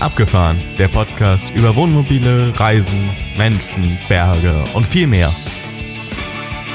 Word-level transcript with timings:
Abgefahren, 0.00 0.56
der 0.78 0.86
Podcast 0.86 1.50
über 1.56 1.74
Wohnmobile, 1.74 2.52
Reisen, 2.58 3.10
Menschen, 3.36 3.98
Berge 4.08 4.54
und 4.74 4.86
viel 4.86 5.08
mehr. 5.08 5.34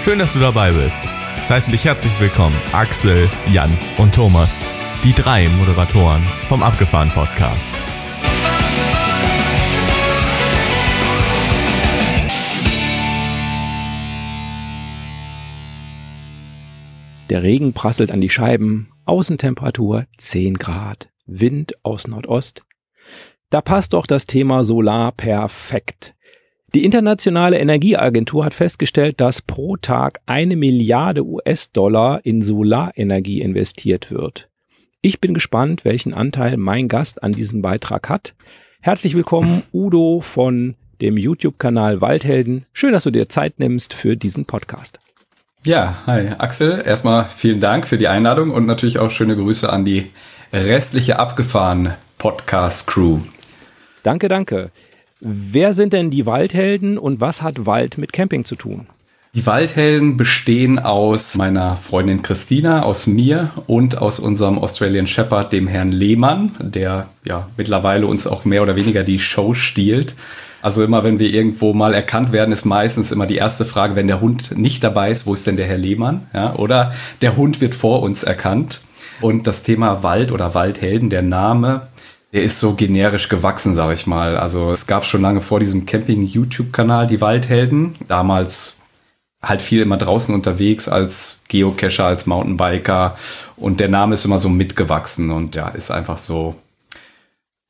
Schön, 0.04 0.20
dass 0.20 0.34
du 0.34 0.40
dabei 0.40 0.72
bist. 0.72 1.02
Es 1.38 1.50
heißen 1.50 1.72
dich 1.72 1.86
herzlich 1.86 2.12
willkommen 2.20 2.56
Axel, 2.74 3.30
Jan 3.50 3.72
und 3.98 4.14
Thomas, 4.14 4.60
die 5.06 5.14
drei 5.14 5.48
Moderatoren 5.58 6.22
vom 6.50 6.64
Abgefahren 6.64 7.10
Podcast. 7.12 7.72
Der 17.30 17.42
Regen 17.42 17.72
prasselt 17.72 18.12
an 18.12 18.20
die 18.20 18.30
Scheiben, 18.30 18.92
Außentemperatur 19.06 20.08
10 20.18 20.56
Grad, 20.56 21.10
Wind 21.26 21.74
aus 21.84 22.06
Nordost. 22.08 22.64
Da 23.54 23.62
passt 23.62 23.94
doch 23.94 24.08
das 24.08 24.26
Thema 24.26 24.64
Solar 24.64 25.12
perfekt. 25.12 26.16
Die 26.74 26.84
Internationale 26.84 27.60
Energieagentur 27.60 28.46
hat 28.46 28.56
festgestellt, 28.56 29.22
dass 29.22 29.44
pro 29.44 29.78
Tag 29.78 30.22
eine 30.26 30.56
Milliarde 30.56 31.24
US-Dollar 31.24 32.22
in 32.24 32.42
Solarenergie 32.42 33.42
investiert 33.42 34.10
wird. 34.10 34.50
Ich 35.02 35.22
bin 35.22 35.36
gespannt, 35.36 35.86
welchen 35.86 36.16
Anteil 36.16 36.58
mein 36.58 36.88
Gast 36.88 37.22
an 37.22 37.32
diesem 37.32 37.62
Beitrag 37.62 38.10
hat. 38.10 38.34
Herzlich 38.82 39.16
willkommen, 39.16 39.62
Udo 39.72 40.22
von 40.22 40.74
dem 41.00 41.16
YouTube-Kanal 41.16 42.02
Waldhelden. 42.02 42.66
Schön, 42.74 42.94
dass 42.94 43.04
du 43.04 43.12
dir 43.12 43.30
Zeit 43.30 43.60
nimmst 43.60 43.94
für 43.94 44.18
diesen 44.18 44.46
Podcast. 44.46 45.00
Ja, 45.64 46.00
hi 46.08 46.30
Axel. 46.40 46.82
Erstmal 46.84 47.30
vielen 47.30 47.60
Dank 47.60 47.88
für 47.88 48.00
die 48.00 48.08
Einladung 48.08 48.50
und 48.50 48.66
natürlich 48.66 48.98
auch 48.98 49.12
schöne 49.12 49.36
Grüße 49.36 49.72
an 49.72 49.86
die 49.86 50.10
restliche 50.52 51.20
abgefahren 51.20 51.94
Podcast 52.18 52.88
Crew. 52.88 53.20
Danke, 54.04 54.28
danke. 54.28 54.72
Wer 55.20 55.74
sind 55.74 55.94
denn 55.94 56.10
die 56.10 56.26
Waldhelden 56.26 56.98
und 56.98 57.22
was 57.22 57.42
hat 57.42 57.66
Wald 57.66 57.98
mit 57.98 58.12
Camping 58.12 58.44
zu 58.44 58.56
tun? 58.56 58.88
Die 59.34 59.46
Waldhelden 59.48 60.16
bestehen 60.18 60.78
aus 60.78 61.38
meiner 61.38 61.78
Freundin 61.78 62.22
Christina, 62.22 62.84
aus 62.84 63.08
mir 63.08 63.50
und 63.66 63.98
aus 64.00 64.20
unserem 64.20 64.60
Australian 64.60 65.08
Shepherd, 65.08 65.52
dem 65.54 65.68
Herrn 65.68 65.92
Lehmann, 65.92 66.52
der 66.60 67.08
ja 67.26 67.48
mittlerweile 67.58 68.06
uns 68.06 68.28
auch 68.28 68.46
mehr 68.46 68.62
oder 68.62 68.76
weniger 68.76 69.04
die 69.04 69.18
Show 69.18 69.56
stiehlt. 69.56 70.14
Also 70.62 70.84
immer, 70.84 71.04
wenn 71.04 71.18
wir 71.18 71.34
irgendwo 71.34 71.74
mal 71.74 71.94
erkannt 71.94 72.32
werden, 72.32 72.52
ist 72.52 72.66
meistens 72.66 73.12
immer 73.12 73.26
die 73.26 73.38
erste 73.38 73.66
Frage, 73.66 73.96
wenn 73.96 74.08
der 74.08 74.22
Hund 74.22 74.58
nicht 74.58 74.84
dabei 74.84 75.10
ist, 75.10 75.26
wo 75.26 75.34
ist 75.34 75.48
denn 75.48 75.58
der 75.58 75.66
Herr 75.66 75.80
Lehmann? 75.80 76.28
Ja, 76.34 76.56
oder 76.56 76.94
der 77.22 77.36
Hund 77.36 77.60
wird 77.60 77.74
vor 77.74 78.04
uns 78.04 78.24
erkannt. 78.24 78.82
Und 79.20 79.48
das 79.48 79.64
Thema 79.64 80.04
Wald 80.04 80.32
oder 80.32 80.54
Waldhelden, 80.54 81.10
der 81.10 81.22
Name, 81.22 81.88
der 82.34 82.44
ist 82.44 82.60
so 82.60 82.74
generisch 82.74 83.30
gewachsen, 83.30 83.76
sage 83.76 83.94
ich 83.94 84.08
mal. 84.08 84.36
Also 84.38 84.72
es 84.72 84.88
gab 84.88 85.06
schon 85.06 85.22
lange 85.22 85.42
vor 85.42 85.60
diesem 85.60 85.86
Camping-YouTube-Kanal 85.86 87.08
die 87.08 87.22
Waldhelden. 87.22 87.96
Damals 88.08 88.78
halt 89.42 89.62
viel 89.62 89.82
immer 89.82 89.98
draußen 89.98 90.34
unterwegs 90.34 90.88
als 90.90 91.38
Geocacher, 91.48 92.06
als 92.06 92.26
Mountainbiker. 92.26 93.18
Und 93.56 93.80
der 93.80 93.90
Name 93.90 94.16
ist 94.16 94.26
immer 94.26 94.40
so 94.40 94.50
mitgewachsen 94.50 95.32
und 95.32 95.56
ja, 95.56 95.70
ist 95.70 95.92
einfach 95.92 96.18
so 96.18 96.56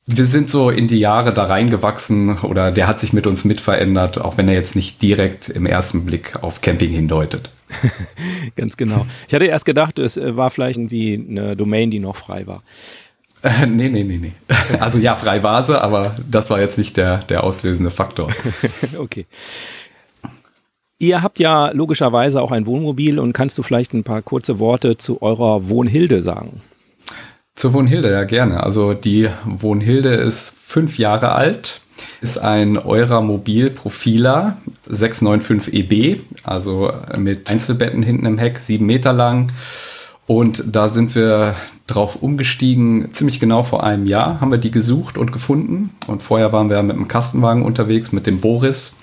wir 0.06 0.26
sind 0.26 0.50
so 0.50 0.68
in 0.68 0.86
die 0.86 0.98
Jahre 0.98 1.32
da 1.32 1.44
reingewachsen 1.44 2.38
oder 2.38 2.70
der 2.70 2.86
hat 2.86 2.98
sich 2.98 3.12
mit 3.12 3.26
uns 3.26 3.44
mitverändert, 3.44 4.20
auch 4.20 4.36
wenn 4.36 4.48
er 4.48 4.54
jetzt 4.54 4.76
nicht 4.76 5.00
direkt 5.00 5.48
im 5.48 5.64
ersten 5.64 6.04
Blick 6.04 6.42
auf 6.42 6.60
Camping 6.60 6.90
hindeutet. 6.90 7.50
Ganz 8.56 8.76
genau. 8.76 9.06
Ich 9.26 9.34
hatte 9.34 9.46
erst 9.46 9.64
gedacht, 9.64 9.98
es 9.98 10.16
äh, 10.16 10.36
war 10.36 10.50
vielleicht 10.50 10.78
irgendwie 10.78 11.14
eine 11.14 11.56
Domain, 11.56 11.90
die 11.90 12.00
noch 12.00 12.16
frei 12.16 12.46
war. 12.46 12.62
Äh, 13.44 13.66
nee, 13.66 13.90
nee, 13.90 14.02
nee, 14.02 14.16
nee. 14.16 14.32
Also 14.80 14.98
ja, 14.98 15.14
frei 15.14 15.42
war 15.42 15.62
sie, 15.62 15.80
aber 15.80 16.16
das 16.28 16.48
war 16.48 16.60
jetzt 16.60 16.78
nicht 16.78 16.96
der, 16.96 17.18
der 17.18 17.44
auslösende 17.44 17.90
Faktor. 17.90 18.30
okay. 18.98 19.26
Ihr 20.98 21.22
habt 21.22 21.38
ja 21.38 21.70
logischerweise 21.72 22.40
auch 22.40 22.50
ein 22.50 22.66
Wohnmobil 22.66 23.18
und 23.18 23.34
kannst 23.34 23.58
du 23.58 23.62
vielleicht 23.62 23.92
ein 23.92 24.04
paar 24.04 24.22
kurze 24.22 24.58
Worte 24.58 24.96
zu 24.96 25.20
eurer 25.20 25.68
Wohnhilde 25.68 26.22
sagen? 26.22 26.62
Zur 27.54 27.74
Wohnhilde, 27.74 28.10
ja 28.10 28.24
gerne. 28.24 28.62
Also 28.62 28.94
die 28.94 29.28
Wohnhilde 29.44 30.14
ist 30.14 30.54
fünf 30.58 30.98
Jahre 30.98 31.32
alt, 31.32 31.82
ist 32.22 32.38
ein 32.38 32.78
Eurer 32.78 33.20
Mobil 33.20 33.70
Profiler 33.70 34.56
695 34.88 35.74
EB, 35.74 36.20
also 36.42 36.90
mit 37.18 37.50
Einzelbetten 37.50 38.02
hinten 38.02 38.24
im 38.24 38.38
Heck, 38.38 38.58
sieben 38.58 38.86
Meter 38.86 39.12
lang. 39.12 39.52
Und 40.26 40.64
da 40.66 40.88
sind 40.88 41.14
wir 41.14 41.54
drauf 41.86 42.22
umgestiegen, 42.22 43.12
ziemlich 43.12 43.40
genau 43.40 43.62
vor 43.62 43.84
einem 43.84 44.06
Jahr 44.06 44.40
haben 44.40 44.50
wir 44.50 44.58
die 44.58 44.70
gesucht 44.70 45.18
und 45.18 45.32
gefunden. 45.32 45.90
Und 46.06 46.22
vorher 46.22 46.52
waren 46.52 46.70
wir 46.70 46.82
mit 46.82 46.96
dem 46.96 47.08
Kastenwagen 47.08 47.62
unterwegs, 47.62 48.12
mit 48.12 48.26
dem 48.26 48.40
Boris. 48.40 48.96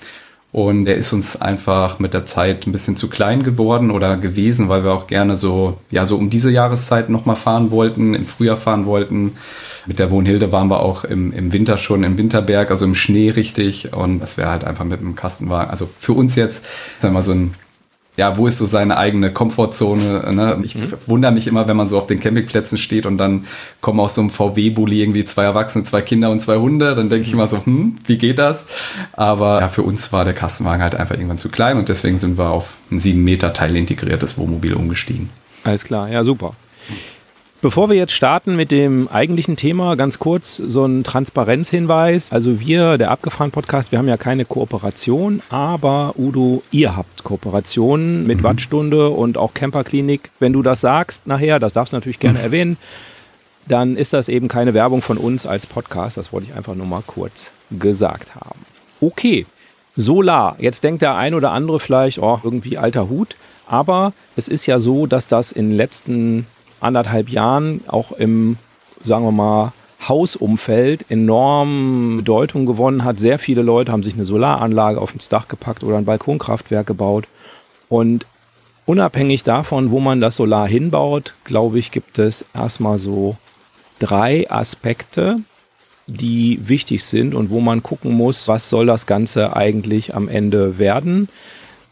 Und 0.50 0.84
der 0.84 0.96
ist 0.96 1.14
uns 1.14 1.40
einfach 1.40 1.98
mit 1.98 2.12
der 2.12 2.26
Zeit 2.26 2.66
ein 2.66 2.72
bisschen 2.72 2.94
zu 2.94 3.08
klein 3.08 3.42
geworden 3.42 3.90
oder 3.90 4.18
gewesen, 4.18 4.68
weil 4.68 4.84
wir 4.84 4.92
auch 4.92 5.06
gerne 5.06 5.36
so, 5.36 5.78
ja, 5.90 6.04
so 6.04 6.16
um 6.16 6.28
diese 6.28 6.50
Jahreszeit 6.50 7.08
nochmal 7.08 7.36
fahren 7.36 7.70
wollten, 7.70 8.12
im 8.12 8.26
Frühjahr 8.26 8.58
fahren 8.58 8.84
wollten. 8.84 9.32
Mit 9.86 9.98
der 9.98 10.10
Wohnhilde 10.10 10.52
waren 10.52 10.68
wir 10.68 10.80
auch 10.80 11.04
im, 11.04 11.32
im 11.32 11.54
Winter 11.54 11.78
schon 11.78 12.04
im 12.04 12.18
Winterberg, 12.18 12.70
also 12.70 12.84
im 12.84 12.94
Schnee 12.94 13.30
richtig. 13.30 13.94
Und 13.94 14.20
das 14.20 14.36
wäre 14.36 14.50
halt 14.50 14.64
einfach 14.64 14.84
mit 14.84 15.00
dem 15.00 15.14
Kastenwagen. 15.14 15.70
Also 15.70 15.88
für 15.98 16.12
uns 16.12 16.34
jetzt, 16.34 16.66
sagen 16.98 17.14
wir 17.14 17.20
mal, 17.20 17.24
so 17.24 17.32
ein 17.32 17.54
ja, 18.16 18.36
wo 18.36 18.46
ist 18.46 18.58
so 18.58 18.66
seine 18.66 18.98
eigene 18.98 19.32
Komfortzone? 19.32 20.32
Ne? 20.34 20.60
Ich 20.62 20.74
mhm. 20.74 20.92
wundere 21.06 21.32
mich 21.32 21.46
immer, 21.46 21.66
wenn 21.66 21.76
man 21.76 21.86
so 21.86 21.96
auf 21.96 22.06
den 22.06 22.20
Campingplätzen 22.20 22.76
steht 22.76 23.06
und 23.06 23.16
dann 23.16 23.46
kommen 23.80 24.00
aus 24.00 24.14
so 24.14 24.20
einem 24.20 24.28
VW-Bully 24.28 25.00
irgendwie 25.00 25.24
zwei 25.24 25.44
Erwachsene, 25.44 25.84
zwei 25.84 26.02
Kinder 26.02 26.30
und 26.30 26.40
zwei 26.40 26.56
Hunde. 26.56 26.94
Dann 26.94 27.08
denke 27.08 27.26
ich 27.26 27.32
immer 27.32 27.48
so, 27.48 27.64
hm, 27.64 27.96
wie 28.06 28.18
geht 28.18 28.38
das? 28.38 28.66
Aber 29.14 29.60
ja, 29.60 29.68
für 29.68 29.82
uns 29.82 30.12
war 30.12 30.26
der 30.26 30.34
Kastenwagen 30.34 30.82
halt 30.82 30.94
einfach 30.94 31.14
irgendwann 31.14 31.38
zu 31.38 31.48
klein 31.48 31.78
und 31.78 31.88
deswegen 31.88 32.18
sind 32.18 32.36
wir 32.36 32.50
auf 32.50 32.74
ein 32.90 32.98
sieben 32.98 33.24
Meter 33.24 33.54
Teil 33.54 33.74
integriertes 33.76 34.36
Wohnmobil 34.36 34.74
umgestiegen. 34.74 35.30
Alles 35.64 35.84
klar, 35.84 36.10
ja, 36.10 36.22
super. 36.22 36.54
Bevor 37.62 37.88
wir 37.88 37.94
jetzt 37.94 38.12
starten 38.12 38.56
mit 38.56 38.72
dem 38.72 39.06
eigentlichen 39.06 39.54
Thema, 39.54 39.94
ganz 39.94 40.18
kurz 40.18 40.56
so 40.56 40.84
ein 40.84 41.04
Transparenzhinweis. 41.04 42.32
Also 42.32 42.58
wir, 42.58 42.98
der 42.98 43.12
Abgefahren 43.12 43.52
Podcast, 43.52 43.92
wir 43.92 44.00
haben 44.00 44.08
ja 44.08 44.16
keine 44.16 44.44
Kooperation, 44.44 45.42
aber 45.48 46.14
Udo, 46.18 46.64
ihr 46.72 46.96
habt 46.96 47.22
Kooperationen 47.22 48.26
mit 48.26 48.38
mhm. 48.38 48.42
Wattstunde 48.42 49.10
und 49.10 49.38
auch 49.38 49.54
Camperklinik. 49.54 50.32
Wenn 50.40 50.52
du 50.52 50.62
das 50.62 50.80
sagst 50.80 51.28
nachher, 51.28 51.60
das 51.60 51.72
darfst 51.72 51.92
du 51.92 51.98
natürlich 51.98 52.18
gerne 52.18 52.40
mhm. 52.40 52.44
erwähnen, 52.44 52.78
dann 53.68 53.96
ist 53.96 54.12
das 54.12 54.28
eben 54.28 54.48
keine 54.48 54.74
Werbung 54.74 55.00
von 55.00 55.16
uns 55.16 55.46
als 55.46 55.68
Podcast. 55.68 56.16
Das 56.16 56.32
wollte 56.32 56.48
ich 56.50 56.56
einfach 56.56 56.74
nur 56.74 56.86
mal 56.86 57.04
kurz 57.06 57.52
gesagt 57.70 58.34
haben. 58.34 58.58
Okay, 59.00 59.46
Solar. 59.94 60.56
Jetzt 60.58 60.82
denkt 60.82 61.02
der 61.02 61.14
ein 61.14 61.32
oder 61.32 61.52
andere 61.52 61.78
vielleicht, 61.78 62.18
oh, 62.18 62.40
irgendwie 62.42 62.76
alter 62.76 63.08
Hut. 63.08 63.36
Aber 63.68 64.14
es 64.34 64.48
ist 64.48 64.66
ja 64.66 64.80
so, 64.80 65.06
dass 65.06 65.28
das 65.28 65.52
in 65.52 65.68
den 65.68 65.76
letzten 65.76 66.46
anderthalb 66.82 67.28
Jahren 67.28 67.82
auch 67.86 68.12
im, 68.12 68.56
sagen 69.04 69.24
wir 69.24 69.32
mal, 69.32 69.72
Hausumfeld 70.08 71.10
enorm 71.10 72.18
Bedeutung 72.18 72.66
gewonnen 72.66 73.04
hat. 73.04 73.20
Sehr 73.20 73.38
viele 73.38 73.62
Leute 73.62 73.92
haben 73.92 74.02
sich 74.02 74.14
eine 74.14 74.24
Solaranlage 74.24 75.00
auf 75.00 75.14
ins 75.14 75.28
Dach 75.28 75.48
gepackt 75.48 75.84
oder 75.84 75.96
ein 75.96 76.04
Balkonkraftwerk 76.04 76.86
gebaut. 76.86 77.26
Und 77.88 78.26
unabhängig 78.86 79.44
davon, 79.44 79.90
wo 79.90 80.00
man 80.00 80.20
das 80.20 80.36
Solar 80.36 80.66
hinbaut, 80.66 81.34
glaube 81.44 81.78
ich, 81.78 81.90
gibt 81.90 82.18
es 82.18 82.44
erstmal 82.54 82.98
so 82.98 83.36
drei 83.98 84.50
Aspekte, 84.50 85.38
die 86.08 86.58
wichtig 86.68 87.04
sind 87.04 87.34
und 87.34 87.50
wo 87.50 87.60
man 87.60 87.82
gucken 87.82 88.12
muss, 88.12 88.48
was 88.48 88.68
soll 88.68 88.86
das 88.86 89.06
Ganze 89.06 89.54
eigentlich 89.54 90.14
am 90.14 90.28
Ende 90.28 90.78
werden. 90.78 91.28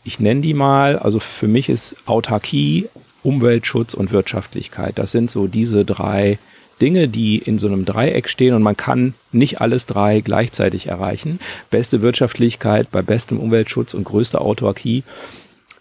Ich 0.02 0.18
nenne 0.18 0.40
die 0.40 0.54
mal, 0.54 0.98
also 0.98 1.20
für 1.20 1.46
mich 1.46 1.68
ist 1.68 1.96
Autarkie 2.06 2.88
Umweltschutz 3.22 3.94
und 3.94 4.12
Wirtschaftlichkeit. 4.12 4.98
Das 4.98 5.10
sind 5.10 5.30
so 5.30 5.46
diese 5.46 5.84
drei 5.84 6.38
Dinge, 6.80 7.08
die 7.08 7.38
in 7.38 7.58
so 7.58 7.66
einem 7.66 7.84
Dreieck 7.84 8.28
stehen 8.28 8.54
und 8.54 8.62
man 8.62 8.76
kann 8.76 9.14
nicht 9.32 9.60
alles 9.60 9.86
drei 9.86 10.20
gleichzeitig 10.20 10.86
erreichen. 10.86 11.38
Beste 11.70 12.02
Wirtschaftlichkeit 12.02 12.90
bei 12.90 13.02
bestem 13.02 13.38
Umweltschutz 13.38 13.94
und 13.94 14.04
größter 14.04 14.40
Autarkie 14.40 15.04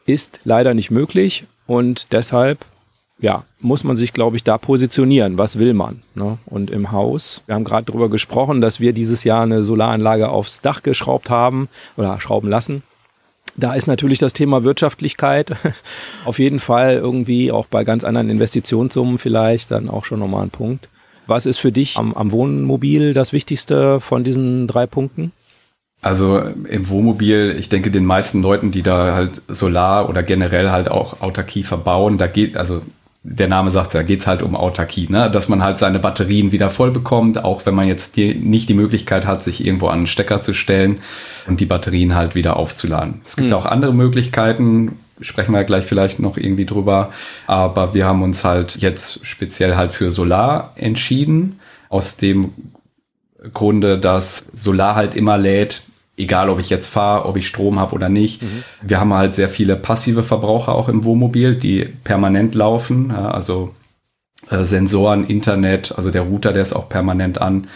ist 0.06 0.42
leider 0.44 0.74
nicht 0.74 0.92
möglich 0.92 1.46
und 1.68 2.12
deshalb 2.12 2.66
ja, 3.22 3.44
muss 3.60 3.84
man 3.84 3.98
sich, 3.98 4.14
glaube 4.14 4.38
ich, 4.38 4.44
da 4.44 4.58
positionieren. 4.58 5.38
Was 5.38 5.60
will 5.60 5.74
man? 5.74 6.02
Ne? 6.16 6.38
Und 6.46 6.72
im 6.72 6.92
Haus, 6.92 7.42
wir 7.46 7.56
haben 7.56 7.66
gerade 7.66 7.86
darüber 7.86 8.10
gesprochen, 8.10 8.62
dass 8.62 8.80
wir 8.80 8.94
dieses 8.94 9.26
Jahr 9.26 9.44
eine 9.44 9.64
Solaranlage 9.64 10.30
aufs 10.30 10.62
Dach 10.62 10.84
geschraubt 10.84 11.30
haben 11.30 11.68
oder 11.98 12.20
schrauben 12.22 12.50
lassen. 12.50 12.82
Da 13.60 13.74
ist 13.74 13.88
natürlich 13.88 14.20
das 14.20 14.34
Thema 14.34 14.64
Wirtschaftlichkeit 14.64 15.52
auf 16.26 16.40
jeden 16.40 16.60
Fall 16.60 16.94
irgendwie 16.94 17.52
auch 17.52 17.68
bei 17.68 17.84
ganz 17.84 18.04
anderen 18.04 18.30
Investitionssummen 18.30 19.18
vielleicht 19.18 19.72
dann 19.72 19.90
auch 19.90 20.06
schon 20.06 20.20
nochmal 20.20 20.44
ein 20.44 20.50
Punkt. 20.50 20.90
Was 21.28 21.46
ist 21.46 21.60
für 21.60 21.72
dich 21.72 21.98
am, 21.98 22.14
am 22.14 22.32
Wohnmobil 22.32 23.14
das 23.14 23.34
Wichtigste 23.34 24.00
von 24.00 24.24
diesen 24.24 24.66
drei 24.68 24.88
Punkten? 24.88 25.32
Also 26.02 26.40
im 26.40 26.90
Wohnmobil, 26.90 27.56
ich 27.60 27.68
denke, 27.68 27.92
den 27.92 28.06
meisten 28.06 28.42
Leuten, 28.42 28.72
die 28.72 28.84
da 28.84 29.14
halt 29.14 29.42
Solar 29.50 30.10
oder 30.10 30.24
generell 30.24 30.72
halt 30.72 30.90
auch 30.90 31.22
Autarkie 31.22 31.64
verbauen, 31.64 32.18
da 32.18 32.28
geht, 32.28 32.56
also 32.56 32.82
der 33.24 33.48
Name 33.50 33.70
sagt 33.70 33.94
ja, 33.94 34.02
geht 34.02 34.22
es 34.22 34.28
halt 34.28 34.42
um 34.42 34.56
Autarkie, 34.56 35.08
ne? 35.10 35.30
dass 35.30 35.50
man 35.50 35.62
halt 35.62 35.78
seine 35.78 36.00
Batterien 36.00 36.52
wieder 36.52 36.70
voll 36.70 36.92
bekommt, 36.92 37.44
auch 37.44 37.66
wenn 37.66 37.76
man 37.76 37.88
jetzt 37.88 38.16
die, 38.16 38.34
nicht 38.34 38.70
die 38.70 38.74
Möglichkeit 38.74 39.26
hat, 39.26 39.44
sich 39.44 39.66
irgendwo 39.66 39.88
an 39.88 40.00
einen 40.00 40.08
Stecker 40.08 40.42
zu 40.42 40.54
stellen 40.54 41.00
und 41.46 41.60
die 41.60 41.66
Batterien 41.66 42.16
halt 42.16 42.34
wieder 42.36 42.56
aufzuladen. 42.56 43.22
Es 43.26 43.36
gibt 43.36 43.50
mhm. 43.50 43.56
auch 43.56 43.66
andere 43.66 43.94
Möglichkeiten, 43.94 44.98
sprechen 45.20 45.52
wir 45.54 45.66
gleich 45.66 45.84
vielleicht 45.84 46.20
noch 46.20 46.38
irgendwie 46.38 46.66
drüber, 46.66 47.12
aber 47.46 47.94
wir 47.94 48.06
haben 48.06 48.24
uns 48.24 48.46
halt 48.46 48.78
jetzt 48.78 49.26
speziell 49.26 49.76
halt 49.76 49.92
für 49.92 50.12
Solar 50.12 50.72
entschieden, 50.76 51.60
aus 51.90 52.16
dem 52.16 52.54
Grunde, 53.54 53.98
dass 53.98 54.48
Solar 54.54 54.96
halt 54.96 55.14
immer 55.14 55.38
lädt, 55.38 55.82
egal 56.20 56.50
ob 56.50 56.60
ich 56.60 56.70
jetzt 56.70 56.88
fahre, 56.88 57.26
ob 57.26 57.38
ich 57.38 57.48
Strom 57.48 57.80
habe 57.80 57.96
oder 57.96 58.10
nicht. 58.10 58.44
Mhm. 58.44 58.64
Wir 58.82 59.00
haben 59.00 59.14
halt 59.14 59.34
sehr 59.34 59.50
viele 59.50 59.76
passive 59.76 60.24
Verbraucher 60.24 60.76
auch 60.76 60.90
im 60.90 61.04
Wohnmobil, 61.06 61.56
die 61.56 61.86
permanent 62.04 62.56
laufen, 62.56 63.10
ja, 63.10 63.32
also 63.32 63.74
äh, 64.50 64.64
Sensoren, 64.64 65.26
Internet, 65.26 65.94
also 65.96 66.12
der 66.12 66.24
Router, 66.24 66.54
der 66.54 66.62
ist 66.62 66.74
auch 66.74 66.90
permanent 66.90 67.42
an, 67.42 67.68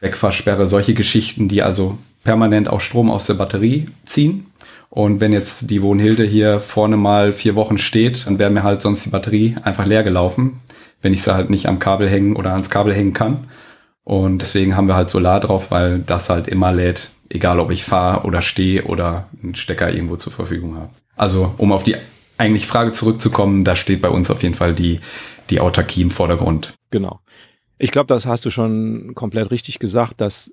Wegfahrsperre, 0.00 0.66
solche 0.66 0.94
Geschichten, 0.94 1.48
die 1.48 1.62
also 1.62 1.98
permanent 2.24 2.68
auch 2.68 2.80
Strom 2.80 3.10
aus 3.10 3.26
der 3.26 3.34
Batterie 3.34 3.88
ziehen. 4.04 4.46
Und 4.88 5.20
wenn 5.20 5.32
jetzt 5.32 5.70
die 5.70 5.80
Wohnhilde 5.80 6.24
hier 6.24 6.58
vorne 6.58 6.96
mal 6.96 7.32
vier 7.32 7.54
Wochen 7.54 7.78
steht, 7.78 8.26
dann 8.26 8.38
wäre 8.38 8.50
mir 8.50 8.62
halt 8.62 8.82
sonst 8.82 9.04
die 9.04 9.10
Batterie 9.10 9.54
einfach 9.62 9.86
leer 9.86 10.02
gelaufen, 10.02 10.60
wenn 11.00 11.14
ich 11.14 11.22
sie 11.22 11.34
halt 11.34 11.50
nicht 11.50 11.66
am 11.66 11.78
Kabel 11.78 12.08
hängen 12.08 12.36
oder 12.36 12.52
ans 12.52 12.68
Kabel 12.68 12.92
hängen 12.92 13.14
kann. 13.14 13.46
Und 14.04 14.42
deswegen 14.42 14.76
haben 14.76 14.88
wir 14.88 14.96
halt 14.96 15.08
Solar 15.08 15.40
drauf, 15.40 15.70
weil 15.70 16.00
das 16.00 16.28
halt 16.28 16.48
immer 16.48 16.72
lädt, 16.72 17.08
egal 17.32 17.58
ob 17.60 17.70
ich 17.70 17.84
fahre 17.84 18.26
oder 18.26 18.42
stehe 18.42 18.84
oder 18.84 19.28
einen 19.42 19.54
Stecker 19.54 19.92
irgendwo 19.92 20.16
zur 20.16 20.32
Verfügung 20.32 20.76
habe. 20.76 20.90
Also 21.16 21.54
um 21.58 21.72
auf 21.72 21.82
die 21.82 21.96
eigentlich 22.38 22.66
Frage 22.66 22.92
zurückzukommen, 22.92 23.64
da 23.64 23.76
steht 23.76 24.02
bei 24.02 24.08
uns 24.08 24.30
auf 24.30 24.42
jeden 24.42 24.54
Fall 24.54 24.74
die, 24.74 25.00
die 25.50 25.60
Autarkie 25.60 26.02
im 26.02 26.10
Vordergrund. 26.10 26.74
Genau. 26.90 27.20
Ich 27.78 27.90
glaube, 27.90 28.06
das 28.06 28.26
hast 28.26 28.44
du 28.44 28.50
schon 28.50 29.12
komplett 29.14 29.50
richtig 29.50 29.78
gesagt, 29.78 30.20
dass 30.20 30.52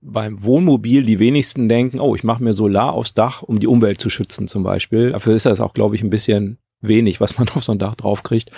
beim 0.00 0.42
Wohnmobil 0.42 1.02
die 1.02 1.18
wenigsten 1.18 1.68
denken, 1.68 2.00
oh, 2.00 2.14
ich 2.14 2.24
mache 2.24 2.42
mir 2.42 2.52
Solar 2.52 2.92
aufs 2.92 3.14
Dach, 3.14 3.42
um 3.42 3.60
die 3.60 3.66
Umwelt 3.66 4.00
zu 4.00 4.10
schützen 4.10 4.46
zum 4.46 4.62
Beispiel. 4.62 5.12
Dafür 5.12 5.34
ist 5.34 5.46
das 5.46 5.60
auch, 5.60 5.74
glaube 5.74 5.96
ich, 5.96 6.02
ein 6.02 6.10
bisschen 6.10 6.58
wenig, 6.80 7.20
was 7.20 7.38
man 7.38 7.48
auf 7.54 7.64
so 7.64 7.72
ein 7.72 7.78
Dach 7.78 7.94
draufkriegt. 7.94 8.50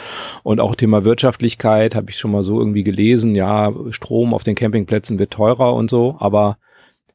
Und 0.42 0.60
auch 0.60 0.74
Thema 0.74 1.04
Wirtschaftlichkeit 1.04 1.94
habe 1.94 2.10
ich 2.10 2.18
schon 2.18 2.32
mal 2.32 2.42
so 2.42 2.58
irgendwie 2.58 2.84
gelesen. 2.84 3.34
Ja, 3.34 3.72
Strom 3.90 4.34
auf 4.34 4.42
den 4.42 4.56
Campingplätzen 4.56 5.18
wird 5.18 5.32
teurer 5.32 5.74
und 5.74 5.90
so, 5.90 6.16
aber 6.18 6.58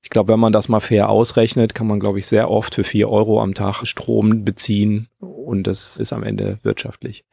ich 0.03 0.09
glaube, 0.09 0.33
wenn 0.33 0.39
man 0.39 0.51
das 0.51 0.67
mal 0.67 0.81
fair 0.81 1.09
ausrechnet, 1.09 1.73
kann 1.73 1.87
man, 1.87 2.01
glaube 2.01 2.19
ich, 2.19 2.27
sehr 2.27 2.51
oft 2.51 2.75
für 2.75 2.83
vier 2.83 3.09
Euro 3.09 3.41
am 3.41 3.53
Tag 3.53 3.87
Strom 3.87 4.43
beziehen 4.43 5.07
und 5.19 5.65
das 5.65 5.97
ist 5.97 6.11
am 6.11 6.23
Ende 6.23 6.59
wirtschaftlich. 6.61 7.23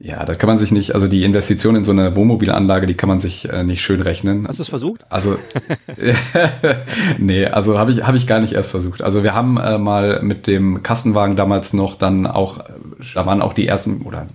Ja, 0.00 0.24
das 0.24 0.38
kann 0.38 0.46
man 0.46 0.58
sich 0.58 0.70
nicht, 0.70 0.94
also 0.94 1.08
die 1.08 1.24
Investition 1.24 1.74
in 1.74 1.82
so 1.82 1.90
eine 1.90 2.14
Wohnmobilanlage, 2.14 2.86
die 2.86 2.94
kann 2.94 3.08
man 3.08 3.18
sich 3.18 3.48
äh, 3.48 3.64
nicht 3.64 3.82
schön 3.82 4.00
rechnen. 4.00 4.46
Hast 4.46 4.60
du 4.60 4.62
es 4.62 4.68
versucht? 4.68 5.04
Also, 5.10 5.36
nee, 7.18 7.46
also 7.46 7.80
habe 7.80 7.90
ich, 7.90 8.04
hab 8.04 8.14
ich 8.14 8.28
gar 8.28 8.38
nicht 8.38 8.52
erst 8.52 8.70
versucht. 8.70 9.02
Also 9.02 9.24
wir 9.24 9.34
haben 9.34 9.56
äh, 9.56 9.76
mal 9.76 10.22
mit 10.22 10.46
dem 10.46 10.84
Kassenwagen 10.84 11.34
damals 11.34 11.72
noch 11.72 11.96
dann 11.96 12.28
auch, 12.28 12.60
da 13.12 13.26
waren 13.26 13.42
auch 13.42 13.54
die 13.54 13.66
ersten, 13.66 14.02
oder 14.02 14.28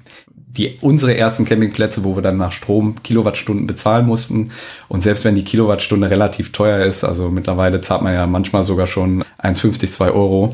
die, 0.58 0.78
unsere 0.82 1.18
ersten 1.18 1.46
Campingplätze, 1.46 2.04
wo 2.04 2.16
wir 2.16 2.22
dann 2.22 2.38
nach 2.38 2.52
Strom 2.52 3.02
Kilowattstunden 3.02 3.66
bezahlen 3.66 4.06
mussten. 4.06 4.52
Und 4.88 5.02
selbst 5.02 5.26
wenn 5.26 5.36
die 5.36 5.44
Kilowattstunde 5.44 6.10
relativ 6.10 6.52
teuer 6.52 6.86
ist, 6.86 7.04
also 7.04 7.30
mittlerweile 7.30 7.82
zahlt 7.82 8.04
man 8.04 8.14
ja 8.14 8.28
manchmal 8.28 8.64
sogar 8.64 8.86
schon 8.86 9.24
1,50, 9.42 9.90
2 9.90 10.12
Euro, 10.12 10.54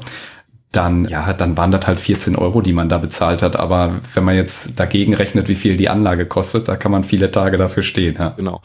dann, 0.72 1.06
ja, 1.06 1.34
dann 1.34 1.58
waren 1.58 1.72
das 1.72 1.86
halt 1.88 2.00
14 2.00 2.36
Euro, 2.36 2.62
die 2.62 2.74
man 2.74 2.90
da 2.90 2.98
bezahlt 2.98 3.42
hat. 3.42 3.58
Aber 3.58 4.00
wenn 4.14 4.24
man 4.24 4.36
jetzt 4.36 4.80
dagegen 4.80 5.14
rechnet, 5.14 5.50
wie 5.50 5.56
viel 5.56 5.76
die 5.76 5.90
Anlage 5.90 6.26
kostet, 6.26 6.68
da 6.68 6.78
kann 6.78 6.92
man 6.92 7.04
viele 7.04 7.32
Tage 7.32 7.58
dafür 7.58 7.84
stehen. 7.84 8.16
Ja. 8.18 8.30
Genau. 8.38 8.62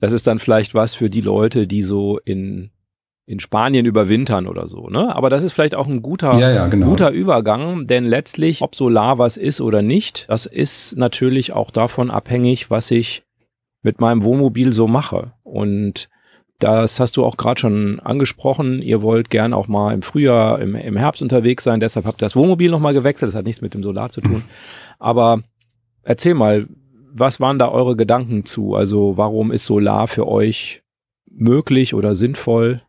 Das 0.00 0.12
ist 0.12 0.26
dann 0.26 0.38
vielleicht 0.38 0.74
was 0.74 0.94
für 0.94 1.10
die 1.10 1.20
Leute, 1.20 1.66
die 1.66 1.82
so 1.82 2.18
in 2.24 2.70
in 3.24 3.38
Spanien 3.38 3.86
überwintern 3.86 4.46
oder 4.46 4.66
so, 4.66 4.88
ne? 4.88 5.14
Aber 5.14 5.30
das 5.30 5.42
ist 5.42 5.52
vielleicht 5.52 5.74
auch 5.74 5.86
ein 5.86 6.02
guter, 6.02 6.38
ja, 6.38 6.50
ja, 6.50 6.66
genau. 6.66 6.88
guter 6.88 7.10
Übergang, 7.10 7.86
denn 7.86 8.04
letztlich, 8.04 8.62
ob 8.62 8.74
Solar 8.74 9.18
was 9.18 9.36
ist 9.36 9.60
oder 9.60 9.80
nicht, 9.80 10.28
das 10.28 10.46
ist 10.46 10.96
natürlich 10.96 11.52
auch 11.52 11.70
davon 11.70 12.10
abhängig, 12.10 12.70
was 12.70 12.90
ich 12.90 13.22
mit 13.82 14.00
meinem 14.00 14.22
Wohnmobil 14.22 14.72
so 14.72 14.88
mache. 14.88 15.32
Und 15.42 16.08
das 16.58 17.00
hast 17.00 17.16
du 17.16 17.24
auch 17.24 17.36
gerade 17.36 17.60
schon 17.60 17.98
angesprochen. 18.00 18.82
Ihr 18.82 19.02
wollt 19.02 19.30
gern 19.30 19.52
auch 19.52 19.66
mal 19.66 19.92
im 19.92 20.02
Frühjahr, 20.02 20.60
im, 20.60 20.76
im 20.76 20.96
Herbst 20.96 21.20
unterwegs 21.20 21.64
sein. 21.64 21.80
Deshalb 21.80 22.06
habt 22.06 22.22
ihr 22.22 22.26
das 22.26 22.36
Wohnmobil 22.36 22.70
nochmal 22.70 22.94
gewechselt. 22.94 23.30
Das 23.30 23.34
hat 23.36 23.46
nichts 23.46 23.62
mit 23.62 23.74
dem 23.74 23.82
Solar 23.82 24.10
zu 24.10 24.20
tun. 24.20 24.44
Aber 25.00 25.42
erzähl 26.02 26.34
mal, 26.34 26.68
was 27.12 27.40
waren 27.40 27.58
da 27.58 27.68
eure 27.68 27.96
Gedanken 27.96 28.44
zu? 28.44 28.74
Also 28.74 29.16
warum 29.16 29.50
ist 29.50 29.66
Solar 29.66 30.06
für 30.06 30.28
euch 30.28 30.82
möglich 31.28 31.94
oder 31.94 32.14
sinnvoll? 32.14 32.82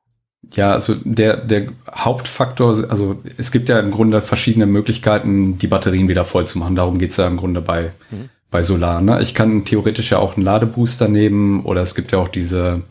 Ja, 0.52 0.74
also 0.74 0.96
der, 1.04 1.38
der 1.38 1.68
Hauptfaktor, 1.92 2.90
also 2.90 3.22
es 3.38 3.52
gibt 3.52 3.70
ja 3.70 3.80
im 3.80 3.92
Grunde 3.92 4.22
verschiedene 4.22 4.66
Möglichkeiten, 4.66 5.58
die 5.58 5.68
Batterien 5.68 6.08
wieder 6.08 6.26
voll 6.26 6.46
zu 6.46 6.60
machen. 6.60 6.76
Darum 6.76 7.00
geht's 7.00 7.18
ja 7.18 7.28
im 7.28 7.38
Grunde 7.38 7.62
bei, 7.62 7.94
mhm. 8.12 8.30
bei 8.52 8.62
Solar. 8.62 9.02
Ne? 9.02 9.22
Ich 9.22 9.34
kann 9.34 9.66
theoretisch 9.66 10.12
ja 10.12 10.20
auch 10.20 10.36
einen 10.36 10.46
Ladebooster 10.46 11.08
nehmen 11.08 11.64
oder 11.64 11.82
es 11.82 11.96
gibt 11.96 12.12
ja 12.12 12.20
auch 12.20 12.28
diese, 12.28 12.84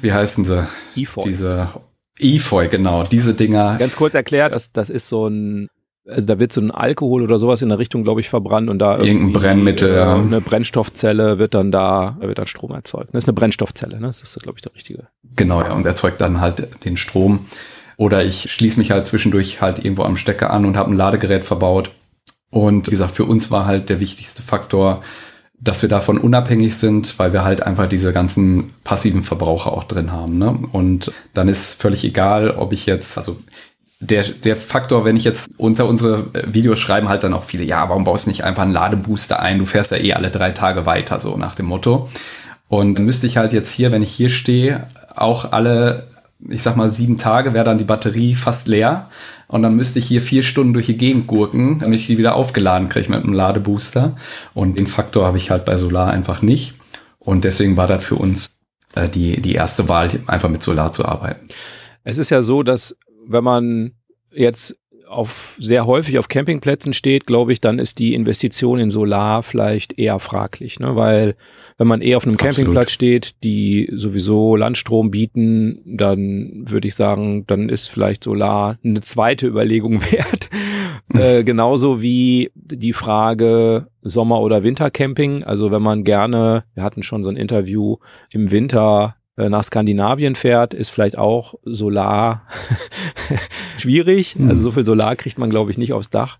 wie 0.00 0.12
heißen 0.12 0.44
sie? 0.44 0.66
E-Foy. 0.96 1.24
Diese 1.24 1.70
E-Foy, 2.18 2.68
genau, 2.68 3.02
diese 3.04 3.34
Dinger. 3.34 3.76
Ganz 3.78 3.96
kurz 3.96 4.14
erklärt, 4.14 4.54
das, 4.54 4.72
das 4.72 4.90
ist 4.90 5.08
so 5.08 5.28
ein 5.28 5.68
also 6.06 6.26
da 6.26 6.38
wird 6.38 6.52
so 6.52 6.60
ein 6.60 6.70
Alkohol 6.70 7.22
oder 7.22 7.38
sowas 7.38 7.62
in 7.62 7.68
der 7.68 7.78
Richtung, 7.78 8.02
glaube 8.02 8.20
ich, 8.20 8.28
verbrannt 8.28 8.68
und 8.70 8.78
da 8.78 8.98
irgendein 8.98 9.32
Brennmittel, 9.32 9.90
äh, 9.90 9.96
ja. 9.96 10.16
eine 10.16 10.40
Brennstoffzelle 10.40 11.38
wird 11.38 11.54
dann 11.54 11.70
da, 11.70 12.16
da 12.20 12.26
wird 12.26 12.38
dann 12.38 12.46
Strom 12.46 12.72
erzeugt. 12.72 13.10
Das 13.12 13.24
ist 13.24 13.28
eine 13.28 13.34
Brennstoffzelle, 13.34 14.00
ne? 14.00 14.06
Das 14.06 14.22
ist, 14.22 14.38
glaube 14.42 14.58
ich, 14.58 14.62
der 14.62 14.74
richtige. 14.74 15.08
Genau, 15.36 15.60
ja, 15.62 15.72
und 15.72 15.86
erzeugt 15.86 16.20
dann 16.20 16.40
halt 16.40 16.84
den 16.84 16.96
Strom. 16.96 17.46
Oder 17.96 18.24
ich 18.24 18.50
schließe 18.50 18.78
mich 18.78 18.92
halt 18.92 19.06
zwischendurch 19.06 19.60
halt 19.60 19.84
irgendwo 19.84 20.04
am 20.04 20.16
Stecker 20.16 20.50
an 20.50 20.64
und 20.64 20.76
habe 20.76 20.90
ein 20.90 20.96
Ladegerät 20.96 21.44
verbaut. 21.44 21.90
Und 22.50 22.86
wie 22.86 22.92
gesagt, 22.92 23.14
für 23.14 23.26
uns 23.26 23.50
war 23.50 23.66
halt 23.66 23.90
der 23.90 24.00
wichtigste 24.00 24.42
Faktor, 24.42 25.02
dass 25.60 25.82
wir 25.82 25.90
davon 25.90 26.16
unabhängig 26.16 26.76
sind, 26.76 27.18
weil 27.18 27.34
wir 27.34 27.44
halt 27.44 27.62
einfach 27.62 27.88
diese 27.88 28.12
ganzen 28.12 28.72
passiven 28.82 29.22
Verbraucher 29.22 29.72
auch 29.72 29.84
drin 29.84 30.10
haben. 30.10 30.38
Ne? 30.38 30.58
Und 30.72 31.12
dann 31.34 31.48
ist 31.48 31.74
völlig 31.74 32.02
egal, 32.02 32.50
ob 32.52 32.72
ich 32.72 32.86
jetzt, 32.86 33.18
also 33.18 33.36
der, 34.00 34.24
der 34.24 34.56
Faktor, 34.56 35.04
wenn 35.04 35.16
ich 35.16 35.24
jetzt 35.24 35.50
unter 35.58 35.86
unsere 35.86 36.28
Videos 36.46 36.78
schreiben 36.78 37.08
halt 37.08 37.22
dann 37.22 37.34
auch 37.34 37.44
viele, 37.44 37.64
ja, 37.64 37.88
warum 37.88 38.04
baust 38.04 38.26
du 38.26 38.30
nicht 38.30 38.44
einfach 38.44 38.62
einen 38.62 38.72
Ladebooster 38.72 39.40
ein? 39.40 39.58
Du 39.58 39.66
fährst 39.66 39.92
ja 39.92 39.98
eh 39.98 40.14
alle 40.14 40.30
drei 40.30 40.52
Tage 40.52 40.86
weiter, 40.86 41.20
so 41.20 41.36
nach 41.36 41.54
dem 41.54 41.66
Motto. 41.66 42.08
Und 42.68 42.98
müsste 43.00 43.26
ich 43.26 43.36
halt 43.36 43.52
jetzt 43.52 43.70
hier, 43.70 43.92
wenn 43.92 44.02
ich 44.02 44.10
hier 44.10 44.30
stehe, 44.30 44.86
auch 45.14 45.52
alle, 45.52 46.08
ich 46.48 46.62
sag 46.62 46.76
mal, 46.76 46.88
sieben 46.88 47.18
Tage 47.18 47.52
wäre 47.52 47.64
dann 47.64 47.78
die 47.78 47.84
Batterie 47.84 48.34
fast 48.36 48.68
leer. 48.68 49.10
Und 49.48 49.62
dann 49.62 49.76
müsste 49.76 49.98
ich 49.98 50.06
hier 50.06 50.22
vier 50.22 50.44
Stunden 50.44 50.72
durch 50.72 50.86
die 50.86 50.96
Gegend 50.96 51.26
gurken, 51.26 51.80
damit 51.80 52.00
ich 52.00 52.06
die 52.06 52.16
wieder 52.16 52.36
aufgeladen 52.36 52.88
kriege 52.88 53.10
mit 53.10 53.22
einem 53.22 53.34
Ladebooster. 53.34 54.16
Und 54.54 54.78
den 54.78 54.86
Faktor 54.86 55.26
habe 55.26 55.36
ich 55.36 55.50
halt 55.50 55.66
bei 55.66 55.76
Solar 55.76 56.10
einfach 56.10 56.40
nicht. 56.40 56.74
Und 57.18 57.44
deswegen 57.44 57.76
war 57.76 57.86
das 57.86 58.02
für 58.02 58.14
uns 58.14 58.46
äh, 58.94 59.08
die, 59.08 59.42
die 59.42 59.54
erste 59.54 59.88
Wahl, 59.88 60.08
einfach 60.26 60.48
mit 60.48 60.62
Solar 60.62 60.92
zu 60.92 61.04
arbeiten. 61.04 61.48
Es 62.04 62.16
ist 62.16 62.30
ja 62.30 62.40
so, 62.40 62.62
dass 62.62 62.96
wenn 63.30 63.44
man 63.44 63.92
jetzt 64.32 64.76
auf 65.10 65.56
sehr 65.58 65.86
häufig 65.86 66.18
auf 66.18 66.28
Campingplätzen 66.28 66.92
steht, 66.92 67.26
glaube 67.26 67.52
ich, 67.52 67.60
dann 67.60 67.80
ist 67.80 67.98
die 67.98 68.14
Investition 68.14 68.78
in 68.78 68.92
Solar 68.92 69.42
vielleicht 69.42 69.98
eher 69.98 70.20
fraglich, 70.20 70.78
ne? 70.78 70.94
weil 70.94 71.34
wenn 71.78 71.88
man 71.88 72.00
eher 72.00 72.16
auf 72.16 72.24
einem 72.24 72.36
Absolut. 72.36 72.54
Campingplatz 72.54 72.92
steht, 72.92 73.42
die 73.42 73.90
sowieso 73.92 74.54
Landstrom 74.54 75.10
bieten, 75.10 75.82
dann 75.84 76.62
würde 76.64 76.86
ich 76.86 76.94
sagen, 76.94 77.44
dann 77.48 77.68
ist 77.68 77.88
vielleicht 77.88 78.22
Solar 78.22 78.78
eine 78.84 79.00
zweite 79.00 79.48
Überlegung 79.48 80.00
wert. 80.12 80.48
äh, 81.12 81.42
genauso 81.42 82.00
wie 82.00 82.52
die 82.54 82.92
Frage 82.92 83.88
Sommer- 84.02 84.40
oder 84.40 84.62
Wintercamping. 84.62 85.42
Also 85.42 85.72
wenn 85.72 85.82
man 85.82 86.04
gerne, 86.04 86.64
wir 86.74 86.84
hatten 86.84 87.02
schon 87.02 87.24
so 87.24 87.30
ein 87.30 87.36
Interview 87.36 87.96
im 88.30 88.52
Winter 88.52 89.16
nach 89.48 89.64
Skandinavien 89.64 90.34
fährt, 90.34 90.74
ist 90.74 90.90
vielleicht 90.90 91.16
auch 91.16 91.54
Solar 91.64 92.46
schwierig. 93.78 94.36
Mhm. 94.36 94.50
Also 94.50 94.62
so 94.62 94.70
viel 94.72 94.84
Solar 94.84 95.16
kriegt 95.16 95.38
man, 95.38 95.50
glaube 95.50 95.70
ich, 95.70 95.78
nicht 95.78 95.92
aufs 95.92 96.10
Dach. 96.10 96.38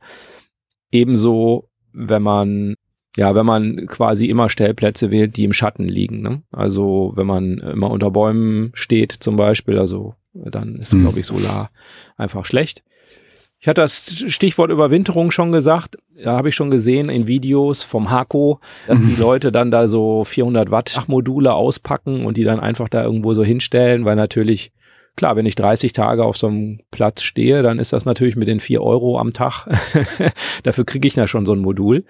Ebenso, 0.90 1.68
wenn 1.92 2.22
man 2.22 2.74
ja, 3.16 3.34
wenn 3.34 3.46
man 3.46 3.86
quasi 3.88 4.26
immer 4.26 4.48
Stellplätze 4.48 5.10
wählt, 5.10 5.36
die 5.36 5.44
im 5.44 5.52
Schatten 5.52 5.84
liegen. 5.84 6.22
Ne? 6.22 6.42
Also 6.52 7.12
wenn 7.16 7.26
man 7.26 7.58
immer 7.58 7.90
unter 7.90 8.10
Bäumen 8.10 8.70
steht 8.74 9.12
zum 9.12 9.36
Beispiel, 9.36 9.78
also 9.78 10.14
dann 10.32 10.76
ist, 10.76 10.94
mhm. 10.94 11.02
glaube 11.02 11.20
ich, 11.20 11.26
Solar 11.26 11.70
einfach 12.16 12.44
schlecht. 12.44 12.84
Ich 13.60 13.68
hatte 13.68 13.82
das 13.82 14.24
Stichwort 14.28 14.70
Überwinterung 14.70 15.30
schon 15.30 15.52
gesagt. 15.52 15.98
Da 16.24 16.32
habe 16.32 16.48
ich 16.48 16.54
schon 16.54 16.70
gesehen 16.70 17.10
in 17.10 17.26
Videos 17.26 17.82
vom 17.82 18.10
Hako, 18.10 18.58
dass 18.86 19.02
die 19.02 19.16
Leute 19.20 19.52
dann 19.52 19.70
da 19.70 19.86
so 19.86 20.24
400 20.24 20.70
Watt 20.70 21.04
Module 21.08 21.52
auspacken 21.52 22.24
und 22.24 22.38
die 22.38 22.44
dann 22.44 22.58
einfach 22.58 22.88
da 22.88 23.04
irgendwo 23.04 23.34
so 23.34 23.44
hinstellen, 23.44 24.06
weil 24.06 24.16
natürlich, 24.16 24.72
klar, 25.14 25.36
wenn 25.36 25.44
ich 25.44 25.56
30 25.56 25.92
Tage 25.92 26.24
auf 26.24 26.38
so 26.38 26.46
einem 26.46 26.80
Platz 26.90 27.20
stehe, 27.22 27.62
dann 27.62 27.78
ist 27.78 27.92
das 27.92 28.06
natürlich 28.06 28.34
mit 28.34 28.48
den 28.48 28.60
4 28.60 28.82
Euro 28.82 29.18
am 29.18 29.34
Tag. 29.34 29.66
Dafür 30.62 30.86
kriege 30.86 31.06
ich 31.06 31.16
ja 31.16 31.28
schon 31.28 31.44
so 31.44 31.52
ein 31.52 31.60
Modul. 31.60 32.04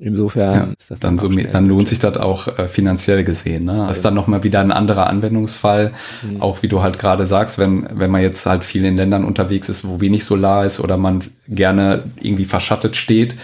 Insofern 0.00 0.54
ja, 0.54 0.72
ist 0.78 0.90
das 0.92 1.00
dann, 1.00 1.16
dann, 1.16 1.32
so, 1.32 1.40
dann 1.40 1.66
lohnt 1.68 1.88
sich 1.88 1.98
das 1.98 2.16
auch 2.16 2.46
äh, 2.56 2.68
finanziell 2.68 3.24
gesehen. 3.24 3.64
Ne? 3.64 3.86
Das 3.88 3.98
ist 3.98 4.04
dann 4.04 4.14
nochmal 4.14 4.44
wieder 4.44 4.60
ein 4.60 4.70
anderer 4.70 5.08
Anwendungsfall. 5.08 5.92
Mhm. 6.22 6.40
Auch 6.40 6.62
wie 6.62 6.68
du 6.68 6.82
halt 6.82 7.00
gerade 7.00 7.26
sagst, 7.26 7.58
wenn, 7.58 7.88
wenn 7.92 8.10
man 8.10 8.22
jetzt 8.22 8.46
halt 8.46 8.64
viel 8.64 8.84
in 8.84 8.96
Ländern 8.96 9.24
unterwegs 9.24 9.68
ist, 9.68 9.86
wo 9.86 10.00
wenig 10.00 10.24
Solar 10.24 10.64
ist 10.64 10.78
oder 10.78 10.96
man 10.96 11.24
gerne 11.48 12.04
irgendwie 12.20 12.44
verschattet 12.44 12.94
steht, 12.94 13.34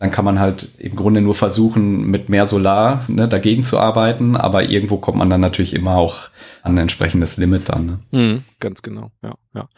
dann 0.00 0.10
kann 0.10 0.24
man 0.24 0.40
halt 0.40 0.68
im 0.78 0.96
Grunde 0.96 1.20
nur 1.20 1.34
versuchen, 1.34 2.10
mit 2.10 2.28
mehr 2.28 2.46
Solar 2.46 3.04
ne, 3.08 3.28
dagegen 3.28 3.62
zu 3.62 3.78
arbeiten, 3.78 4.36
aber 4.36 4.64
irgendwo 4.64 4.96
kommt 4.96 5.16
man 5.16 5.30
dann 5.30 5.40
natürlich 5.40 5.74
immer 5.74 5.96
auch 5.96 6.28
an 6.62 6.74
ein 6.74 6.78
entsprechendes 6.78 7.36
Limit 7.38 7.68
dann. 7.68 7.86
Ne? 7.86 7.98
Mhm, 8.10 8.44
ganz 8.58 8.82
genau, 8.82 9.12
ja, 9.22 9.34
ja. 9.54 9.68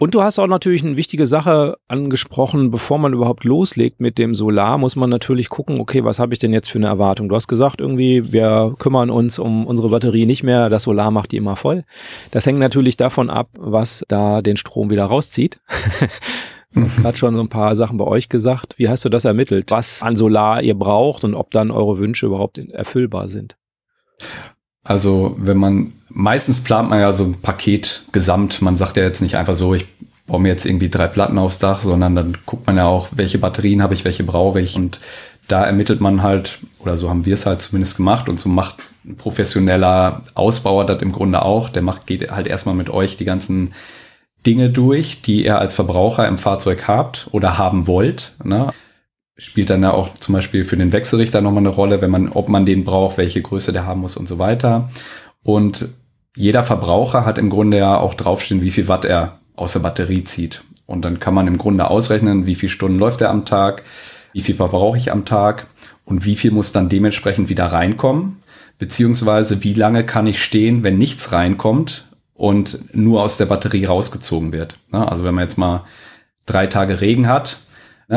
Und 0.00 0.14
du 0.14 0.22
hast 0.22 0.38
auch 0.38 0.46
natürlich 0.46 0.84
eine 0.84 0.96
wichtige 0.96 1.26
Sache 1.26 1.76
angesprochen, 1.88 2.70
bevor 2.70 2.98
man 2.98 3.12
überhaupt 3.12 3.42
loslegt 3.42 4.00
mit 4.00 4.16
dem 4.16 4.36
Solar, 4.36 4.78
muss 4.78 4.94
man 4.94 5.10
natürlich 5.10 5.48
gucken, 5.48 5.80
okay, 5.80 6.04
was 6.04 6.20
habe 6.20 6.32
ich 6.32 6.38
denn 6.38 6.52
jetzt 6.52 6.70
für 6.70 6.78
eine 6.78 6.86
Erwartung? 6.86 7.28
Du 7.28 7.34
hast 7.34 7.48
gesagt, 7.48 7.80
irgendwie, 7.80 8.32
wir 8.32 8.74
kümmern 8.78 9.10
uns 9.10 9.40
um 9.40 9.66
unsere 9.66 9.88
Batterie 9.88 10.24
nicht 10.24 10.44
mehr, 10.44 10.68
das 10.68 10.84
Solar 10.84 11.10
macht 11.10 11.32
die 11.32 11.36
immer 11.36 11.56
voll. 11.56 11.84
Das 12.30 12.46
hängt 12.46 12.60
natürlich 12.60 12.96
davon 12.96 13.28
ab, 13.28 13.48
was 13.58 14.04
da 14.06 14.40
den 14.40 14.56
Strom 14.56 14.90
wieder 14.90 15.04
rauszieht. 15.04 15.60
Du 16.74 16.82
hast 16.82 16.96
gerade 16.98 17.16
schon 17.16 17.34
so 17.34 17.40
ein 17.40 17.48
paar 17.48 17.74
Sachen 17.74 17.96
bei 17.96 18.04
euch 18.04 18.28
gesagt. 18.28 18.74
Wie 18.76 18.90
hast 18.90 19.02
du 19.02 19.08
das 19.08 19.24
ermittelt? 19.24 19.70
Was 19.70 20.02
an 20.02 20.16
Solar 20.16 20.62
ihr 20.62 20.74
braucht 20.74 21.24
und 21.24 21.34
ob 21.34 21.50
dann 21.50 21.70
eure 21.70 21.98
Wünsche 21.98 22.26
überhaupt 22.26 22.58
erfüllbar 22.58 23.28
sind? 23.28 23.56
Also, 24.88 25.36
wenn 25.36 25.58
man, 25.58 25.92
meistens 26.08 26.64
plant 26.64 26.88
man 26.88 27.00
ja 27.00 27.12
so 27.12 27.24
ein 27.24 27.42
Paket 27.42 28.04
gesamt. 28.10 28.62
Man 28.62 28.78
sagt 28.78 28.96
ja 28.96 29.02
jetzt 29.02 29.20
nicht 29.20 29.36
einfach 29.36 29.54
so, 29.54 29.74
ich 29.74 29.84
baue 30.26 30.40
mir 30.40 30.48
jetzt 30.48 30.64
irgendwie 30.64 30.88
drei 30.88 31.08
Platten 31.08 31.36
aufs 31.36 31.58
Dach, 31.58 31.82
sondern 31.82 32.14
dann 32.14 32.38
guckt 32.46 32.66
man 32.66 32.78
ja 32.78 32.86
auch, 32.86 33.08
welche 33.12 33.36
Batterien 33.36 33.82
habe 33.82 33.92
ich, 33.92 34.06
welche 34.06 34.24
brauche 34.24 34.62
ich. 34.62 34.76
Und 34.76 34.98
da 35.46 35.62
ermittelt 35.62 36.00
man 36.00 36.22
halt, 36.22 36.60
oder 36.78 36.96
so 36.96 37.10
haben 37.10 37.26
wir 37.26 37.34
es 37.34 37.44
halt 37.44 37.60
zumindest 37.60 37.98
gemacht 37.98 38.30
und 38.30 38.40
so 38.40 38.48
macht 38.48 38.76
ein 39.04 39.16
professioneller 39.16 40.22
Ausbauer 40.32 40.86
das 40.86 41.02
im 41.02 41.12
Grunde 41.12 41.42
auch. 41.42 41.68
Der 41.68 41.82
macht, 41.82 42.06
geht 42.06 42.30
halt 42.30 42.46
erstmal 42.46 42.74
mit 42.74 42.88
euch 42.88 43.18
die 43.18 43.26
ganzen 43.26 43.74
Dinge 44.46 44.70
durch, 44.70 45.20
die 45.20 45.44
ihr 45.44 45.58
als 45.58 45.74
Verbraucher 45.74 46.26
im 46.26 46.38
Fahrzeug 46.38 46.88
habt 46.88 47.28
oder 47.32 47.58
haben 47.58 47.86
wollt. 47.86 48.32
Ne? 48.42 48.72
Spielt 49.38 49.70
dann 49.70 49.82
ja 49.82 49.92
auch 49.92 50.14
zum 50.18 50.34
Beispiel 50.34 50.64
für 50.64 50.76
den 50.76 50.92
Wechselrichter 50.92 51.40
nochmal 51.40 51.62
eine 51.62 51.68
Rolle, 51.68 52.02
wenn 52.02 52.10
man, 52.10 52.28
ob 52.28 52.48
man 52.48 52.66
den 52.66 52.84
braucht, 52.84 53.18
welche 53.18 53.40
Größe 53.40 53.72
der 53.72 53.86
haben 53.86 54.00
muss 54.00 54.16
und 54.16 54.28
so 54.28 54.38
weiter. 54.38 54.90
Und 55.42 55.88
jeder 56.36 56.64
Verbraucher 56.64 57.24
hat 57.24 57.38
im 57.38 57.48
Grunde 57.48 57.78
ja 57.78 57.98
auch 57.98 58.14
draufstehen, 58.14 58.62
wie 58.62 58.70
viel 58.70 58.88
Watt 58.88 59.04
er 59.04 59.38
aus 59.56 59.72
der 59.72 59.80
Batterie 59.80 60.24
zieht. 60.24 60.62
Und 60.86 61.04
dann 61.04 61.20
kann 61.20 61.34
man 61.34 61.46
im 61.46 61.58
Grunde 61.58 61.88
ausrechnen, 61.88 62.46
wie 62.46 62.54
viele 62.54 62.70
Stunden 62.70 62.98
läuft 62.98 63.20
er 63.20 63.30
am 63.30 63.44
Tag, 63.44 63.84
wie 64.32 64.40
viel 64.40 64.56
verbrauche 64.56 64.98
ich 64.98 65.12
am 65.12 65.24
Tag 65.24 65.66
und 66.04 66.24
wie 66.24 66.36
viel 66.36 66.50
muss 66.50 66.72
dann 66.72 66.88
dementsprechend 66.88 67.48
wieder 67.48 67.66
reinkommen, 67.66 68.42
beziehungsweise 68.78 69.62
wie 69.62 69.74
lange 69.74 70.04
kann 70.04 70.26
ich 70.26 70.42
stehen, 70.42 70.84
wenn 70.84 70.98
nichts 70.98 71.32
reinkommt, 71.32 72.08
und 72.38 72.94
nur 72.94 73.22
aus 73.22 73.36
der 73.36 73.46
Batterie 73.46 73.84
rausgezogen 73.84 74.52
wird. 74.52 74.76
Also 74.92 75.24
wenn 75.24 75.34
man 75.34 75.44
jetzt 75.44 75.58
mal 75.58 75.84
drei 76.46 76.68
Tage 76.68 77.00
Regen 77.00 77.26
hat, 77.26 77.58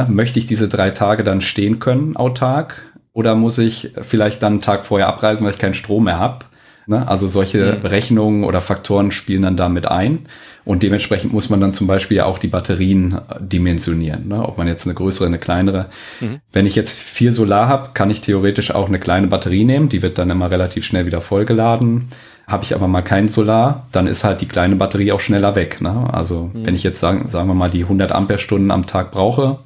möchte 0.07 0.39
ich 0.39 0.45
diese 0.45 0.69
drei 0.69 0.91
Tage 0.91 1.24
dann 1.24 1.41
stehen 1.41 1.79
können, 1.79 2.15
autark? 2.15 2.75
Oder 3.13 3.36
muss 3.36 3.57
ich 3.57 3.93
vielleicht 4.01 4.41
dann 4.41 4.53
einen 4.53 4.62
Tag 4.62 4.86
vorher 4.86 5.07
abreisen, 5.07 5.45
weil 5.45 5.53
ich 5.53 5.60
keinen 5.60 5.74
Strom 5.74 6.05
mehr 6.05 6.19
habe? 6.19 6.45
Also 6.89 7.27
solche 7.27 7.77
mhm. 7.79 7.86
Rechnungen 7.86 8.43
oder 8.43 8.60
Faktoren 8.60 9.12
spielen 9.12 9.43
dann 9.43 9.55
damit 9.55 9.88
ein. 9.88 10.25
Und 10.63 10.83
dementsprechend 10.83 11.33
muss 11.33 11.50
man 11.50 11.60
dann 11.60 11.74
zum 11.74 11.88
Beispiel 11.88 12.21
auch 12.21 12.38
die 12.38 12.48
Batterien 12.48 13.13
äh, 13.13 13.39
dimensionieren. 13.39 14.27
Ne? 14.27 14.43
Ob 14.48 14.57
man 14.57 14.67
jetzt 14.67 14.86
eine 14.86 14.93
größere, 14.93 15.25
eine 15.25 15.39
kleinere. 15.39 15.88
Mhm. 16.19 16.39
Wenn 16.51 16.65
ich 16.65 16.75
jetzt 16.75 17.00
vier 17.00 17.33
Solar 17.33 17.67
habe, 17.67 17.91
kann 17.93 18.10
ich 18.10 18.21
theoretisch 18.21 18.71
auch 18.71 18.88
eine 18.88 19.00
kleine 19.00 19.27
Batterie 19.27 19.63
nehmen. 19.63 19.89
Die 19.89 20.01
wird 20.01 20.17
dann 20.17 20.29
immer 20.29 20.51
relativ 20.51 20.86
schnell 20.86 21.05
wieder 21.05 21.21
vollgeladen. 21.21 22.07
Habe 22.45 22.63
ich 22.63 22.75
aber 22.75 22.88
mal 22.88 23.01
kein 23.01 23.29
Solar, 23.29 23.88
dann 23.91 24.07
ist 24.07 24.24
halt 24.24 24.41
die 24.41 24.48
kleine 24.48 24.75
Batterie 24.75 25.13
auch 25.13 25.21
schneller 25.21 25.55
weg. 25.55 25.79
Ne? 25.81 26.10
Also 26.12 26.51
mhm. 26.53 26.65
wenn 26.65 26.75
ich 26.75 26.83
jetzt 26.83 27.00
sagen, 27.00 27.29
sagen 27.29 27.48
wir 27.48 27.53
mal 27.53 27.71
die 27.71 27.83
100 27.83 28.12
Ampere-Stunden 28.12 28.71
am 28.71 28.88
Tag 28.88 29.12
brauche, 29.12 29.60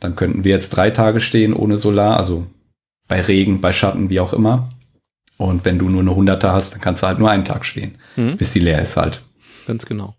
dann 0.00 0.16
könnten 0.16 0.44
wir 0.44 0.52
jetzt 0.52 0.70
drei 0.70 0.90
Tage 0.90 1.20
stehen 1.20 1.54
ohne 1.54 1.76
Solar, 1.76 2.16
also 2.16 2.46
bei 3.08 3.20
Regen, 3.20 3.60
bei 3.60 3.72
Schatten, 3.72 4.10
wie 4.10 4.20
auch 4.20 4.32
immer. 4.32 4.68
Und 5.38 5.64
wenn 5.64 5.78
du 5.78 5.88
nur 5.88 6.02
eine 6.02 6.10
100er 6.10 6.52
hast, 6.52 6.74
dann 6.74 6.80
kannst 6.80 7.02
du 7.02 7.06
halt 7.06 7.18
nur 7.18 7.30
einen 7.30 7.44
Tag 7.44 7.64
stehen, 7.64 7.96
mhm. 8.16 8.36
bis 8.36 8.52
die 8.52 8.60
leer 8.60 8.82
ist 8.82 8.96
halt. 8.96 9.22
Ganz 9.66 9.86
genau. 9.86 10.14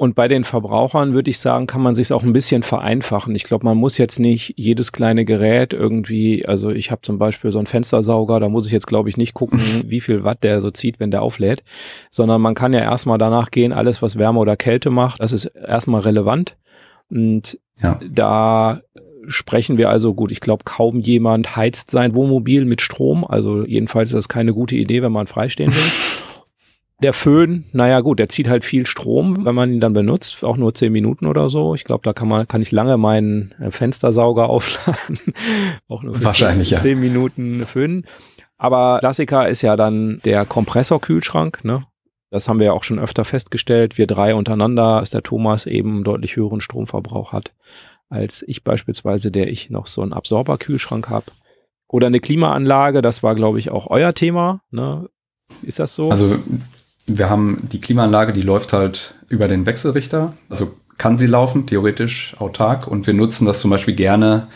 Und 0.00 0.14
bei 0.14 0.28
den 0.28 0.44
Verbrauchern 0.44 1.12
würde 1.12 1.28
ich 1.28 1.38
sagen, 1.38 1.66
kann 1.66 1.82
man 1.82 1.94
sich 1.94 2.10
auch 2.10 2.22
ein 2.22 2.32
bisschen 2.32 2.62
vereinfachen. 2.62 3.34
Ich 3.34 3.44
glaube, 3.44 3.66
man 3.66 3.76
muss 3.76 3.98
jetzt 3.98 4.18
nicht 4.18 4.54
jedes 4.56 4.92
kleine 4.92 5.26
Gerät 5.26 5.74
irgendwie, 5.74 6.46
also 6.46 6.70
ich 6.70 6.90
habe 6.90 7.02
zum 7.02 7.18
Beispiel 7.18 7.52
so 7.52 7.58
einen 7.58 7.66
Fenstersauger, 7.66 8.40
da 8.40 8.48
muss 8.48 8.64
ich 8.64 8.72
jetzt, 8.72 8.86
glaube 8.86 9.10
ich, 9.10 9.18
nicht 9.18 9.34
gucken, 9.34 9.60
wie 9.86 10.00
viel 10.00 10.24
Watt 10.24 10.42
der 10.42 10.62
so 10.62 10.70
zieht, 10.70 11.00
wenn 11.00 11.10
der 11.10 11.20
auflädt, 11.20 11.62
sondern 12.10 12.40
man 12.40 12.54
kann 12.54 12.72
ja 12.72 12.80
erstmal 12.80 13.18
danach 13.18 13.50
gehen, 13.50 13.74
alles, 13.74 14.00
was 14.00 14.16
Wärme 14.16 14.40
oder 14.40 14.56
Kälte 14.56 14.88
macht, 14.88 15.22
das 15.22 15.32
ist 15.32 15.44
erstmal 15.44 16.00
relevant. 16.00 16.56
Und 17.10 17.58
ja. 17.82 17.98
da 18.08 18.80
sprechen 19.28 19.78
wir 19.78 19.90
also 19.90 20.14
gut, 20.14 20.32
ich 20.32 20.40
glaube, 20.40 20.64
kaum 20.64 21.00
jemand 21.00 21.56
heizt 21.56 21.90
sein 21.90 22.14
Wohnmobil 22.14 22.64
mit 22.64 22.82
Strom. 22.82 23.24
Also 23.24 23.64
jedenfalls 23.64 24.10
ist 24.10 24.16
das 24.16 24.28
keine 24.28 24.52
gute 24.52 24.76
Idee, 24.76 25.02
wenn 25.02 25.12
man 25.12 25.26
freistehen 25.26 25.72
will. 25.72 25.82
Der 27.02 27.14
Föhn, 27.14 27.64
naja 27.72 28.00
gut, 28.00 28.18
der 28.18 28.28
zieht 28.28 28.46
halt 28.46 28.62
viel 28.62 28.84
Strom, 28.86 29.46
wenn 29.46 29.54
man 29.54 29.72
ihn 29.72 29.80
dann 29.80 29.94
benutzt, 29.94 30.44
auch 30.44 30.58
nur 30.58 30.74
zehn 30.74 30.92
Minuten 30.92 31.24
oder 31.24 31.48
so. 31.48 31.74
Ich 31.74 31.84
glaube, 31.84 32.02
da 32.04 32.12
kann 32.12 32.28
man, 32.28 32.46
kann 32.46 32.60
ich 32.60 32.72
lange 32.72 32.98
meinen 32.98 33.54
äh, 33.58 33.70
Fenstersauger 33.70 34.50
aufladen. 34.50 35.18
auch 35.88 36.02
nur 36.02 36.22
Wahrscheinlich, 36.22 36.68
zehn, 36.68 36.76
ja. 36.76 36.82
zehn 36.82 37.00
Minuten 37.00 37.64
Föhn. 37.64 38.04
Aber 38.58 38.98
Klassiker 38.98 39.48
ist 39.48 39.62
ja 39.62 39.76
dann 39.76 40.20
der 40.26 40.44
Kompressorkühlschrank, 40.44 41.64
ne? 41.64 41.86
Das 42.30 42.48
haben 42.48 42.58
wir 42.58 42.66
ja 42.66 42.72
auch 42.72 42.84
schon 42.84 42.98
öfter 42.98 43.24
festgestellt. 43.24 43.98
Wir 43.98 44.06
drei 44.06 44.34
untereinander, 44.34 45.00
dass 45.00 45.10
der 45.10 45.22
Thomas 45.22 45.66
eben 45.66 46.04
deutlich 46.04 46.36
höheren 46.36 46.60
Stromverbrauch 46.60 47.32
hat 47.32 47.52
als 48.10 48.44
ich 48.46 48.64
beispielsweise, 48.64 49.30
der 49.30 49.48
ich 49.48 49.70
noch 49.70 49.86
so 49.86 50.02
einen 50.02 50.12
Absorberkühlschrank 50.12 51.08
habe. 51.08 51.26
Oder 51.88 52.08
eine 52.08 52.20
Klimaanlage, 52.20 53.02
das 53.02 53.22
war, 53.22 53.34
glaube 53.34 53.58
ich, 53.58 53.70
auch 53.70 53.86
euer 53.88 54.14
Thema. 54.14 54.62
Ne? 54.70 55.08
Ist 55.62 55.78
das 55.78 55.94
so? 55.94 56.10
Also 56.10 56.36
wir 57.06 57.30
haben 57.30 57.68
die 57.72 57.80
Klimaanlage, 57.80 58.32
die 58.32 58.42
läuft 58.42 58.72
halt 58.72 59.14
über 59.28 59.48
den 59.48 59.64
Wechselrichter. 59.64 60.34
Also 60.48 60.74
kann 60.98 61.16
sie 61.16 61.26
laufen, 61.26 61.66
theoretisch 61.66 62.34
autark. 62.38 62.86
Und 62.86 63.06
wir 63.06 63.14
nutzen 63.14 63.46
das 63.46 63.60
zum 63.60 63.70
Beispiel 63.70 63.94
gerne, 63.94 64.48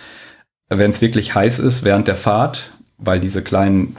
wenn 0.69 0.91
es 0.91 1.01
wirklich 1.01 1.35
heiß 1.35 1.61
ist, 1.61 1.85
während 1.85 2.09
der 2.09 2.17
Fahrt, 2.17 2.73
weil 2.99 3.21
diese 3.21 3.43
kleinen 3.43 3.97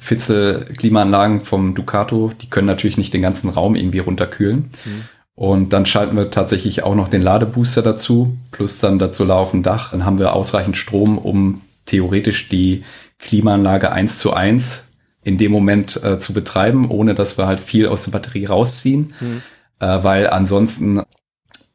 Fitzel-Klimaanlagen 0.00 1.42
vom 1.42 1.74
Ducato, 1.74 2.32
die 2.40 2.48
können 2.48 2.66
natürlich 2.66 2.96
nicht 2.96 3.14
den 3.14 3.22
ganzen 3.22 3.50
Raum 3.50 3.76
irgendwie 3.76 3.98
runterkühlen. 3.98 4.70
Mhm. 4.84 5.02
Und 5.34 5.72
dann 5.72 5.86
schalten 5.86 6.16
wir 6.16 6.30
tatsächlich 6.30 6.82
auch 6.82 6.94
noch 6.94 7.08
den 7.08 7.22
Ladebooster 7.22 7.82
dazu, 7.82 8.36
plus 8.50 8.78
dann 8.78 8.98
dazu 8.98 9.24
laufen 9.24 9.62
Dach. 9.62 9.92
Dann 9.92 10.04
haben 10.04 10.18
wir 10.18 10.32
ausreichend 10.32 10.76
Strom, 10.76 11.16
um 11.18 11.60
theoretisch 11.86 12.48
die 12.48 12.82
Klimaanlage 13.18 13.92
eins 13.92 14.18
zu 14.18 14.32
eins 14.32 14.88
in 15.22 15.38
dem 15.38 15.52
Moment 15.52 16.02
äh, 16.02 16.18
zu 16.18 16.32
betreiben, 16.32 16.90
ohne 16.90 17.14
dass 17.14 17.36
wir 17.36 17.46
halt 17.46 17.60
viel 17.60 17.86
aus 17.86 18.02
der 18.04 18.10
Batterie 18.12 18.46
rausziehen. 18.46 19.12
Mhm. 19.20 19.42
Äh, 19.80 20.04
weil 20.04 20.28
ansonsten, 20.30 21.02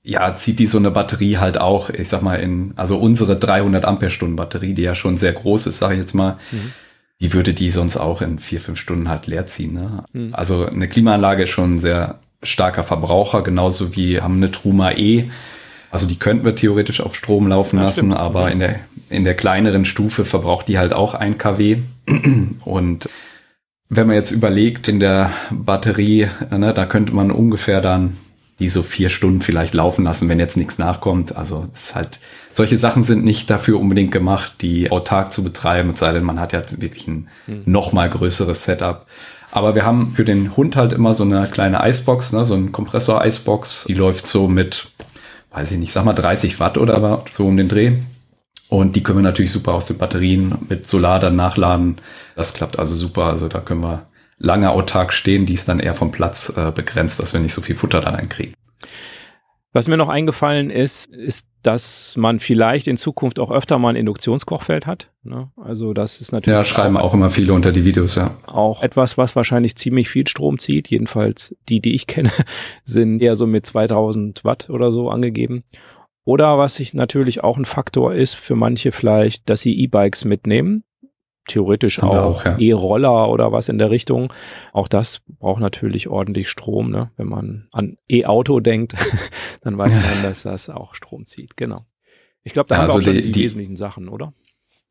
ja, 0.04 0.34
zieht 0.34 0.60
die 0.60 0.68
so 0.68 0.78
eine 0.78 0.92
Batterie 0.92 1.38
halt 1.38 1.60
auch, 1.60 1.90
ich 1.90 2.10
sag 2.10 2.22
mal, 2.22 2.36
in, 2.36 2.74
also 2.76 2.98
unsere 2.98 3.36
300 3.36 3.86
Ampere-Stunden 3.86 4.36
Batterie, 4.36 4.74
die 4.74 4.84
ja 4.84 4.96
schon 4.96 5.18
sehr 5.18 5.34
groß 5.34 5.68
ist, 5.68 5.78
sage 5.78 5.94
ich 5.94 6.00
jetzt 6.00 6.14
mal, 6.14 6.38
mhm. 6.52 6.72
Die 7.22 7.34
würde 7.34 7.54
die 7.54 7.72
sonst 7.72 7.98
auch 7.98 8.22
in 8.22 8.40
vier, 8.40 8.60
fünf 8.60 8.80
Stunden 8.80 9.10
halt 9.10 9.28
leer 9.28 9.46
ziehen. 9.46 9.74
Ne? 9.74 10.04
Mhm. 10.14 10.30
Also 10.34 10.66
eine 10.66 10.88
Klimaanlage 10.88 11.44
ist 11.44 11.52
schon 11.52 11.76
ein 11.76 11.80
sehr 11.80 12.20
starker 12.44 12.84
Verbraucher, 12.84 13.42
genauso 13.42 13.96
wie 13.96 14.22
haben 14.22 14.36
eine 14.36 14.52
Truma 14.52 14.92
E. 14.92 15.30
Also 15.92 16.08
die 16.08 16.20
könnten 16.20 16.46
wir 16.46 16.56
theoretisch 16.56 17.00
auf 17.00 17.16
Strom 17.16 17.48
laufen 17.48 17.78
ja, 17.78 17.86
lassen, 17.86 18.08
stimmt. 18.08 18.18
aber 18.18 18.52
in 18.52 18.60
der, 18.60 18.80
in 19.10 19.24
der 19.24 19.36
kleineren 19.36 19.86
Stufe 19.86 20.26
verbraucht 20.26 20.68
die 20.68 20.78
halt 20.78 20.94
auch 20.94 21.14
ein 21.14 21.38
kW. 21.38 21.78
Und 22.66 23.10
wenn 23.88 24.08
man 24.08 24.16
jetzt 24.16 24.32
überlegt, 24.32 24.88
in 24.88 25.00
der 25.00 25.32
Batterie, 25.52 26.30
ne, 26.52 26.74
da 26.74 26.86
könnte 26.86 27.14
man 27.14 27.32
ungefähr 27.32 27.82
dann 27.82 28.18
die 28.60 28.70
so 28.70 28.84
vier 28.84 29.10
Stunden 29.10 29.42
vielleicht 29.42 29.74
laufen 29.74 30.06
lassen, 30.06 30.30
wenn 30.30 30.40
jetzt 30.40 30.56
nichts 30.56 30.78
nachkommt. 30.78 31.36
Also 31.36 31.68
es 31.74 31.88
ist 31.88 31.96
halt, 31.96 32.20
solche 32.54 32.78
Sachen 32.78 33.04
sind 33.04 33.26
nicht 33.26 33.50
dafür 33.50 33.80
unbedingt 33.80 34.12
gemacht, 34.12 34.54
die 34.62 34.92
autark 34.92 35.34
zu 35.34 35.44
betreiben, 35.44 35.92
es 35.92 36.00
sei 36.00 36.14
denn, 36.14 36.24
man 36.24 36.40
hat 36.40 36.54
ja 36.54 36.62
wirklich 36.78 37.08
ein 37.08 37.28
hm. 37.48 37.64
noch 37.66 37.92
mal 37.92 38.10
größeres 38.10 38.64
Setup. 38.64 39.08
Aber 39.52 39.76
wir 39.76 39.86
haben 39.86 40.14
für 40.16 40.26
den 40.26 40.56
Hund 40.58 40.76
halt 40.76 40.92
immer 40.92 41.14
so 41.14 41.24
eine 41.24 41.48
kleine 41.48 41.80
Eisbox, 41.82 42.34
ne, 42.34 42.46
so 42.46 42.56
ein 42.56 42.72
Kompressor-Eisbox. 42.72 43.86
Die 43.88 43.94
läuft 43.94 44.28
so 44.28 44.48
mit, 44.48 44.92
weiß 45.52 45.72
ich 45.72 45.78
nicht, 45.78 45.94
sag 45.94 46.04
mal 46.04 46.14
30 46.14 46.60
Watt 46.60 46.78
oder 46.78 47.24
so 47.32 47.48
um 47.48 47.56
den 47.56 47.70
Dreh. 47.70 47.94
Und 48.68 48.96
die 48.96 49.04
können 49.04 49.20
wir 49.20 49.24
natürlich 49.24 49.52
super 49.52 49.74
aus 49.74 49.86
den 49.86 49.98
Batterien 49.98 50.58
mit 50.68 50.90
Solar 50.90 51.20
dann 51.20 51.36
nachladen. 51.36 52.02
Das 52.36 52.54
klappt 52.54 52.80
also 52.80 52.96
super. 52.96 53.26
Also 53.26 53.48
da 53.48 53.60
können 53.60 53.82
wir 53.82 54.08
lange 54.38 54.72
autark 54.72 55.14
stehen. 55.14 55.46
Die 55.46 55.54
ist 55.54 55.70
dann 55.70 55.80
eher 55.80 55.94
vom 55.94 56.12
Platz 56.12 56.54
äh, 56.56 56.72
begrenzt, 56.72 57.20
dass 57.20 57.34
wir 57.34 57.40
nicht 57.40 57.54
so 57.54 57.62
viel 57.62 57.76
Futter 57.76 58.02
da 58.02 58.12
reinkriegen. 58.12 58.54
Was 59.76 59.90
mir 59.90 59.98
noch 59.98 60.08
eingefallen 60.08 60.70
ist, 60.70 61.14
ist, 61.14 61.48
dass 61.62 62.16
man 62.16 62.40
vielleicht 62.40 62.88
in 62.88 62.96
Zukunft 62.96 63.40
auch 63.40 63.52
öfter 63.52 63.78
mal 63.78 63.90
ein 63.90 63.96
Induktionskochfeld 63.98 64.88
hat. 64.88 65.12
Ne? 65.24 65.52
Also 65.58 65.94
das 65.94 66.22
ist 66.22 66.32
natürlich. 66.32 66.56
Ja, 66.56 66.64
schreiben 66.64 66.96
auch, 66.96 67.04
auch 67.04 67.14
immer 67.14 67.30
viele 67.30 67.52
unter 67.52 67.74
die 67.74 67.84
Videos, 67.84 68.16
ja. 68.16 68.38
Auch 68.46 68.84
etwas, 68.84 69.18
was 69.18 69.36
wahrscheinlich 69.36 69.76
ziemlich 69.76 70.08
viel 70.08 70.28
Strom 70.28 70.60
zieht. 70.60 70.90
Jedenfalls 70.90 71.58
die, 71.68 71.82
die 71.82 71.94
ich 71.94 72.08
kenne, 72.08 72.32
sind 72.86 73.22
eher 73.22 73.36
so 73.36 73.48
mit 73.48 73.66
2000 73.66 74.46
Watt 74.46 74.70
oder 74.70 74.94
so 74.94 75.10
angegeben. 75.10 75.66
Oder 76.24 76.58
was 76.58 76.76
sich 76.76 76.94
natürlich 76.94 77.44
auch 77.44 77.58
ein 77.58 77.66
Faktor 77.66 78.14
ist 78.14 78.36
für 78.36 78.56
manche 78.56 78.94
vielleicht, 78.94 79.50
dass 79.50 79.60
sie 79.60 79.78
E-Bikes 79.78 80.24
mitnehmen 80.24 80.86
theoretisch 81.48 82.02
auch, 82.02 82.16
auch 82.16 82.46
ja. 82.46 82.58
E-Roller 82.58 83.30
oder 83.30 83.52
was 83.52 83.70
in 83.70 83.78
der 83.78 83.90
Richtung. 83.90 84.34
Auch 84.74 84.88
das 84.88 85.22
braucht 85.40 85.62
natürlich 85.62 86.08
ordentlich 86.08 86.50
Strom. 86.50 86.92
Ne? 86.92 87.12
Wenn 87.18 87.28
man 87.28 87.68
an 87.72 87.98
E-Auto 88.10 88.60
denkt, 88.60 88.96
dann 89.62 89.78
weiß 89.78 89.96
man, 89.96 90.24
dass 90.24 90.44
das 90.44 90.70
auch 90.70 90.96
Strom 90.96 91.26
zieht. 91.26 91.58
Genau. 91.58 91.86
Ich 92.44 92.54
glaube, 92.54 92.68
da 92.68 92.80
also 92.80 92.96
haben 92.96 93.06
wir 93.06 93.12
auch 93.12 93.16
die, 93.16 93.32
die, 93.32 93.44
wesentlichen 93.44 93.76
Sachen, 93.76 94.08
oder? 94.08 94.34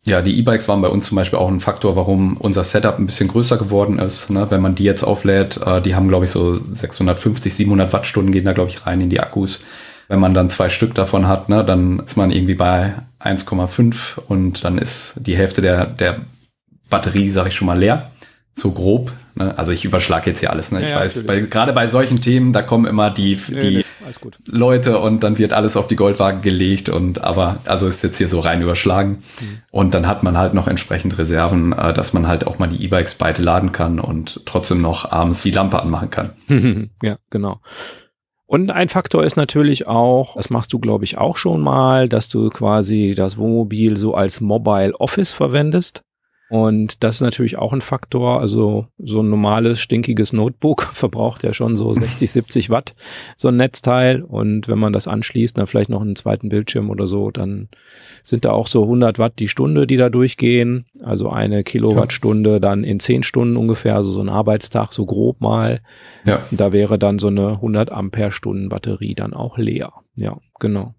Ja, 0.07 0.21
die 0.21 0.39
E-Bikes 0.39 0.69
waren 0.69 0.83
bei 0.83 0.89
uns 0.89 1.07
zum 1.07 1.17
Beispiel 1.17 1.39
auch 1.39 1.49
ein 1.49 1.61
Faktor, 1.61 1.97
warum 1.97 2.37
unser 2.37 2.63
Setup 2.63 2.99
ein 2.99 3.07
bisschen 3.07 3.29
größer 3.29 3.57
geworden 3.57 3.99
ist. 3.99 4.29
Ne? 4.29 4.51
Wenn 4.51 4.61
man 4.61 4.75
die 4.75 4.85
jetzt 4.85 5.03
auflädt, 5.03 5.59
äh, 5.65 5.81
die 5.81 5.95
haben, 5.95 6.09
glaube 6.09 6.27
ich, 6.27 6.31
so 6.31 6.61
650, 6.73 7.55
700 7.55 7.93
Wattstunden 7.93 8.31
gehen 8.31 8.45
da, 8.45 8.53
glaube 8.53 8.71
ich, 8.71 8.87
rein 8.87 9.01
in 9.01 9.09
die 9.09 9.21
Akkus. 9.21 9.65
Wenn 10.09 10.21
man 10.21 10.35
dann 10.35 10.51
zwei 10.51 10.69
Stück 10.69 10.95
davon 10.95 11.27
hat, 11.27 11.49
ne, 11.49 11.65
dann 11.65 12.01
ist 12.01 12.17
man 12.17 12.31
irgendwie 12.31 12.55
bei 12.55 12.95
1,5 13.21 14.19
und 14.29 14.63
dann 14.63 14.77
ist 14.77 15.15
die 15.25 15.37
Hälfte 15.37 15.63
der, 15.63 15.87
der 15.87 16.21
Batterie, 16.91 17.29
sage 17.29 17.49
ich 17.49 17.55
schon 17.55 17.67
mal, 17.67 17.79
leer. 17.79 18.11
So 18.55 18.71
grob. 18.71 19.13
Ne? 19.35 19.57
Also 19.59 19.73
ich 19.73 19.85
überschlage 19.85 20.31
jetzt 20.31 20.39
hier 20.39 20.51
alles. 20.51 20.71
Ne? 20.71 20.83
Ich 20.83 20.91
ja, 20.91 21.01
weiß, 21.01 21.27
bei, 21.27 21.41
gerade 21.41 21.73
bei 21.73 21.87
solchen 21.87 22.21
Themen, 22.21 22.53
da 22.53 22.63
kommen 22.63 22.87
immer 22.87 23.11
die, 23.11 23.37
nee, 23.51 23.61
die 23.61 23.77
nee, 23.79 23.85
Leute 24.47 25.01
und 25.01 25.25
dann 25.25 25.39
wird 25.39 25.53
alles 25.53 25.77
auf 25.77 25.89
die 25.89 25.97
Goldwaage 25.97 26.41
gelegt. 26.41 26.89
Und 26.89 27.25
aber, 27.25 27.59
also 27.65 27.89
ist 27.89 28.05
jetzt 28.05 28.19
hier 28.19 28.29
so 28.29 28.41
rein 28.41 28.63
überschlagen. 28.63 29.23
Mhm. 29.41 29.59
Und 29.73 29.95
dann 29.95 30.07
hat 30.07 30.23
man 30.23 30.39
halt 30.39 30.55
noch 30.55 30.69
entsprechend 30.69 31.19
Reserven, 31.19 31.73
äh, 31.73 31.93
dass 31.93 32.13
man 32.13 32.29
halt 32.29 32.47
auch 32.47 32.61
mal 32.61 32.69
die 32.69 32.83
E-Bikes 32.85 33.17
beide 33.17 33.43
laden 33.43 33.73
kann 33.73 33.99
und 33.99 34.43
trotzdem 34.47 34.81
noch 34.81 35.11
abends 35.11 35.43
die 35.43 35.51
Lampe 35.51 35.83
anmachen 35.83 36.11
kann. 36.11 36.31
ja, 37.03 37.17
genau. 37.31 37.61
Und 38.47 38.71
ein 38.71 38.89
Faktor 38.89 39.25
ist 39.25 39.37
natürlich 39.37 39.89
auch, 39.89 40.37
das 40.37 40.51
machst 40.51 40.73
du, 40.73 40.79
glaube 40.79 41.05
ich, 41.05 41.19
auch 41.19 41.37
schon 41.37 41.61
mal, 41.61 42.09
dass 42.09 42.29
du 42.29 42.51
quasi 42.51 43.15
das 43.17 43.37
Wohnmobil 43.37 43.97
so 43.97 44.15
als 44.15 44.41
Mobile 44.41 44.95
Office 44.95 45.33
verwendest. 45.33 46.03
Und 46.51 47.03
das 47.03 47.17
ist 47.17 47.21
natürlich 47.23 47.57
auch 47.57 47.73
ein 47.73 47.81
Faktor. 47.81 48.41
Also 48.41 48.87
so 48.99 49.23
ein 49.23 49.31
normales, 49.31 49.81
stinkiges 49.81 50.33
Notebook 50.33 50.83
verbraucht 50.93 51.43
ja 51.43 51.55
schon 51.55 51.75
so 51.77 51.93
60, 51.93 52.31
70 52.31 52.71
Watt, 52.71 52.95
so 53.37 53.49
ein 53.49 53.57
Netzteil. 53.57 54.23
Und 54.23 54.69
wenn 54.69 54.79
man 54.79 54.93
das 54.93 55.09
anschließt, 55.09 55.57
dann 55.57 55.67
vielleicht 55.67 55.91
noch 55.91 56.03
einen 56.03 56.17
zweiten 56.17 56.51
Bildschirm 56.51 56.91
oder 56.91 57.07
so, 57.07 57.31
dann 57.31 57.69
sind 58.23 58.45
da 58.45 58.53
auch 58.53 58.67
so 58.67 58.83
100 58.83 59.19
Watt 59.19 59.35
die 59.39 59.49
Stunde, 59.49 59.87
die 59.87 59.97
da 59.97 60.11
durchgehen. 60.11 60.85
Also 61.03 61.31
eine 61.31 61.65
Kilowattstunde 61.65 62.61
dann 62.61 62.85
in 62.85 63.01
10 63.01 63.23
Stunden 63.23 63.57
ungefähr, 63.57 63.97
also 63.97 64.11
so 64.11 64.21
ein 64.21 64.29
Arbeitstag, 64.29 64.93
so 64.93 65.07
grob 65.07 65.41
mal. 65.41 65.81
Ja. 66.25 66.41
Da 66.51 66.73
wäre 66.73 66.99
dann 66.99 67.19
so 67.19 67.29
eine 67.29 67.53
100 67.53 67.91
Ampere-Stunden 67.91 68.69
Batterie 68.69 69.15
dann 69.15 69.33
auch 69.33 69.57
leer. 69.57 69.93
Ja, 70.17 70.39
genau. 70.61 70.95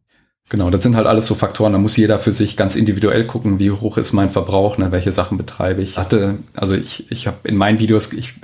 Genau, 0.50 0.70
das 0.70 0.84
sind 0.84 0.96
halt 0.96 1.08
alles 1.08 1.26
so 1.26 1.34
Faktoren. 1.34 1.74
Da 1.74 1.80
muss 1.80 1.98
jeder 1.98 2.20
für 2.20 2.32
sich 2.32 2.56
ganz 2.56 2.76
individuell 2.76 3.26
gucken, 3.26 3.58
wie 3.58 3.72
hoch 3.72 3.98
ist 3.98 4.14
mein 4.14 4.30
Verbrauch, 4.30 4.78
ne, 4.78 4.92
welche 4.92 5.12
Sachen 5.12 5.38
betreibe 5.38 5.82
ich. 5.82 5.98
Hatte, 5.98 6.40
also 6.56 6.76
ich, 6.76 7.12
ich 7.12 7.26
habe 7.26 7.38
in 7.44 7.58
meinen 7.58 7.80
Videos, 7.80 8.14
ich 8.14 8.36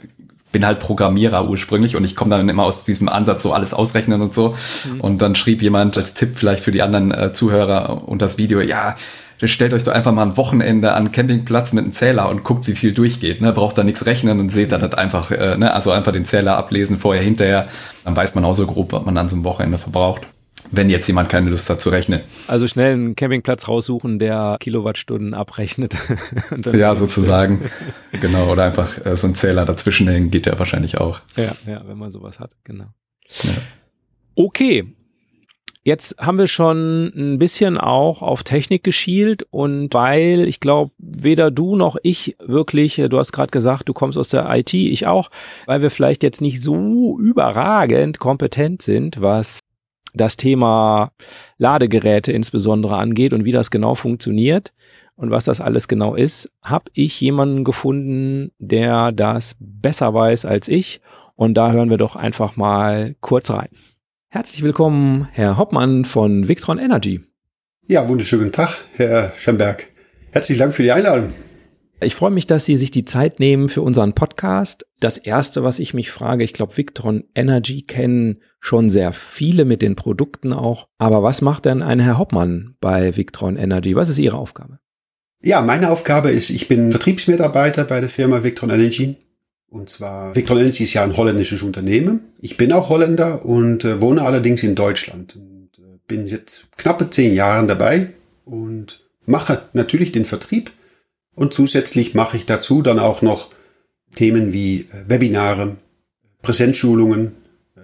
bin 0.51 0.65
halt 0.65 0.79
Programmierer 0.79 1.48
ursprünglich 1.48 1.96
und 1.96 2.03
ich 2.03 2.15
komme 2.15 2.31
dann 2.31 2.50
immer 2.50 2.63
aus 2.63 2.86
diesem 2.86 3.08
Ansatz 3.08 3.43
so 3.43 3.53
alles 3.53 3.75
ausrechnen 3.75 4.22
und 4.22 4.34
so. 4.34 4.55
Mhm. 4.91 5.01
Und 5.01 5.22
dann 5.22 5.36
schrieb 5.36 5.62
jemand 5.62 5.96
als 5.96 6.15
Tipp 6.15 6.31
vielleicht 6.36 6.63
für 6.63 6.72
die 6.72 6.81
anderen 6.81 7.12
äh, 7.12 7.31
Zuhörer 7.31 8.08
und 8.08 8.22
das 8.22 8.39
Video, 8.39 8.62
ja, 8.62 8.96
stellt 9.43 9.74
euch 9.74 9.84
doch 9.84 9.93
einfach 9.93 10.12
mal 10.12 10.24
ein 10.24 10.38
Wochenende 10.38 10.93
an 10.93 11.12
Campingplatz 11.12 11.72
mit 11.72 11.84
einem 11.84 11.93
Zähler 11.93 12.29
und 12.29 12.43
guckt, 12.43 12.67
wie 12.67 12.75
viel 12.75 12.94
durchgeht. 12.94 13.42
Ne? 13.42 13.53
Braucht 13.53 13.77
da 13.77 13.83
nichts 13.83 14.07
rechnen 14.07 14.40
und 14.40 14.50
seht 14.50 14.72
dann 14.72 14.81
das 14.81 14.96
einfach, 14.96 15.29
äh, 15.29 15.55
ne? 15.55 15.72
also 15.74 15.92
einfach 15.92 16.11
den 16.11 16.25
Zähler 16.25 16.57
ablesen, 16.57 16.98
vorher, 16.98 17.24
hinterher. 17.24 17.68
Dann 18.03 18.16
weiß 18.16 18.33
man 18.35 18.44
auch 18.44 18.53
so 18.53 18.66
grob, 18.66 18.92
was 18.92 19.05
man 19.05 19.18
an 19.18 19.29
so 19.29 19.35
einem 19.35 19.46
Wochenende 19.46 19.77
verbraucht 19.77 20.24
wenn 20.70 20.90
jetzt 20.90 21.07
jemand 21.07 21.29
keine 21.29 21.50
Lust 21.50 21.70
hat 21.70 21.81
zu 21.81 21.90
rechnen. 21.90 22.22
Also 22.48 22.68
schnell 22.68 22.94
einen 22.94 23.16
Campingplatz 23.16 23.68
raussuchen, 23.68 24.20
der 24.20 24.57
Kilowattstunden 24.59 25.33
abrechnet. 25.33 25.96
ja, 26.74 26.96
sozusagen. 26.96 27.61
genau, 28.22 28.51
oder 28.51 28.66
einfach 28.66 29.03
äh, 29.05 29.16
so 29.16 29.27
ein 29.27 29.35
Zähler 29.35 29.66
dazwischen 29.66 30.07
hängen, 30.07 30.31
geht 30.31 30.46
ja 30.46 30.57
wahrscheinlich 30.59 31.00
auch. 31.00 31.22
Ja, 31.35 31.51
ja, 31.68 31.81
wenn 31.87 31.98
man 31.98 32.11
sowas 32.11 32.40
hat, 32.40 32.55
genau. 32.64 32.87
Ja. 33.44 33.53
Okay. 34.35 34.94
Jetzt 35.83 36.18
haben 36.20 36.37
wir 36.37 36.46
schon 36.46 37.07
ein 37.16 37.40
bisschen 37.40 37.79
auch 37.79 38.22
auf 38.22 38.44
Technik 38.44 38.83
geschielt 38.83 39.48
und 39.50 39.92
weil 39.96 40.48
ich 40.48 40.59
glaube, 40.59 40.92
weder 41.00 41.50
du 41.50 41.75
noch 41.75 41.96
ich 42.03 42.35
wirklich, 42.40 42.98
du 42.98 43.18
hast 43.18 43.31
gerade 43.31 43.50
gesagt, 43.50 43.90
du 43.90 43.94
kommst 43.94 44.16
aus 44.16 44.29
der 44.29 44.48
IT, 44.55 44.75
ich 44.75 45.07
auch, 45.07 45.31
weil 45.66 45.81
wir 45.81 45.90
vielleicht 45.90 46.22
jetzt 46.22 46.40
nicht 46.40 46.61
so 46.61 47.18
überragend 47.20 48.20
kompetent 48.20 48.83
sind, 48.83 49.22
was 49.22 49.61
das 50.14 50.38
Thema 50.38 51.12
Ladegeräte 51.58 52.32
insbesondere 52.32 52.98
angeht 52.98 53.34
und 53.34 53.46
wie 53.46 53.52
das 53.52 53.72
genau 53.72 53.96
funktioniert 53.96 54.74
und 55.16 55.30
was 55.30 55.46
das 55.46 55.62
alles 55.62 55.88
genau 55.88 56.16
ist, 56.16 56.52
habe 56.64 56.86
ich 56.94 57.22
jemanden 57.22 57.64
gefunden, 57.64 58.52
der 58.58 59.12
das 59.12 59.56
besser 59.60 60.14
weiß 60.14 60.46
als 60.46 60.68
ich. 60.68 61.00
Und 61.36 61.56
da 61.56 61.72
hören 61.72 61.90
wir 61.90 61.98
doch 61.98 62.16
einfach 62.16 62.56
mal 62.56 63.16
kurz 63.22 63.52
rein. 63.52 63.70
Herzlich 64.30 64.64
willkommen, 64.64 65.28
Herr 65.32 65.58
Hoppmann 65.58 66.06
von 66.06 66.48
Victron 66.48 66.80
Energy. 66.80 67.22
Ja, 67.86 68.08
wunderschönen 68.08 68.52
Tag, 68.52 68.82
Herr 68.94 69.34
Schemberg. 69.38 69.88
Herzlichen 70.32 70.60
Dank 70.60 70.74
für 70.74 70.84
die 70.84 70.92
Einladung. 70.92 71.34
Ich 72.03 72.16
freue 72.16 72.31
mich, 72.31 72.48
dass 72.48 72.66
Sie 72.66 72.77
sich 72.77 72.90
die 72.90 73.05
Zeit 73.05 73.40
nehmen 73.40 73.70
für 73.70 73.83
unseren 73.83 74.14
Podcast. 74.14 74.87
Das 75.00 75.20
erste, 75.20 75.64
was 75.64 75.77
ich 75.77 75.94
mich 75.94 76.09
frage, 76.09 76.44
ich 76.44 76.53
glaube, 76.53 76.75
Victron 76.75 77.25
Energy 77.35 77.83
kennen 77.83 78.42
schon 78.59 78.90
sehr 78.90 79.14
viele 79.14 79.66
mit 79.66 79.83
den 79.83 79.96
Produkten 79.96 80.51
auch. 80.51 80.87
Aber 80.98 81.22
was 81.22 81.42
macht 81.42 81.66
denn 81.66 81.83
ein 81.83 82.00
Herr 82.00 82.18
Hoppmann 82.18 82.75
bei 82.81 83.16
Victron 83.16 83.55
Energy? 83.55 83.96
Was 83.96 84.09
ist 84.09 84.18
Ihre 84.18 84.37
Aufgabe? 84.37 84.79
Ja, 85.44 85.61
meine 85.61 85.92
Aufgabe 85.92 86.31
ist, 86.31 86.50
ich 86.50 86.68
bin 86.68 86.90
Vertriebsmitarbeiter 86.90 87.83
bei 87.83 88.00
der 88.00 88.09
Firma 88.09 88.44
Victron 88.44 88.72
Energy. 88.72 89.18
Und 89.70 89.90
zwar, 89.90 90.35
Victron 90.35 90.57
Energy 90.57 90.85
ist 90.85 90.94
ja 90.94 91.03
ein 91.03 91.16
holländisches 91.16 91.61
Unternehmen. 91.61 92.22
Ich 92.40 92.57
bin 92.57 92.74
auch 92.74 92.90
Holländer 92.90 93.46
und 93.46 93.85
äh, 93.85 94.01
wohne 94.01 94.24
allerdings 94.24 94.64
in 94.64 94.74
Deutschland. 94.74 95.35
Und 95.35 95.70
äh, 95.77 96.00
bin 96.07 96.25
jetzt 96.25 96.66
knappe 96.77 97.11
zehn 97.11 97.35
Jahren 97.35 97.68
dabei 97.68 98.09
und 98.44 99.01
mache 99.27 99.61
natürlich 99.74 100.11
den 100.11 100.25
Vertrieb 100.25 100.72
und 101.35 101.53
zusätzlich 101.53 102.13
mache 102.13 102.37
ich 102.37 102.46
dazu 102.46 102.81
dann 102.81 103.00
auch 103.00 103.22
noch 103.22 103.50
Themen 104.13 104.53
wie 104.53 104.81
äh, 104.81 105.09
Webinare, 105.09 105.77
Präsenzschulungen, 106.41 107.33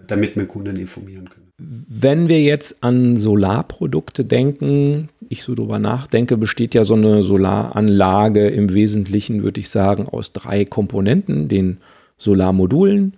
damit 0.07 0.35
wir 0.35 0.45
Kunden 0.45 0.77
informieren 0.77 1.29
können. 1.29 1.47
Wenn 1.59 2.27
wir 2.27 2.41
jetzt 2.41 2.83
an 2.83 3.17
Solarprodukte 3.17 4.23
denken, 4.23 5.09
ich 5.27 5.43
so 5.43 5.55
drüber 5.55 5.79
nachdenke, 5.79 6.37
besteht 6.37 6.75
ja 6.75 6.85
so 6.85 6.93
eine 6.93 7.23
Solaranlage 7.23 8.47
im 8.47 8.73
Wesentlichen, 8.73 9.43
würde 9.43 9.59
ich 9.59 9.69
sagen, 9.69 10.07
aus 10.07 10.33
drei 10.33 10.65
Komponenten, 10.65 11.47
den 11.47 11.77
Solarmodulen, 12.17 13.17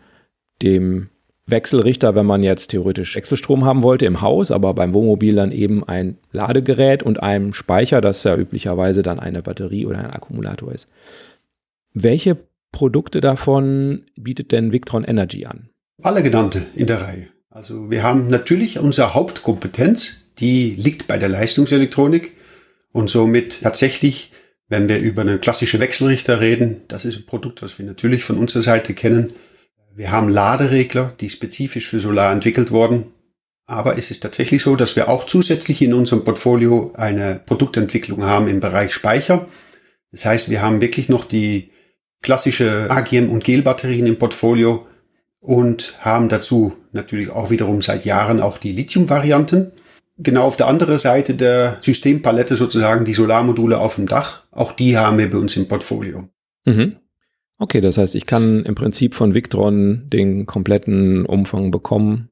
dem 0.61 1.09
Wechselrichter, 1.51 2.15
wenn 2.15 2.25
man 2.25 2.43
jetzt 2.43 2.67
theoretisch 2.67 3.15
Wechselstrom 3.15 3.65
haben 3.65 3.83
wollte 3.83 4.05
im 4.05 4.21
Haus, 4.21 4.51
aber 4.51 4.73
beim 4.73 4.93
Wohnmobil 4.93 5.35
dann 5.35 5.51
eben 5.51 5.83
ein 5.83 6.17
Ladegerät 6.31 7.03
und 7.03 7.21
einem 7.21 7.53
Speicher, 7.53 8.01
das 8.01 8.23
ja 8.23 8.35
üblicherweise 8.35 9.01
dann 9.01 9.19
eine 9.19 9.41
Batterie 9.41 9.85
oder 9.85 9.99
ein 9.99 10.11
Akkumulator 10.11 10.71
ist. 10.71 10.87
Welche 11.93 12.37
Produkte 12.71 13.21
davon 13.21 14.05
bietet 14.15 14.51
denn 14.51 14.71
Victron 14.71 15.03
Energy 15.03 15.45
an? 15.45 15.69
Alle 16.01 16.23
genannte 16.23 16.65
in 16.75 16.87
der 16.87 17.01
Reihe. 17.01 17.27
Also 17.49 17.89
wir 17.89 18.03
haben 18.03 18.27
natürlich 18.27 18.79
unsere 18.79 19.13
Hauptkompetenz, 19.13 20.17
die 20.39 20.75
liegt 20.75 21.07
bei 21.07 21.17
der 21.17 21.29
Leistungselektronik 21.29 22.33
und 22.91 23.09
somit 23.09 23.61
tatsächlich, 23.63 24.31
wenn 24.67 24.87
wir 24.87 24.99
über 24.99 25.23
eine 25.23 25.39
klassische 25.39 25.79
Wechselrichter 25.79 26.39
reden, 26.39 26.81
das 26.87 27.05
ist 27.05 27.17
ein 27.17 27.25
Produkt, 27.25 27.61
was 27.61 27.79
wir 27.79 27.85
natürlich 27.85 28.23
von 28.23 28.37
unserer 28.37 28.63
Seite 28.63 28.93
kennen, 28.93 29.33
wir 29.95 30.11
haben 30.11 30.29
Laderegler, 30.29 31.13
die 31.19 31.29
spezifisch 31.29 31.87
für 31.87 31.99
Solar 31.99 32.31
entwickelt 32.31 32.71
wurden. 32.71 33.05
Aber 33.65 33.97
es 33.97 34.09
ist 34.09 34.21
tatsächlich 34.21 34.63
so, 34.63 34.75
dass 34.75 34.95
wir 34.95 35.09
auch 35.09 35.25
zusätzlich 35.25 35.81
in 35.81 35.93
unserem 35.93 36.23
Portfolio 36.23 36.91
eine 36.95 37.39
Produktentwicklung 37.45 38.23
haben 38.23 38.47
im 38.47 38.59
Bereich 38.59 38.93
Speicher. 38.93 39.47
Das 40.11 40.25
heißt, 40.25 40.49
wir 40.49 40.61
haben 40.61 40.81
wirklich 40.81 41.07
noch 41.07 41.23
die 41.23 41.69
klassische 42.21 42.89
AGM- 42.89 43.29
und 43.29 43.43
Gel-Batterien 43.43 44.07
im 44.07 44.17
Portfolio 44.17 44.87
und 45.39 45.95
haben 45.99 46.29
dazu 46.29 46.75
natürlich 46.91 47.29
auch 47.29 47.49
wiederum 47.49 47.81
seit 47.81 48.05
Jahren 48.05 48.41
auch 48.41 48.57
die 48.57 48.71
Lithium-Varianten. 48.71 49.71
Genau 50.17 50.45
auf 50.45 50.57
der 50.57 50.67
anderen 50.67 50.99
Seite 50.99 51.35
der 51.35 51.77
Systempalette 51.81 52.55
sozusagen 52.55 53.05
die 53.05 53.13
Solarmodule 53.13 53.77
auf 53.77 53.95
dem 53.95 54.07
Dach. 54.07 54.43
Auch 54.51 54.73
die 54.73 54.97
haben 54.97 55.17
wir 55.17 55.29
bei 55.29 55.37
uns 55.37 55.55
im 55.55 55.67
Portfolio. 55.67 56.27
Mhm. 56.65 56.97
Okay, 57.59 57.81
das 57.81 57.97
heißt, 57.97 58.15
ich 58.15 58.25
kann 58.25 58.63
im 58.63 58.73
Prinzip 58.73 59.13
von 59.13 59.35
Victron 59.35 60.09
den 60.09 60.45
kompletten 60.45 61.25
Umfang 61.25 61.71
bekommen 61.71 62.29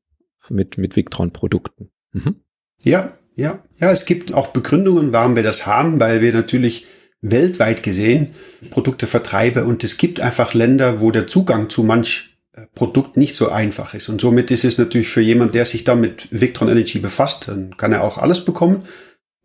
mit, 0.49 0.77
mit 0.77 0.95
Victron-Produkten. 0.95 1.91
Mhm. 2.13 2.35
Ja, 2.83 3.17
ja, 3.35 3.59
ja, 3.77 3.91
es 3.91 4.05
gibt 4.05 4.33
auch 4.33 4.47
Begründungen, 4.47 5.13
warum 5.13 5.35
wir 5.35 5.43
das 5.43 5.67
haben, 5.67 5.99
weil 5.99 6.21
wir 6.21 6.33
natürlich 6.33 6.85
weltweit 7.21 7.83
gesehen 7.83 8.29
Produkte 8.69 9.05
vertreiben 9.05 9.65
und 9.65 9.83
es 9.83 9.97
gibt 9.97 10.19
einfach 10.19 10.53
Länder, 10.53 11.01
wo 11.01 11.11
der 11.11 11.27
Zugang 11.27 11.69
zu 11.69 11.83
manch 11.83 12.37
äh, 12.53 12.61
Produkt 12.73 13.17
nicht 13.17 13.35
so 13.35 13.49
einfach 13.49 13.93
ist. 13.93 14.07
Und 14.07 14.21
somit 14.21 14.49
ist 14.49 14.63
es 14.63 14.77
natürlich 14.77 15.09
für 15.09 15.21
jemand, 15.21 15.55
der 15.55 15.65
sich 15.65 15.83
da 15.83 15.95
mit 15.95 16.27
Victron 16.31 16.69
Energy 16.69 16.99
befasst, 16.99 17.47
dann 17.47 17.75
kann 17.75 17.91
er 17.91 18.03
auch 18.03 18.17
alles 18.17 18.45
bekommen. 18.45 18.85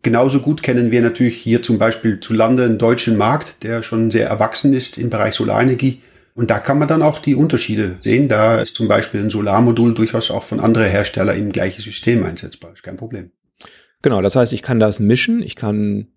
Genauso 0.03 0.41
gut 0.41 0.61
kennen 0.61 0.91
wir 0.91 1.01
natürlich 1.01 1.37
hier 1.37 1.61
zum 1.61 1.77
Beispiel 1.77 2.19
zu 2.19 2.33
Lande 2.33 2.65
einen 2.65 2.77
deutschen 2.77 3.17
Markt, 3.17 3.63
der 3.63 3.81
schon 3.83 4.11
sehr 4.11 4.27
erwachsen 4.27 4.73
ist 4.73 4.97
im 4.97 5.09
Bereich 5.09 5.33
Solarenergie. 5.33 6.01
Und 6.35 6.51
da 6.51 6.59
kann 6.59 6.77
man 6.77 6.89
dann 6.89 7.01
auch 7.01 7.19
die 7.19 7.35
Unterschiede 7.35 7.97
sehen. 8.01 8.27
Da 8.27 8.59
ist 8.59 8.75
zum 8.75 8.89
Beispiel 8.89 9.21
ein 9.21 9.29
Solarmodul 9.29 9.93
durchaus 9.93 10.29
auch 10.29 10.43
von 10.43 10.59
anderen 10.59 10.89
Herstellern 10.89 11.37
im 11.37 11.51
gleichen 11.51 11.81
System 11.81 12.25
einsetzbar. 12.25 12.73
Ist 12.73 12.83
kein 12.83 12.97
Problem. 12.97 13.31
Genau, 14.01 14.21
das 14.21 14.35
heißt, 14.35 14.51
ich 14.51 14.61
kann 14.61 14.79
das 14.79 14.99
mischen. 14.99 15.41
Ich 15.41 15.55
kann 15.55 16.07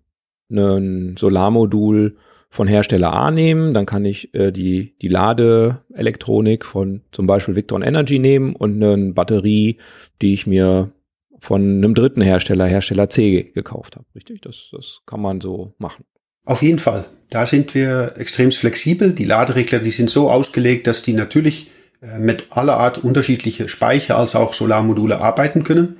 ein 0.51 1.15
Solarmodul 1.17 2.17
von 2.49 2.67
Hersteller 2.67 3.13
A 3.13 3.31
nehmen, 3.31 3.73
dann 3.73 3.85
kann 3.85 4.05
ich 4.05 4.33
äh, 4.33 4.51
die, 4.51 4.95
die 5.01 5.09
Ladeelektronik 5.09 6.65
von 6.65 7.01
zum 7.11 7.27
Beispiel 7.27 7.55
Victron 7.55 7.81
Energy 7.81 8.19
nehmen 8.19 8.55
und 8.55 8.81
eine 8.81 9.13
Batterie, 9.13 9.77
die 10.21 10.33
ich 10.33 10.47
mir 10.47 10.91
von 11.39 11.61
einem 11.61 11.95
dritten 11.95 12.21
Hersteller, 12.21 12.65
Hersteller 12.65 13.09
C, 13.09 13.51
gekauft 13.53 13.95
habe. 13.95 14.05
Richtig? 14.15 14.41
Das, 14.41 14.69
das 14.71 15.01
kann 15.05 15.21
man 15.21 15.41
so 15.41 15.73
machen. 15.77 16.05
Auf 16.45 16.61
jeden 16.61 16.79
Fall. 16.79 17.05
Da 17.29 17.45
sind 17.45 17.75
wir 17.75 18.13
extrem 18.17 18.51
flexibel. 18.51 19.13
Die 19.13 19.25
Laderegler, 19.25 19.79
die 19.79 19.91
sind 19.91 20.09
so 20.09 20.31
ausgelegt, 20.31 20.87
dass 20.87 21.01
die 21.01 21.13
natürlich 21.13 21.69
äh, 22.01 22.19
mit 22.19 22.47
aller 22.51 22.77
Art 22.77 23.03
unterschiedliche 23.03 23.67
Speicher 23.67 24.17
als 24.17 24.35
auch 24.35 24.53
Solarmodule 24.53 25.19
arbeiten 25.19 25.63
können. 25.63 25.97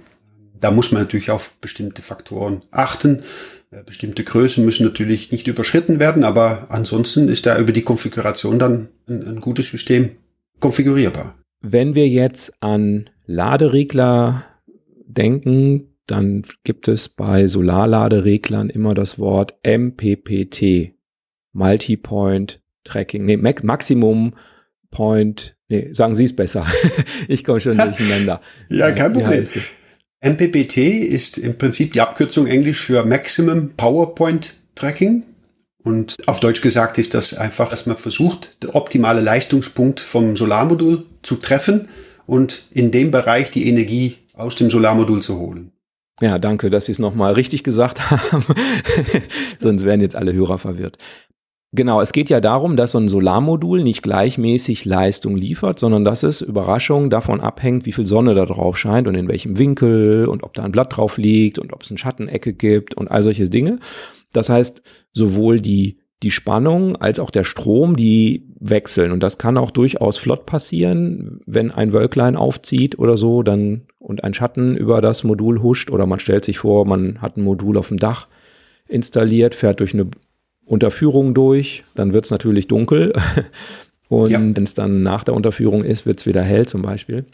Da 0.59 0.71
muss 0.71 0.91
man 0.91 1.01
natürlich 1.01 1.31
auf 1.31 1.57
bestimmte 1.59 2.01
Faktoren 2.01 2.61
achten. 2.71 3.23
Äh, 3.71 3.83
bestimmte 3.83 4.23
Größen 4.23 4.63
müssen 4.63 4.85
natürlich 4.85 5.31
nicht 5.31 5.47
überschritten 5.47 5.99
werden, 5.99 6.23
aber 6.23 6.67
ansonsten 6.69 7.27
ist 7.27 7.45
da 7.45 7.59
über 7.59 7.73
die 7.73 7.81
Konfiguration 7.81 8.57
dann 8.57 8.87
ein, 9.07 9.27
ein 9.27 9.41
gutes 9.41 9.69
System 9.69 10.11
konfigurierbar. 10.59 11.35
Wenn 11.61 11.95
wir 11.95 12.07
jetzt 12.07 12.53
an 12.61 13.09
Laderegler 13.25 14.45
denken, 15.17 15.97
dann 16.05 16.43
gibt 16.63 16.87
es 16.87 17.09
bei 17.09 17.47
Solarladereglern 17.47 18.69
immer 18.69 18.93
das 18.93 19.19
Wort 19.19 19.55
MPPT, 19.65 20.93
Multipoint 21.51 22.61
Tracking, 22.83 23.25
nee, 23.25 23.37
Maximum 23.37 24.33
Point, 24.89 25.57
nee, 25.67 25.89
sagen 25.93 26.15
Sie 26.15 26.23
es 26.23 26.35
besser. 26.35 26.65
ich 27.27 27.43
komme 27.43 27.59
schon 27.59 27.77
durcheinander. 27.77 28.41
ja, 28.69 28.91
kein 28.91 29.13
Problem. 29.13 29.45
MPPT 30.21 30.77
ist 30.77 31.37
im 31.37 31.57
Prinzip 31.57 31.93
die 31.93 32.01
Abkürzung 32.01 32.47
Englisch 32.47 32.79
für 32.79 33.05
Maximum 33.05 33.71
PowerPoint 33.75 34.55
Tracking. 34.75 35.23
Und 35.83 36.15
auf 36.25 36.39
Deutsch 36.39 36.61
gesagt 36.61 36.97
ist 36.97 37.13
das 37.13 37.33
einfach, 37.33 37.69
dass 37.69 37.85
man 37.85 37.97
versucht, 37.97 38.61
den 38.63 38.71
optimale 38.71 39.21
Leistungspunkt 39.21 39.99
vom 39.99 40.35
Solarmodul 40.35 41.05
zu 41.21 41.35
treffen 41.35 41.87
und 42.25 42.65
in 42.71 42.91
dem 42.91 43.11
Bereich 43.11 43.51
die 43.51 43.69
Energie 43.69 44.17
aus 44.37 44.55
dem 44.55 44.69
Solarmodul 44.69 45.21
zu 45.21 45.39
holen. 45.39 45.71
Ja, 46.21 46.39
danke, 46.39 46.69
dass 46.69 46.85
Sie 46.85 46.91
es 46.91 46.99
nochmal 46.99 47.33
richtig 47.33 47.63
gesagt 47.63 48.09
haben. 48.11 48.43
Sonst 49.59 49.85
wären 49.85 50.01
jetzt 50.01 50.15
alle 50.15 50.33
Hörer 50.33 50.57
verwirrt. 50.57 50.97
Genau, 51.73 51.99
es 52.01 52.13
geht 52.13 52.29
ja 52.29 52.39
darum, 52.39 52.77
dass 52.77 52.93
so 52.93 52.97
ein 52.97 53.09
Solarmodul 53.09 53.83
nicht 53.83 54.01
gleichmäßig 54.01 54.85
Leistung 54.85 55.35
liefert, 55.35 55.79
sondern 55.79 56.05
dass 56.05 56.23
es, 56.23 56.41
Überraschung, 56.41 57.09
davon 57.09 57.41
abhängt, 57.41 57.85
wie 57.85 57.91
viel 57.91 58.05
Sonne 58.05 58.33
da 58.35 58.45
drauf 58.45 58.77
scheint 58.77 59.07
und 59.07 59.15
in 59.15 59.27
welchem 59.27 59.59
Winkel 59.59 60.27
und 60.27 60.43
ob 60.43 60.53
da 60.53 60.63
ein 60.63 60.71
Blatt 60.71 60.95
drauf 60.95 61.17
liegt 61.17 61.59
und 61.59 61.73
ob 61.73 61.83
es 61.83 61.91
eine 61.91 61.97
Schattenecke 61.97 62.53
gibt 62.53 62.95
und 62.95 63.09
all 63.09 63.21
solche 63.21 63.49
Dinge. 63.49 63.79
Das 64.31 64.49
heißt, 64.49 64.81
sowohl 65.13 65.59
die, 65.59 65.99
die 66.23 66.31
Spannung 66.31 66.95
als 66.95 67.19
auch 67.19 67.29
der 67.29 67.43
Strom, 67.43 67.95
die 67.95 68.43
wechseln. 68.59 69.11
Und 69.11 69.21
das 69.21 69.37
kann 69.37 69.57
auch 69.57 69.71
durchaus 69.71 70.17
flott 70.17 70.45
passieren, 70.45 71.41
wenn 71.45 71.71
ein 71.71 71.93
Wölklein 71.93 72.35
aufzieht 72.35 72.97
oder 72.97 73.17
so, 73.17 73.43
dann 73.43 73.83
und 73.99 74.23
ein 74.23 74.33
Schatten 74.33 74.75
über 74.75 75.01
das 75.01 75.23
Modul 75.23 75.61
huscht 75.61 75.91
oder 75.91 76.05
man 76.05 76.19
stellt 76.19 76.45
sich 76.45 76.59
vor, 76.59 76.85
man 76.85 77.21
hat 77.21 77.37
ein 77.37 77.43
Modul 77.43 77.77
auf 77.77 77.89
dem 77.89 77.97
Dach 77.97 78.27
installiert, 78.87 79.53
fährt 79.53 79.79
durch 79.79 79.93
eine 79.93 80.07
Unterführung 80.65 81.33
durch, 81.33 81.83
dann 81.93 82.13
wird 82.13 82.25
es 82.25 82.31
natürlich 82.31 82.67
dunkel. 82.67 83.13
Und 84.09 84.29
ja. 84.29 84.39
wenn 84.39 84.63
es 84.63 84.73
dann 84.73 85.03
nach 85.03 85.23
der 85.23 85.33
Unterführung 85.33 85.83
ist, 85.83 86.05
wird 86.05 86.19
es 86.19 86.25
wieder 86.25 86.41
hell 86.41 86.65
zum 86.65 86.81
Beispiel. 86.81 87.25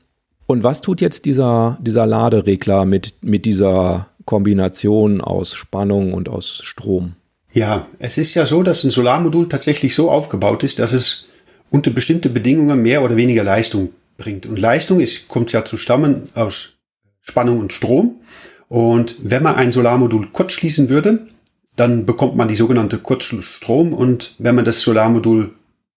Und 0.48 0.63
was 0.63 0.82
tut 0.82 1.02
jetzt 1.02 1.26
dieser, 1.26 1.78
dieser 1.82 2.06
Laderegler 2.06 2.86
mit, 2.86 3.13
mit 3.22 3.46
dieser 3.46 4.08
Kombination 4.26 5.22
aus 5.22 5.54
Spannung 5.54 6.13
und 6.13 6.30
aus 6.30 6.62
Strom? 6.63 7.13
Ja, 7.53 7.87
es 7.99 8.17
ist 8.17 8.33
ja 8.33 8.45
so, 8.45 8.63
dass 8.63 8.83
ein 8.83 8.89
Solarmodul 8.89 9.47
tatsächlich 9.47 9.93
so 9.93 10.09
aufgebaut 10.09 10.63
ist, 10.63 10.79
dass 10.79 10.91
es 10.91 11.27
unter 11.69 11.91
bestimmte 11.91 12.29
Bedingungen 12.29 12.81
mehr 12.81 13.03
oder 13.03 13.15
weniger 13.15 13.43
Leistung 13.43 13.89
bringt. 14.17 14.47
Und 14.47 14.57
Leistung 14.57 14.99
ist, 14.99 15.27
kommt 15.27 15.51
ja 15.51 15.63
zu 15.63 15.77
Stammen 15.77 16.29
aus 16.33 16.73
Spannung 17.21 17.59
und 17.59 17.71
Strom. 17.71 18.21
Und 18.69 19.17
wenn 19.21 19.43
man 19.43 19.55
ein 19.55 19.71
Solarmodul 19.71 20.29
kurz 20.31 20.53
schließen 20.53 20.89
würde, 20.89 21.27
dann 21.75 22.05
bekommt 22.05 22.35
man 22.35 22.47
die 22.47 22.55
sogenannte 22.55 22.97
Kurzschlussstrom 22.97 23.93
und 23.93 24.35
wenn 24.37 24.55
man 24.55 24.65
das 24.65 24.81
Solarmodul 24.81 25.51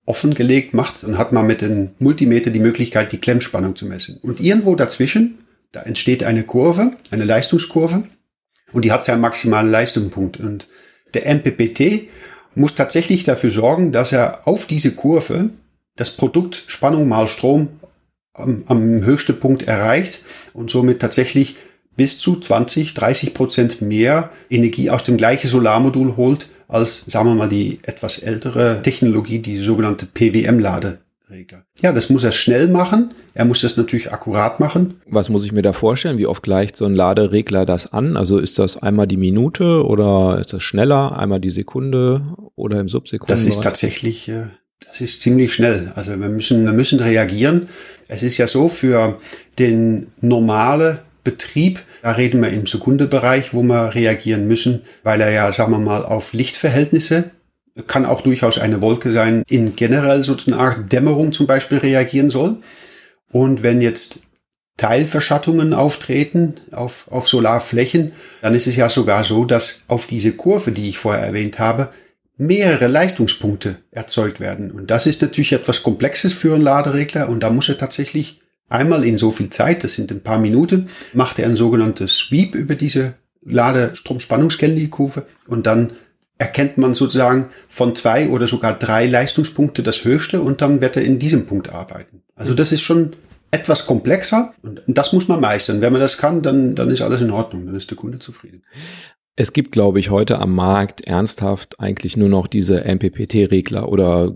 offengelegt 0.07 0.73
macht, 0.73 1.03
dann 1.03 1.19
hat 1.19 1.33
man 1.33 1.47
mit 1.47 1.61
dem 1.61 1.91
Multimeter 1.99 2.51
die 2.51 2.61
Möglichkeit, 2.61 3.13
die 3.13 3.19
Klemmspannung 3.19 3.77
zu 3.77 3.87
messen. 3.87 4.19
Und 4.23 4.41
irgendwo 4.41 4.75
dazwischen, 4.75 5.39
da 5.73 5.83
entsteht 5.83 6.23
eine 6.23 6.45
Kurve, 6.45 6.93
eine 7.11 7.25
Leistungskurve 7.25 8.05
und 8.73 8.85
die 8.85 8.93
hat 8.93 9.05
seinen 9.05 9.21
maximalen 9.21 9.71
Leistungspunkt. 9.71 10.39
Und 10.39 10.67
der 11.15 11.27
MPPT 11.35 12.09
muss 12.55 12.75
tatsächlich 12.75 13.25
dafür 13.25 13.51
sorgen, 13.51 13.93
dass 13.93 14.13
er 14.13 14.47
auf 14.47 14.67
diese 14.67 14.93
Kurve 14.93 15.51
das 15.97 16.11
Produkt 16.11 16.65
Spannung 16.67 17.09
mal 17.09 17.29
Strom 17.29 17.69
am, 18.33 18.65
am 18.67 19.05
höchsten 19.05 19.39
Punkt 19.39 19.63
erreicht 19.63 20.23
und 20.53 20.71
somit 20.71 21.01
tatsächlich 21.01 21.57
bis 21.97 22.19
zu 22.19 22.37
20, 22.39 22.95
30 22.95 23.35
Prozent 23.35 23.81
mehr 23.83 24.31
Energie 24.51 24.91
aus 24.91 25.05
dem 25.05 25.17
gleichen 25.17 25.49
Solarmodul 25.49 26.17
holt 26.17 26.49
als, 26.69 27.05
sagen 27.07 27.29
wir 27.31 27.35
mal, 27.35 27.49
die 27.49 27.79
etwas 27.83 28.19
ältere 28.19 28.81
Technologie, 28.83 29.39
die 29.39 29.57
sogenannte 29.59 30.07
PWM-Laderegler. 30.07 30.99
Ja, 31.81 31.93
das 31.93 32.09
muss 32.09 32.23
er 32.23 32.31
schnell 32.31 32.69
machen. 32.69 33.13
Er 33.35 33.45
muss 33.45 33.61
das 33.61 33.77
natürlich 33.77 34.13
akkurat 34.13 34.61
machen. 34.61 35.01
Was 35.07 35.29
muss 35.29 35.45
ich 35.45 35.51
mir 35.51 35.63
da 35.63 35.73
vorstellen? 35.73 36.19
Wie 36.19 36.27
oft 36.27 36.43
gleicht 36.43 36.77
so 36.77 36.85
ein 36.85 36.95
Laderegler 36.95 37.67
das 37.67 37.93
an? 37.93 38.17
Also 38.17 38.39
ist 38.39 38.61
das 38.61 38.77
einmal 38.77 39.09
die 39.09 39.17
Minute 39.17 39.85
oder 39.85 40.39
ist 40.39 40.53
das 40.53 40.63
schneller, 40.63 41.19
einmal 41.19 41.41
die 41.41 41.51
Sekunde 41.51 42.23
oder 42.55 42.79
im 42.79 42.89
Subsekunden? 42.89 43.35
Das 43.35 43.45
ist 43.45 43.63
tatsächlich, 43.63 44.29
äh, 44.29 44.47
das 44.87 45.01
ist 45.01 45.21
ziemlich 45.21 45.53
schnell. 45.53 45.93
Also 45.97 46.13
wir 46.13 46.29
müssen, 46.29 46.65
wir 46.65 46.73
müssen 46.73 47.01
reagieren. 47.01 47.69
Es 48.07 48.23
ist 48.23 48.39
ja 48.39 48.47
so, 48.47 48.69
für 48.69 49.19
den 49.59 50.07
normale 50.21 51.03
Betrieb. 51.25 51.81
Da 52.03 52.13
reden 52.13 52.41
wir 52.41 52.51
im 52.51 52.67
Sekundebereich, 52.67 53.53
wo 53.53 53.65
wir 53.65 53.97
reagieren 53.97 54.47
müssen, 54.47 54.83
weil 55.03 55.21
er 55.21 55.33
ja, 55.33 55.53
sagen 55.53 55.73
wir 55.73 55.81
mal, 55.81 56.05
auf 56.05 56.33
Lichtverhältnisse 56.33 57.33
kann 57.87 58.07
auch 58.07 58.21
durchaus 58.21 58.59
eine 58.59 58.81
Wolke 58.81 59.13
sein, 59.13 59.43
in 59.49 59.77
generell 59.77 60.25
sozusagen 60.25 60.61
Art 60.61 60.93
Dämmerung 60.93 61.33
zum 61.33 61.47
Beispiel 61.47 61.79
reagieren 61.79 62.31
soll. 62.31 62.59
Und 63.31 63.63
wenn 63.63 63.81
jetzt 63.81 64.21
Teilverschattungen 64.77 65.75
auftreten 65.75 66.55
auf, 66.73 67.07
auf 67.11 67.29
Solarflächen, 67.29 68.13
dann 68.43 68.55
ist 68.55 68.67
es 68.67 68.77
ja 68.77 68.89
sogar 68.89 69.25
so, 69.25 69.45
dass 69.45 69.83
auf 69.89 70.07
diese 70.07 70.33
Kurve, 70.33 70.73
die 70.73 70.89
ich 70.89 70.99
vorher 70.99 71.25
erwähnt 71.25 71.59
habe, 71.59 71.89
mehrere 72.37 72.87
Leistungspunkte 72.87 73.77
erzeugt 73.91 74.41
werden. 74.41 74.71
Und 74.71 74.91
das 74.91 75.07
ist 75.07 75.23
natürlich 75.23 75.53
etwas 75.53 75.83
Komplexes 75.83 76.35
für 76.35 76.55
einen 76.55 76.63
Laderegler 76.63 77.29
und 77.29 77.43
da 77.43 77.51
muss 77.51 77.69
er 77.69 77.79
tatsächlich 77.79 78.41
Einmal 78.69 79.05
in 79.05 79.17
so 79.17 79.31
viel 79.31 79.51
Zeit, 79.51 79.85
das 79.85 79.95
sind 79.95 80.11
ein 80.11 80.23
paar 80.23 80.39
Minuten, 80.39 80.89
macht 81.13 81.39
er 81.39 81.47
ein 81.47 81.57
sogenanntes 81.57 82.19
Sweep 82.19 82.55
über 82.57 82.75
diese 82.75 83.15
Ladestromspannungskennlichkurve 83.45 85.25
und 85.47 85.67
dann 85.67 85.93
erkennt 86.39 86.79
man 86.79 86.95
sozusagen 86.95 87.47
von 87.69 87.95
zwei 87.95 88.29
oder 88.29 88.47
sogar 88.47 88.77
drei 88.79 89.07
Leistungspunkte 89.07 89.83
das 89.83 90.05
höchste 90.05 90.43
und 90.43 90.61
dann 90.61 90.81
wird 90.81 90.97
er 90.97 91.03
in 91.03 91.19
diesem 91.19 91.47
Punkt 91.47 91.71
arbeiten. 91.73 92.23
Also 92.35 92.53
das 92.53 92.73
ist 92.73 92.83
schon 92.83 93.15
etwas 93.51 93.87
komplexer 93.87 94.53
und 94.63 94.83
das 94.87 95.13
muss 95.13 95.29
man 95.29 95.41
meistern. 95.41 95.81
Wenn 95.81 95.93
man 95.93 96.01
das 96.01 96.19
kann, 96.19 96.43
dann, 96.43 96.75
dann 96.75 96.91
ist 96.91 97.01
alles 97.01 97.23
in 97.23 97.31
Ordnung, 97.31 97.65
dann 97.67 97.75
ist 97.75 97.91
der 97.91 97.97
Kunde 97.97 98.19
zufrieden. 98.19 98.63
Es 99.37 99.53
gibt, 99.53 99.73
glaube 99.73 100.01
ich, 100.01 100.11
heute 100.11 100.39
am 100.39 100.55
Markt 100.55 101.03
ernsthaft 101.03 101.79
eigentlich 101.79 102.17
nur 102.17 102.29
noch 102.29 102.47
diese 102.47 102.85
MPPT-Regler 102.85 103.89
oder 103.89 104.35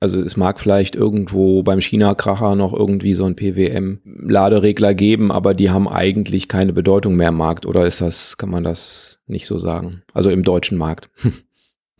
also 0.00 0.20
es 0.20 0.36
mag 0.36 0.60
vielleicht 0.60 0.94
irgendwo 0.94 1.62
beim 1.62 1.80
China-Kracher 1.80 2.54
noch 2.54 2.72
irgendwie 2.72 3.14
so 3.14 3.24
ein 3.24 3.34
PWM-Laderegler 3.34 4.94
geben, 4.94 5.32
aber 5.32 5.54
die 5.54 5.70
haben 5.70 5.88
eigentlich 5.88 6.48
keine 6.48 6.72
Bedeutung 6.72 7.16
mehr 7.16 7.30
im 7.30 7.36
Markt. 7.36 7.66
Oder 7.66 7.86
ist 7.86 8.00
das, 8.00 8.36
kann 8.36 8.50
man 8.50 8.64
das 8.64 9.18
nicht 9.26 9.46
so 9.46 9.58
sagen? 9.58 10.02
Also 10.14 10.30
im 10.30 10.42
deutschen 10.42 10.78
Markt. 10.78 11.10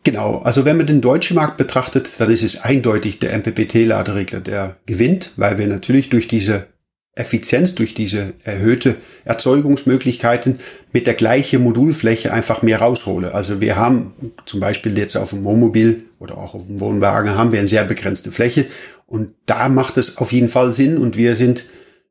Genau, 0.04 0.38
also 0.38 0.64
wenn 0.64 0.78
man 0.78 0.86
den 0.86 1.02
deutschen 1.02 1.34
Markt 1.34 1.58
betrachtet, 1.58 2.08
dann 2.18 2.30
ist 2.30 2.42
es 2.42 2.62
eindeutig 2.62 3.18
der 3.18 3.36
MPPT-Laderegler, 3.36 4.40
der 4.40 4.76
gewinnt, 4.86 5.32
weil 5.36 5.58
wir 5.58 5.66
natürlich 5.66 6.08
durch 6.08 6.28
diese 6.28 6.66
Effizienz, 7.14 7.74
durch 7.74 7.94
diese 7.94 8.32
erhöhte 8.44 8.96
Erzeugungsmöglichkeiten 9.24 10.60
mit 10.92 11.06
der 11.06 11.14
gleichen 11.14 11.62
Modulfläche 11.62 12.32
einfach 12.32 12.62
mehr 12.62 12.78
raushole. 12.78 13.34
Also 13.34 13.60
wir 13.60 13.76
haben 13.76 14.14
zum 14.46 14.60
Beispiel 14.60 14.96
jetzt 14.96 15.16
auf 15.16 15.30
dem 15.30 15.44
Wohnmobil 15.44 16.04
oder 16.18 16.38
auch 16.38 16.54
auf 16.54 16.66
dem 16.66 16.80
Wohnwagen 16.80 17.34
haben 17.34 17.52
wir 17.52 17.58
eine 17.58 17.68
sehr 17.68 17.84
begrenzte 17.84 18.32
Fläche. 18.32 18.66
Und 19.06 19.30
da 19.46 19.68
macht 19.68 19.96
es 19.96 20.18
auf 20.18 20.32
jeden 20.32 20.48
Fall 20.48 20.72
Sinn. 20.72 20.98
Und 20.98 21.16
wir 21.16 21.34
sind 21.34 21.64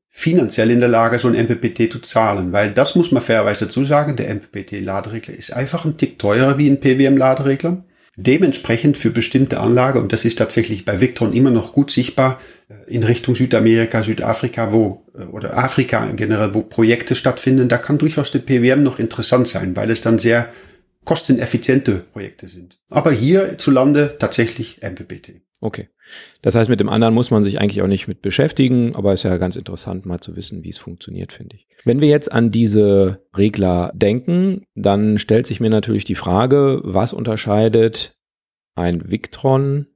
finanziell 0.10 0.72
in 0.72 0.80
der 0.80 0.90
Lage, 0.90 1.20
so 1.20 1.28
ein 1.28 1.36
MPPT 1.36 1.92
zu 1.92 2.00
zahlen, 2.00 2.52
weil 2.52 2.72
das 2.72 2.96
muss 2.96 3.12
man 3.12 3.22
fairerweise 3.22 3.66
dazu 3.66 3.84
sagen, 3.84 4.16
der 4.16 4.34
MPPT-Laderegler 4.34 5.36
ist 5.36 5.54
einfach 5.54 5.86
ein 5.86 5.98
Tick 5.98 6.18
teurer 6.18 6.58
wie 6.58 6.68
ein 6.68 6.80
PWM-Laderegler. 6.80 7.84
Dementsprechend 8.20 8.98
für 8.98 9.12
bestimmte 9.12 9.60
Anlage, 9.60 10.02
und 10.02 10.12
das 10.12 10.26
ist 10.26 10.40
tatsächlich 10.40 10.86
bei 10.86 11.02
Victron 11.02 11.34
immer 11.34 11.52
noch 11.52 11.72
gut 11.72 11.92
sichtbar, 11.92 12.42
äh, 12.68 12.92
in 12.92 13.04
Richtung 13.04 13.36
Südamerika, 13.36 14.02
Südafrika, 14.02 14.74
wo, 14.74 15.06
äh, 15.16 15.26
oder 15.26 15.56
Afrika 15.56 16.04
generell, 16.16 16.56
wo 16.56 16.64
Projekte 16.64 17.14
stattfinden, 17.14 17.70
da 17.70 17.78
kann 17.78 18.00
durchaus 18.00 18.32
der 18.32 18.40
PWM 18.40 18.82
noch 18.82 18.98
interessant 18.98 19.48
sein, 19.48 19.76
weil 19.76 19.92
es 19.92 20.02
dann 20.02 20.18
sehr 20.18 20.50
kosteneffiziente 21.08 22.04
Projekte 22.12 22.48
sind. 22.48 22.80
Aber 22.90 23.12
hier 23.12 23.58
zu 23.58 23.72
Lande 23.72 24.18
tatsächlich 24.20 24.82
MPPT. 24.82 25.42
Okay. 25.62 25.88
Das 26.42 26.54
heißt, 26.54 26.70
mit 26.70 26.82
dem 26.82 26.90
anderen 26.90 27.14
muss 27.14 27.32
man 27.32 27.44
sich 27.44 27.62
eigentlich 27.62 27.82
auch 27.82 27.88
nicht 27.88 28.10
mit 28.10 28.22
beschäftigen, 28.22 28.94
aber 28.94 29.14
ist 29.14 29.24
ja 29.24 29.38
ganz 29.38 29.56
interessant 29.56 30.06
mal 30.06 30.20
zu 30.20 30.36
wissen, 30.36 30.66
wie 30.66 30.70
es 30.70 30.78
funktioniert, 30.78 31.32
finde 31.32 31.56
ich. 31.56 31.68
Wenn 31.86 32.02
wir 32.02 32.10
jetzt 32.10 32.30
an 32.30 32.52
diese 32.52 33.26
Regler 33.36 33.92
denken, 33.96 34.66
dann 34.76 35.18
stellt 35.18 35.48
sich 35.48 35.62
mir 35.62 35.70
natürlich 35.70 36.04
die 36.04 36.16
Frage, 36.16 36.82
was 36.84 37.14
unterscheidet 37.14 38.18
ein 38.76 39.10
Victron 39.10 39.88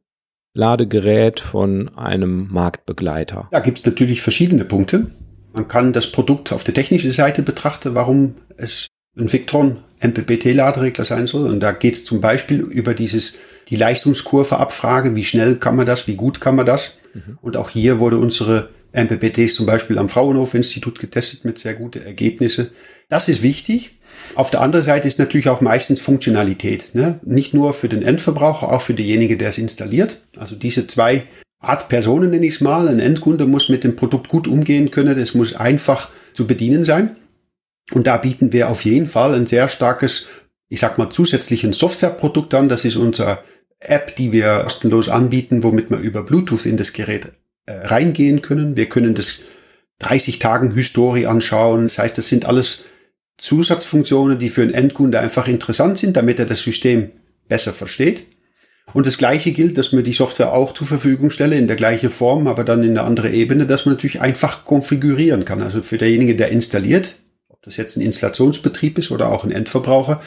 Ladegerät 0.53 1.41
von 1.41 1.89
einem 1.97 2.47
Marktbegleiter? 2.51 3.49
Da 3.51 3.59
gibt 3.59 3.79
es 3.79 3.85
natürlich 3.85 4.21
verschiedene 4.21 4.63
Punkte. 4.63 5.11
Man 5.55 5.67
kann 5.67 5.91
das 5.91 6.07
Produkt 6.07 6.53
auf 6.53 6.63
der 6.63 6.73
technischen 6.73 7.11
Seite 7.11 7.43
betrachten, 7.43 7.95
warum 7.95 8.35
es 8.57 8.87
ein 9.17 9.31
Victron 9.31 9.79
MPPT-Laderegler 10.01 11.05
sein 11.05 11.27
soll. 11.27 11.49
Und 11.49 11.61
da 11.61 11.71
geht 11.71 11.95
es 11.95 12.05
zum 12.05 12.21
Beispiel 12.21 12.59
über 12.59 12.93
dieses, 12.93 13.33
die 13.69 13.75
Leistungskurve 13.75 14.57
abfrage, 14.57 15.15
wie 15.15 15.25
schnell 15.25 15.55
kann 15.55 15.75
man 15.75 15.85
das, 15.85 16.07
wie 16.07 16.15
gut 16.15 16.41
kann 16.41 16.55
man 16.55 16.65
das. 16.65 16.97
Mhm. 17.13 17.37
Und 17.41 17.57
auch 17.57 17.69
hier 17.69 17.99
wurde 17.99 18.17
unsere 18.17 18.69
MPPTs 18.93 19.55
zum 19.55 19.65
Beispiel 19.65 19.97
am 19.97 20.09
Fraunhofer-Institut 20.09 20.99
getestet 20.99 21.45
mit 21.45 21.59
sehr 21.59 21.75
guten 21.75 22.03
Ergebnissen. 22.03 22.69
Das 23.09 23.29
ist 23.29 23.41
wichtig. 23.41 23.97
Auf 24.35 24.51
der 24.51 24.61
anderen 24.61 24.85
Seite 24.85 25.07
ist 25.07 25.19
natürlich 25.19 25.49
auch 25.49 25.61
meistens 25.61 25.99
Funktionalität. 26.01 26.91
Ne? 26.93 27.19
Nicht 27.23 27.53
nur 27.53 27.73
für 27.73 27.89
den 27.89 28.01
Endverbraucher, 28.01 28.71
auch 28.71 28.81
für 28.81 28.93
denjenigen, 28.93 29.37
der 29.37 29.49
es 29.49 29.57
installiert. 29.57 30.17
Also 30.37 30.55
diese 30.55 30.87
zwei 30.87 31.23
Art 31.59 31.89
Personen 31.89 32.31
nenne 32.31 32.45
ich 32.45 32.55
es 32.55 32.61
mal. 32.61 32.87
Ein 32.87 32.99
Endkunde 32.99 33.45
muss 33.45 33.69
mit 33.69 33.83
dem 33.83 33.95
Produkt 33.95 34.29
gut 34.29 34.47
umgehen 34.47 34.91
können. 34.91 35.17
Es 35.17 35.33
muss 35.33 35.55
einfach 35.55 36.09
zu 36.33 36.47
bedienen 36.47 36.83
sein. 36.83 37.15
Und 37.91 38.07
da 38.07 38.17
bieten 38.17 38.53
wir 38.53 38.69
auf 38.69 38.85
jeden 38.85 39.07
Fall 39.07 39.33
ein 39.33 39.45
sehr 39.45 39.67
starkes, 39.67 40.27
ich 40.69 40.79
sag 40.79 40.97
mal, 40.97 41.09
zusätzlichen 41.09 41.73
Softwareprodukt 41.73 42.53
an. 42.53 42.69
Das 42.69 42.85
ist 42.85 42.95
unsere 42.95 43.39
App, 43.79 44.15
die 44.15 44.31
wir 44.31 44.61
kostenlos 44.63 45.09
anbieten, 45.09 45.63
womit 45.63 45.89
wir 45.89 45.97
über 45.97 46.23
Bluetooth 46.23 46.65
in 46.65 46.77
das 46.77 46.93
Gerät 46.93 47.31
äh, 47.65 47.73
reingehen 47.73 48.41
können. 48.41 48.77
Wir 48.77 48.87
können 48.87 49.15
das 49.15 49.39
30 49.99 50.39
Tagen 50.39 50.73
Historie 50.73 51.25
anschauen. 51.25 51.83
Das 51.83 51.97
heißt, 51.97 52.17
das 52.17 52.29
sind 52.29 52.45
alles 52.45 52.83
Zusatzfunktionen, 53.37 54.39
die 54.39 54.49
für 54.49 54.61
einen 54.61 54.73
Endkunde 54.73 55.19
einfach 55.19 55.47
interessant 55.47 55.97
sind, 55.97 56.15
damit 56.15 56.39
er 56.39 56.45
das 56.45 56.61
System 56.61 57.11
besser 57.47 57.73
versteht. 57.73 58.23
Und 58.93 59.05
das 59.05 59.17
Gleiche 59.17 59.51
gilt, 59.51 59.77
dass 59.77 59.93
man 59.93 60.03
die 60.03 60.13
Software 60.13 60.53
auch 60.53 60.73
zur 60.73 60.87
Verfügung 60.87 61.29
stelle, 61.29 61.57
in 61.57 61.67
der 61.67 61.75
gleichen 61.75 62.09
Form, 62.09 62.47
aber 62.47 62.63
dann 62.63 62.83
in 62.83 62.91
eine 62.91 63.03
andere 63.03 63.31
Ebene, 63.31 63.65
dass 63.65 63.85
man 63.85 63.95
natürlich 63.95 64.21
einfach 64.21 64.65
konfigurieren 64.65 65.45
kann. 65.45 65.61
Also 65.61 65.81
für 65.81 65.97
derjenige, 65.97 66.35
der 66.35 66.49
installiert, 66.49 67.15
das 67.61 67.77
jetzt 67.77 67.97
ein 67.97 68.01
Installationsbetrieb 68.01 68.97
ist 68.97 69.11
oder 69.11 69.29
auch 69.29 69.43
ein 69.43 69.51
Endverbraucher, 69.51 70.21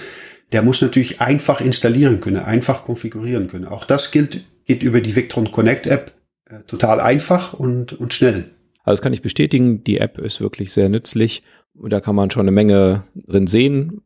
der 0.53 0.63
muss 0.63 0.81
natürlich 0.81 1.21
einfach 1.21 1.61
installieren 1.61 2.21
können, 2.21 2.37
einfach 2.37 2.83
konfigurieren 2.83 3.49
können. 3.49 3.67
Auch 3.67 3.85
das 3.85 4.11
gilt, 4.11 4.45
geht 4.67 4.83
über 4.83 5.01
die 5.01 5.17
Victron 5.17 5.51
Connect 5.51 5.87
App 5.87 6.13
äh, 6.49 6.61
total 6.67 7.01
einfach 7.01 7.55
und, 7.55 7.93
und 7.93 8.15
schnell. 8.15 8.51
Also 8.85 8.97
das 8.97 9.03
kann 9.03 9.15
ich 9.15 9.23
bestätigen, 9.23 9.83
die 9.83 9.99
App 9.99 10.19
ist 10.19 10.41
wirklich 10.41 10.73
sehr 10.73 10.89
nützlich 10.89 11.43
und 11.75 11.91
da 11.91 12.01
kann 12.01 12.15
man 12.15 12.31
schon 12.31 12.43
eine 12.43 12.53
Menge 12.53 13.05
drin 13.15 13.47
sehen. 13.47 14.03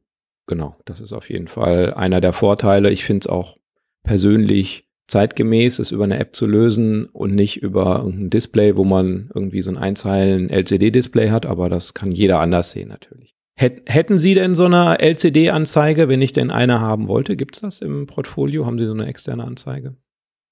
Genau, 0.46 0.76
das 0.86 1.00
ist 1.00 1.12
auf 1.12 1.28
jeden 1.28 1.48
Fall 1.48 1.92
einer 1.94 2.20
der 2.20 2.32
Vorteile. 2.32 2.90
Ich 2.90 3.04
finde 3.04 3.24
es 3.24 3.26
auch 3.26 3.58
persönlich 4.04 4.87
zeitgemäß, 5.08 5.78
es 5.78 5.90
über 5.90 6.04
eine 6.04 6.18
App 6.18 6.36
zu 6.36 6.46
lösen 6.46 7.06
und 7.06 7.34
nicht 7.34 7.62
über 7.62 7.98
irgendein 8.04 8.30
Display, 8.30 8.76
wo 8.76 8.84
man 8.84 9.30
irgendwie 9.34 9.62
so 9.62 9.70
ein 9.70 9.76
Einzeilen 9.76 10.50
LCD-Display 10.50 11.30
hat, 11.30 11.46
aber 11.46 11.68
das 11.68 11.94
kann 11.94 12.12
jeder 12.12 12.40
anders 12.40 12.70
sehen 12.70 12.88
natürlich. 12.88 13.34
Hätten 13.56 14.18
Sie 14.18 14.34
denn 14.34 14.54
so 14.54 14.66
eine 14.66 15.00
LCD-Anzeige, 15.00 16.08
wenn 16.08 16.22
ich 16.22 16.32
denn 16.32 16.52
eine 16.52 16.80
haben 16.80 17.08
wollte? 17.08 17.36
Gibt 17.36 17.56
es 17.56 17.62
das 17.62 17.80
im 17.80 18.06
Portfolio? 18.06 18.66
Haben 18.66 18.78
Sie 18.78 18.86
so 18.86 18.92
eine 18.92 19.06
externe 19.06 19.42
Anzeige? 19.42 19.96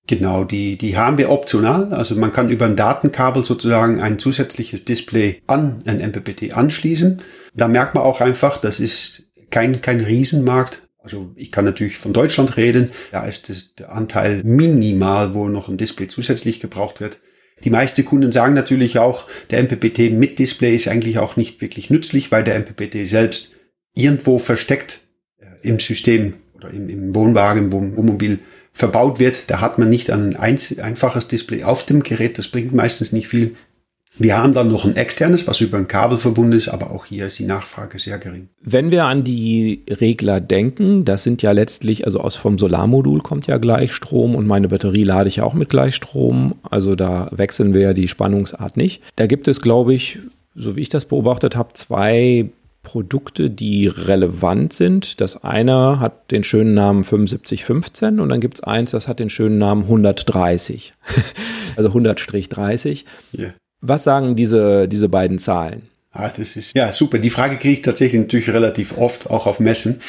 Genau, 0.09 0.43
die, 0.43 0.77
die 0.77 0.97
haben 0.97 1.19
wir 1.19 1.31
optional. 1.31 1.93
Also 1.93 2.17
man 2.17 2.33
kann 2.33 2.51
über 2.51 2.65
ein 2.65 2.75
Datenkabel 2.75 3.45
sozusagen 3.45 4.01
ein 4.01 4.19
zusätzliches 4.19 4.85
Display 4.85 5.43
an 5.47 5.83
ein 5.87 5.99
MPPT 5.99 6.57
anschließen. 6.57 7.21
Da 7.55 7.69
merkt 7.69 7.95
man 7.95 8.05
auch 8.05 8.21
einfach, 8.21 8.59
das 8.59 8.81
ist 8.81 9.25
kein, 9.51 9.81
kein 9.81 10.01
Riesenmarkt. 10.01 10.83
Also 11.07 11.31
ich 11.37 11.53
kann 11.53 11.65
natürlich 11.65 11.99
von 11.99 12.13
Deutschland 12.13 12.57
reden. 12.57 12.91
Da 13.13 13.25
ist 13.25 13.79
der 13.79 13.93
Anteil 13.93 14.43
minimal, 14.43 15.37
wo 15.37 15.47
noch 15.49 15.69
ein 15.69 15.77
Display 15.77 16.09
zusätzlich 16.09 16.59
gebraucht 16.59 17.01
wird. 17.01 17.21
Die 17.63 17.71
meisten 17.71 18.05
Kunden 18.05 18.33
sagen 18.33 18.55
natürlich 18.55 18.99
auch, 18.99 19.25
der 19.51 19.63
MPPT 19.63 20.11
mit 20.11 20.41
Display 20.41 20.75
ist 20.75 20.89
eigentlich 20.89 21.21
auch 21.21 21.37
nicht 21.37 21.61
wirklich 21.61 21.91
nützlich, 21.91 22.33
weil 22.33 22.43
der 22.43 22.59
MPPT 22.59 23.09
selbst 23.09 23.53
irgendwo 23.95 24.41
versteckt 24.41 25.03
äh, 25.39 25.47
im 25.63 25.79
System 25.79 26.35
oder 26.57 26.71
im, 26.71 26.89
im 26.89 27.15
Wohnwagen, 27.15 27.67
im 27.67 27.73
Wohnmobil 27.73 28.41
verbaut 28.73 29.21
wird. 29.21 29.49
Da 29.49 29.61
hat 29.61 29.79
man 29.79 29.89
nicht 29.89 30.11
ein 30.11 30.35
einfaches 30.35 31.29
Display 31.29 31.63
auf 31.63 31.87
dem 31.87 32.03
Gerät. 32.03 32.37
Das 32.37 32.49
bringt 32.49 32.75
meistens 32.75 33.13
nicht 33.13 33.29
viel. 33.29 33.55
Wir 34.19 34.39
haben 34.39 34.55
dann 34.55 34.69
noch 34.69 34.85
ein 34.85 34.97
externes, 34.97 35.47
was 35.47 35.61
über 35.61 35.77
ein 35.77 35.89
Kabel 35.89 36.17
verbunden 36.17 36.53
ist, 36.53 36.69
aber 36.69 36.91
auch 36.91 37.05
hier 37.05 37.27
ist 37.27 37.39
die 37.39 37.45
Nachfrage 37.45 37.99
sehr 37.99 38.19
gering. 38.19 38.49
Wenn 38.63 38.91
wir 38.91 39.05
an 39.05 39.25
die 39.25 39.83
Regler 39.89 40.41
denken, 40.41 41.05
das 41.05 41.23
sind 41.23 41.43
ja 41.43 41.53
letztlich, 41.53 42.07
also 42.07 42.21
aus 42.21 42.37
vom 42.37 42.59
Solarmodul 42.59 43.21
kommt 43.21 43.47
ja 43.47 43.59
Gleichstrom 43.59 44.35
und 44.35 44.47
meine 44.47 44.69
Batterie 44.69 45.03
lade 45.03 45.29
ich 45.29 45.37
ja 45.37 45.45
auch 45.45 45.55
mit 45.55 45.69
Gleichstrom. 45.69 46.55
Also 46.63 46.95
da 46.95 47.29
wechseln 47.31 47.75
wir 47.75 47.83
ja 47.83 47.93
die 47.93 48.09
Spannungsart 48.09 48.77
nicht. 48.77 49.03
Da 49.17 49.27
gibt 49.27 49.49
es, 49.49 49.61
glaube 49.61 49.95
ich, 49.95 50.19
so 50.55 50.77
wie 50.77 50.81
ich 50.81 50.89
das 50.89 51.05
beobachtet 51.05 51.55
habe, 51.55 51.75
zwei 51.75 52.49
Produkte, 52.83 53.51
die 53.51 53.89
relevant 53.89 54.73
sind. 54.73 55.21
Das 55.21 55.43
eine 55.43 55.99
hat 56.01 56.31
den 56.31 56.45
schönen 56.45 56.73
Namen 56.73 57.03
7515 57.03 58.21
und 58.21 58.29
dann 58.29 58.41
gibt 58.41 58.59
es 58.59 58.63
eins, 58.63 58.93
das 58.93 59.09
hat 59.09 59.19
den 59.19 59.29
schönen 59.29 59.59
Namen 59.59 59.83
130. 59.83 60.95
also 61.77 61.91
100-30. 61.91 63.05
Yeah. 63.37 63.55
Was 63.89 64.05
sagen 64.05 64.35
diese, 64.35 64.89
diese 64.89 65.09
beiden 65.09 65.39
Zahlen? 65.39 65.83
Ah, 66.13 66.29
das 66.29 66.57
ist 66.57 66.77
ja 66.77 66.93
super. 66.93 67.19
Die 67.19 67.31
Frage 67.31 67.57
kriege 67.57 67.75
ich 67.75 67.83
tatsächlich 67.83 68.21
natürlich 68.21 68.51
relativ 68.51 68.97
oft, 68.97 69.31
auch 69.31 69.47
auf 69.47 69.61
Messen. 69.61 70.01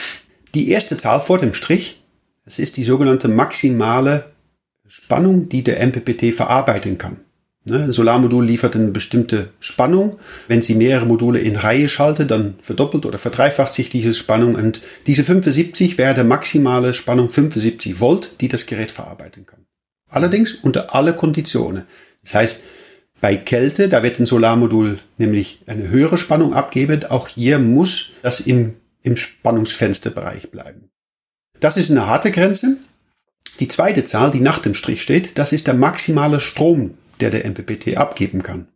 Die 0.56 0.72
erste 0.72 0.98
Zahl 0.98 1.20
vor 1.20 1.38
dem 1.38 1.54
Strich, 1.54 2.02
das 2.46 2.60
ist 2.60 2.78
die 2.78 2.84
sogenannte 2.84 3.28
maximale 3.28 4.26
Spannung, 4.88 5.50
die 5.50 5.64
der 5.64 5.86
MPPT 5.86 6.34
verarbeiten 6.34 6.98
kann. 6.98 7.18
Ne, 7.66 7.84
ein 7.84 7.92
Solarmodul 7.92 8.46
liefert 8.46 8.76
eine 8.76 8.88
bestimmte 8.92 9.50
Spannung. 9.60 10.18
Wenn 10.48 10.62
Sie 10.62 10.74
mehrere 10.74 11.06
Module 11.06 11.40
in 11.40 11.58
Reihe 11.58 11.90
schalten, 11.90 12.28
dann 12.28 12.56
verdoppelt 12.62 13.06
oder 13.06 13.18
verdreifacht 13.18 13.74
sich 13.74 13.90
diese 13.90 14.14
Spannung. 14.14 14.56
Und 14.56 14.80
diese 15.06 15.26
75 15.26 15.98
wäre 15.98 16.14
der 16.14 16.24
maximale 16.24 16.94
Spannung 16.94 17.30
75 17.30 18.00
Volt, 18.00 18.40
die 18.40 18.48
das 18.48 18.66
Gerät 18.66 18.92
verarbeiten 18.92 19.46
kann. 19.46 19.66
Allerdings 20.10 20.54
unter 20.54 20.96
alle 20.96 21.14
Konditionen. 21.14 21.84
Das 22.24 22.34
heißt, 22.34 22.64
bei 23.22 23.36
Kälte, 23.36 23.90
da 23.90 24.04
wird 24.04 24.20
ein 24.20 24.26
Solarmodul 24.26 25.00
nämlich 25.18 25.62
eine 25.68 25.90
höhere 25.90 26.18
Spannung 26.18 26.54
abgeben. 26.54 27.06
Auch 27.06 27.28
hier 27.28 27.60
muss 27.60 28.12
das 28.22 28.40
im, 28.40 28.76
im 29.02 29.18
Spannungsfensterbereich 29.18 30.52
bleiben. 30.52 30.90
Das 31.60 31.78
ist 31.78 31.90
eine 31.90 32.08
harte 32.08 32.32
Grenze. 32.32 32.78
Die 33.60 33.68
zweite 33.68 34.04
Zahl, 34.06 34.30
die 34.32 34.40
nach 34.40 34.60
dem 34.60 34.76
Strich 34.76 35.02
steht, 35.02 35.38
das 35.38 35.52
ist 35.52 35.66
der 35.66 35.74
maximale 35.74 36.40
Strom, 36.40 36.94
der 37.20 37.32
der 37.32 37.50
MPPT 37.50 37.98
abgeben 37.98 38.44
kann. 38.44 38.68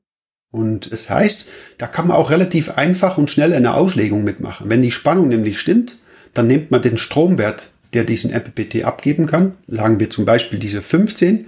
Und 0.52 0.92
es 0.92 1.10
heißt, 1.10 1.48
da 1.78 1.88
kann 1.88 2.08
man 2.08 2.18
auch 2.18 2.32
relativ 2.32 2.72
einfach 2.72 3.18
und 3.18 3.30
schnell 3.30 3.54
eine 3.54 3.76
Auslegung 3.76 4.24
mitmachen. 4.24 4.70
Wenn 4.70 4.82
die 4.82 4.92
Spannung 4.92 5.30
nämlich 5.30 5.60
stimmt, 5.60 5.98
dann 6.34 6.48
nimmt 6.48 6.72
man 6.72 6.82
den 6.82 6.98
Stromwert, 6.98 7.72
der 7.94 8.04
diesen 8.04 8.32
MPPT 8.32 8.84
abgeben 8.84 9.28
kann, 9.28 9.56
sagen 9.68 10.00
wir 10.00 10.10
zum 10.10 10.26
Beispiel 10.26 10.60
diese 10.60 10.82
15, 10.82 11.48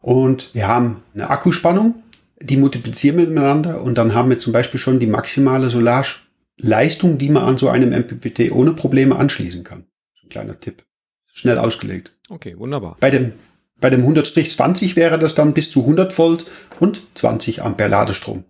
und 0.00 0.50
wir 0.54 0.66
haben 0.66 1.02
eine 1.14 1.28
Akkuspannung, 1.28 2.02
die 2.42 2.56
multiplizieren 2.56 3.16
miteinander 3.16 3.82
und 3.82 3.98
dann 3.98 4.14
haben 4.14 4.30
wir 4.30 4.38
zum 4.38 4.52
Beispiel 4.52 4.80
schon 4.80 4.98
die 4.98 5.06
maximale 5.06 5.68
Solarleistung, 5.68 7.18
die 7.18 7.28
man 7.28 7.44
an 7.44 7.58
so 7.58 7.68
einem 7.68 7.90
MPPT 7.90 8.52
ohne 8.52 8.72
Probleme 8.72 9.16
anschließen 9.16 9.64
kann. 9.64 9.84
Ein 10.22 10.28
kleiner 10.28 10.58
Tipp. 10.58 10.84
Schnell 11.32 11.58
ausgelegt. 11.58 12.16
Okay, 12.28 12.58
wunderbar. 12.58 12.96
Bei 13.00 13.10
dem, 13.10 13.32
bei 13.80 13.90
dem 13.90 14.06
100-20 14.06 14.96
wäre 14.96 15.18
das 15.18 15.34
dann 15.34 15.54
bis 15.54 15.70
zu 15.70 15.80
100 15.80 16.16
Volt 16.16 16.46
und 16.78 17.02
20 17.14 17.62
Ampere 17.62 17.88
Ladestrom. 17.88 18.44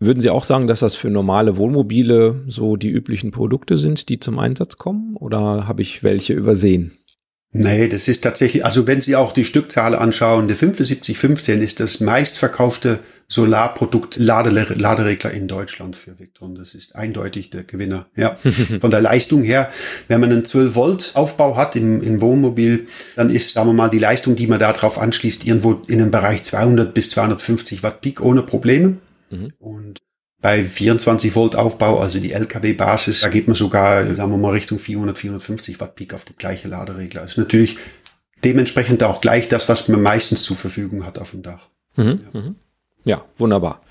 Würden 0.00 0.20
Sie 0.20 0.30
auch 0.30 0.44
sagen, 0.44 0.68
dass 0.68 0.80
das 0.80 0.94
für 0.94 1.10
normale 1.10 1.56
Wohnmobile 1.56 2.44
so 2.46 2.76
die 2.76 2.88
üblichen 2.88 3.32
Produkte 3.32 3.76
sind, 3.76 4.08
die 4.08 4.20
zum 4.20 4.38
Einsatz 4.38 4.76
kommen? 4.76 5.16
Oder 5.16 5.66
habe 5.66 5.82
ich 5.82 6.04
welche 6.04 6.34
übersehen? 6.34 6.92
Nee, 7.50 7.88
das 7.88 8.08
ist 8.08 8.22
tatsächlich, 8.22 8.64
also 8.64 8.86
wenn 8.86 9.00
Sie 9.00 9.16
auch 9.16 9.32
die 9.32 9.46
Stückzahl 9.46 9.94
anschauen, 9.94 10.48
der 10.48 10.56
7515 10.56 11.62
ist 11.62 11.80
das 11.80 11.98
meistverkaufte 12.00 12.98
Solarprodukt 13.26 14.16
Laderegler 14.16 15.30
in 15.30 15.48
Deutschland 15.48 15.96
für 15.96 16.18
Victron. 16.18 16.54
Das 16.54 16.74
ist 16.74 16.94
eindeutig 16.94 17.48
der 17.48 17.64
Gewinner. 17.64 18.06
Ja, 18.16 18.36
von 18.80 18.90
der 18.90 19.00
Leistung 19.00 19.42
her, 19.42 19.70
wenn 20.08 20.20
man 20.20 20.30
einen 20.30 20.44
12 20.44 20.74
Volt 20.74 21.12
Aufbau 21.14 21.56
hat 21.56 21.74
im, 21.74 22.02
im 22.02 22.20
Wohnmobil, 22.20 22.86
dann 23.16 23.30
ist, 23.30 23.54
sagen 23.54 23.68
wir 23.68 23.74
mal, 23.74 23.88
die 23.88 23.98
Leistung, 23.98 24.36
die 24.36 24.46
man 24.46 24.58
da 24.58 24.72
drauf 24.72 24.98
anschließt, 24.98 25.46
irgendwo 25.46 25.82
in 25.88 26.02
einem 26.02 26.10
Bereich 26.10 26.42
200 26.42 26.92
bis 26.92 27.10
250 27.10 27.82
Watt 27.82 28.02
Peak 28.02 28.20
ohne 28.20 28.42
Probleme. 28.42 28.98
Mhm. 29.30 29.52
Und 29.58 30.00
bei 30.40 30.62
24 30.62 31.34
Volt 31.34 31.56
Aufbau, 31.56 31.98
also 31.98 32.20
die 32.20 32.32
LKW-Basis, 32.32 33.20
da 33.20 33.28
geht 33.28 33.48
man 33.48 33.56
sogar, 33.56 34.06
sagen 34.14 34.30
wir 34.30 34.38
mal, 34.38 34.52
Richtung 34.52 34.78
400, 34.78 35.18
450 35.18 35.80
Watt 35.80 35.96
Peak 35.96 36.14
auf 36.14 36.24
die 36.24 36.34
gleiche 36.36 36.68
Laderegler. 36.68 37.24
Ist 37.24 37.38
natürlich 37.38 37.76
dementsprechend 38.44 39.02
auch 39.02 39.20
gleich 39.20 39.48
das, 39.48 39.68
was 39.68 39.88
man 39.88 40.00
meistens 40.00 40.42
zur 40.42 40.56
Verfügung 40.56 41.04
hat 41.04 41.18
auf 41.18 41.32
dem 41.32 41.42
Dach. 41.42 41.68
Mhm, 41.96 42.20
ja. 42.32 42.40
Mhm. 42.40 42.54
ja, 43.04 43.24
wunderbar. 43.36 43.82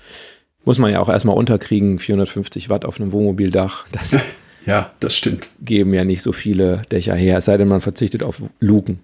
Muss 0.64 0.78
man 0.78 0.90
ja 0.90 1.00
auch 1.00 1.08
erstmal 1.08 1.36
unterkriegen, 1.36 1.98
450 1.98 2.70
Watt 2.70 2.84
auf 2.84 2.98
einem 2.98 3.12
Wohnmobildach. 3.12 3.86
Das 3.92 4.16
ja, 4.66 4.92
das 5.00 5.14
stimmt. 5.16 5.50
Geben 5.60 5.92
ja 5.92 6.04
nicht 6.04 6.22
so 6.22 6.32
viele 6.32 6.82
Dächer 6.90 7.14
her, 7.14 7.38
es 7.38 7.44
sei 7.44 7.58
denn, 7.58 7.68
man 7.68 7.82
verzichtet 7.82 8.22
auf 8.22 8.42
Luken. 8.58 9.00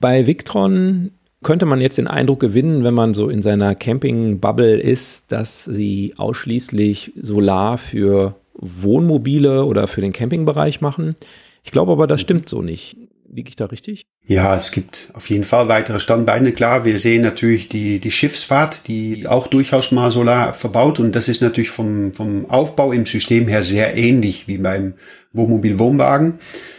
Bei 0.00 0.26
Victron 0.26 1.10
könnte 1.42 1.66
man 1.66 1.80
jetzt 1.80 1.98
den 1.98 2.06
Eindruck 2.06 2.40
gewinnen, 2.40 2.84
wenn 2.84 2.94
man 2.94 3.14
so 3.14 3.28
in 3.28 3.42
seiner 3.42 3.74
Camping-Bubble 3.74 4.78
ist, 4.78 5.32
dass 5.32 5.64
sie 5.64 6.14
ausschließlich 6.16 7.12
Solar 7.16 7.78
für 7.78 8.36
Wohnmobile 8.54 9.64
oder 9.64 9.86
für 9.86 10.02
den 10.02 10.12
Campingbereich 10.12 10.80
machen. 10.80 11.16
Ich 11.64 11.70
glaube 11.70 11.92
aber, 11.92 12.06
das 12.06 12.20
stimmt 12.20 12.48
so 12.48 12.62
nicht. 12.62 12.96
Liege 13.32 13.48
ich 13.48 13.56
da 13.56 13.66
richtig? 13.66 14.02
Ja, 14.26 14.54
es 14.54 14.72
gibt 14.72 15.08
auf 15.14 15.30
jeden 15.30 15.44
Fall 15.44 15.68
weitere 15.68 16.00
Standbeine. 16.00 16.52
Klar, 16.52 16.84
wir 16.84 16.98
sehen 16.98 17.22
natürlich 17.22 17.68
die, 17.68 18.00
die 18.00 18.10
Schiffsfahrt, 18.10 18.88
die 18.88 19.26
auch 19.26 19.46
durchaus 19.46 19.92
mal 19.92 20.10
Solar 20.10 20.52
verbaut. 20.52 20.98
Und 20.98 21.14
das 21.14 21.28
ist 21.28 21.40
natürlich 21.40 21.70
vom, 21.70 22.12
vom 22.12 22.50
Aufbau 22.50 22.92
im 22.92 23.06
System 23.06 23.46
her 23.46 23.62
sehr 23.62 23.96
ähnlich 23.96 24.48
wie 24.48 24.58
beim 24.58 24.94
Wohnmobil-Wohnwagen. 25.32 26.34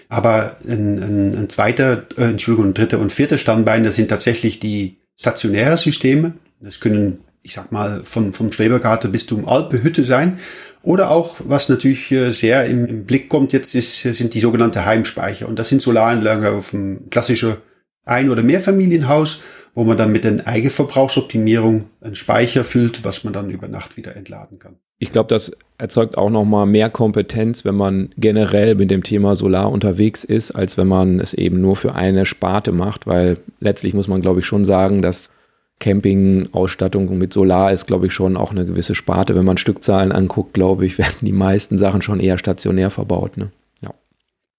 Aber 0.09 0.57
ein, 0.67 0.99
ein, 1.01 1.35
ein 1.37 1.49
zweiter, 1.49 2.05
äh, 2.17 2.23
Entschuldigung, 2.25 2.71
ein 2.71 2.73
dritter 2.73 2.99
und 2.99 3.11
vierter 3.11 3.37
Standbein, 3.37 3.83
das 3.83 3.95
sind 3.95 4.09
tatsächlich 4.09 4.59
die 4.59 4.97
stationären 5.19 5.77
Systeme. 5.77 6.33
Das 6.59 6.79
können, 6.79 7.19
ich 7.43 7.53
sag 7.53 7.71
mal, 7.71 8.03
von, 8.03 8.33
vom 8.33 8.51
Schrebergarten 8.51 9.11
bis 9.11 9.25
zum 9.25 9.47
Alpehütte 9.47 10.03
sein. 10.03 10.39
Oder 10.83 11.11
auch, 11.11 11.37
was 11.45 11.69
natürlich 11.69 12.11
äh, 12.11 12.31
sehr 12.33 12.65
im, 12.65 12.85
im 12.85 13.05
Blick 13.05 13.29
kommt 13.29 13.53
jetzt, 13.53 13.75
ist, 13.75 14.01
sind 14.01 14.33
die 14.33 14.39
sogenannte 14.39 14.85
Heimspeicher. 14.85 15.47
Und 15.47 15.59
das 15.59 15.69
sind 15.69 15.81
Solaranlagen 15.81 16.45
auf 16.45 16.73
einem 16.73 17.09
klassischen 17.09 17.57
Ein- 18.03 18.29
oder 18.29 18.41
Mehrfamilienhaus, 18.41 19.41
wo 19.73 19.84
man 19.84 19.97
dann 19.97 20.12
mit 20.12 20.23
der 20.23 20.47
Eigenverbrauchsoptimierung 20.47 21.86
einen 22.01 22.15
Speicher 22.15 22.63
füllt, 22.63 23.03
was 23.03 23.23
man 23.23 23.34
dann 23.34 23.49
über 23.49 23.67
Nacht 23.67 23.97
wieder 23.97 24.15
entladen 24.15 24.60
kann 24.60 24.77
ich 25.01 25.12
glaube, 25.12 25.29
das 25.29 25.51
erzeugt 25.79 26.15
auch 26.15 26.29
nochmal 26.29 26.67
mehr 26.67 26.91
Kompetenz, 26.91 27.65
wenn 27.65 27.73
man 27.73 28.10
generell 28.17 28.75
mit 28.75 28.91
dem 28.91 29.01
Thema 29.01 29.36
Solar 29.36 29.71
unterwegs 29.71 30.23
ist, 30.23 30.51
als 30.51 30.77
wenn 30.77 30.88
man 30.88 31.19
es 31.19 31.34
eben 31.34 31.60
nur 31.60 31.75
für 31.75 31.95
eine 31.95 32.23
Sparte 32.23 32.71
macht, 32.71 33.07
weil 33.07 33.39
letztlich 33.60 33.95
muss 33.95 34.07
man, 34.07 34.21
glaube 34.21 34.41
ich, 34.41 34.45
schon 34.45 34.63
sagen, 34.63 35.01
dass 35.01 35.31
Camping-Ausstattung 35.79 37.17
mit 37.17 37.34
Solar 37.34 37.71
ist, 37.71 37.88
glaube 37.88 38.05
ich, 38.05 38.13
schon 38.13 38.38
auch 38.38 38.51
eine 38.51 38.63
gewisse 38.63 38.93
Sparte. 38.93 39.34
Wenn 39.34 39.43
man 39.43 39.57
Stückzahlen 39.57 40.12
anguckt, 40.12 40.53
glaube 40.53 40.86
ich, 40.86 40.97
werden 40.99 41.17
die 41.21 41.31
meisten 41.31 41.79
Sachen 41.79 42.03
schon 42.03 42.19
eher 42.19 42.38
stationär 42.38 42.91
verbaut. 42.91 43.38
Ne? 43.38 43.51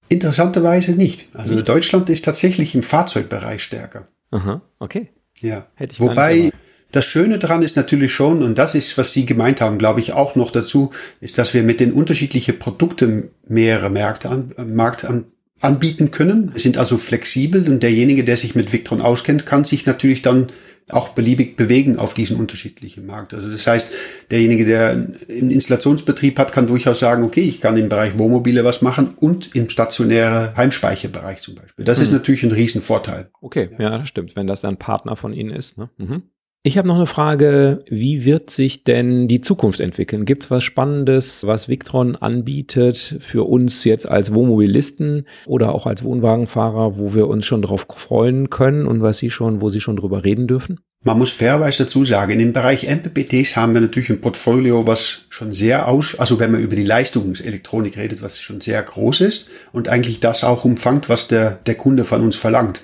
Interessanterweise 0.08 0.92
nicht. 0.92 1.28
Also 1.32 1.54
nicht. 1.54 1.68
Deutschland 1.68 2.10
ist 2.10 2.24
tatsächlich 2.24 2.74
im 2.74 2.82
Fahrzeugbereich 2.82 3.62
stärker. 3.62 4.08
Aha, 4.32 4.60
okay. 4.78 5.10
Ja. 5.40 5.66
Hätte 5.74 5.94
ich 5.94 6.00
Wobei 6.00 6.52
das 6.92 7.06
Schöne 7.06 7.38
daran 7.38 7.62
ist 7.62 7.76
natürlich 7.76 8.12
schon, 8.12 8.42
und 8.42 8.58
das 8.58 8.74
ist, 8.74 8.98
was 8.98 9.12
Sie 9.12 9.24
gemeint 9.24 9.60
haben, 9.62 9.78
glaube 9.78 10.00
ich, 10.00 10.12
auch 10.12 10.36
noch 10.36 10.50
dazu, 10.50 10.90
ist, 11.20 11.38
dass 11.38 11.54
wir 11.54 11.62
mit 11.62 11.80
den 11.80 11.92
unterschiedlichen 11.92 12.58
Produkten 12.58 13.30
mehrere 13.48 13.88
Märkte 13.88 14.28
an, 14.28 14.52
äh, 14.58 14.64
Markt 14.64 15.06
an, 15.06 15.24
anbieten 15.60 16.10
können. 16.10 16.52
Wir 16.52 16.60
sind 16.60 16.76
also 16.76 16.98
flexibel 16.98 17.68
und 17.68 17.82
derjenige, 17.82 18.24
der 18.24 18.36
sich 18.36 18.54
mit 18.54 18.72
Victron 18.72 19.00
auskennt, 19.00 19.46
kann 19.46 19.64
sich 19.64 19.86
natürlich 19.86 20.20
dann 20.20 20.48
auch 20.90 21.10
beliebig 21.10 21.56
bewegen 21.56 21.98
auf 21.98 22.14
diesen 22.14 22.36
unterschiedlichen 22.36 23.06
Markt. 23.06 23.34
Also 23.34 23.48
das 23.48 23.66
heißt, 23.66 23.92
derjenige, 24.30 24.64
der 24.64 24.90
einen 24.90 25.50
Installationsbetrieb 25.50 26.38
hat, 26.38 26.52
kann 26.52 26.66
durchaus 26.66 26.98
sagen, 26.98 27.24
okay, 27.24 27.40
ich 27.42 27.60
kann 27.60 27.76
im 27.76 27.88
Bereich 27.88 28.18
Wohnmobile 28.18 28.64
was 28.64 28.82
machen 28.82 29.14
und 29.16 29.54
im 29.54 29.68
stationären 29.68 30.56
Heimspeicherbereich 30.56 31.40
zum 31.40 31.54
Beispiel. 31.54 31.84
Das 31.84 31.98
hm. 31.98 32.04
ist 32.04 32.12
natürlich 32.12 32.42
ein 32.42 32.52
Riesenvorteil. 32.52 33.30
Okay, 33.40 33.70
ja. 33.78 33.90
ja, 33.90 33.98
das 33.98 34.08
stimmt, 34.08 34.36
wenn 34.36 34.46
das 34.46 34.64
ein 34.64 34.76
Partner 34.76 35.16
von 35.16 35.32
Ihnen 35.32 35.50
ist. 35.50 35.78
Ne? 35.78 35.90
Mhm. 35.96 36.22
Ich 36.64 36.78
habe 36.78 36.86
noch 36.86 36.94
eine 36.94 37.06
Frage, 37.06 37.84
wie 37.88 38.24
wird 38.24 38.48
sich 38.48 38.84
denn 38.84 39.26
die 39.26 39.40
Zukunft 39.40 39.80
entwickeln? 39.80 40.24
Gibt 40.24 40.44
es 40.44 40.50
was 40.52 40.62
Spannendes, 40.62 41.44
was 41.44 41.68
Victron 41.68 42.14
anbietet 42.14 43.16
für 43.18 43.48
uns 43.48 43.82
jetzt 43.82 44.08
als 44.08 44.32
Wohnmobilisten 44.32 45.26
oder 45.46 45.74
auch 45.74 45.86
als 45.86 46.04
Wohnwagenfahrer, 46.04 46.96
wo 46.98 47.14
wir 47.14 47.26
uns 47.26 47.46
schon 47.46 47.62
drauf 47.62 47.88
freuen 47.96 48.48
können 48.48 48.86
und 48.86 49.02
was 49.02 49.18
Sie 49.18 49.30
schon, 49.30 49.60
wo 49.60 49.70
Sie 49.70 49.80
schon 49.80 49.96
drüber 49.96 50.22
reden 50.22 50.46
dürfen? 50.46 50.78
Man 51.02 51.18
muss 51.18 51.32
fairerweise 51.32 51.82
dazu 51.82 52.04
sagen, 52.04 52.38
im 52.38 52.52
Bereich 52.52 52.86
MPPTs 52.88 53.56
haben 53.56 53.74
wir 53.74 53.80
natürlich 53.80 54.10
ein 54.10 54.20
Portfolio, 54.20 54.86
was 54.86 55.22
schon 55.30 55.50
sehr 55.50 55.88
aus, 55.88 56.16
also 56.16 56.38
wenn 56.38 56.52
man 56.52 56.60
über 56.60 56.76
die 56.76 56.84
Leistungselektronik 56.84 57.96
redet, 57.96 58.22
was 58.22 58.40
schon 58.40 58.60
sehr 58.60 58.80
groß 58.80 59.22
ist 59.22 59.50
und 59.72 59.88
eigentlich 59.88 60.20
das 60.20 60.44
auch 60.44 60.64
umfangt, 60.64 61.08
was 61.08 61.26
der, 61.26 61.58
der 61.66 61.74
Kunde 61.74 62.04
von 62.04 62.20
uns 62.20 62.36
verlangt 62.36 62.82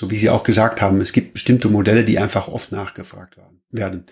so 0.00 0.10
wie 0.10 0.16
Sie 0.16 0.30
auch 0.30 0.44
gesagt 0.44 0.80
haben, 0.80 0.98
es 1.02 1.12
gibt 1.12 1.34
bestimmte 1.34 1.68
Modelle, 1.68 2.04
die 2.04 2.18
einfach 2.18 2.48
oft 2.48 2.72
nachgefragt 2.72 3.36
werden. 3.70 4.06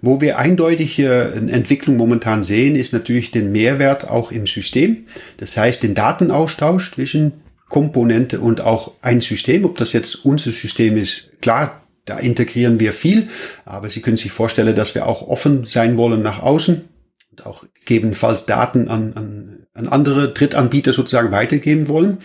Wo 0.00 0.22
wir 0.22 0.38
eindeutig 0.38 0.98
eine 0.98 1.52
Entwicklung 1.52 1.98
momentan 1.98 2.42
sehen, 2.42 2.74
ist 2.74 2.94
natürlich 2.94 3.32
den 3.32 3.52
Mehrwert 3.52 4.08
auch 4.08 4.32
im 4.32 4.46
System. 4.46 5.04
Das 5.36 5.58
heißt, 5.58 5.82
den 5.82 5.94
Datenaustausch 5.94 6.92
zwischen 6.92 7.34
Komponente 7.68 8.40
und 8.40 8.62
auch 8.62 8.94
ein 9.02 9.20
System. 9.20 9.66
Ob 9.66 9.76
das 9.76 9.92
jetzt 9.92 10.24
unser 10.24 10.52
System 10.52 10.96
ist, 10.96 11.28
klar, 11.42 11.82
da 12.06 12.18
integrieren 12.18 12.80
wir 12.80 12.94
viel, 12.94 13.28
aber 13.66 13.90
Sie 13.90 14.00
können 14.00 14.16
sich 14.16 14.32
vorstellen, 14.32 14.74
dass 14.74 14.94
wir 14.94 15.06
auch 15.06 15.28
offen 15.28 15.64
sein 15.66 15.98
wollen 15.98 16.22
nach 16.22 16.40
außen 16.40 16.88
und 17.30 17.44
auch 17.44 17.66
gegebenenfalls 17.74 18.46
Daten 18.46 18.88
an, 18.88 19.12
an, 19.12 19.66
an 19.74 19.88
andere 19.88 20.32
Drittanbieter 20.32 20.94
sozusagen 20.94 21.30
weitergeben 21.30 21.90
wollen. 21.90 22.18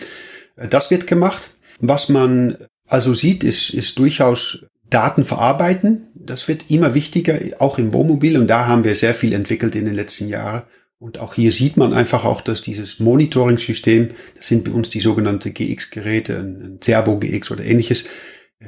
Das 0.56 0.90
wird 0.90 1.06
gemacht. 1.06 1.50
Was 1.78 2.08
man 2.08 2.56
also 2.92 3.14
sieht, 3.14 3.42
ist, 3.42 3.70
ist 3.70 3.98
durchaus 3.98 4.66
Daten 4.90 5.24
verarbeiten. 5.24 6.08
Das 6.14 6.46
wird 6.46 6.70
immer 6.70 6.92
wichtiger, 6.92 7.38
auch 7.58 7.78
im 7.78 7.94
Wohnmobil. 7.94 8.36
Und 8.36 8.48
da 8.48 8.66
haben 8.66 8.84
wir 8.84 8.94
sehr 8.94 9.14
viel 9.14 9.32
entwickelt 9.32 9.74
in 9.74 9.86
den 9.86 9.94
letzten 9.94 10.28
Jahren. 10.28 10.64
Und 10.98 11.16
auch 11.18 11.32
hier 11.32 11.52
sieht 11.52 11.78
man 11.78 11.94
einfach 11.94 12.26
auch, 12.26 12.42
dass 12.42 12.60
dieses 12.60 13.00
Monitoring-System, 13.00 14.10
das 14.36 14.46
sind 14.46 14.64
bei 14.64 14.72
uns 14.72 14.90
die 14.90 15.00
sogenannte 15.00 15.52
GX-Geräte, 15.52 16.36
ein 16.36 16.80
Cerbo 16.82 17.18
GX 17.18 17.50
oder 17.50 17.64
ähnliches, 17.64 18.04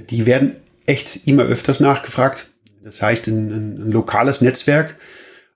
die 0.09 0.25
werden 0.25 0.57
echt 0.87 1.27
immer 1.27 1.43
öfters 1.43 1.81
nachgefragt. 1.81 2.47
Das 2.83 3.03
heißt, 3.03 3.29
ein, 3.29 3.51
ein, 3.51 3.83
ein 3.83 3.93
lokales 3.93 4.41
Netzwerk. 4.41 4.97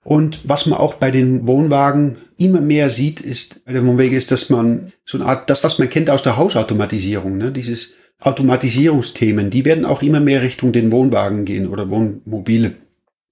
Und 0.03 0.41
was 0.43 0.67
man 0.67 0.77
auch 0.77 0.93
bei 0.93 1.09
den 1.09 1.47
Wohnwagen 1.47 2.17
immer 2.37 2.61
mehr 2.61 2.91
sieht, 2.91 3.19
ist 3.19 3.65
bei 3.65 3.73
den 3.73 3.87
Wohnwegen, 3.87 4.15
ist, 4.15 4.29
dass 4.29 4.51
man 4.51 4.93
so 5.05 5.17
eine 5.17 5.25
Art, 5.25 5.49
das, 5.49 5.63
was 5.63 5.79
man 5.79 5.89
kennt 5.89 6.11
aus 6.11 6.21
der 6.21 6.37
Hausautomatisierung, 6.37 7.35
ne, 7.35 7.51
dieses 7.51 7.93
Automatisierungsthemen, 8.19 9.49
die 9.49 9.65
werden 9.65 9.85
auch 9.85 10.01
immer 10.01 10.19
mehr 10.19 10.41
Richtung 10.41 10.71
den 10.71 10.91
Wohnwagen 10.91 11.45
gehen 11.45 11.67
oder 11.67 11.89
Wohnmobile. 11.89 12.73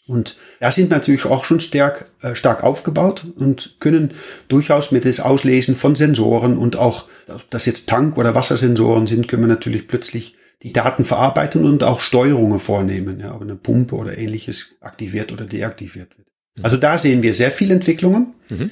Und 0.07 0.37
da 0.61 0.71
sind 0.71 0.89
natürlich 0.89 1.25
auch 1.25 1.43
schon 1.43 1.59
stark, 1.59 2.11
äh, 2.21 2.33
stark 2.33 2.63
aufgebaut 2.63 3.25
und 3.35 3.75
können 3.79 4.13
durchaus 4.47 4.91
mit 4.91 5.03
das 5.05 5.19
Auslesen 5.19 5.75
von 5.75 5.95
Sensoren 5.95 6.57
und 6.57 6.77
auch, 6.77 7.07
ob 7.27 7.49
das 7.49 7.65
jetzt 7.65 7.89
Tank- 7.89 8.17
oder 8.17 8.33
Wassersensoren 8.33 9.05
sind, 9.05 9.27
können 9.27 9.43
wir 9.43 9.47
natürlich 9.47 9.87
plötzlich 9.87 10.35
die 10.63 10.71
Daten 10.71 11.03
verarbeiten 11.03 11.65
und 11.65 11.83
auch 11.83 11.99
Steuerungen 11.99 12.59
vornehmen, 12.59 13.19
ja, 13.19 13.35
ob 13.35 13.41
eine 13.41 13.55
Pumpe 13.55 13.95
oder 13.95 14.17
ähnliches 14.17 14.75
aktiviert 14.79 15.31
oder 15.31 15.45
deaktiviert 15.45 16.17
wird. 16.17 16.27
Also 16.63 16.77
da 16.77 16.97
sehen 16.97 17.21
wir 17.21 17.33
sehr 17.33 17.51
viele 17.51 17.75
Entwicklungen. 17.75 18.33
Mhm. 18.49 18.71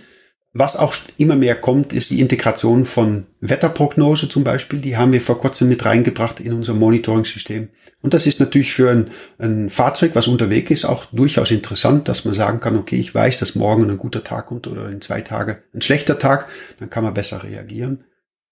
Was 0.57 0.77
auch 0.77 0.95
immer 1.17 1.35
mehr 1.35 1.55
kommt, 1.55 1.91
ist 1.91 2.11
die 2.11 2.21
Integration 2.21 2.85
von 2.85 3.25
Wetterprognose 3.41 4.29
zum 4.29 4.45
Beispiel. 4.45 4.79
Die 4.79 4.95
haben 4.95 5.11
wir 5.11 5.19
vor 5.19 5.37
kurzem 5.37 5.67
mit 5.67 5.83
reingebracht 5.83 6.39
in 6.39 6.53
unser 6.53 6.73
Monitoring-System. 6.73 7.67
Und 8.01 8.13
das 8.13 8.25
ist 8.25 8.39
natürlich 8.39 8.71
für 8.71 8.89
ein, 8.89 9.09
ein, 9.37 9.69
Fahrzeug, 9.69 10.11
was 10.13 10.29
unterwegs 10.29 10.71
ist, 10.71 10.85
auch 10.85 11.07
durchaus 11.11 11.51
interessant, 11.51 12.07
dass 12.07 12.23
man 12.23 12.33
sagen 12.33 12.61
kann, 12.61 12.77
okay, 12.77 12.95
ich 12.95 13.13
weiß, 13.13 13.35
dass 13.35 13.55
morgen 13.55 13.89
ein 13.89 13.97
guter 13.97 14.23
Tag 14.23 14.45
kommt 14.45 14.65
oder 14.67 14.87
in 14.87 15.01
zwei 15.01 15.19
Tagen 15.19 15.57
ein 15.73 15.81
schlechter 15.81 16.19
Tag, 16.19 16.47
dann 16.79 16.89
kann 16.89 17.03
man 17.03 17.13
besser 17.13 17.43
reagieren. 17.43 18.05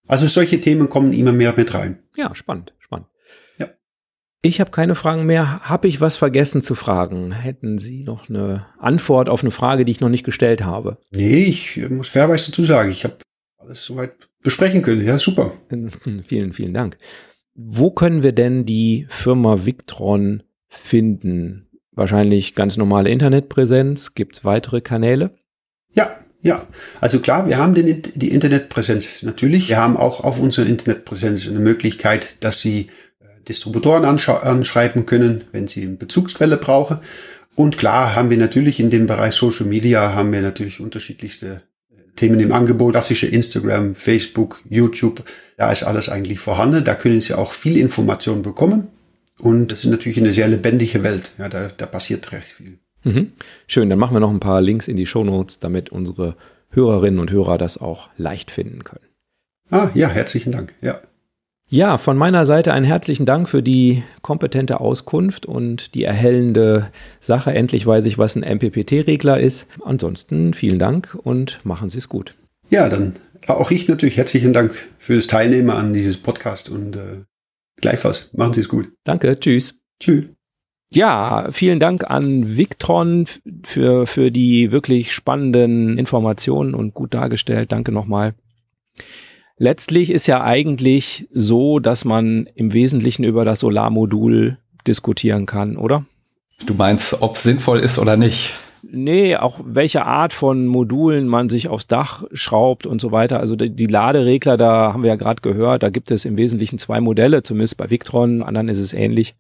Also 0.05 0.27
solche 0.27 0.59
Themen 0.59 0.89
kommen 0.89 1.13
immer 1.13 1.31
mehr 1.31 1.53
mit 1.55 1.73
rein. 1.73 1.99
Ja, 2.17 2.35
spannend, 2.35 2.73
spannend. 2.79 3.07
Ich 4.45 4.59
habe 4.59 4.71
keine 4.71 4.93
Fragen 4.93 5.25
mehr. 5.25 5.61
Habe 5.61 5.87
ich 5.87 6.01
was 6.01 6.17
vergessen 6.17 6.61
zu 6.61 6.75
fragen? 6.75 7.31
Hätten 7.31 7.79
Sie 7.79 8.03
noch 8.03 8.27
eine 8.27 8.65
Antwort 8.77 9.29
auf 9.29 9.41
eine 9.41 9.51
Frage, 9.51 9.85
die 9.85 9.91
ich 9.93 10.01
noch 10.01 10.09
nicht 10.09 10.25
gestellt 10.25 10.65
habe? 10.65 10.97
Nee, 11.11 11.45
ich 11.45 11.89
muss 11.89 12.09
fairerweise 12.09 12.51
dazu 12.51 12.65
sagen, 12.65 12.91
ich 12.91 13.05
habe 13.05 13.15
alles 13.57 13.85
soweit 13.85 14.11
besprechen 14.43 14.81
können. 14.81 15.01
Ja, 15.01 15.17
super. 15.17 15.53
Vielen, 16.27 16.51
vielen 16.51 16.73
Dank. 16.73 16.97
Wo 17.55 17.91
können 17.91 18.21
wir 18.21 18.33
denn 18.33 18.65
die 18.65 19.07
Firma 19.07 19.65
Victron 19.65 20.43
finden? 20.67 21.69
Wahrscheinlich 21.93 22.53
ganz 22.53 22.75
normale 22.75 23.09
Internetpräsenz. 23.11 24.13
Gibt 24.13 24.35
es 24.35 24.43
weitere 24.43 24.81
Kanäle? 24.81 25.31
Ja, 25.93 26.17
ja. 26.41 26.67
Also 26.99 27.21
klar, 27.21 27.47
wir 27.47 27.57
haben 27.57 27.75
den, 27.75 28.01
die 28.15 28.29
Internetpräsenz 28.31 29.23
natürlich. 29.23 29.69
Wir 29.69 29.77
haben 29.77 29.95
auch 29.95 30.21
auf 30.21 30.41
unserer 30.41 30.65
Internetpräsenz 30.65 31.47
eine 31.47 31.59
Möglichkeit, 31.59 32.43
dass 32.43 32.59
Sie 32.59 32.87
Distributoren 33.47 34.05
anschreiben 34.05 35.05
können, 35.05 35.45
wenn 35.51 35.67
sie 35.67 35.83
eine 35.83 35.95
Bezugsquelle 35.95 36.57
brauchen. 36.57 36.99
Und 37.55 37.77
klar 37.77 38.15
haben 38.15 38.29
wir 38.29 38.37
natürlich 38.37 38.79
in 38.79 38.89
dem 38.89 39.05
Bereich 39.05 39.35
Social 39.35 39.65
Media 39.65 40.13
haben 40.13 40.31
wir 40.31 40.41
natürlich 40.41 40.79
unterschiedlichste 40.79 41.61
äh, 41.91 42.01
Themen 42.15 42.39
im 42.39 42.51
Angebot, 42.51 42.93
klassische 42.93 43.27
Instagram, 43.27 43.95
Facebook, 43.95 44.61
YouTube, 44.69 45.23
da 45.57 45.71
ist 45.71 45.83
alles 45.83 46.09
eigentlich 46.09 46.39
vorhanden. 46.39 46.83
Da 46.83 46.95
können 46.95 47.21
Sie 47.21 47.33
auch 47.33 47.51
viel 47.51 47.77
Information 47.77 48.41
bekommen. 48.41 48.87
Und 49.39 49.71
das 49.71 49.79
ist 49.79 49.91
natürlich 49.91 50.17
eine 50.17 50.31
sehr 50.31 50.47
lebendige 50.47 51.03
Welt. 51.03 51.33
Ja, 51.37 51.49
da, 51.49 51.67
da 51.67 51.85
passiert 51.85 52.31
recht 52.31 52.51
viel. 52.51 52.79
Mhm. 53.03 53.33
Schön, 53.67 53.89
dann 53.89 53.99
machen 53.99 54.15
wir 54.15 54.19
noch 54.19 54.31
ein 54.31 54.39
paar 54.39 54.61
Links 54.61 54.87
in 54.87 54.95
die 54.95 55.05
Show 55.05 55.23
Notes, 55.23 55.59
damit 55.59 55.89
unsere 55.89 56.35
Hörerinnen 56.69 57.19
und 57.19 57.31
Hörer 57.31 57.57
das 57.57 57.77
auch 57.77 58.09
leicht 58.17 58.51
finden 58.51 58.83
können. 58.83 59.05
Ah, 59.69 59.89
ja, 59.93 60.07
herzlichen 60.07 60.51
Dank. 60.51 60.73
Ja. 60.81 61.01
Ja, 61.73 61.97
von 61.97 62.17
meiner 62.17 62.45
Seite 62.45 62.71
einen 62.71 62.85
herzlichen 62.85 63.25
Dank 63.25 63.49
für 63.49 63.63
die 63.63 64.03
kompetente 64.21 64.79
Auskunft 64.79 65.47
und 65.47 65.95
die 65.95 66.03
erhellende 66.03 66.91
Sache. 67.19 67.51
Endlich 67.51 67.87
weiß 67.87 68.05
ich, 68.05 68.19
was 68.19 68.35
ein 68.35 68.43
MPPT-Regler 68.43 69.39
ist. 69.39 69.69
Ansonsten 69.83 70.53
vielen 70.53 70.77
Dank 70.77 71.17
und 71.23 71.61
machen 71.63 71.89
Sie 71.89 71.97
es 71.97 72.09
gut. 72.09 72.35
Ja, 72.69 72.89
dann 72.89 73.13
auch 73.47 73.71
ich 73.71 73.87
natürlich 73.87 74.17
herzlichen 74.17 74.53
Dank 74.53 74.87
für 74.99 75.15
das 75.15 75.25
Teilnehmen 75.25 75.71
an 75.71 75.93
dieses 75.93 76.17
Podcast 76.17 76.69
und 76.69 76.95
äh, 76.95 77.23
gleichfalls. 77.81 78.29
Machen 78.33 78.53
Sie 78.53 78.61
es 78.61 78.69
gut. 78.69 78.89
Danke, 79.03 79.39
tschüss. 79.39 79.81
Tschüss. 79.99 80.25
Ja, 80.93 81.47
vielen 81.51 81.79
Dank 81.79 82.03
an 82.03 82.55
Victron 82.55 83.25
für, 83.63 84.05
für 84.05 84.29
die 84.29 84.71
wirklich 84.71 85.11
spannenden 85.11 85.97
Informationen 85.97 86.75
und 86.75 86.93
gut 86.93 87.15
dargestellt. 87.15 87.71
Danke 87.71 87.91
nochmal. 87.91 88.35
Letztlich 89.57 90.09
ist 90.09 90.27
ja 90.27 90.43
eigentlich 90.43 91.27
so, 91.31 91.79
dass 91.79 92.05
man 92.05 92.49
im 92.55 92.73
Wesentlichen 92.73 93.23
über 93.23 93.45
das 93.45 93.59
Solarmodul 93.59 94.57
diskutieren 94.87 95.45
kann, 95.45 95.77
oder? 95.77 96.05
Du 96.65 96.73
meinst, 96.73 97.21
ob 97.21 97.35
es 97.35 97.43
sinnvoll 97.43 97.79
ist 97.79 97.99
oder 97.99 98.17
nicht? 98.17 98.55
Nee, 98.85 99.37
auch 99.37 99.59
welche 99.63 100.05
Art 100.05 100.33
von 100.33 100.67
Modulen 100.67 101.27
man 101.27 101.47
sich 101.47 101.69
aufs 101.69 101.87
Dach 101.87 102.25
schraubt 102.33 102.85
und 102.85 102.99
so 102.99 103.11
weiter. 103.11 103.39
Also 103.39 103.55
die, 103.55 103.69
die 103.69 103.87
Laderegler, 103.87 104.57
da 104.57 104.91
haben 104.91 105.03
wir 105.03 105.09
ja 105.09 105.15
gerade 105.15 105.41
gehört, 105.41 105.83
da 105.83 105.89
gibt 105.89 106.11
es 106.11 106.25
im 106.25 106.35
Wesentlichen 106.35 106.77
zwei 106.77 106.99
Modelle, 106.99 107.43
zumindest 107.43 107.77
bei 107.77 107.89
Victron, 107.89 108.43
anderen 108.43 108.67
ist 108.67 108.79
es 108.79 108.91
ähnlich. 108.91 109.35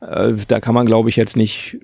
Äh, 0.00 0.32
da 0.48 0.58
kann 0.58 0.74
man, 0.74 0.86
glaube 0.86 1.08
ich, 1.08 1.16
jetzt 1.16 1.36
nicht 1.36 1.78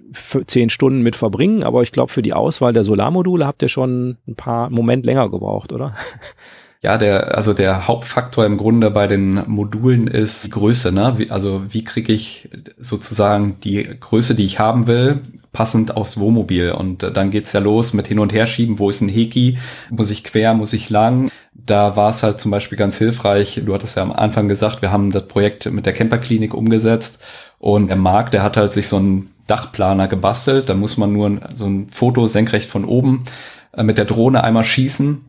zehn 0.47 0.69
Stunden 0.69 1.03
mit 1.03 1.15
verbringen, 1.15 1.63
aber 1.63 1.83
ich 1.83 1.93
glaube, 1.93 2.11
für 2.11 2.23
die 2.23 2.33
Auswahl 2.33 2.73
der 2.73 2.85
Solarmodule 2.85 3.47
habt 3.47 3.63
ihr 3.63 3.69
schon 3.69 4.17
ein 4.27 4.35
paar 4.35 4.69
Moment 4.71 5.07
länger 5.07 5.31
gebraucht, 5.31 5.73
oder? 5.73 5.95
Ja, 6.87 6.99
der, 6.99 7.35
also 7.35 7.53
der 7.53 7.89
Hauptfaktor 7.89 8.47
im 8.47 8.57
Grunde 8.57 8.93
bei 8.93 9.09
den 9.09 9.43
Modulen 9.49 10.07
ist 10.07 10.47
die 10.47 10.51
Größe. 10.51 10.93
Ne? 10.93 11.15
Wie, 11.17 11.33
also 11.33 11.63
wie 11.69 11.83
kriege 11.83 12.13
ich 12.13 12.49
sozusagen 12.79 13.57
die 13.65 13.83
Größe, 13.99 14.37
die 14.37 14.45
ich 14.45 14.61
haben 14.61 14.87
will, 14.87 15.21
passend 15.53 15.97
aufs 15.97 16.17
Wohnmobil. 16.17 16.71
Und 16.71 17.03
dann 17.03 17.31
geht's 17.31 17.53
ja 17.53 17.59
los 17.59 17.93
mit 17.93 18.07
Hin- 18.07 18.21
und 18.21 18.33
Herschieben. 18.33 18.79
Wo 18.79 18.89
ist 18.89 19.01
ein 19.01 19.09
Heki? 19.09 19.59
Muss 19.91 20.13
ich 20.13 20.23
quer, 20.23 20.55
muss 20.55 20.75
ich 20.75 20.89
lang? 20.89 21.29
Da 21.55 21.97
war 21.97 22.11
es 22.11 22.23
halt 22.23 22.41
zum 22.41 22.53
Beispiel 22.53 22.79
ganz 22.79 22.99
hilfreich. 22.99 23.61
Du 23.67 23.75
hattest 23.75 23.97
ja 23.97 24.05
am 24.05 24.13
Anfang 24.13 24.47
gesagt, 24.47 24.81
wir 24.81 24.93
haben 24.93 25.11
das 25.11 25.27
Projekt 25.27 25.69
mit 25.69 25.87
der 25.87 25.93
Camperklinik 25.93 26.55
umgesetzt. 26.55 27.21
Und 27.59 27.89
der 27.89 27.99
Marc, 27.99 28.31
der 28.31 28.45
hat 28.45 28.57
halt 28.57 28.73
sich 28.73 28.87
so 28.87 28.99
einen 28.99 29.33
Dachplaner 29.49 30.07
gebastelt. 30.07 30.69
Da 30.69 30.75
muss 30.75 30.99
man 30.99 31.13
nur 31.13 31.41
so 31.53 31.67
ein 31.67 31.89
Foto 31.89 32.29
senkrecht 32.29 32.71
von 32.71 32.85
oben 32.85 33.25
äh, 33.73 33.83
mit 33.83 33.99
der 33.99 34.05
Drohne 34.05 34.45
einmal 34.45 34.63
schießen 34.63 35.25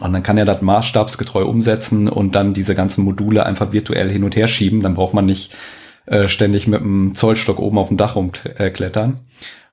und 0.00 0.12
dann 0.12 0.22
kann 0.22 0.38
er 0.38 0.44
das 0.44 0.62
maßstabsgetreu 0.62 1.44
umsetzen 1.44 2.08
und 2.08 2.34
dann 2.34 2.54
diese 2.54 2.74
ganzen 2.74 3.04
Module 3.04 3.44
einfach 3.44 3.72
virtuell 3.72 4.10
hin 4.10 4.24
und 4.24 4.36
her 4.36 4.48
schieben. 4.48 4.80
Dann 4.80 4.94
braucht 4.94 5.14
man 5.14 5.26
nicht 5.26 5.54
äh, 6.06 6.28
ständig 6.28 6.68
mit 6.68 6.80
einem 6.80 7.14
Zollstock 7.14 7.58
oben 7.58 7.78
auf 7.78 7.88
dem 7.88 7.96
Dach 7.96 8.16
rumklettern. 8.16 9.20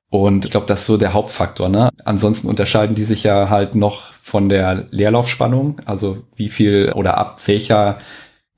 Und 0.09 0.45
ich 0.45 0.51
glaube, 0.51 0.67
das 0.67 0.81
ist 0.81 0.85
so 0.87 0.97
der 0.97 1.13
Hauptfaktor. 1.13 1.67
Ne? 1.69 1.89
Ansonsten 2.05 2.47
unterscheiden 2.47 2.95
die 2.95 3.03
sich 3.03 3.23
ja 3.23 3.49
halt 3.49 3.75
noch 3.75 4.13
von 4.21 4.49
der 4.49 4.87
Leerlaufspannung, 4.91 5.81
also 5.85 6.23
wie 6.35 6.49
viel 6.49 6.93
oder 6.95 7.17
ab 7.17 7.41
welcher, 7.45 7.97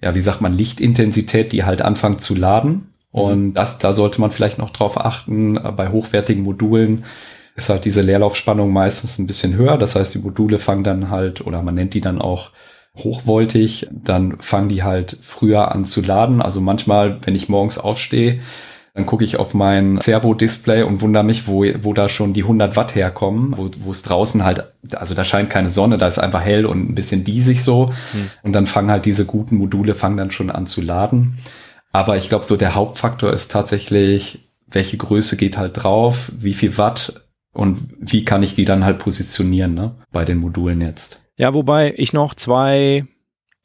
ja, 0.02 0.14
wie 0.14 0.22
sagt 0.22 0.42
man, 0.42 0.54
Lichtintensität 0.54 1.52
die 1.52 1.64
halt 1.64 1.82
anfangen 1.82 2.20
zu 2.20 2.36
laden. 2.36 2.94
Mhm. 3.12 3.20
Und 3.20 3.54
das, 3.56 3.80
da 3.80 3.94
sollte 3.94 4.22
man 4.22 4.32
vielleicht 4.32 4.60
noch 4.60 4.70
drauf 4.70 5.00
achten, 5.00 5.58
äh, 5.58 5.72
bei 5.72 5.90
hochwertigen 5.90 6.44
Modulen 6.44 7.06
ist 7.58 7.70
halt 7.70 7.86
diese 7.86 8.02
Leerlaufspannung 8.02 8.72
meistens 8.72 9.18
ein 9.18 9.28
bisschen 9.28 9.56
höher. 9.56 9.78
Das 9.78 9.96
heißt, 9.96 10.14
die 10.14 10.20
Module 10.20 10.60
fangen 10.60 10.84
dann 10.84 11.10
halt, 11.10 11.46
oder 11.46 11.62
man 11.64 11.76
nennt 11.76 11.96
die 11.96 12.02
dann 12.02 12.22
auch 12.22 12.52
hochvoltig, 12.96 13.88
dann 13.92 14.38
fangen 14.40 14.70
die 14.70 14.84
halt 14.84 15.18
früher 15.22 15.72
an 15.74 15.84
zu 15.84 16.02
laden. 16.02 16.42
Also 16.42 16.62
manchmal, 16.62 17.20
wenn 17.26 17.36
ich 17.36 17.50
morgens 17.50 17.80
aufstehe, 17.80 18.40
dann 18.94 19.06
gucke 19.06 19.24
ich 19.24 19.38
auf 19.38 19.54
mein 19.54 20.00
Servo-Display 20.00 20.84
und 20.84 21.02
wundere 21.02 21.24
mich, 21.24 21.48
wo, 21.48 21.66
wo 21.82 21.94
da 21.94 22.10
schon 22.10 22.34
die 22.34 22.44
100 22.44 22.76
Watt 22.76 22.96
herkommen, 22.96 23.56
wo, 23.58 23.70
wo 23.80 23.92
es 23.92 24.04
draußen 24.04 24.44
halt, 24.44 24.64
also 24.94 25.16
da 25.16 25.26
scheint 25.26 25.50
keine 25.50 25.70
Sonne, 25.70 25.98
da 25.98 26.08
ist 26.08 26.20
einfach 26.20 26.42
hell 26.42 26.66
und 26.66 26.90
ein 26.90 26.96
bisschen 26.96 27.24
diesig 27.24 27.64
so. 27.64 27.88
Hm. 27.88 28.30
Und 28.44 28.54
dann 28.54 28.68
fangen 28.68 28.92
halt 28.92 29.06
diese 29.06 29.26
guten 29.26 29.58
Module, 29.58 29.96
fangen 29.96 30.18
dann 30.18 30.32
schon 30.32 30.52
an 30.52 30.68
zu 30.68 30.82
laden. 30.82 31.38
Aber 31.92 32.18
ich 32.18 32.30
glaube, 32.30 32.46
so 32.46 32.56
der 32.56 32.76
Hauptfaktor 32.76 33.34
ist 33.34 33.52
tatsächlich, 33.52 34.52
welche 34.68 34.98
Größe 34.98 35.38
geht 35.38 35.58
halt 35.58 35.84
drauf, 35.84 36.32
wie 36.38 36.54
viel 36.54 36.78
Watt 36.78 37.27
und 37.58 37.90
wie 38.00 38.24
kann 38.24 38.44
ich 38.44 38.54
die 38.54 38.66
dann 38.66 38.86
halt 38.86 39.00
positionieren 39.00 39.74
ne, 39.74 39.96
bei 40.12 40.26
den 40.26 40.38
Modulen 40.38 40.80
jetzt. 40.80 41.24
Ja, 41.38 41.56
wobei 41.56 41.92
ich 41.98 42.14
noch 42.14 42.36
zwei, 42.36 43.06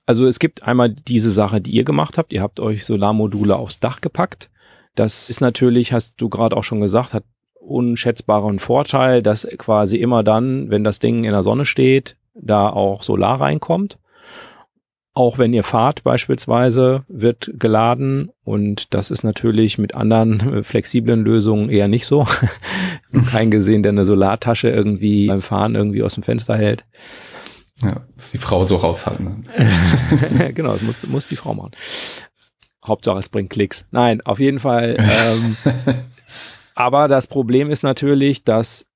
also 0.07 0.27
es 0.27 0.39
gibt 0.39 0.63
einmal 0.63 0.89
diese 0.89 1.31
Sache, 1.31 1.61
die 1.61 1.73
ihr 1.73 1.85
gemacht 1.85 2.17
habt. 2.17 2.33
Ihr 2.33 2.41
habt 2.41 2.59
euch 2.59 2.87
Solarmodule 2.87 3.55
aufs 3.55 3.81
Dach 3.81 4.01
gepackt. 4.01 4.51
Das 4.95 5.29
ist 5.29 5.43
natürlich, 5.43 5.93
hast 5.93 6.21
du 6.23 6.31
gerade 6.31 6.57
auch 6.57 6.65
schon 6.65 6.81
gesagt, 6.81 7.13
hat 7.13 7.25
unschätzbaren 7.61 8.59
Vorteil, 8.61 9.23
dass 9.23 9.47
quasi 9.59 9.99
immer 9.99 10.23
dann, 10.23 10.71
wenn 10.71 10.85
das 10.85 10.99
Ding 10.99 11.25
in 11.25 11.33
der 11.33 11.43
Sonne 11.43 11.67
steht, 11.67 12.17
da 12.35 12.71
auch 12.71 13.03
Solar 13.03 13.43
reinkommt. 13.43 13.99
Auch 15.15 15.37
wenn 15.37 15.53
ihr 15.53 15.63
fahrt 15.63 16.05
beispielsweise, 16.05 17.05
wird 17.07 17.51
geladen 17.59 18.31
und 18.45 18.95
das 18.95 19.11
ist 19.11 19.25
natürlich 19.25 19.77
mit 19.77 19.95
anderen 19.95 20.55
äh, 20.55 20.63
flexiblen 20.63 21.23
Lösungen 21.23 21.69
eher 21.69 21.87
nicht 21.87 22.07
so. 22.07 22.27
Kein 23.31 23.51
gesehen, 23.51 23.83
der 23.83 23.91
eine 23.91 24.07
Solartasche 24.07 24.71
irgendwie 24.71 25.27
beim 25.27 25.43
Fahren 25.43 25.75
irgendwie 25.75 26.03
aus 26.03 26.15
dem 26.15 26.23
Fenster 26.23 26.57
hält. 26.57 26.87
Ja, 27.83 28.01
dass 28.17 28.31
die 28.31 28.39
Frau 28.39 28.65
so 28.65 28.77
raushalten. 28.77 29.45
Ne? 30.39 30.53
genau, 30.55 30.73
das 30.73 30.83
muss, 30.83 31.07
muss 31.07 31.27
die 31.27 31.37
Frau 31.37 31.53
machen. 31.53 31.73
Hauptsache 32.85 33.19
es 33.19 33.29
bringt 33.29 33.51
Klicks. 33.51 33.85
Nein, 33.91 34.21
auf 34.23 34.41
jeden 34.41 34.61
Fall. 34.61 34.97
Ähm, 35.25 35.57
aber 36.75 37.07
das 37.07 37.27
Problem 37.27 37.71
ist 37.71 37.83
natürlich, 37.83 38.45
dass 38.45 38.87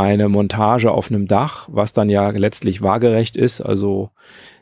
eine 0.00 0.28
Montage 0.30 0.90
auf 0.90 1.10
einem 1.10 1.26
Dach, 1.28 1.68
was 1.70 1.92
dann 1.92 2.08
ja 2.08 2.30
letztlich 2.30 2.80
waagerecht 2.80 3.36
ist, 3.36 3.60
also 3.60 4.10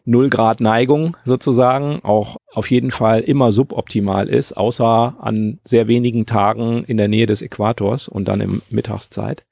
0 0.04 0.30
Grad 0.30 0.60
Neigung 0.60 1.16
sozusagen 1.24 2.00
auch 2.02 2.38
auf 2.52 2.70
jeden 2.70 2.90
Fall 2.90 3.20
immer 3.20 3.52
suboptimal 3.52 4.28
ist, 4.28 4.56
außer 4.56 5.16
an 5.20 5.60
sehr 5.64 5.86
wenigen 5.86 6.26
Tagen 6.26 6.82
in 6.84 6.96
der 6.96 7.08
Nähe 7.08 7.26
des 7.26 7.40
Äquators 7.40 8.08
und 8.08 8.26
dann 8.26 8.40
im 8.40 8.62
Mittagszeit. 8.70 9.44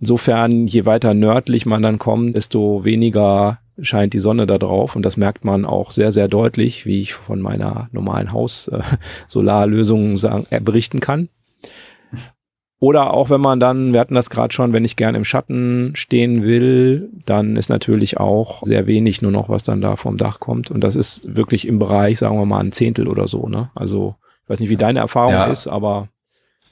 Insofern, 0.00 0.66
je 0.66 0.84
weiter 0.86 1.14
nördlich 1.14 1.64
man 1.66 1.82
dann 1.82 1.98
kommt, 1.98 2.36
desto 2.36 2.84
weniger 2.84 3.58
scheint 3.80 4.12
die 4.12 4.20
Sonne 4.20 4.46
da 4.46 4.58
drauf 4.58 4.96
und 4.96 5.02
das 5.02 5.16
merkt 5.16 5.44
man 5.44 5.64
auch 5.64 5.92
sehr, 5.92 6.12
sehr 6.12 6.28
deutlich, 6.28 6.84
wie 6.84 7.00
ich 7.00 7.14
von 7.14 7.40
meiner 7.40 7.88
normalen 7.92 8.32
Haus-Solarlösung 8.32 10.16
äh, 10.50 10.60
berichten 10.60 11.00
kann. 11.00 11.28
Oder 12.80 13.12
auch 13.12 13.28
wenn 13.28 13.42
man 13.42 13.60
dann, 13.60 13.92
wir 13.92 14.00
hatten 14.00 14.14
das 14.14 14.30
gerade 14.30 14.54
schon, 14.54 14.72
wenn 14.72 14.86
ich 14.86 14.96
gern 14.96 15.14
im 15.14 15.26
Schatten 15.26 15.92
stehen 15.94 16.42
will, 16.42 17.10
dann 17.26 17.56
ist 17.56 17.68
natürlich 17.68 18.18
auch 18.18 18.62
sehr 18.62 18.86
wenig 18.86 19.20
nur 19.20 19.30
noch, 19.30 19.50
was 19.50 19.62
dann 19.62 19.82
da 19.82 19.96
vom 19.96 20.16
Dach 20.16 20.40
kommt. 20.40 20.70
Und 20.70 20.80
das 20.80 20.96
ist 20.96 21.36
wirklich 21.36 21.68
im 21.68 21.78
Bereich, 21.78 22.18
sagen 22.18 22.38
wir 22.38 22.46
mal, 22.46 22.60
ein 22.60 22.72
Zehntel 22.72 23.06
oder 23.06 23.28
so. 23.28 23.48
Ne? 23.48 23.70
Also 23.74 24.16
ich 24.44 24.48
weiß 24.48 24.60
nicht, 24.60 24.70
wie 24.70 24.78
deine 24.78 25.00
Erfahrung 25.00 25.34
ja. 25.34 25.44
ist, 25.46 25.66
aber 25.66 26.08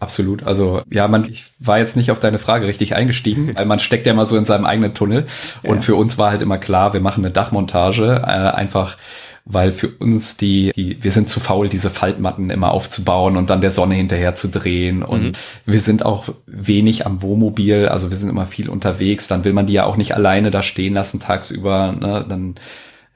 Absolut. 0.01 0.47
Also 0.47 0.83
ja, 0.91 1.09
man, 1.09 1.25
ich 1.29 1.47
war 1.59 1.79
jetzt 1.79 1.97
nicht 1.97 2.13
auf 2.13 2.21
deine 2.21 2.39
Frage 2.39 2.67
richtig 2.67 2.95
eingestiegen, 2.95 3.53
weil 3.59 3.67
man 3.67 3.81
steckt 3.81 4.07
ja 4.07 4.15
mal 4.15 4.27
so 4.27 4.37
in 4.37 4.45
seinem 4.45 4.65
eigenen 4.65 4.95
Tunnel. 4.95 5.27
Und 5.63 5.77
ja. 5.77 5.83
für 5.83 5.97
uns 5.97 6.19
war 6.19 6.31
halt 6.31 6.41
immer 6.41 6.59
klar, 6.59 6.93
wir 6.93 7.01
machen 7.01 7.25
eine 7.25 7.33
Dachmontage, 7.33 8.23
äh, 8.23 8.27
einfach 8.27 8.97
weil 9.51 9.73
für 9.73 9.89
uns 9.89 10.37
die, 10.37 10.73
die, 10.77 11.03
wir 11.03 11.11
sind 11.11 11.29
zu 11.29 11.41
faul, 11.41 11.71
diese 11.71 11.89
Faltmatten 11.89 12.51
immer 12.51 12.71
aufzubauen 12.71 13.37
und 13.39 13.49
dann 13.49 13.63
der 13.63 13.71
Sonne 13.71 13.95
hinterher 13.95 14.35
zu 14.35 14.49
drehen. 14.49 15.03
Und 15.03 15.23
mhm. 15.23 15.33
wir 15.65 15.81
sind 15.81 16.05
auch 16.05 16.29
wenig 16.47 17.07
am 17.07 17.23
Wohnmobil, 17.23 17.89
also 17.89 18.11
wir 18.11 18.17
sind 18.17 18.29
immer 18.29 18.47
viel 18.47 18.69
unterwegs. 18.69 19.27
Dann 19.27 19.45
will 19.45 19.55
man 19.55 19.67
die 19.67 19.73
ja 19.73 19.85
auch 19.85 19.97
nicht 19.97 20.15
alleine 20.15 20.51
da 20.51 20.63
stehen 20.63 20.93
lassen 20.93 21.19
tagsüber. 21.19 21.93
Ne? 21.93 22.27
Dann 22.29 22.57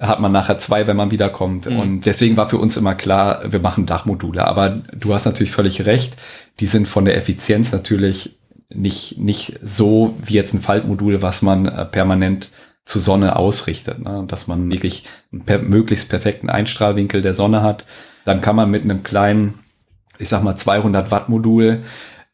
hat 0.00 0.20
man 0.20 0.32
nachher 0.32 0.56
zwei, 0.56 0.86
wenn 0.86 0.96
man 0.96 1.10
wiederkommt. 1.10 1.66
Mhm. 1.66 1.78
Und 1.78 2.06
deswegen 2.06 2.36
war 2.38 2.48
für 2.48 2.58
uns 2.58 2.78
immer 2.78 2.94
klar, 2.94 3.42
wir 3.52 3.60
machen 3.60 3.84
Dachmodule. 3.84 4.46
Aber 4.46 4.70
du 4.70 5.12
hast 5.12 5.26
natürlich 5.26 5.52
völlig 5.52 5.84
recht. 5.84 6.16
Die 6.60 6.66
sind 6.66 6.88
von 6.88 7.04
der 7.04 7.16
Effizienz 7.16 7.72
natürlich 7.72 8.38
nicht, 8.70 9.18
nicht 9.18 9.60
so 9.62 10.14
wie 10.24 10.32
jetzt 10.32 10.54
ein 10.54 10.62
Faltmodul, 10.62 11.20
was 11.20 11.42
man 11.42 11.66
äh, 11.66 11.84
permanent 11.84 12.50
zur 12.84 13.00
Sonne 13.00 13.36
ausrichtet, 13.36 14.00
ne? 14.00 14.24
dass 14.26 14.48
man 14.48 14.70
wirklich 14.70 15.04
einen 15.32 15.44
per 15.44 15.58
möglichst 15.58 16.08
perfekten 16.08 16.50
Einstrahlwinkel 16.50 17.22
der 17.22 17.34
Sonne 17.34 17.62
hat. 17.62 17.84
Dann 18.24 18.40
kann 18.40 18.56
man 18.56 18.70
mit 18.70 18.82
einem 18.82 19.02
kleinen, 19.02 19.60
ich 20.18 20.28
sag 20.28 20.42
mal 20.42 20.56
200 20.56 21.10
Watt 21.10 21.28
Modul, 21.28 21.82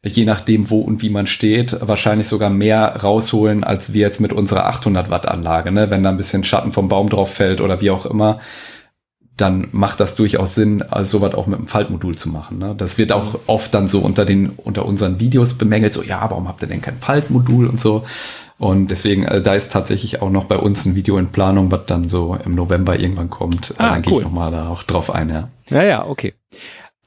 je 0.03 0.25
nachdem 0.25 0.69
wo 0.69 0.79
und 0.79 1.01
wie 1.01 1.09
man 1.09 1.27
steht, 1.27 1.75
wahrscheinlich 1.81 2.27
sogar 2.27 2.49
mehr 2.49 2.95
rausholen, 3.03 3.63
als 3.63 3.93
wir 3.93 4.01
jetzt 4.01 4.21
mit 4.21 4.33
unserer 4.33 4.65
800 4.65 5.09
Watt 5.09 5.27
Anlage. 5.27 5.71
Ne? 5.71 5.89
Wenn 5.89 6.03
da 6.03 6.09
ein 6.09 6.17
bisschen 6.17 6.43
Schatten 6.43 6.71
vom 6.71 6.87
Baum 6.87 7.09
drauf 7.09 7.33
fällt 7.33 7.61
oder 7.61 7.81
wie 7.81 7.91
auch 7.91 8.05
immer, 8.05 8.39
dann 9.35 9.67
macht 9.71 9.99
das 9.99 10.15
durchaus 10.15 10.55
Sinn, 10.55 10.81
also 10.81 11.19
sowas 11.19 11.33
auch 11.33 11.47
mit 11.47 11.59
einem 11.59 11.67
Faltmodul 11.67 12.17
zu 12.17 12.29
machen. 12.29 12.57
Ne? 12.57 12.75
Das 12.75 12.97
wird 12.97 13.11
auch 13.11 13.39
oft 13.47 13.73
dann 13.73 13.87
so 13.87 13.99
unter 13.99 14.25
den 14.25 14.49
unter 14.49 14.85
unseren 14.85 15.19
Videos 15.19 15.53
bemängelt, 15.53 15.93
so 15.93 16.03
ja, 16.03 16.25
warum 16.29 16.47
habt 16.47 16.61
ihr 16.61 16.67
denn 16.67 16.81
kein 16.81 16.97
Faltmodul 16.97 17.67
und 17.67 17.79
so? 17.79 18.03
Und 18.59 18.91
deswegen, 18.91 19.23
äh, 19.23 19.41
da 19.41 19.55
ist 19.55 19.71
tatsächlich 19.71 20.21
auch 20.21 20.29
noch 20.29 20.45
bei 20.45 20.57
uns 20.57 20.85
ein 20.85 20.95
Video 20.95 21.17
in 21.17 21.27
Planung, 21.27 21.71
was 21.71 21.85
dann 21.85 22.09
so 22.09 22.37
im 22.43 22.55
November 22.55 22.99
irgendwann 22.99 23.29
kommt. 23.29 23.73
Ah, 23.77 23.93
dann 23.93 24.01
gehe 24.01 24.17
ich 24.17 24.21
nochmal 24.21 24.51
da 24.51 24.67
auch 24.67 24.83
drauf 24.83 25.09
ein, 25.09 25.29
ja. 25.29 25.49
Ja, 25.69 25.83
ja, 25.83 26.05
okay. 26.05 26.33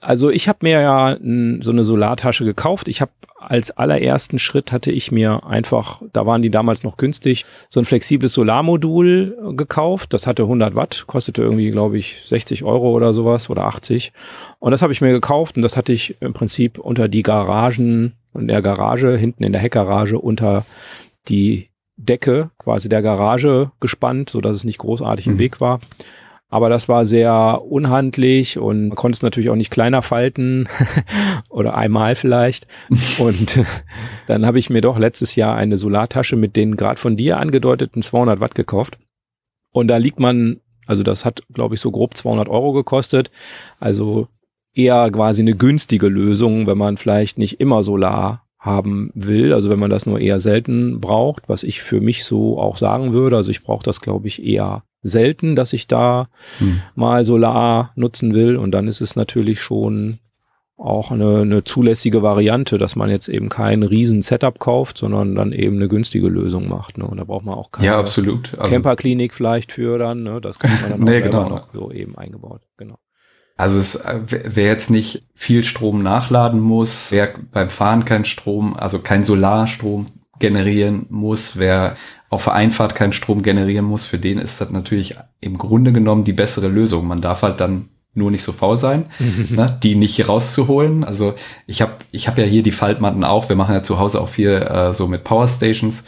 Also 0.01 0.31
ich 0.31 0.49
habe 0.49 0.59
mir 0.63 0.81
ja 0.81 1.17
so 1.61 1.71
eine 1.71 1.85
Solartasche 1.85 2.45
gekauft. 2.45 2.89
Ich 2.89 3.01
habe 3.01 3.13
als 3.39 3.71
allerersten 3.71 4.39
Schritt 4.39 4.73
hatte 4.73 4.91
ich 4.91 5.13
mir 5.13 5.45
einfach, 5.47 6.01
da 6.13 6.27
waren 6.27 6.43
die 6.43 6.51
damals 6.51 6.85
noch 6.85 6.97
günstig, 6.97 7.45
so 7.69 7.81
ein 7.81 7.85
flexibles 7.85 8.33
Solarmodul 8.33 9.55
gekauft. 9.57 10.13
Das 10.13 10.27
hatte 10.27 10.45
100 10.45 10.75
Watt, 10.75 11.05
kostete 11.07 11.43
irgendwie, 11.43 11.71
glaube 11.71 11.99
ich, 11.99 12.23
60 12.27 12.65
Euro 12.65 12.91
oder 12.93 13.13
sowas 13.13 13.51
oder 13.51 13.65
80. 13.67 14.13
Und 14.59 14.73
das 14.73 14.83
habe 14.83 14.93
ich 14.93 15.01
mir 15.01 15.13
gekauft 15.13 15.57
und 15.57 15.63
das 15.63 15.77
hatte 15.77 15.93
ich 15.93 16.17
im 16.21 16.33
Prinzip 16.33 16.79
unter 16.79 17.09
die 17.09 17.23
Garagen, 17.23 18.15
in 18.35 18.49
der 18.49 18.63
Garage, 18.63 19.17
hinten 19.17 19.45
in 19.45 19.53
der 19.53 19.61
Heckgarage 19.61 20.19
unter 20.19 20.65
die 21.29 21.71
Decke 21.97 22.51
quasi 22.59 22.89
der 22.89 23.03
Garage 23.03 23.71
gespannt, 23.81 24.31
so 24.31 24.41
dass 24.41 24.57
es 24.57 24.65
nicht 24.65 24.79
großartig 24.79 25.27
im 25.27 25.35
mhm. 25.35 25.39
Weg 25.39 25.61
war. 25.61 25.81
Aber 26.49 26.69
das 26.69 26.87
war 26.87 27.07
sehr 27.07 27.63
unhandlich 27.65 28.59
und 28.59 28.89
man 28.89 28.95
konnte 28.95 29.17
es 29.17 29.23
natürlich 29.23 29.49
auch 29.49 29.57
nicht 29.57 29.71
kleiner 29.71 30.03
falten 30.03 30.69
oder 31.49 31.75
einmal 31.75 32.15
vielleicht. 32.15 32.67
und 33.19 33.61
dann 34.27 34.45
habe 34.45 34.59
ich 34.59 34.69
mir 34.69 34.83
doch 34.83 34.99
letztes 34.99 35.35
Jahr 35.35 35.57
eine 35.57 35.79
Solartasche 35.79 36.37
mit 36.37 36.57
den 36.57 36.77
gerade 36.77 37.01
von 37.01 37.17
dir 37.17 37.39
angedeuteten 37.39 38.03
200 38.03 38.41
Watt 38.41 38.55
gekauft. 38.55 38.99
Und 39.73 39.89
da 39.89 39.97
liegt 39.97 40.21
man, 40.21 40.61
also 40.87 41.03
das 41.03 41.25
hat, 41.25 41.43
glaube 41.55 41.75
ich, 41.75 41.81
so 41.81 41.91
grob 41.91 42.19
200 42.19 42.51
Euro 42.51 42.73
gekostet. 42.73 43.31
Also 43.81 44.29
eher 44.75 45.11
quasi 45.11 45.41
eine 45.41 45.57
günstige 45.57 46.09
Lösung, 46.09 46.67
wenn 46.67 46.77
man 46.77 46.99
vielleicht 46.99 47.39
nicht 47.39 47.61
immer 47.61 47.83
Solar 47.83 48.42
haben 48.63 49.11
will, 49.15 49.53
also 49.53 49.71
wenn 49.71 49.81
man 49.81 49.91
das 49.91 50.07
nur 50.07 50.21
eher 50.21 50.39
selten 50.39 51.01
braucht, 51.01 51.49
was 51.49 51.65
ich 51.65 51.83
für 51.83 52.01
mich 52.01 52.25
so 52.25 52.61
auch 52.61 52.77
sagen 52.77 53.13
würde, 53.13 53.37
also 53.37 53.51
ich 53.51 53.65
brauche 53.65 53.83
das 53.83 54.01
glaube 54.01 54.29
ich 54.29 54.45
eher 54.45 54.85
selten, 55.03 55.57
dass 55.57 55.73
ich 55.73 55.89
da 55.89 56.29
hm. 56.59 56.81
mal 56.95 57.25
Solar 57.25 57.91
nutzen 57.97 58.35
will 58.35 58.57
und 58.57 58.71
dann 58.71 58.87
ist 58.87 59.01
es 59.01 59.17
natürlich 59.17 59.61
schon 59.61 60.21
auch 60.77 61.11
eine, 61.11 61.41
eine 61.41 61.65
zulässige 61.65 62.23
Variante, 62.23 62.79
dass 62.79 62.97
man 62.97 63.11
jetzt 63.11 63.29
eben 63.29 63.49
kein 63.49 63.83
riesen 63.83 64.23
Setup 64.23 64.59
kauft, 64.59 64.99
sondern 64.99 65.35
dann 65.35 65.53
eben 65.53 65.77
eine 65.77 65.89
günstige 65.89 66.29
Lösung 66.29 66.69
macht. 66.69 66.99
Ne? 66.99 67.07
Und 67.07 67.19
da 67.19 67.25
braucht 67.25 67.45
man 67.45 67.55
auch 67.55 67.71
keine 67.71 67.89
ja, 67.89 67.99
absolut. 67.99 68.59
Also, 68.59 68.73
Camperklinik 68.73 69.33
vielleicht 69.33 69.71
für 69.71 69.99
dann. 69.99 70.23
Ne? 70.25 70.41
Das 70.41 70.59
kann 70.59 70.73
man 70.73 70.91
dann 70.91 71.01
nee, 71.05 71.21
genau. 71.21 71.49
noch 71.49 71.69
so 71.73 71.93
eben 71.93 72.17
eingebaut. 72.17 72.63
Genau. 72.79 72.99
Also 73.57 73.79
es, 73.79 73.97
äh, 73.97 74.21
wer 74.27 74.67
jetzt 74.67 74.91
nicht 74.91 75.25
viel 75.35 75.65
Strom 75.65 76.03
nachladen 76.03 76.61
muss, 76.61 77.13
wer 77.13 77.35
beim 77.53 77.69
Fahren 77.69 78.05
kein 78.05 78.25
Strom, 78.25 78.75
also 78.75 78.99
kein 78.99 79.25
Solarstrom 79.25 80.07
generieren 80.39 81.07
muss, 81.11 81.59
wer 81.59 81.97
auf 82.31 82.45
der 82.45 82.55
Einfahrt 82.55 82.95
keinen 82.95 83.13
Strom 83.13 83.43
generieren 83.43 83.85
muss, 83.85 84.07
für 84.07 84.19
den 84.19 84.39
ist 84.39 84.61
das 84.61 84.71
natürlich 84.71 85.17
im 85.41 85.59
Grunde 85.59 85.93
genommen 85.93 86.25
die 86.25 86.33
bessere 86.33 86.69
Lösung. 86.69 87.07
Man 87.07 87.21
darf 87.21 87.43
halt 87.43 87.61
dann 87.61 87.91
nur 88.15 88.31
nicht 88.31 88.43
so 88.43 88.53
faul 88.53 88.77
sein, 88.77 89.07
ne, 89.51 89.79
die 89.83 89.95
nicht 89.95 90.29
rauszuholen. 90.29 91.05
Also 91.05 91.35
ich 91.67 91.83
habe 91.83 91.93
ich 92.11 92.29
hab 92.29 92.39
ja 92.39 92.45
hier 92.45 92.63
die 92.63 92.73
Faltmatten 92.73 93.25
auch. 93.25 93.49
Wir 93.49 93.57
machen 93.57 93.75
ja 93.75 93.83
zu 93.83 93.99
Hause 93.99 94.21
auch 94.21 94.29
viel 94.29 94.51
äh, 94.51 94.93
so 94.93 95.09
mit 95.09 95.25
Powerstations 95.25 96.05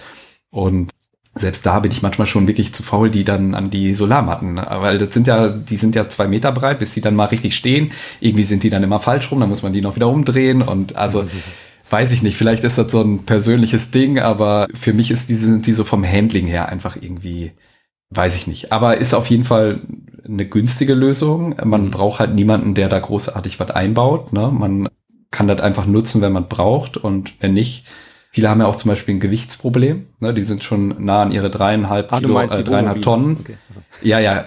und 0.50 0.90
selbst 1.34 1.66
da 1.66 1.80
bin 1.80 1.90
ich 1.90 2.02
manchmal 2.02 2.26
schon 2.26 2.46
wirklich 2.46 2.72
zu 2.72 2.82
faul, 2.82 3.10
die 3.10 3.24
dann 3.24 3.54
an 3.54 3.70
die 3.70 3.94
Solarmatten, 3.94 4.56
weil 4.56 4.98
das 4.98 5.12
sind 5.12 5.26
ja, 5.26 5.48
die 5.48 5.76
sind 5.76 5.94
ja 5.94 6.08
zwei 6.08 6.28
Meter 6.28 6.52
breit, 6.52 6.78
bis 6.78 6.92
sie 6.92 7.00
dann 7.00 7.16
mal 7.16 7.26
richtig 7.26 7.56
stehen. 7.56 7.90
Irgendwie 8.20 8.44
sind 8.44 8.62
die 8.62 8.70
dann 8.70 8.84
immer 8.84 9.00
falsch 9.00 9.30
rum, 9.30 9.40
dann 9.40 9.48
muss 9.48 9.62
man 9.62 9.72
die 9.72 9.80
noch 9.80 9.96
wieder 9.96 10.08
umdrehen 10.08 10.62
und 10.62 10.96
also 10.96 11.24
weiß 11.90 12.12
ich 12.12 12.22
nicht, 12.22 12.36
vielleicht 12.36 12.64
ist 12.64 12.78
das 12.78 12.90
so 12.90 13.02
ein 13.02 13.24
persönliches 13.24 13.90
Ding, 13.90 14.18
aber 14.18 14.68
für 14.74 14.92
mich 14.92 15.10
ist 15.10 15.28
diese, 15.28 15.46
sind 15.46 15.66
die 15.66 15.72
so 15.72 15.84
vom 15.84 16.04
Handling 16.04 16.46
her 16.46 16.68
einfach 16.68 16.96
irgendwie, 17.00 17.52
weiß 18.10 18.36
ich 18.36 18.46
nicht. 18.46 18.72
Aber 18.72 18.96
ist 18.98 19.12
auf 19.12 19.28
jeden 19.28 19.44
Fall 19.44 19.80
eine 20.24 20.46
günstige 20.46 20.94
Lösung. 20.94 21.56
Man 21.62 21.86
mhm. 21.86 21.90
braucht 21.90 22.20
halt 22.20 22.34
niemanden, 22.34 22.74
der 22.74 22.88
da 22.88 22.98
großartig 22.98 23.60
was 23.60 23.70
einbaut. 23.70 24.32
Ne? 24.32 24.50
Man 24.50 24.88
kann 25.30 25.48
das 25.48 25.60
einfach 25.60 25.84
nutzen, 25.84 26.22
wenn 26.22 26.32
man 26.32 26.48
braucht 26.48 26.96
und 26.96 27.34
wenn 27.40 27.52
nicht, 27.52 27.84
Viele 28.34 28.50
haben 28.50 28.60
ja 28.60 28.66
auch 28.66 28.74
zum 28.74 28.88
Beispiel 28.88 29.14
ein 29.14 29.20
Gewichtsproblem. 29.20 30.06
Ne? 30.18 30.34
Die 30.34 30.42
sind 30.42 30.64
schon 30.64 30.96
nah 31.04 31.22
an 31.22 31.30
ihre 31.30 31.50
dreieinhalb 31.50 32.12
ah, 32.12 32.18
Kilo, 32.18 32.40
äh, 32.40 32.64
dreieinhalb 32.64 33.00
Tonnen. 33.00 33.36
Okay. 33.38 33.56
Also. 33.68 33.80
Ja, 34.02 34.18
ja. 34.18 34.44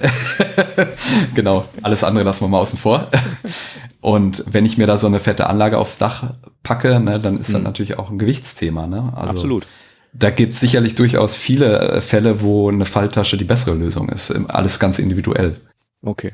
genau. 1.35 1.63
Alles 1.83 2.03
andere 2.03 2.25
lassen 2.25 2.43
wir 2.43 2.49
mal 2.49 2.59
außen 2.59 2.77
vor. 2.77 3.07
Und 4.01 4.43
wenn 4.51 4.65
ich 4.65 4.77
mir 4.77 4.87
da 4.87 4.97
so 4.97 5.07
eine 5.07 5.21
fette 5.21 5.47
Anlage 5.47 5.77
aufs 5.77 5.97
Dach 5.97 6.33
packe, 6.63 6.99
ne, 6.99 7.21
dann 7.21 7.39
ist 7.39 7.47
mhm. 7.47 7.53
das 7.53 7.61
natürlich 7.61 7.97
auch 7.97 8.11
ein 8.11 8.19
Gewichtsthema. 8.19 8.87
Ne? 8.87 9.13
Also, 9.15 9.35
Absolut. 9.35 9.65
Da 10.11 10.31
gibt 10.31 10.55
es 10.55 10.59
sicherlich 10.59 10.95
durchaus 10.95 11.37
viele 11.37 11.79
äh, 11.79 12.01
Fälle, 12.01 12.41
wo 12.41 12.69
eine 12.69 12.83
Falltasche 12.83 13.37
die 13.37 13.45
bessere 13.45 13.75
Lösung 13.75 14.09
ist. 14.09 14.31
Alles 14.49 14.79
ganz 14.79 14.99
individuell. 14.99 15.61
Okay. 16.01 16.33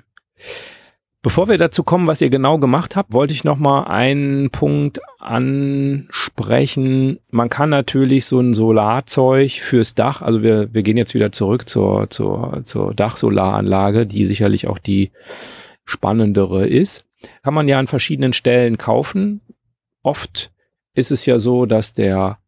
Bevor 1.24 1.47
wir 1.47 1.57
dazu 1.57 1.84
kommen, 1.84 2.05
was 2.05 2.19
ihr 2.19 2.30
genau 2.30 2.57
gemacht 2.57 2.97
habt, 2.97 3.13
wollte 3.13 3.34
ich 3.34 3.45
noch 3.45 3.57
mal 3.57 3.86
einen 3.86 4.49
Punkt 4.49 4.99
ansprechen. 5.19 7.17
Man 7.32 7.49
kann 7.49 7.69
natürlich 7.69 8.26
so 8.26 8.41
ein 8.41 8.53
Solarzeug 8.53 9.51
fürs 9.51 9.95
Dach, 9.95 10.21
also 10.21 10.43
wir, 10.43 10.74
wir 10.74 10.84
gehen 10.84 10.97
jetzt 10.97 11.13
wieder 11.13 11.32
zurück 11.32 11.69
zur, 11.69 12.09
zur, 12.09 12.63
zur 12.65 12.93
Dachsolaranlage, 12.93 14.05
die 14.05 14.26
sicherlich 14.26 14.67
auch 14.67 14.78
die 14.78 15.11
spannendere 15.86 16.67
ist, 16.67 17.05
kann 17.41 17.53
man 17.53 17.69
ja 17.69 17.80
an 17.80 17.88
verschiedenen 17.88 18.34
Stellen 18.34 18.78
kaufen. 18.78 19.39
Oft 20.01 20.51
ist 20.93 21.11
es 21.11 21.26
ja 21.26 21.39
so, 21.39 21.65
dass 21.65 21.93
der 21.93 22.39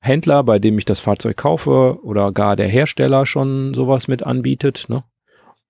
Händler, 0.00 0.42
bei 0.42 0.58
dem 0.58 0.76
ich 0.76 0.84
das 0.84 0.98
Fahrzeug 0.98 1.36
kaufe, 1.36 2.00
oder 2.02 2.32
gar 2.32 2.56
der 2.56 2.68
Hersteller 2.68 3.26
schon 3.26 3.74
sowas 3.74 4.08
mit 4.08 4.24
anbietet. 4.24 4.86
Ne? 4.88 5.04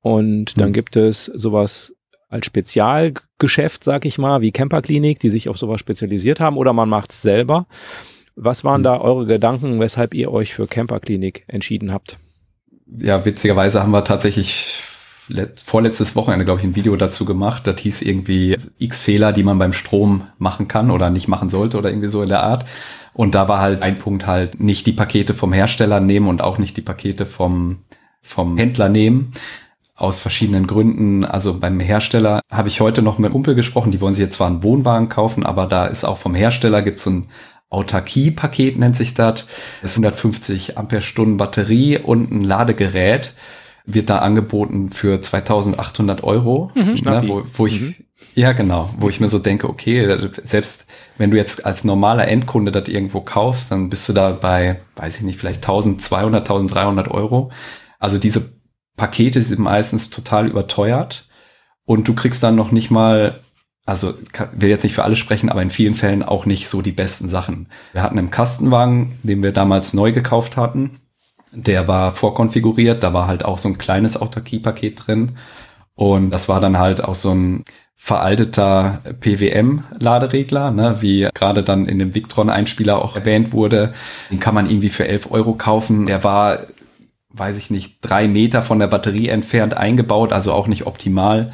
Und 0.00 0.58
dann 0.58 0.68
hm. 0.68 0.72
gibt 0.72 0.96
es 0.96 1.26
sowas 1.26 1.94
als 2.35 2.47
Spezialgeschäft, 2.47 3.85
sag 3.85 4.05
ich 4.05 4.18
mal, 4.18 4.41
wie 4.41 4.53
Camperklinik, 4.53 5.20
die 5.20 5.30
sich 5.30 5.49
auf 5.49 5.57
sowas 5.57 5.80
spezialisiert 5.80 6.41
haben, 6.41 6.57
oder 6.57 6.72
man 6.72 6.89
macht 6.89 7.12
es 7.12 7.22
selber. 7.22 7.66
Was 8.37 8.64
waren 8.64 8.78
hm. 8.78 8.82
da 8.82 9.01
eure 9.01 9.24
Gedanken, 9.24 9.80
weshalb 9.80 10.14
ihr 10.14 10.30
euch 10.32 10.53
für 10.53 10.66
Camperklinik 10.66 11.45
entschieden 11.47 11.93
habt? 11.93 12.18
Ja, 12.99 13.24
witzigerweise 13.24 13.82
haben 13.82 13.93
wir 13.93 14.05
tatsächlich 14.05 14.82
vorletztes 15.64 16.16
Wochenende, 16.16 16.45
glaube 16.45 16.61
ich, 16.61 16.66
ein 16.66 16.76
Video 16.76 16.95
dazu 16.97 17.24
gemacht. 17.24 17.66
Das 17.66 17.80
hieß 17.80 18.03
irgendwie 18.03 18.59
X 18.78 19.01
Fehler, 19.01 19.32
die 19.32 19.43
man 19.43 19.59
beim 19.59 19.72
Strom 19.72 20.24
machen 20.37 20.68
kann 20.68 20.91
oder 20.91 21.09
nicht 21.09 21.28
machen 21.28 21.49
sollte 21.49 21.78
oder 21.78 21.89
irgendwie 21.89 22.09
so 22.09 22.20
in 22.20 22.28
der 22.28 22.43
Art. 22.43 22.66
Und 23.14 23.35
da 23.35 23.49
war 23.49 23.61
halt 23.61 23.85
ein 23.85 23.95
Punkt 23.95 24.26
halt 24.26 24.61
nicht 24.61 24.87
die 24.87 24.93
Pakete 24.93 25.32
vom 25.32 25.53
Hersteller 25.53 26.01
nehmen 26.01 26.28
und 26.28 26.43
auch 26.43 26.59
nicht 26.59 26.76
die 26.76 26.82
Pakete 26.82 27.24
vom, 27.24 27.78
vom 28.20 28.59
Händler 28.59 28.89
nehmen, 28.91 29.32
aus 29.95 30.18
verschiedenen 30.18 30.66
Gründen. 30.66 31.24
Also 31.24 31.59
beim 31.59 31.78
Hersteller 31.80 32.40
habe 32.51 32.68
ich 32.68 32.80
heute 32.80 33.03
noch 33.03 33.18
mit 33.18 33.32
Kumpel 33.32 33.55
gesprochen, 33.55 33.92
die 33.92 34.01
wollen 34.01 34.12
sich 34.12 34.22
jetzt 34.22 34.36
zwar 34.36 34.49
einen 34.49 34.62
Wohnwagen 34.62 35.09
kaufen, 35.09 35.47
aber 35.47 35.66
da 35.66 35.86
ist 35.86 36.05
auch 36.05 36.18
vom 36.18 36.34
Hersteller 36.34 36.82
gibt 36.82 36.97
es 36.97 37.05
so 37.05 37.11
ein 37.11 37.28
Autarkie-Paket, 37.70 38.78
nennt 38.78 38.97
sich 38.97 39.14
das. 39.14 39.47
Das 39.82 39.92
ist 39.92 39.99
150 39.99 40.78
Ampere-Stunden 40.78 41.36
Batterie 41.36 41.99
und 41.99 42.30
ein 42.30 42.42
Ladegerät 42.42 43.32
wird 43.86 44.11
da 44.11 44.18
angeboten 44.18 44.90
für 44.90 45.20
2800 45.20 46.24
Euro, 46.24 46.70
mhm, 46.74 46.95
ne, 47.05 47.22
wo, 47.26 47.42
wo 47.53 47.66
ich, 47.66 47.80
mhm. 47.80 47.95
ja 48.34 48.53
genau, 48.53 48.88
wo 48.99 49.11
ich 49.11 49.20
mir 49.20 49.28
so 49.28 49.38
denke, 49.38 49.68
okay, 49.68 50.16
selbst 50.42 50.86
wenn 51.18 51.30
du 51.30 51.36
jetzt 51.36 51.66
als 51.66 51.84
normaler 51.84 52.26
Endkunde 52.28 52.72
das 52.72 52.88
irgendwo 52.88 53.20
kaufst, 53.20 53.70
dann 53.70 53.90
bist 53.90 54.09
du 54.09 54.14
da 54.14 54.30
bei, 54.30 54.80
weiß 54.97 55.18
ich 55.18 55.22
nicht, 55.22 55.38
vielleicht 55.38 55.59
1200, 55.59 56.42
1300 56.42 57.11
Euro. 57.11 57.51
Also 57.99 58.18
diese 58.18 58.53
Pakete 58.97 59.42
sind 59.42 59.61
meistens 59.61 60.11
total 60.11 60.47
überteuert 60.47 61.28
und 61.84 62.07
du 62.09 62.14
kriegst 62.14 62.42
dann 62.42 62.55
noch 62.55 62.70
nicht 62.70 62.90
mal, 62.90 63.40
also 63.86 64.14
will 64.53 64.68
jetzt 64.68 64.84
nicht 64.84 64.95
für 64.95 65.05
alle 65.05 65.16
sprechen, 65.16 65.51
aber 65.51 65.62
in 65.62 65.70
vielen 65.70 65.95
Fällen 65.95 66.22
auch 66.22 66.47
nicht 66.47 66.68
so 66.68 66.82
die 66.82 66.92
besten 66.92 67.28
Sachen. 67.28 67.68
Wir 67.92 68.03
hatten 68.03 68.18
einen 68.18 68.30
Kastenwagen, 68.30 69.18
den 69.22 69.42
wir 69.42 69.53
damals 69.53 69.95
neu 69.95 70.12
gekauft 70.12 70.57
hatten. 70.57 71.01
Der 71.53 71.86
war 71.86 72.12
vorkonfiguriert, 72.12 73.03
da 73.03 73.12
war 73.12 73.26
halt 73.26 73.45
auch 73.45 73.59
so 73.59 73.68
ein 73.68 73.78
kleines 73.78 74.20
Autarkie-Paket 74.20 75.07
drin. 75.07 75.36
Und 75.95 76.30
das 76.30 76.49
war 76.49 76.61
dann 76.61 76.78
halt 76.78 77.05
auch 77.05 77.14
so 77.14 77.30
ein 77.30 77.64
veralteter 78.05 79.01
PWM-Laderegler, 79.20 80.70
ne, 80.72 80.97
wie 81.01 81.28
gerade 81.32 81.62
dann 81.62 81.86
in 81.86 81.99
dem 81.99 82.14
Victron-Einspieler 82.14 83.01
auch 83.01 83.16
erwähnt 83.16 83.53
wurde. 83.53 83.95
Den 84.30 84.40
kann 84.40 84.55
man 84.55 84.68
irgendwie 84.68 84.90
für 84.90 85.09
11 85.09 85.30
Euro 85.30 85.55
kaufen. 85.55 86.05
Der 86.05 86.22
war, 86.22 86.59
weiß 87.37 87.57
ich 87.57 87.70
nicht, 87.70 87.99
drei 88.01 88.28
Meter 88.28 88.62
von 88.62 88.78
der 88.78 88.87
Batterie 88.87 89.28
entfernt 89.28 89.74
eingebaut, 89.76 90.32
also 90.32 90.53
auch 90.53 90.66
nicht 90.66 90.87
optimal. 90.87 91.53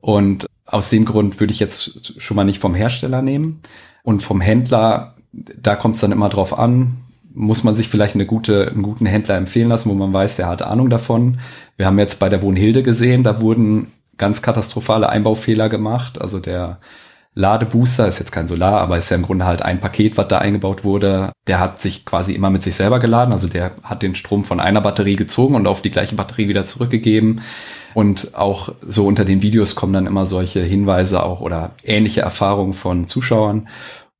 Und 0.00 0.46
aus 0.66 0.90
dem 0.90 1.04
Grund 1.04 1.40
würde 1.40 1.52
ich 1.52 1.60
jetzt 1.60 2.20
schon 2.20 2.36
mal 2.36 2.44
nicht 2.44 2.60
vom 2.60 2.74
Hersteller 2.74 3.22
nehmen. 3.22 3.60
Und 4.02 4.22
vom 4.22 4.40
Händler, 4.40 5.14
da 5.32 5.76
kommt 5.76 5.94
es 5.94 6.00
dann 6.02 6.12
immer 6.12 6.28
drauf 6.28 6.58
an, 6.58 6.98
muss 7.32 7.64
man 7.64 7.74
sich 7.74 7.88
vielleicht 7.88 8.14
eine 8.14 8.26
gute, 8.26 8.68
einen 8.68 8.82
guten 8.82 9.06
Händler 9.06 9.36
empfehlen 9.36 9.68
lassen, 9.68 9.90
wo 9.90 9.94
man 9.94 10.12
weiß, 10.12 10.36
der 10.36 10.46
hat 10.46 10.62
Ahnung 10.62 10.88
davon. 10.88 11.40
Wir 11.76 11.86
haben 11.86 11.98
jetzt 11.98 12.20
bei 12.20 12.28
der 12.28 12.42
Wohnhilde 12.42 12.82
gesehen, 12.82 13.24
da 13.24 13.40
wurden 13.40 13.88
ganz 14.18 14.42
katastrophale 14.42 15.08
Einbaufehler 15.08 15.68
gemacht. 15.68 16.20
Also 16.20 16.38
der 16.38 16.78
Ladebooster 17.34 18.06
ist 18.06 18.20
jetzt 18.20 18.30
kein 18.30 18.46
Solar, 18.46 18.80
aber 18.80 18.96
ist 18.96 19.10
ja 19.10 19.16
im 19.16 19.24
Grunde 19.24 19.44
halt 19.44 19.62
ein 19.62 19.80
Paket, 19.80 20.16
was 20.16 20.28
da 20.28 20.38
eingebaut 20.38 20.84
wurde. 20.84 21.32
Der 21.48 21.58
hat 21.58 21.80
sich 21.80 22.04
quasi 22.04 22.32
immer 22.32 22.50
mit 22.50 22.62
sich 22.62 22.76
selber 22.76 23.00
geladen. 23.00 23.32
Also 23.32 23.48
der 23.48 23.74
hat 23.82 24.02
den 24.02 24.14
Strom 24.14 24.44
von 24.44 24.60
einer 24.60 24.80
Batterie 24.80 25.16
gezogen 25.16 25.56
und 25.56 25.66
auf 25.66 25.82
die 25.82 25.90
gleiche 25.90 26.14
Batterie 26.14 26.48
wieder 26.48 26.64
zurückgegeben. 26.64 27.40
Und 27.92 28.34
auch 28.36 28.72
so 28.80 29.06
unter 29.06 29.24
den 29.24 29.42
Videos 29.42 29.74
kommen 29.74 29.92
dann 29.92 30.06
immer 30.06 30.26
solche 30.26 30.60
Hinweise 30.60 31.24
auch 31.24 31.40
oder 31.40 31.72
ähnliche 31.82 32.20
Erfahrungen 32.20 32.74
von 32.74 33.08
Zuschauern. 33.08 33.68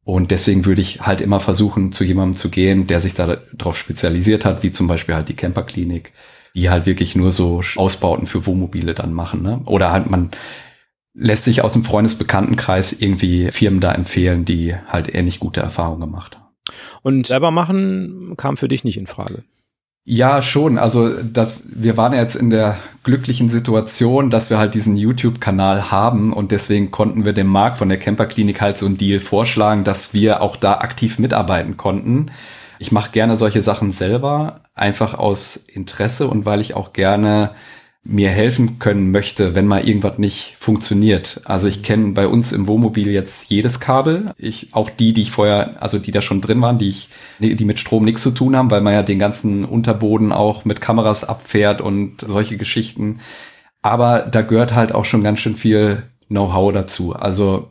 Und 0.03 0.33
deswegen 0.33 0.65
würde 0.65 0.83
ich 0.83 1.01
halt 1.01 1.21
immer 1.21 1.41
versuchen, 1.41 1.93
zu 1.93 2.05
jemandem 2.05 2.37
zu 2.37 2.51
gehen, 2.51 2.87
der 2.89 3.01
sich 3.01 3.15
darauf 3.15 3.79
spezialisiert 3.79 4.45
hat, 4.45 4.63
wie 4.63 4.73
zum 4.73 4.87
Beispiel 4.87 5.15
halt 5.15 5.29
die 5.29 5.37
Camperklinik 5.37 6.13
die 6.55 6.71
halt 6.71 6.87
wirklich 6.87 7.17
nur 7.17 7.33
so 7.33 7.63
Ausbauten 7.77 8.27
für 8.27 8.47
Wohnmobile 8.47 8.95
dann 8.95 9.13
machen. 9.13 9.43
Ne? 9.43 9.61
Oder 9.67 9.91
halt 9.91 10.09
man 10.09 10.31
lässt 11.15 11.45
sich 11.45 11.63
aus 11.63 11.73
dem 11.73 11.85
Freundesbekanntenkreis 11.85 12.93
irgendwie 12.93 13.51
Firmen 13.51 13.81
da 13.81 13.93
empfehlen, 13.93 14.45
die 14.45 14.75
halt 14.89 15.15
ähnlich 15.15 15.41
gute 15.41 15.61
Erfahrungen 15.61 16.01
gemacht 16.01 16.37
haben. 16.37 16.45
Und 17.03 17.27
selber 17.27 17.51
machen 17.51 18.35
kam 18.37 18.57
für 18.57 18.69
dich 18.69 18.85
nicht 18.85 18.97
in 18.97 19.07
Frage. 19.07 19.45
Ja, 20.07 20.43
schon. 20.43 20.77
Also 20.77 21.15
das, 21.23 21.63
wir 21.65 21.97
waren 21.97 22.13
jetzt 22.13 22.35
in 22.35 22.51
der 22.51 22.77
glücklichen 23.05 23.49
Situation, 23.49 24.29
dass 24.29 24.51
wir 24.51 24.59
halt 24.59 24.75
diesen 24.75 24.99
YouTube-Kanal 24.99 25.91
haben 25.91 26.35
und 26.35 26.51
deswegen 26.51 26.91
konnten 26.91 27.25
wir 27.25 27.33
dem 27.33 27.47
Marc 27.47 27.79
von 27.79 27.89
der 27.89 27.99
Camperklinik 27.99 28.61
halt 28.61 28.77
so 28.77 28.85
einen 28.85 28.99
Deal 28.99 29.19
vorschlagen, 29.19 29.83
dass 29.83 30.13
wir 30.13 30.43
auch 30.43 30.57
da 30.57 30.75
aktiv 30.75 31.19
mitarbeiten 31.19 31.79
konnten. 31.79 32.31
Ich 32.79 32.93
mache 32.93 33.13
gerne 33.13 33.37
solche 33.37 33.63
Sachen 33.63 33.93
selber, 33.93 34.61
einfach 34.75 35.15
aus 35.15 35.57
Interesse 35.57 36.29
und 36.29 36.45
weil 36.45 36.61
ich 36.61 36.75
auch 36.75 36.93
gerne 36.93 37.53
mir 38.07 38.29
helfen 38.29 38.79
können 38.79 39.11
möchte, 39.11 39.55
wenn 39.55 39.67
mal 39.67 39.89
irgendwas 39.89 40.19
nicht 40.19 40.57
funktioniert. 40.59 41.41
Also 41.47 41.69
ich 41.69 41.83
kenne 41.83 42.13
bei 42.13 42.29
uns 42.29 42.53
im 42.53 42.67
Wohnmobil 42.67 43.11
jetzt 43.11 43.51
jedes 43.51 43.81
Kabel. 43.81 44.33
Ich, 44.37 44.69
auch 44.73 44.91
die, 44.91 45.15
die 45.15 45.23
ich 45.23 45.31
vorher, 45.31 45.83
also 45.83 45.99
die 45.99 46.11
da 46.11 46.21
schon 46.21 46.43
drin 46.43 46.61
waren, 46.61 46.79
die 46.79 46.91
ich, 46.91 47.09
die 47.39 47.65
mit 47.65 47.81
Strom 47.81 48.05
nichts 48.05 48.23
zu 48.23 48.31
tun 48.31 48.57
haben, 48.57 48.71
weil 48.71 48.83
man 48.83 48.93
ja 48.93 49.03
den 49.03 49.19
ganzen 49.19 49.65
Unterboden 49.65 50.33
auch 50.33 50.67
mit 50.67 50.83
Kameras 50.83 51.25
abfährt 51.25 51.81
und 51.81 52.21
solche 52.21 52.59
Geschichten. 52.59 53.21
Aber 53.81 54.21
da 54.21 54.43
gehört 54.43 54.75
halt 54.75 54.95
auch 54.95 55.07
schon 55.07 55.25
ganz 55.25 55.41
schön 55.41 55.57
viel 55.57 56.03
Know-how 56.29 56.73
dazu. 56.73 57.15
Also 57.15 57.71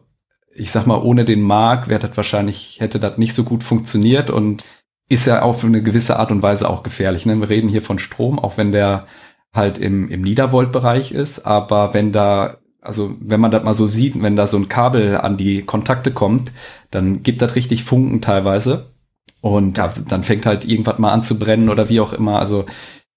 ich 0.56 0.72
sag 0.72 0.88
mal, 0.88 1.02
ohne 1.02 1.26
den 1.26 1.42
Mark 1.42 1.90
wäre 1.90 2.08
das 2.08 2.18
wahrscheinlich, 2.18 2.78
hätte 2.80 3.00
das 3.00 3.20
nicht 3.20 3.34
so 3.34 3.44
gut 3.44 3.64
funktioniert 3.64 4.32
und 4.32 4.64
ist 5.10 5.26
ja 5.26 5.44
auf 5.44 5.64
eine 5.64 5.84
gewisse 5.84 6.18
Art 6.18 6.32
und 6.32 6.42
Weise 6.42 6.70
auch 6.70 6.82
gefährlich. 6.82 7.26
Ne? 7.26 7.40
Wir 7.40 7.50
reden 7.50 7.70
hier 7.70 7.82
von 7.84 8.00
Strom, 8.00 8.40
auch 8.40 8.58
wenn 8.58 8.72
der 8.72 9.06
halt 9.54 9.78
im, 9.78 10.10
im 10.10 10.22
Niedervolt-Bereich 10.22 11.12
ist, 11.12 11.46
aber 11.46 11.94
wenn 11.94 12.12
da, 12.12 12.58
also 12.82 13.16
wenn 13.20 13.40
man 13.40 13.52
das 13.52 13.64
mal 13.64 13.76
so 13.76 13.88
sieht, 13.88 14.20
wenn 14.22 14.36
da 14.36 14.48
so 14.48 14.58
ein 14.58 14.68
Kabel 14.68 15.18
an 15.18 15.38
die 15.38 15.62
Kontakte 15.62 16.12
kommt, 16.12 16.52
dann 16.92 17.24
gibt 17.24 17.42
das 17.42 17.56
richtig 17.56 17.84
Funken 17.84 18.22
teilweise. 18.22 18.94
Und 19.42 19.78
ja, 19.78 19.94
dann 20.08 20.24
fängt 20.24 20.46
halt 20.46 20.66
irgendwas 20.66 21.00
mal 21.00 21.12
an 21.12 21.24
zu 21.24 21.38
brennen 21.38 21.70
oder 21.70 21.90
wie 21.90 22.00
auch 22.00 22.14
immer. 22.14 22.40
Also 22.40 22.66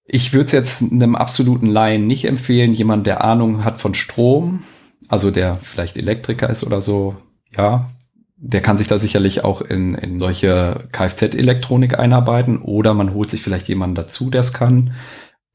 ich 0.05 0.33
würde 0.33 0.45
es 0.45 0.51
jetzt 0.51 0.81
einem 0.81 1.15
absoluten 1.15 1.67
Laien 1.67 2.07
nicht 2.07 2.25
empfehlen, 2.25 2.73
jemand, 2.73 3.07
der 3.07 3.23
Ahnung 3.23 3.65
hat 3.65 3.79
von 3.79 3.93
Strom, 3.93 4.63
also 5.09 5.31
der 5.31 5.57
vielleicht 5.57 5.97
Elektriker 5.97 6.49
ist 6.49 6.63
oder 6.63 6.81
so, 6.81 7.15
ja, 7.55 7.89
der 8.37 8.61
kann 8.61 8.77
sich 8.77 8.87
da 8.87 8.97
sicherlich 8.97 9.43
auch 9.43 9.61
in, 9.61 9.95
in 9.95 10.19
solche 10.19 10.87
Kfz-Elektronik 10.91 11.97
einarbeiten 11.97 12.61
oder 12.61 12.93
man 12.93 13.13
holt 13.13 13.29
sich 13.29 13.41
vielleicht 13.41 13.67
jemanden 13.67 13.95
dazu, 13.95 14.29
der 14.29 14.41
es 14.41 14.53
kann. 14.53 14.93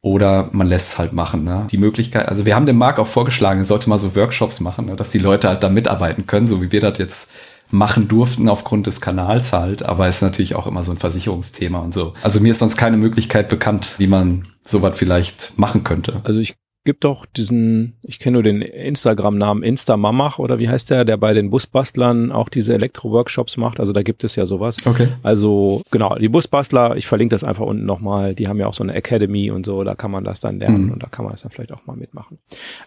Oder 0.02 0.48
man 0.50 0.66
lässt 0.66 0.94
es 0.94 0.98
halt 0.98 1.12
machen. 1.12 1.44
Ne? 1.44 1.68
Die 1.70 1.78
Möglichkeit, 1.78 2.28
also 2.28 2.44
wir 2.44 2.56
haben 2.56 2.66
dem 2.66 2.76
Marc 2.76 2.98
auch 2.98 3.06
vorgeschlagen, 3.06 3.60
er 3.60 3.66
sollte 3.66 3.88
mal 3.88 3.98
so 3.98 4.16
Workshops 4.16 4.58
machen, 4.58 4.86
ne? 4.86 4.96
dass 4.96 5.12
die 5.12 5.18
Leute 5.18 5.48
halt 5.48 5.62
da 5.62 5.68
mitarbeiten 5.68 6.26
können, 6.26 6.48
so 6.48 6.60
wie 6.60 6.72
wir 6.72 6.80
das 6.80 6.98
jetzt 6.98 7.30
machen 7.70 8.08
durften 8.08 8.48
aufgrund 8.48 8.86
des 8.88 9.00
Kanals 9.00 9.52
halt. 9.52 9.84
Aber 9.84 10.08
ist 10.08 10.20
natürlich 10.20 10.56
auch 10.56 10.66
immer 10.66 10.82
so 10.82 10.90
ein 10.90 10.98
Versicherungsthema 10.98 11.78
und 11.78 11.94
so. 11.94 12.14
Also 12.22 12.40
mir 12.40 12.50
ist 12.50 12.58
sonst 12.58 12.76
keine 12.76 12.96
Möglichkeit 12.96 13.48
bekannt, 13.48 13.94
wie 13.98 14.08
man 14.08 14.42
sowas 14.62 14.96
vielleicht 14.98 15.56
machen 15.56 15.84
könnte. 15.84 16.20
Also 16.24 16.40
ich 16.40 16.54
gibt 16.84 17.04
doch 17.04 17.26
diesen, 17.26 17.96
ich 18.02 18.18
kenne 18.18 18.34
nur 18.34 18.42
den 18.42 18.60
Instagram-Namen 18.60 19.62
Instamamach 19.62 20.38
oder 20.38 20.58
wie 20.58 20.68
heißt 20.68 20.90
der, 20.90 21.04
der 21.04 21.16
bei 21.16 21.32
den 21.32 21.50
Busbastlern 21.50 22.32
auch 22.32 22.48
diese 22.48 22.74
Elektro-Workshops 22.74 23.56
macht. 23.56 23.78
Also 23.78 23.92
da 23.92 24.02
gibt 24.02 24.24
es 24.24 24.34
ja 24.34 24.46
sowas. 24.46 24.84
Okay. 24.84 25.08
Also 25.22 25.82
genau, 25.92 26.16
die 26.16 26.28
Busbastler, 26.28 26.96
ich 26.96 27.06
verlinke 27.06 27.34
das 27.34 27.44
einfach 27.44 27.64
unten 27.64 27.86
nochmal, 27.86 28.34
die 28.34 28.48
haben 28.48 28.58
ja 28.58 28.66
auch 28.66 28.74
so 28.74 28.82
eine 28.82 28.94
Academy 28.94 29.50
und 29.52 29.64
so, 29.64 29.84
da 29.84 29.94
kann 29.94 30.10
man 30.10 30.24
das 30.24 30.40
dann 30.40 30.58
lernen 30.58 30.86
mhm. 30.86 30.92
und 30.92 31.02
da 31.02 31.06
kann 31.06 31.24
man 31.24 31.32
das 31.32 31.42
dann 31.42 31.52
vielleicht 31.52 31.72
auch 31.72 31.86
mal 31.86 31.96
mitmachen. 31.96 32.38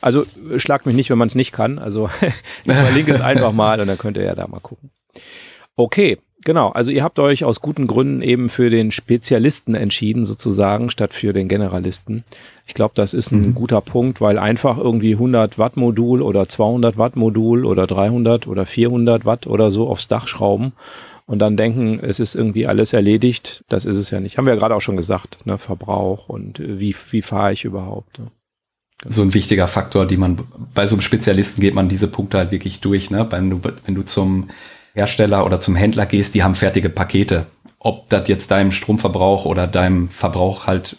Also 0.02 0.26
schlag 0.58 0.86
mich 0.86 0.96
nicht, 0.96 1.10
wenn 1.10 1.18
man 1.18 1.28
es 1.28 1.36
nicht 1.36 1.54
kann. 1.54 1.80
Also 1.80 2.10
ich 2.66 2.74
verlinke 2.74 3.14
es 3.14 3.22
einfach 3.36 3.54
mal 3.54 3.80
und 3.80 3.88
dann 3.88 3.98
könnt 3.98 4.18
ihr 4.18 4.24
ja 4.24 4.36
da 4.36 4.48
mal 4.48 4.60
gucken. 4.60 4.92
Okay, 5.78 6.18
Genau, 6.46 6.70
also 6.70 6.92
ihr 6.92 7.04
habt 7.04 7.18
euch 7.18 7.44
aus 7.44 7.60
guten 7.60 7.88
Gründen 7.88 8.22
eben 8.22 8.50
für 8.50 8.70
den 8.70 8.92
Spezialisten 8.92 9.74
entschieden, 9.74 10.28
sozusagen, 10.28 10.92
statt 10.92 11.12
für 11.12 11.34
den 11.34 11.48
Generalisten. 11.48 12.24
Ich 12.68 12.76
glaube, 12.76 12.94
das 12.96 13.16
ist 13.16 13.32
ein 13.32 13.48
mhm. 13.48 13.56
guter 13.56 13.82
Punkt, 13.82 14.22
weil 14.22 14.38
einfach 14.38 14.78
irgendwie 14.78 15.14
100 15.14 15.58
Watt 15.58 15.76
Modul 15.76 16.22
oder 16.22 16.48
200 16.48 17.00
Watt 17.00 17.16
Modul 17.16 17.66
oder 17.66 17.88
300 17.88 18.46
oder 18.46 18.68
400 18.68 19.26
Watt 19.26 19.48
oder 19.48 19.72
so 19.72 19.90
aufs 19.90 20.08
Dach 20.08 20.28
schrauben 20.28 20.74
und 21.26 21.40
dann 21.40 21.58
denken, 21.58 22.00
es 22.00 22.20
ist 22.20 22.36
irgendwie 22.36 22.68
alles 22.68 22.94
erledigt, 22.94 23.64
das 23.68 23.86
ist 23.86 23.98
es 23.98 24.12
ja 24.12 24.20
nicht. 24.20 24.38
Haben 24.38 24.46
wir 24.46 24.54
ja 24.54 24.60
gerade 24.60 24.76
auch 24.76 24.82
schon 24.82 24.98
gesagt, 24.98 25.48
ne? 25.48 25.58
Verbrauch 25.58 26.30
und 26.30 26.60
wie, 26.60 26.96
wie 27.10 27.24
fahre 27.24 27.54
ich 27.54 27.66
überhaupt. 27.66 28.20
Ne? 28.20 28.28
Genau. 29.00 29.12
So 29.16 29.24
ein 29.24 29.34
wichtiger 29.34 29.66
Faktor, 29.66 30.06
die 30.06 30.18
man, 30.18 30.38
bei 30.76 30.86
so 30.86 30.94
einem 30.94 31.02
Spezialisten 31.02 31.62
geht 31.62 31.74
man 31.74 31.90
diese 31.90 32.08
Punkte 32.08 32.38
halt 32.38 32.52
wirklich 32.52 32.82
durch, 32.82 33.10
ne? 33.10 33.26
Wenn 33.32 33.50
du, 33.50 33.62
wenn 33.86 33.96
du 33.96 34.04
zum 34.04 34.52
Hersteller 34.96 35.46
oder 35.46 35.60
zum 35.60 35.76
Händler 35.76 36.06
gehst, 36.06 36.34
die 36.34 36.44
haben 36.44 36.56
fertige 36.56 36.90
Pakete. 36.90 37.46
Ob 37.80 38.10
das 38.10 38.28
jetzt 38.28 38.50
deinem 38.50 38.72
Stromverbrauch 38.72 39.46
oder 39.46 39.68
deinem 39.68 40.10
Verbrauch 40.10 40.66
halt 40.66 40.98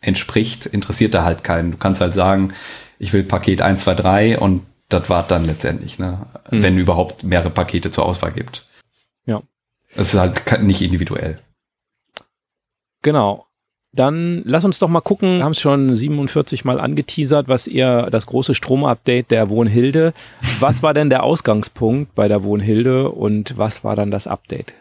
entspricht, 0.00 0.66
interessiert 0.66 1.14
da 1.14 1.24
halt 1.24 1.42
keinen. 1.42 1.72
Du 1.72 1.78
kannst 1.78 2.00
halt 2.00 2.14
sagen, 2.14 2.52
ich 2.98 3.12
will 3.12 3.24
Paket 3.24 3.62
1, 3.62 3.80
2, 3.80 3.94
3 3.94 4.38
und 4.38 4.64
das 4.88 5.10
war 5.10 5.26
dann 5.26 5.44
letztendlich, 5.44 5.98
ne? 5.98 6.26
Mhm. 6.50 6.62
wenn 6.62 6.78
überhaupt 6.78 7.24
mehrere 7.24 7.50
Pakete 7.50 7.90
zur 7.90 8.06
Auswahl 8.06 8.32
gibt. 8.32 8.66
Ja. 9.26 9.42
Es 9.96 10.14
ist 10.14 10.20
halt 10.20 10.62
nicht 10.62 10.82
individuell. 10.82 11.40
Genau. 13.02 13.47
Dann 13.92 14.42
lass 14.44 14.64
uns 14.64 14.78
doch 14.78 14.88
mal 14.88 15.00
gucken, 15.00 15.38
wir 15.38 15.44
haben 15.44 15.52
es 15.52 15.60
schon 15.60 15.94
47 15.94 16.64
Mal 16.64 16.78
angeteasert, 16.78 17.48
was 17.48 17.66
ihr, 17.66 18.08
das 18.10 18.26
große 18.26 18.54
Stromupdate 18.54 19.30
der 19.30 19.48
Wohnhilde. 19.48 20.12
Was 20.60 20.82
war 20.82 20.92
denn 20.92 21.08
der 21.08 21.22
Ausgangspunkt 21.22 22.14
bei 22.14 22.28
der 22.28 22.42
Wohnhilde 22.42 23.10
und 23.10 23.56
was 23.56 23.84
war 23.84 23.96
dann 23.96 24.10
das 24.10 24.26
Update? 24.26 24.74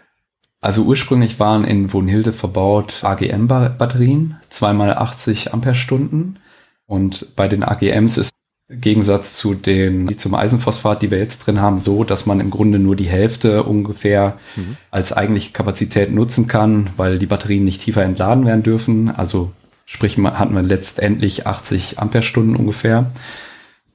Also 0.60 0.84
ursprünglich 0.84 1.39
waren 1.39 1.64
in 1.64 1.93
Wohnhilde 1.93 2.34
verbaut 2.34 3.03
AGM-Batterien, 3.03 4.38
zweimal 4.49 4.93
80 4.93 5.53
Ampere-Stunden. 5.53 6.39
Und 6.86 7.36
bei 7.36 7.47
den 7.47 7.64
AGMs 7.64 8.18
ist 8.18 8.32
Gegensatz 8.70 9.38
zu 9.38 9.53
den 9.53 10.07
Lithium-Eisenphosphat, 10.07 11.01
die 11.01 11.09
wir 11.09 11.20
jetzt 11.20 11.47
drin 11.47 11.61
haben, 11.61 11.78
so, 11.78 12.03
dass 12.03 12.26
man 12.26 12.41
im 12.41 12.49
Grunde 12.49 12.80
nur 12.80 12.97
die 12.97 13.07
Hälfte 13.07 13.63
ungefähr 13.63 14.38
mhm. 14.57 14.76
als 14.91 15.13
eigentliche 15.13 15.53
Kapazität 15.53 16.11
nutzen 16.11 16.47
kann, 16.47 16.89
weil 16.97 17.18
die 17.18 17.28
Batterien 17.28 17.63
nicht 17.63 17.82
tiefer 17.82 18.03
entladen 18.03 18.45
werden 18.45 18.63
dürfen. 18.63 19.09
Also 19.09 19.51
sprich, 19.86 20.18
hatten 20.18 20.53
wir 20.53 20.63
letztendlich 20.63 21.47
80 21.47 21.97
Ampere-Stunden 21.99 22.57
ungefähr. 22.57 23.11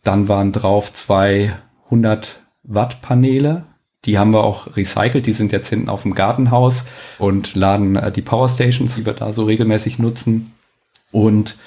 Dann 0.03 0.29
waren 0.29 0.53
drauf 0.53 0.91
200 0.91 2.41
Watt 2.63 3.03
Paneele. 3.03 3.65
Die 4.07 4.19
haben 4.19 4.33
wir 4.33 4.43
auch 4.43 4.75
recycelt. 4.75 5.27
Die 5.27 5.35
sind 5.35 5.53
jetzt 5.53 5.69
hinten 5.69 5.91
auf 5.91 6.03
dem 6.03 6.15
Gartenhaus 6.15 6.87
und 7.19 7.55
laden 7.55 7.97
äh, 7.97 8.11
die 8.11 8.23
Powerstations, 8.23 8.97
die 8.97 9.05
wir 9.05 9.13
da 9.13 9.35
so 9.35 9.45
regelmäßig 9.45 9.99
nutzen. 9.99 10.55
Und 11.11 11.59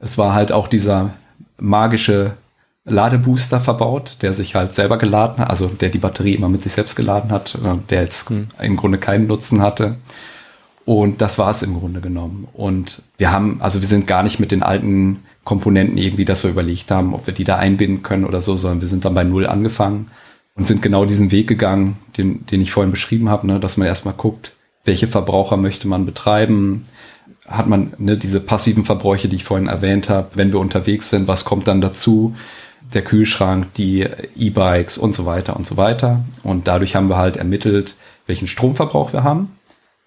es 0.00 0.18
war 0.18 0.34
halt 0.34 0.52
auch 0.52 0.68
dieser 0.68 1.14
magische 1.58 2.36
Ladebooster 2.84 3.60
verbaut, 3.60 4.18
der 4.22 4.32
sich 4.32 4.54
halt 4.54 4.72
selber 4.72 4.98
geladen 4.98 5.38
hat, 5.38 5.50
also 5.50 5.68
der 5.68 5.90
die 5.90 5.98
Batterie 5.98 6.34
immer 6.34 6.48
mit 6.48 6.62
sich 6.62 6.72
selbst 6.72 6.96
geladen 6.96 7.30
hat, 7.30 7.54
äh, 7.54 7.76
der 7.90 8.02
jetzt 8.02 8.30
mhm. 8.30 8.48
im 8.60 8.76
Grunde 8.76 8.98
keinen 8.98 9.26
Nutzen 9.26 9.62
hatte. 9.62 9.96
Und 10.84 11.20
das 11.20 11.38
war 11.38 11.50
es 11.50 11.62
im 11.62 11.78
Grunde 11.78 12.00
genommen. 12.00 12.48
Und 12.52 13.02
wir 13.16 13.30
haben, 13.30 13.62
also 13.62 13.80
wir 13.80 13.86
sind 13.86 14.08
gar 14.08 14.24
nicht 14.24 14.40
mit 14.40 14.50
den 14.50 14.64
alten 14.64 15.22
Komponenten 15.44 15.96
irgendwie, 15.96 16.24
dass 16.24 16.42
wir 16.42 16.50
überlegt 16.50 16.90
haben, 16.90 17.14
ob 17.14 17.26
wir 17.26 17.34
die 17.34 17.44
da 17.44 17.56
einbinden 17.56 18.02
können 18.02 18.24
oder 18.24 18.40
so, 18.40 18.56
sondern 18.56 18.80
wir 18.80 18.88
sind 18.88 19.04
dann 19.04 19.14
bei 19.14 19.22
Null 19.22 19.46
angefangen 19.46 20.10
und 20.56 20.66
sind 20.66 20.82
genau 20.82 21.04
diesen 21.04 21.30
Weg 21.30 21.46
gegangen, 21.46 21.98
den, 22.16 22.46
den 22.46 22.60
ich 22.60 22.72
vorhin 22.72 22.90
beschrieben 22.90 23.28
habe, 23.28 23.46
ne, 23.46 23.60
dass 23.60 23.76
man 23.76 23.86
erstmal 23.86 24.14
guckt, 24.14 24.52
welche 24.84 25.06
Verbraucher 25.06 25.56
möchte 25.56 25.86
man 25.86 26.04
betreiben, 26.04 26.86
hat 27.46 27.68
man 27.68 27.92
ne, 27.98 28.16
diese 28.16 28.40
passiven 28.40 28.84
Verbräuche, 28.84 29.28
die 29.28 29.36
ich 29.36 29.44
vorhin 29.44 29.68
erwähnt 29.68 30.08
habe, 30.08 30.28
wenn 30.34 30.52
wir 30.52 30.58
unterwegs 30.58 31.10
sind, 31.10 31.28
was 31.28 31.44
kommt 31.44 31.68
dann 31.68 31.80
dazu? 31.80 32.34
Der 32.94 33.02
Kühlschrank, 33.02 33.74
die 33.74 34.02
E-Bikes 34.36 34.98
und 34.98 35.14
so 35.14 35.26
weiter 35.26 35.56
und 35.56 35.66
so 35.66 35.76
weiter. 35.76 36.24
Und 36.42 36.68
dadurch 36.68 36.94
haben 36.94 37.08
wir 37.08 37.16
halt 37.16 37.36
ermittelt, 37.36 37.94
welchen 38.26 38.46
Stromverbrauch 38.46 39.12
wir 39.12 39.24
haben, 39.24 39.56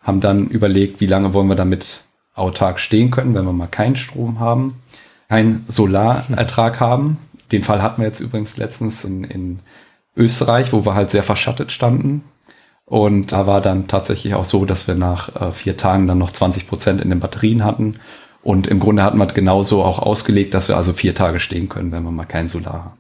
haben 0.02 0.22
dann 0.22 0.48
überlegt, 0.48 1.02
wie 1.02 1.08
lange 1.08 1.34
wollen 1.34 1.48
wir 1.48 1.56
damit 1.56 2.04
autark 2.36 2.80
stehen 2.80 3.12
können, 3.12 3.34
wenn 3.34 3.46
wir 3.46 3.54
mal 3.54 3.68
keinen 3.68 3.96
Strom 3.96 4.40
haben, 4.40 4.76
keinen 5.30 5.66
Solarertrag 5.68 6.80
haben. 6.80 7.18
Den 7.52 7.64
Fall 7.64 7.82
hatten 7.82 8.02
wir 8.02 8.08
jetzt 8.08 8.20
übrigens 8.20 8.58
letztens 8.58 9.04
in, 9.04 9.24
in 9.24 9.60
Österreich, 10.16 10.74
wo 10.74 10.86
wir 10.86 10.96
halt 10.96 11.10
sehr 11.10 11.24
verschattet 11.24 11.72
standen. 11.72 12.24
Und 12.86 13.32
da 13.32 13.48
war 13.48 13.62
dann 13.62 13.88
tatsächlich 13.88 14.36
auch 14.36 14.44
so, 14.44 14.66
dass 14.66 14.88
wir 14.88 14.96
nach 14.96 15.36
äh, 15.36 15.52
vier 15.52 15.76
Tagen 15.76 16.06
dann 16.08 16.20
noch 16.20 16.30
20 16.30 16.68
Prozent 16.68 17.02
in 17.02 17.10
den 17.10 17.20
Batterien 17.20 17.64
hatten. 17.64 18.00
Und 18.46 18.68
im 18.68 18.80
Grunde 18.80 19.02
hatten 19.02 19.18
wir 19.18 19.26
genauso 19.26 19.84
auch 19.84 19.98
ausgelegt, 19.98 20.54
dass 20.54 20.68
wir 20.68 20.78
also 20.78 20.94
vier 20.94 21.16
Tage 21.16 21.40
stehen 21.40 21.68
können, 21.68 21.92
wenn 21.92 22.04
wir 22.04 22.12
mal 22.12 22.26
kein 22.26 22.48
Solar 22.48 22.86
haben. 22.86 23.00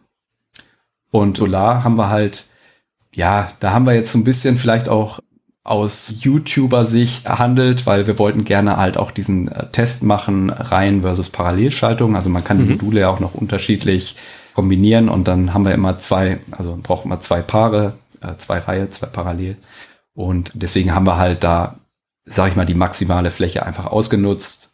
Und 1.11 1.37
Solar 1.37 1.83
haben 1.83 1.99
wir 1.99 2.09
halt, 2.09 2.47
ja, 3.13 3.51
da 3.59 3.71
haben 3.71 3.85
wir 3.85 3.93
jetzt 3.93 4.11
so 4.11 4.17
ein 4.17 4.23
bisschen 4.23 4.57
vielleicht 4.57 4.89
auch 4.89 5.19
aus 5.63 6.15
YouTuber-Sicht 6.19 7.29
handelt, 7.29 7.85
weil 7.85 8.07
wir 8.07 8.17
wollten 8.17 8.43
gerne 8.43 8.77
halt 8.77 8.97
auch 8.97 9.11
diesen 9.11 9.47
äh, 9.47 9.67
Test 9.71 10.01
machen, 10.01 10.49
Reihen 10.49 11.01
versus 11.01 11.29
Parallelschaltung. 11.29 12.15
Also 12.15 12.31
man 12.31 12.43
kann 12.43 12.57
mhm. 12.57 12.63
die 12.63 12.69
Module 12.71 13.01
ja 13.01 13.09
auch 13.09 13.19
noch 13.19 13.35
unterschiedlich 13.35 14.15
kombinieren 14.55 15.09
und 15.09 15.27
dann 15.27 15.53
haben 15.53 15.65
wir 15.65 15.75
immer 15.75 15.99
zwei, 15.99 16.39
also 16.49 16.75
brauchen 16.81 17.11
wir 17.11 17.19
zwei 17.19 17.43
Paare, 17.43 17.93
äh, 18.21 18.35
zwei 18.37 18.57
Reihe, 18.57 18.89
zwei 18.89 19.07
parallel. 19.07 19.57
Und 20.15 20.51
deswegen 20.55 20.95
haben 20.95 21.05
wir 21.05 21.17
halt 21.17 21.43
da, 21.43 21.75
sag 22.25 22.49
ich 22.49 22.55
mal, 22.55 22.65
die 22.65 22.73
maximale 22.73 23.29
Fläche 23.29 23.63
einfach 23.63 23.85
ausgenutzt. 23.85 24.64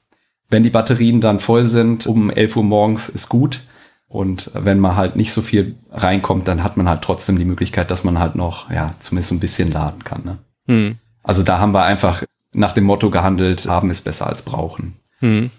Wenn 0.52 0.64
die 0.64 0.70
Batterien 0.70 1.22
dann 1.22 1.40
voll 1.40 1.64
sind, 1.64 2.06
um 2.06 2.30
11 2.30 2.58
Uhr 2.58 2.64
morgens 2.64 3.10
ist 3.10 3.30
gut. 3.30 3.62
Und 4.08 4.52
wenn 4.54 4.80
man 4.80 4.98
halt 4.98 5.16
nicht 5.16 5.32
so 5.32 5.42
viel 5.42 5.78
reinkommt, 5.90 6.48
dann 6.48 6.64
hat 6.64 6.76
man 6.76 6.90
halt 6.90 7.02
trotzdem 7.02 7.38
die 7.38 7.46
Möglichkeit, 7.46 7.90
dass 7.90 8.04
man 8.04 8.20
halt 8.20 8.36
noch, 8.36 8.70
ja, 8.70 8.94
zumindest 9.00 9.32
ein 9.32 9.40
bisschen 9.40 9.72
laden 9.72 10.04
kann. 10.04 10.24
Ne? 10.26 10.38
Hm. 10.68 10.98
Also 11.24 11.44
da 11.44 11.60
haben 11.60 11.74
wir 11.74 11.84
einfach 11.84 12.24
nach 12.52 12.74
dem 12.74 12.84
Motto 12.84 13.10
gehandelt, 13.10 13.68
haben 13.68 13.90
ist 13.90 14.02
besser 14.02 14.28
als 14.28 14.42
brauchen. 14.42 14.96
Hm. 15.20 15.50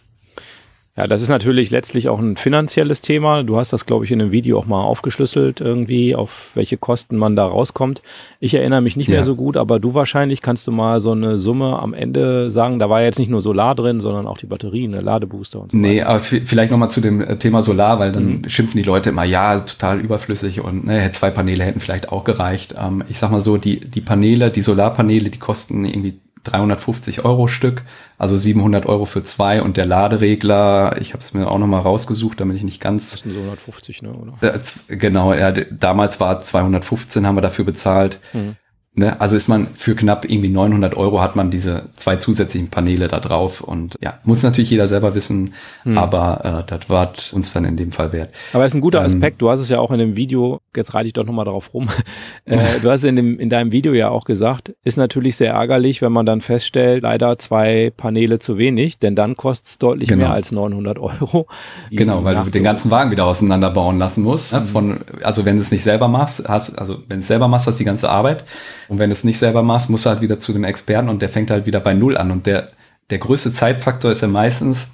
Ja, 0.94 1.06
das 1.06 1.22
ist 1.22 1.30
natürlich 1.30 1.70
letztlich 1.70 2.10
auch 2.10 2.18
ein 2.18 2.36
finanzielles 2.36 3.00
Thema. 3.00 3.44
Du 3.44 3.56
hast 3.56 3.72
das, 3.72 3.86
glaube 3.86 4.04
ich, 4.04 4.12
in 4.12 4.20
einem 4.20 4.30
Video 4.30 4.58
auch 4.58 4.66
mal 4.66 4.82
aufgeschlüsselt 4.82 5.62
irgendwie, 5.62 6.14
auf 6.14 6.50
welche 6.52 6.76
Kosten 6.76 7.16
man 7.16 7.34
da 7.34 7.46
rauskommt. 7.46 8.02
Ich 8.40 8.52
erinnere 8.52 8.82
mich 8.82 8.94
nicht 8.98 9.08
ja. 9.08 9.14
mehr 9.14 9.22
so 9.22 9.34
gut, 9.34 9.56
aber 9.56 9.80
du 9.80 9.94
wahrscheinlich 9.94 10.42
kannst 10.42 10.66
du 10.66 10.70
mal 10.70 11.00
so 11.00 11.12
eine 11.12 11.38
Summe 11.38 11.78
am 11.78 11.94
Ende 11.94 12.50
sagen. 12.50 12.78
Da 12.78 12.90
war 12.90 13.00
jetzt 13.00 13.18
nicht 13.18 13.30
nur 13.30 13.40
Solar 13.40 13.74
drin, 13.74 14.00
sondern 14.00 14.26
auch 14.26 14.36
die 14.36 14.44
Batterien, 14.44 14.92
der 14.92 15.00
Ladebooster 15.00 15.62
und 15.62 15.72
so 15.72 15.78
Nee, 15.78 16.00
weiter. 16.00 16.08
aber 16.10 16.18
vielleicht 16.18 16.70
nochmal 16.70 16.90
zu 16.90 17.00
dem 17.00 17.22
äh, 17.22 17.38
Thema 17.38 17.62
Solar, 17.62 17.98
weil 17.98 18.12
dann 18.12 18.40
mhm. 18.40 18.48
schimpfen 18.50 18.76
die 18.76 18.86
Leute 18.86 19.08
immer, 19.08 19.24
ja, 19.24 19.60
total 19.60 19.98
überflüssig 19.98 20.60
und 20.60 20.84
ne, 20.84 21.10
zwei 21.12 21.30
Paneele 21.30 21.64
hätten 21.64 21.80
vielleicht 21.80 22.10
auch 22.10 22.24
gereicht. 22.24 22.74
Ähm, 22.78 23.02
ich 23.08 23.18
sag 23.18 23.30
mal 23.30 23.40
so, 23.40 23.56
die, 23.56 23.80
die 23.80 24.02
Paneele, 24.02 24.50
die 24.50 24.60
Solarpaneele, 24.60 25.30
die 25.30 25.38
kosten 25.38 25.86
irgendwie 25.86 26.20
350 26.44 27.24
Euro 27.24 27.48
Stück, 27.48 27.82
also 28.18 28.36
700 28.36 28.86
Euro 28.86 29.04
für 29.04 29.22
zwei 29.22 29.62
und 29.62 29.76
der 29.76 29.86
Laderegler, 29.86 30.96
ich 31.00 31.12
habe 31.12 31.20
es 31.20 31.34
mir 31.34 31.48
auch 31.48 31.58
nochmal 31.58 31.82
rausgesucht, 31.82 32.40
damit 32.40 32.56
ich 32.56 32.62
nicht 32.62 32.80
ganz... 32.80 33.12
Das 33.12 33.20
sind 33.20 33.32
so 33.32 33.38
150, 33.38 34.02
ne? 34.02 34.12
Oder? 34.12 34.54
Äh, 34.54 34.96
genau, 34.96 35.34
ja, 35.34 35.52
damals 35.52 36.20
war 36.20 36.40
215, 36.40 37.26
haben 37.26 37.36
wir 37.36 37.42
dafür 37.42 37.64
bezahlt. 37.64 38.18
Mhm. 38.32 38.56
Ne? 38.94 39.18
Also 39.22 39.36
ist 39.36 39.48
man 39.48 39.68
für 39.68 39.94
knapp 39.94 40.28
irgendwie 40.28 40.50
900 40.50 40.98
Euro 40.98 41.22
hat 41.22 41.34
man 41.34 41.50
diese 41.50 41.88
zwei 41.94 42.16
zusätzlichen 42.16 42.68
Paneele 42.68 43.08
da 43.08 43.20
drauf 43.20 43.62
und 43.62 43.96
ja, 44.02 44.18
muss 44.24 44.42
natürlich 44.42 44.68
jeder 44.68 44.86
selber 44.86 45.14
wissen, 45.14 45.54
hm. 45.84 45.96
aber 45.96 46.64
äh, 46.66 46.70
das 46.70 46.90
war 46.90 47.10
uns 47.32 47.54
dann 47.54 47.64
in 47.64 47.78
dem 47.78 47.90
Fall 47.90 48.12
wert. 48.12 48.34
Aber 48.52 48.66
ist 48.66 48.74
ein 48.74 48.82
guter 48.82 48.98
ähm, 48.98 49.06
Aspekt, 49.06 49.40
du 49.40 49.48
hast 49.48 49.60
es 49.60 49.70
ja 49.70 49.78
auch 49.78 49.92
in 49.92 49.98
dem 49.98 50.14
Video, 50.16 50.60
jetzt 50.76 50.92
reite 50.92 51.06
ich 51.06 51.14
doch 51.14 51.24
nochmal 51.24 51.46
darauf 51.46 51.72
rum, 51.72 51.88
äh, 52.44 52.58
du 52.82 52.90
hast 52.90 53.04
in, 53.04 53.16
dem, 53.16 53.38
in 53.40 53.48
deinem 53.48 53.72
Video 53.72 53.94
ja 53.94 54.10
auch 54.10 54.24
gesagt, 54.24 54.74
ist 54.84 54.98
natürlich 54.98 55.36
sehr 55.36 55.54
ärgerlich, 55.54 56.02
wenn 56.02 56.12
man 56.12 56.26
dann 56.26 56.42
feststellt, 56.42 57.04
leider 57.04 57.38
zwei 57.38 57.94
Paneele 57.96 58.40
zu 58.40 58.58
wenig, 58.58 58.98
denn 58.98 59.16
dann 59.16 59.38
kostet 59.38 59.68
es 59.68 59.78
deutlich 59.78 60.10
genau. 60.10 60.24
mehr 60.24 60.34
als 60.34 60.52
900 60.52 60.98
Euro. 60.98 61.46
Genau, 61.90 62.24
weil 62.24 62.36
du 62.36 62.50
den 62.50 62.64
ganzen 62.64 62.90
Wagen 62.90 63.10
wieder 63.10 63.26
auseinanderbauen 63.26 63.98
lassen 63.98 64.22
musst. 64.22 64.52
Ne? 64.52 64.60
Mhm. 64.60 64.66
Von, 64.66 65.00
also 65.22 65.44
wenn 65.44 65.56
du 65.56 65.62
es 65.62 65.70
nicht 65.70 65.82
selber 65.82 66.08
machst, 66.08 66.48
hast, 66.48 66.78
also 66.78 66.98
wenn 67.08 67.18
du 67.18 67.20
es 67.20 67.28
selber 67.28 67.48
machst, 67.48 67.66
hast 67.66 67.78
du 67.78 67.82
die 67.82 67.86
ganze 67.86 68.10
Arbeit 68.10 68.44
und 68.92 68.98
wenn 68.98 69.08
du 69.08 69.14
es 69.14 69.24
nicht 69.24 69.38
selber 69.38 69.62
machst, 69.62 69.88
musst 69.88 70.04
du 70.04 70.10
halt 70.10 70.20
wieder 70.20 70.38
zu 70.38 70.52
dem 70.52 70.64
Experten 70.64 71.08
und 71.08 71.22
der 71.22 71.30
fängt 71.30 71.50
halt 71.50 71.64
wieder 71.64 71.80
bei 71.80 71.94
Null 71.94 72.18
an. 72.18 72.30
Und 72.30 72.44
der, 72.44 72.68
der 73.08 73.16
größte 73.16 73.50
Zeitfaktor 73.50 74.12
ist 74.12 74.20
ja 74.20 74.28
meistens, 74.28 74.88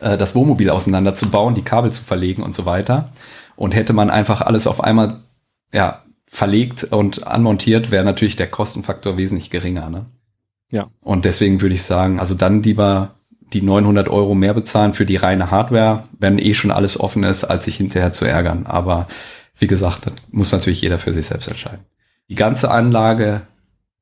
äh, 0.00 0.18
das 0.18 0.34
Wohnmobil 0.34 0.70
auseinanderzubauen, 0.70 1.54
die 1.54 1.62
Kabel 1.62 1.92
zu 1.92 2.02
verlegen 2.02 2.42
und 2.42 2.52
so 2.52 2.66
weiter. 2.66 3.12
Und 3.54 3.76
hätte 3.76 3.92
man 3.92 4.10
einfach 4.10 4.40
alles 4.40 4.66
auf 4.66 4.82
einmal 4.82 5.20
ja, 5.72 6.02
verlegt 6.26 6.82
und 6.82 7.28
anmontiert, 7.28 7.92
wäre 7.92 8.04
natürlich 8.04 8.34
der 8.34 8.50
Kostenfaktor 8.50 9.16
wesentlich 9.16 9.50
geringer. 9.50 9.88
Ne? 9.88 10.06
Ja. 10.72 10.88
Und 11.00 11.24
deswegen 11.24 11.60
würde 11.60 11.76
ich 11.76 11.84
sagen, 11.84 12.18
also 12.18 12.34
dann 12.34 12.64
lieber 12.64 13.14
die 13.52 13.62
900 13.62 14.08
Euro 14.08 14.34
mehr 14.34 14.52
bezahlen 14.52 14.94
für 14.94 15.06
die 15.06 15.14
reine 15.14 15.52
Hardware, 15.52 16.02
wenn 16.18 16.40
eh 16.40 16.54
schon 16.54 16.72
alles 16.72 16.98
offen 16.98 17.22
ist, 17.22 17.44
als 17.44 17.66
sich 17.66 17.76
hinterher 17.76 18.12
zu 18.12 18.24
ärgern. 18.24 18.66
Aber 18.66 19.06
wie 19.60 19.68
gesagt, 19.68 20.06
das 20.06 20.14
muss 20.32 20.50
natürlich 20.50 20.82
jeder 20.82 20.98
für 20.98 21.12
sich 21.12 21.26
selbst 21.26 21.46
entscheiden. 21.46 21.84
Die 22.28 22.34
ganze 22.34 22.70
Anlage, 22.70 23.42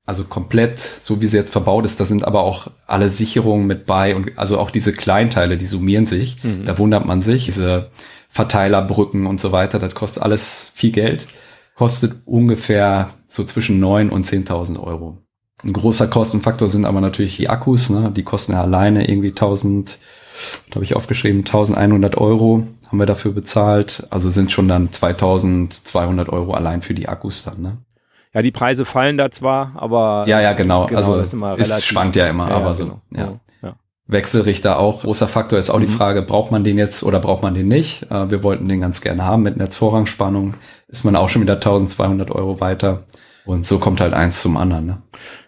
also 0.04 0.24
komplett, 0.24 0.78
so 0.78 1.20
wie 1.20 1.26
sie 1.26 1.36
jetzt 1.36 1.52
verbaut 1.52 1.84
ist, 1.84 1.98
da 2.00 2.04
sind 2.04 2.24
aber 2.24 2.42
auch 2.42 2.68
alle 2.86 3.08
Sicherungen 3.08 3.66
mit 3.66 3.86
bei 3.86 4.14
und 4.14 4.36
also 4.36 4.58
auch 4.58 4.70
diese 4.70 4.92
Kleinteile, 4.92 5.56
die 5.56 5.66
summieren 5.66 6.06
sich. 6.06 6.42
Mhm. 6.42 6.64
Da 6.64 6.78
wundert 6.78 7.06
man 7.06 7.22
sich, 7.22 7.46
diese 7.46 7.90
Verteilerbrücken 8.28 9.26
und 9.26 9.40
so 9.40 9.52
weiter, 9.52 9.78
das 9.78 9.94
kostet 9.94 10.22
alles 10.22 10.70
viel 10.74 10.92
Geld. 10.92 11.26
Kostet 11.74 12.22
ungefähr 12.24 13.10
so 13.26 13.44
zwischen 13.44 13.80
neun 13.80 14.10
und 14.10 14.24
10.000 14.24 14.82
Euro. 14.82 15.18
Ein 15.62 15.72
großer 15.72 16.06
Kostenfaktor 16.08 16.68
sind 16.68 16.84
aber 16.84 17.00
natürlich 17.00 17.36
die 17.36 17.48
Akkus, 17.48 17.90
ne? 17.90 18.12
die 18.14 18.22
kosten 18.22 18.52
ja 18.52 18.62
alleine 18.62 19.08
irgendwie 19.08 19.30
1000, 19.30 19.98
da 20.68 20.76
habe 20.76 20.84
ich 20.84 20.94
aufgeschrieben, 20.94 21.40
1100 21.40 22.16
Euro 22.16 22.66
haben 22.88 22.98
wir 22.98 23.06
dafür 23.06 23.32
bezahlt. 23.32 24.06
Also 24.10 24.28
sind 24.28 24.52
schon 24.52 24.68
dann 24.68 24.92
2200 24.92 26.28
Euro 26.28 26.54
allein 26.54 26.82
für 26.82 26.94
die 26.94 27.08
Akkus 27.08 27.44
dann. 27.44 27.62
Ne? 27.62 27.78
Ja, 28.36 28.42
die 28.42 28.50
Preise 28.50 28.84
fallen 28.84 29.16
da 29.16 29.30
zwar, 29.30 29.72
aber. 29.76 30.26
Ja, 30.28 30.42
ja, 30.42 30.52
genau. 30.52 30.88
genau 30.88 30.98
also 30.98 31.20
ist 31.20 31.32
immer 31.32 31.58
es 31.58 31.82
schwankt 31.82 32.16
ja 32.16 32.26
immer, 32.26 32.50
ja, 32.50 32.56
aber 32.56 32.66
ja, 32.66 32.74
so. 32.74 33.00
Genau. 33.10 33.40
Ja. 33.62 33.74
Wechselrichter 34.08 34.78
auch. 34.78 35.00
Großer 35.00 35.26
Faktor 35.26 35.58
ist 35.58 35.70
auch 35.70 35.78
mhm. 35.78 35.86
die 35.86 35.88
Frage, 35.88 36.20
braucht 36.20 36.52
man 36.52 36.62
den 36.62 36.76
jetzt 36.76 37.02
oder 37.02 37.18
braucht 37.18 37.42
man 37.42 37.54
den 37.54 37.66
nicht? 37.66 38.10
Äh, 38.10 38.30
wir 38.30 38.42
wollten 38.42 38.68
den 38.68 38.82
ganz 38.82 39.00
gerne 39.00 39.24
haben 39.24 39.42
mit 39.42 39.56
Netzvorrangspannung. 39.56 40.52
Ist 40.86 41.04
man 41.04 41.16
auch 41.16 41.30
schon 41.30 41.40
wieder 41.40 41.54
1200 41.54 42.30
Euro 42.30 42.60
weiter. 42.60 43.06
Und 43.46 43.64
so 43.64 43.78
kommt 43.78 44.02
halt 44.02 44.12
eins 44.12 44.42
zum 44.42 44.58
anderen. 44.58 44.86
Ne? 44.86 45.02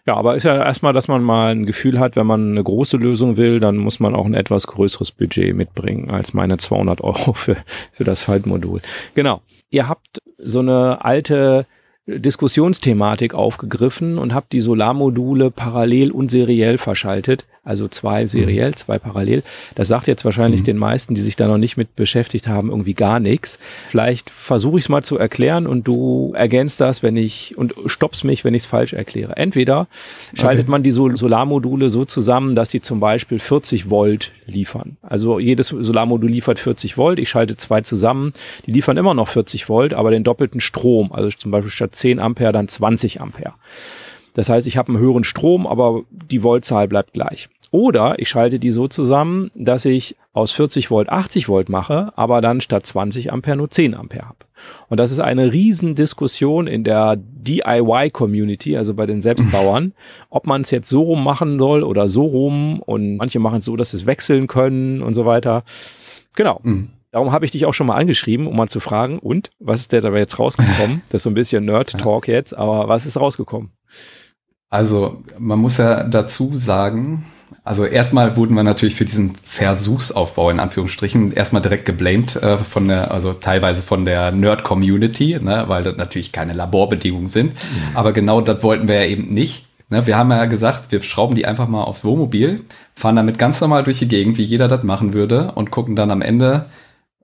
Ja, 0.06 0.16
aber 0.16 0.36
ist 0.36 0.44
ja 0.44 0.56
erstmal, 0.56 0.94
dass 0.94 1.08
man 1.08 1.22
mal 1.22 1.50
ein 1.50 1.66
Gefühl 1.66 2.00
hat, 2.00 2.16
wenn 2.16 2.26
man 2.26 2.52
eine 2.52 2.64
große 2.64 2.96
Lösung 2.96 3.36
will, 3.36 3.60
dann 3.60 3.76
muss 3.76 4.00
man 4.00 4.14
auch 4.14 4.24
ein 4.24 4.34
etwas 4.34 4.66
größeres 4.66 5.12
Budget 5.12 5.54
mitbringen 5.54 6.10
als 6.10 6.32
meine 6.32 6.56
200 6.56 7.02
Euro 7.02 7.34
für, 7.34 7.56
für 7.92 8.04
das 8.04 8.22
Schaltmodul. 8.22 8.80
Genau. 9.14 9.42
Ihr 9.68 9.88
habt 9.88 10.22
so 10.38 10.60
eine 10.60 11.04
alte 11.04 11.66
Diskussionsthematik 12.08 13.34
aufgegriffen 13.34 14.16
und 14.16 14.32
habe 14.32 14.46
die 14.50 14.60
Solarmodule 14.60 15.50
parallel 15.50 16.10
und 16.10 16.30
seriell 16.30 16.78
verschaltet. 16.78 17.44
Also 17.68 17.86
zwei 17.86 18.26
seriell, 18.26 18.70
mhm. 18.70 18.76
zwei 18.76 18.98
parallel. 18.98 19.42
Das 19.74 19.88
sagt 19.88 20.06
jetzt 20.06 20.24
wahrscheinlich 20.24 20.62
mhm. 20.62 20.66
den 20.66 20.76
meisten, 20.78 21.14
die 21.14 21.20
sich 21.20 21.36
da 21.36 21.46
noch 21.46 21.58
nicht 21.58 21.76
mit 21.76 21.96
beschäftigt 21.96 22.48
haben, 22.48 22.70
irgendwie 22.70 22.94
gar 22.94 23.20
nichts. 23.20 23.58
Vielleicht 23.88 24.30
versuche 24.30 24.78
ich 24.78 24.86
es 24.86 24.88
mal 24.88 25.02
zu 25.04 25.18
erklären 25.18 25.66
und 25.66 25.86
du 25.86 26.32
ergänzt 26.34 26.80
das, 26.80 27.02
wenn 27.02 27.16
ich 27.16 27.58
und 27.58 27.74
stoppst 27.84 28.24
mich, 28.24 28.42
wenn 28.42 28.54
ich 28.54 28.62
es 28.62 28.66
falsch 28.66 28.94
erkläre. 28.94 29.36
Entweder 29.36 29.86
schaltet 30.32 30.64
okay. 30.64 30.70
man 30.70 30.82
die 30.82 30.92
Sol 30.92 31.14
Solarmodule 31.14 31.90
so 31.90 32.06
zusammen, 32.06 32.54
dass 32.54 32.70
sie 32.70 32.80
zum 32.80 33.00
Beispiel 33.00 33.38
40 33.38 33.90
Volt 33.90 34.32
liefern. 34.46 34.96
Also 35.02 35.38
jedes 35.38 35.68
Solarmodul 35.68 36.30
liefert 36.30 36.58
40 36.58 36.96
Volt. 36.96 37.18
Ich 37.18 37.28
schalte 37.28 37.58
zwei 37.58 37.82
zusammen. 37.82 38.32
Die 38.64 38.72
liefern 38.72 38.96
immer 38.96 39.12
noch 39.12 39.28
40 39.28 39.68
Volt, 39.68 39.92
aber 39.92 40.10
den 40.10 40.24
doppelten 40.24 40.60
Strom. 40.60 41.12
Also 41.12 41.28
zum 41.36 41.50
Beispiel 41.50 41.70
statt 41.70 41.94
10 41.98 42.20
Ampere 42.20 42.52
dann 42.52 42.68
20 42.68 43.20
Ampere. 43.20 43.54
Das 44.34 44.48
heißt, 44.48 44.66
ich 44.66 44.76
habe 44.76 44.88
einen 44.88 44.98
höheren 44.98 45.24
Strom, 45.24 45.66
aber 45.66 46.02
die 46.10 46.42
Voltzahl 46.42 46.88
bleibt 46.88 47.12
gleich. 47.12 47.48
Oder 47.70 48.18
ich 48.18 48.28
schalte 48.28 48.58
die 48.58 48.70
so 48.70 48.88
zusammen, 48.88 49.50
dass 49.54 49.84
ich 49.84 50.16
aus 50.32 50.52
40 50.52 50.90
Volt 50.90 51.08
80 51.10 51.48
Volt 51.48 51.68
mache, 51.68 52.12
aber 52.16 52.40
dann 52.40 52.60
statt 52.60 52.86
20 52.86 53.32
Ampere 53.32 53.56
nur 53.56 53.68
10 53.68 53.94
Ampere 53.94 54.26
habe. 54.26 54.38
Und 54.88 54.98
das 54.98 55.10
ist 55.10 55.20
eine 55.20 55.52
Riesendiskussion 55.52 56.66
in 56.66 56.84
der 56.84 57.16
DIY-Community, 57.16 58.76
also 58.76 58.94
bei 58.94 59.06
den 59.06 59.20
Selbstbauern, 59.20 59.92
ob 60.30 60.46
man 60.46 60.62
es 60.62 60.70
jetzt 60.70 60.88
so 60.88 61.02
rum 61.02 61.22
machen 61.22 61.58
soll 61.58 61.82
oder 61.82 62.08
so 62.08 62.24
rum. 62.24 62.80
Und 62.80 63.16
manche 63.16 63.38
machen 63.38 63.58
es 63.58 63.66
so, 63.66 63.76
dass 63.76 63.90
sie 63.90 63.98
es 63.98 64.06
wechseln 64.06 64.46
können 64.46 65.02
und 65.02 65.14
so 65.14 65.26
weiter. 65.26 65.64
Genau. 66.36 66.60
Mhm. 66.62 66.90
Darum 67.18 67.32
habe 67.32 67.44
ich 67.44 67.50
dich 67.50 67.66
auch 67.66 67.74
schon 67.74 67.88
mal 67.88 67.96
angeschrieben, 67.96 68.46
um 68.46 68.54
mal 68.54 68.68
zu 68.68 68.78
fragen, 68.78 69.18
und 69.18 69.50
was 69.58 69.80
ist 69.80 69.90
der 69.90 70.02
dabei 70.02 70.18
jetzt 70.18 70.38
rausgekommen? 70.38 71.02
Das 71.08 71.18
ist 71.18 71.22
so 71.24 71.30
ein 71.30 71.34
bisschen 71.34 71.64
Nerd-Talk 71.64 72.28
jetzt, 72.28 72.56
aber 72.56 72.86
was 72.86 73.06
ist 73.06 73.18
rausgekommen? 73.18 73.72
Also, 74.70 75.24
man 75.36 75.58
muss 75.58 75.78
ja 75.78 76.04
dazu 76.04 76.56
sagen, 76.56 77.26
also 77.64 77.84
erstmal 77.84 78.36
wurden 78.36 78.54
wir 78.54 78.62
natürlich 78.62 78.94
für 78.94 79.04
diesen 79.04 79.34
Versuchsaufbau 79.42 80.50
in 80.50 80.60
Anführungsstrichen 80.60 81.32
erstmal 81.32 81.60
direkt 81.60 81.86
geblamed 81.86 82.36
äh, 82.36 82.56
von 82.56 82.86
der, 82.86 83.10
also 83.10 83.32
teilweise 83.32 83.82
von 83.82 84.04
der 84.04 84.30
Nerd-Community, 84.30 85.40
ne, 85.42 85.64
weil 85.66 85.82
das 85.82 85.96
natürlich 85.96 86.30
keine 86.30 86.52
Laborbedingungen 86.52 87.26
sind. 87.26 87.54
Mhm. 87.54 87.96
Aber 87.96 88.12
genau 88.12 88.40
das 88.42 88.62
wollten 88.62 88.86
wir 88.86 88.94
ja 89.02 89.08
eben 89.08 89.28
nicht. 89.28 89.66
Ne, 89.90 90.06
wir 90.06 90.16
haben 90.16 90.30
ja 90.30 90.44
gesagt, 90.44 90.92
wir 90.92 91.02
schrauben 91.02 91.34
die 91.34 91.46
einfach 91.46 91.66
mal 91.66 91.82
aufs 91.82 92.04
Wohnmobil, 92.04 92.60
fahren 92.94 93.16
damit 93.16 93.40
ganz 93.40 93.60
normal 93.60 93.82
durch 93.82 93.98
die 93.98 94.06
Gegend, 94.06 94.38
wie 94.38 94.44
jeder 94.44 94.68
das 94.68 94.84
machen 94.84 95.14
würde, 95.14 95.50
und 95.56 95.72
gucken 95.72 95.96
dann 95.96 96.12
am 96.12 96.22
Ende, 96.22 96.66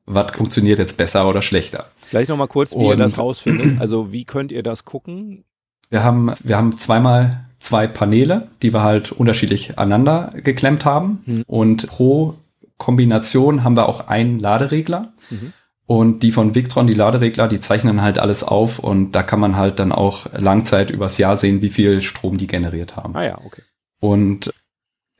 was 0.06 0.32
funktioniert 0.32 0.78
jetzt 0.78 0.96
besser 0.96 1.28
oder 1.28 1.42
schlechter. 1.42 1.86
Vielleicht 2.06 2.28
nochmal 2.28 2.48
kurz, 2.48 2.72
wie 2.72 2.78
und, 2.78 2.90
ihr 2.90 2.96
das 2.96 3.18
rausfindet. 3.18 3.80
Also 3.80 4.12
wie 4.12 4.24
könnt 4.24 4.52
ihr 4.52 4.62
das 4.62 4.84
gucken? 4.84 5.44
Wir 5.90 6.02
haben, 6.02 6.32
wir 6.42 6.56
haben 6.56 6.76
zweimal 6.76 7.46
zwei 7.58 7.86
Paneele, 7.86 8.48
die 8.62 8.74
wir 8.74 8.82
halt 8.82 9.12
unterschiedlich 9.12 9.78
aneinander 9.78 10.32
geklemmt 10.34 10.84
haben. 10.84 11.22
Mhm. 11.26 11.44
Und 11.46 11.86
pro 11.86 12.34
Kombination 12.76 13.64
haben 13.64 13.76
wir 13.76 13.88
auch 13.88 14.08
einen 14.08 14.38
Laderegler. 14.38 15.12
Mhm. 15.30 15.52
Und 15.86 16.22
die 16.22 16.32
von 16.32 16.54
Victron, 16.54 16.86
die 16.86 16.94
Laderegler, 16.94 17.46
die 17.46 17.60
zeichnen 17.60 18.00
halt 18.00 18.18
alles 18.18 18.42
auf 18.42 18.78
und 18.78 19.12
da 19.12 19.22
kann 19.22 19.38
man 19.38 19.56
halt 19.56 19.78
dann 19.78 19.92
auch 19.92 20.26
Langzeit 20.32 20.90
übers 20.90 21.18
Jahr 21.18 21.36
sehen, 21.36 21.60
wie 21.60 21.68
viel 21.68 22.00
Strom 22.00 22.38
die 22.38 22.46
generiert 22.46 22.96
haben. 22.96 23.14
Ah 23.14 23.24
ja, 23.24 23.38
okay. 23.44 23.62
Und 24.00 24.50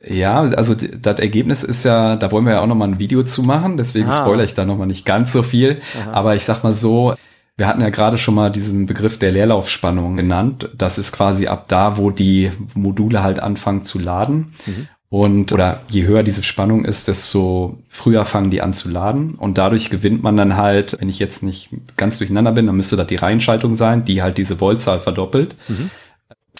ja, 0.03 0.41
also 0.41 0.75
das 0.75 1.19
Ergebnis 1.19 1.63
ist 1.63 1.83
ja, 1.83 2.15
da 2.15 2.31
wollen 2.31 2.45
wir 2.45 2.53
ja 2.53 2.61
auch 2.61 2.67
nochmal 2.67 2.89
ein 2.89 2.99
Video 2.99 3.23
zu 3.23 3.43
machen, 3.43 3.77
deswegen 3.77 4.09
ah. 4.09 4.21
spoilere 4.21 4.45
ich 4.45 4.53
da 4.53 4.65
nochmal 4.65 4.87
nicht 4.87 5.05
ganz 5.05 5.31
so 5.31 5.41
viel. 5.41 5.79
Aha. 5.99 6.11
Aber 6.11 6.35
ich 6.35 6.43
sag 6.43 6.63
mal 6.63 6.73
so, 6.73 7.15
wir 7.57 7.67
hatten 7.67 7.81
ja 7.81 7.89
gerade 7.89 8.17
schon 8.17 8.35
mal 8.35 8.51
diesen 8.51 8.85
Begriff 8.85 9.17
der 9.17 9.31
Leerlaufspannung 9.31 10.17
genannt. 10.17 10.69
Das 10.77 10.97
ist 10.97 11.13
quasi 11.13 11.47
ab 11.47 11.65
da, 11.69 11.97
wo 11.97 12.11
die 12.11 12.51
Module 12.73 13.23
halt 13.23 13.39
anfangen 13.39 13.83
zu 13.83 13.97
laden. 13.97 14.53
Mhm. 14.65 14.87
Und 15.09 15.53
oder 15.53 15.79
je 15.87 16.03
höher 16.03 16.23
diese 16.23 16.43
Spannung 16.43 16.83
ist, 16.83 17.07
desto 17.07 17.77
früher 17.87 18.25
fangen 18.25 18.51
die 18.51 18.61
an 18.61 18.73
zu 18.73 18.89
laden. 18.89 19.35
Und 19.35 19.57
dadurch 19.57 19.89
gewinnt 19.89 20.21
man 20.21 20.35
dann 20.35 20.57
halt, 20.57 20.97
wenn 20.99 21.07
ich 21.07 21.19
jetzt 21.19 21.43
nicht 21.43 21.69
ganz 21.95 22.17
durcheinander 22.17 22.51
bin, 22.51 22.65
dann 22.65 22.75
müsste 22.75 22.97
das 22.97 23.07
die 23.07 23.15
Reihenschaltung 23.15 23.77
sein, 23.77 24.03
die 24.03 24.21
halt 24.21 24.37
diese 24.37 24.57
Voltzahl 24.57 24.99
verdoppelt. 24.99 25.55
Mhm. 25.69 25.89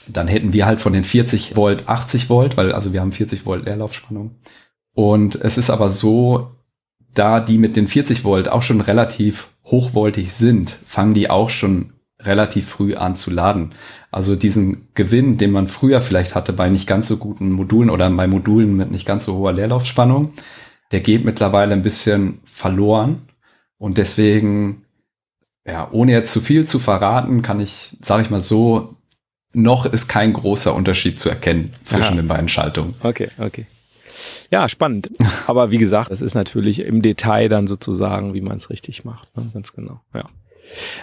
Dann 0.08 0.28
hätten 0.28 0.53
wir 0.53 0.66
halt 0.66 0.80
von 0.80 0.93
den 0.93 1.03
40 1.03 1.56
Volt 1.56 1.88
80 1.89 2.30
Volt, 2.30 2.58
weil 2.58 2.72
also 2.72 2.93
wir 2.93 3.01
haben 3.01 3.12
40 3.12 3.45
Volt 3.45 3.66
Leerlaufspannung. 3.66 4.36
Und 4.93 5.36
es 5.36 5.58
ist 5.58 5.70
aber 5.70 5.89
so, 5.89 6.51
da 7.14 7.39
die 7.39 7.58
mit 7.58 7.76
den 7.76 7.88
40 7.88 8.24
Volt 8.24 8.49
auch 8.49 8.62
schon 8.62 8.82
relativ 8.82 9.49
hochvoltig 9.66 10.34
sind, 10.34 10.78
fangen 10.86 11.14
die 11.14 11.30
auch 11.30 11.49
schon 11.49 11.93
relativ 12.20 12.68
früh 12.68 12.95
an 12.95 13.16
zu 13.16 13.32
laden. 13.32 13.74
Also 14.12 14.36
diesen 14.36 14.88
Gewinn, 14.93 15.38
den 15.38 15.51
man 15.51 15.68
früher 15.68 16.01
vielleicht 16.01 16.36
hatte 16.36 16.53
bei 16.53 16.70
nicht 16.70 16.88
ganz 16.88 17.08
so 17.08 17.18
guten 17.18 17.51
Modulen 17.51 17.89
oder 17.89 18.10
bei 18.10 18.28
Modulen 18.28 18.76
mit 18.78 18.91
nicht 18.91 19.06
ganz 19.06 19.26
so 19.26 19.36
hoher 19.36 19.53
Leerlaufspannung, 19.53 20.34
der 20.91 21.01
geht 21.01 21.26
mittlerweile 21.26 21.74
ein 21.74 21.82
bisschen 21.82 22.39
verloren. 22.45 23.28
Und 23.78 23.97
deswegen, 23.97 24.86
ja, 25.66 25.89
ohne 25.91 26.14
jetzt 26.14 26.32
zu 26.32 26.41
viel 26.41 26.66
zu 26.66 26.80
verraten, 26.80 27.41
kann 27.41 27.60
ich, 27.60 27.97
sage 28.01 28.24
ich 28.24 28.30
mal 28.30 28.39
so, 28.39 28.95
noch 29.56 29.86
ist 29.86 30.08
kein 30.08 30.34
großer 30.34 30.74
Unterschied 30.74 31.20
zu 31.20 31.30
erkennen 31.30 31.72
zwischen 31.84 32.03
Aha. 32.03 32.16
den 32.16 32.28
beiden 32.28 32.49
Schaltungen. 32.49 32.95
Okay, 33.01 33.30
okay. 33.38 33.66
Ja, 34.51 34.70
spannend. 34.70 35.10
Aber 35.47 35.72
wie 35.72 35.78
gesagt, 35.78 36.12
es 36.12 36.22
ist 36.22 36.36
natürlich 36.36 36.80
im 36.80 37.01
Detail 37.01 37.49
dann 37.49 37.68
sozusagen, 37.68 38.34
wie 38.34 38.41
man 38.41 38.58
es 38.58 38.70
richtig 38.70 39.06
macht. 39.06 39.36
Ne? 39.38 39.49
Ganz 39.53 39.74
genau. 39.74 40.01
Ja. 40.14 40.26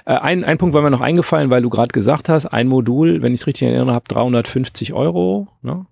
Äh, 0.05 0.19
ein, 0.19 0.45
ein 0.45 0.59
Punkt 0.59 0.75
war 0.75 0.83
mir 0.83 0.91
noch 0.91 1.01
eingefallen, 1.01 1.51
weil 1.51 1.63
du 1.63 1.71
gerade 1.71 1.93
gesagt 1.93 2.29
hast, 2.29 2.47
ein 2.47 2.69
Modul, 2.69 3.23
wenn 3.23 3.33
ich 3.33 3.41
es 3.41 3.47
richtig 3.47 3.69
erinnere, 3.69 3.95
habe 3.95 4.05
350 4.09 4.93
Euro. 4.93 5.49
Ne? 5.63 5.87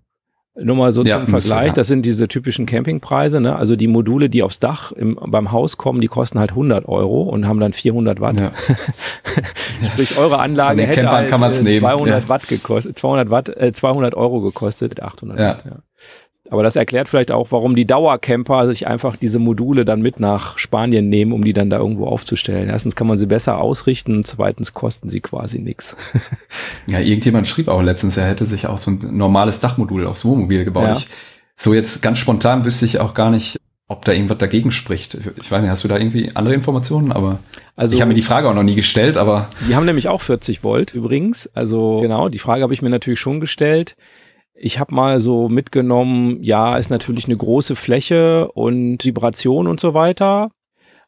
Nur 0.62 0.76
mal 0.76 0.92
so 0.92 1.02
ja, 1.02 1.16
zum 1.16 1.26
Vergleich, 1.28 1.68
ja. 1.68 1.72
das 1.72 1.88
sind 1.88 2.04
diese 2.04 2.28
typischen 2.28 2.66
Campingpreise. 2.66 3.40
Ne? 3.40 3.56
Also 3.56 3.76
die 3.76 3.86
Module, 3.86 4.28
die 4.28 4.42
aufs 4.42 4.58
Dach 4.58 4.92
im, 4.92 5.18
beim 5.26 5.52
Haus 5.52 5.76
kommen, 5.76 6.00
die 6.00 6.08
kosten 6.08 6.38
halt 6.38 6.50
100 6.50 6.86
Euro 6.86 7.22
und 7.22 7.46
haben 7.48 7.60
dann 7.60 7.72
400 7.72 8.20
Watt. 8.20 8.38
Ja. 8.38 8.52
Sprich, 9.92 10.18
eure 10.18 10.38
Anlage 10.38 10.82
hätte 10.82 11.10
halt 11.10 11.30
200 11.30 12.24
äh, 12.24 12.28
Watt 12.28 12.48
gekostet, 12.48 12.98
200 12.98 13.30
Watt, 13.30 13.48
äh, 13.48 13.72
200 13.72 14.14
Euro 14.14 14.40
gekostet, 14.40 15.02
800 15.02 15.38
Watt. 15.38 15.64
Ja. 15.64 15.76
Aber 16.50 16.64
das 16.64 16.74
erklärt 16.74 17.08
vielleicht 17.08 17.30
auch, 17.30 17.52
warum 17.52 17.76
die 17.76 17.86
Dauercamper 17.86 18.66
sich 18.66 18.88
einfach 18.88 19.14
diese 19.14 19.38
Module 19.38 19.84
dann 19.84 20.02
mit 20.02 20.18
nach 20.18 20.58
Spanien 20.58 21.08
nehmen, 21.08 21.32
um 21.32 21.44
die 21.44 21.52
dann 21.52 21.70
da 21.70 21.78
irgendwo 21.78 22.06
aufzustellen. 22.06 22.68
Erstens 22.68 22.96
kann 22.96 23.06
man 23.06 23.16
sie 23.16 23.26
besser 23.26 23.58
ausrichten 23.58 24.16
und 24.16 24.26
zweitens 24.26 24.74
kosten 24.74 25.08
sie 25.08 25.20
quasi 25.20 25.60
nichts. 25.60 25.96
Ja, 26.86 26.98
irgendjemand 26.98 27.46
schrieb 27.46 27.68
auch 27.68 27.82
letztens, 27.82 28.16
er 28.16 28.26
hätte 28.26 28.44
sich 28.44 28.66
auch 28.66 28.78
so 28.78 28.90
ein 28.90 29.16
normales 29.16 29.60
Dachmodul 29.60 30.06
aufs 30.06 30.24
Wohnmobil 30.24 30.64
gebaut. 30.64 30.84
Ja. 30.84 30.96
Ich, 30.96 31.08
so 31.56 31.72
jetzt 31.72 32.02
ganz 32.02 32.18
spontan 32.18 32.64
wüsste 32.64 32.84
ich 32.84 32.98
auch 32.98 33.14
gar 33.14 33.30
nicht, 33.30 33.60
ob 33.86 34.04
da 34.04 34.12
irgendwas 34.12 34.38
dagegen 34.38 34.72
spricht. 34.72 35.16
Ich 35.40 35.52
weiß 35.52 35.62
nicht, 35.62 35.70
hast 35.70 35.84
du 35.84 35.88
da 35.88 35.98
irgendwie 35.98 36.30
andere 36.34 36.54
Informationen? 36.54 37.12
Aber 37.12 37.38
also, 37.76 37.94
ich 37.94 38.00
habe 38.00 38.08
mir 38.08 38.14
die 38.14 38.22
Frage 38.22 38.48
auch 38.48 38.54
noch 38.54 38.62
nie 38.62 38.74
gestellt, 38.74 39.16
aber. 39.16 39.48
Die 39.68 39.76
haben 39.76 39.86
nämlich 39.86 40.08
auch 40.08 40.22
40 40.22 40.64
Volt 40.64 40.94
übrigens. 40.94 41.48
Also 41.54 42.00
genau, 42.00 42.28
die 42.28 42.38
Frage 42.38 42.62
habe 42.62 42.74
ich 42.74 42.82
mir 42.82 42.90
natürlich 42.90 43.20
schon 43.20 43.40
gestellt. 43.40 43.96
Ich 44.62 44.78
habe 44.78 44.94
mal 44.94 45.20
so 45.20 45.48
mitgenommen, 45.48 46.42
ja, 46.42 46.76
ist 46.76 46.90
natürlich 46.90 47.24
eine 47.24 47.36
große 47.36 47.76
Fläche 47.76 48.52
und 48.52 49.02
Vibration 49.06 49.66
und 49.66 49.80
so 49.80 49.94
weiter. 49.94 50.50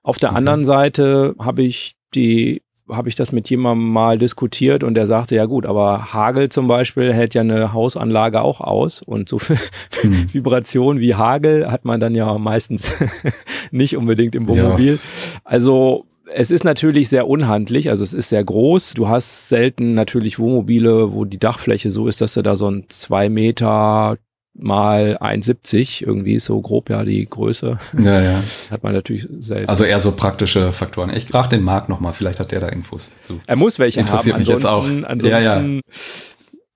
Auf 0.02 0.18
der 0.18 0.30
mhm. 0.30 0.38
anderen 0.38 0.64
Seite 0.64 1.34
habe 1.38 1.62
ich 1.62 1.94
die 2.14 2.62
habe 2.90 3.08
ich 3.08 3.14
das 3.14 3.32
mit 3.32 3.48
jemandem 3.48 3.92
mal 3.92 4.18
diskutiert 4.18 4.82
und 4.82 4.94
der 4.94 5.06
sagte, 5.06 5.36
ja 5.36 5.46
gut, 5.46 5.66
aber 5.66 6.12
Hagel 6.12 6.48
zum 6.48 6.66
Beispiel 6.66 7.12
hält 7.12 7.34
ja 7.34 7.40
eine 7.40 7.72
Hausanlage 7.72 8.42
auch 8.42 8.60
aus 8.60 9.02
und 9.02 9.28
so 9.28 9.38
viel 9.38 9.56
hm. 10.00 10.28
Vibration 10.32 10.98
wie 10.98 11.14
Hagel 11.14 11.70
hat 11.70 11.84
man 11.84 12.00
dann 12.00 12.14
ja 12.14 12.36
meistens 12.38 12.92
nicht 13.70 13.96
unbedingt 13.96 14.34
im 14.34 14.48
Wohnmobil. 14.48 14.94
Ja. 14.94 15.00
Also 15.44 16.06
es 16.26 16.50
ist 16.50 16.64
natürlich 16.64 17.08
sehr 17.08 17.26
unhandlich, 17.26 17.90
also 17.90 18.04
es 18.04 18.14
ist 18.14 18.28
sehr 18.28 18.44
groß. 18.44 18.94
Du 18.94 19.08
hast 19.08 19.48
selten 19.48 19.94
natürlich 19.94 20.38
Wohnmobile, 20.38 21.12
wo 21.12 21.24
die 21.24 21.38
Dachfläche 21.38 21.90
so 21.90 22.06
ist, 22.06 22.20
dass 22.20 22.34
du 22.34 22.42
da 22.42 22.56
so 22.56 22.70
ein 22.70 22.84
zwei 22.88 23.28
Meter 23.28 24.18
mal 24.54 25.16
1,70 25.18 26.02
irgendwie 26.06 26.38
so 26.38 26.60
grob 26.60 26.90
ja 26.90 27.04
die 27.04 27.24
Größe. 27.28 27.78
Ja, 27.98 28.20
ja. 28.20 28.42
Hat 28.70 28.82
man 28.82 28.92
natürlich 28.92 29.26
selten. 29.38 29.68
Also 29.68 29.84
eher 29.84 30.00
so 30.00 30.12
praktische 30.12 30.72
Faktoren. 30.72 31.14
Ich 31.14 31.26
frage 31.26 31.50
den 31.50 31.62
Marc 31.62 31.88
nochmal, 31.88 32.12
vielleicht 32.12 32.38
hat 32.38 32.52
der 32.52 32.60
da 32.60 32.68
Infos 32.68 33.14
dazu. 33.14 33.40
Er 33.46 33.56
muss 33.56 33.78
welche 33.78 34.00
Interessiert 34.00 34.34
haben. 34.34 34.40
Mich 34.40 34.48
jetzt 34.48 34.66
auch. 34.66 34.84
Ansonsten, 34.84 35.26
ja, 35.26 35.40
ja. 35.40 35.80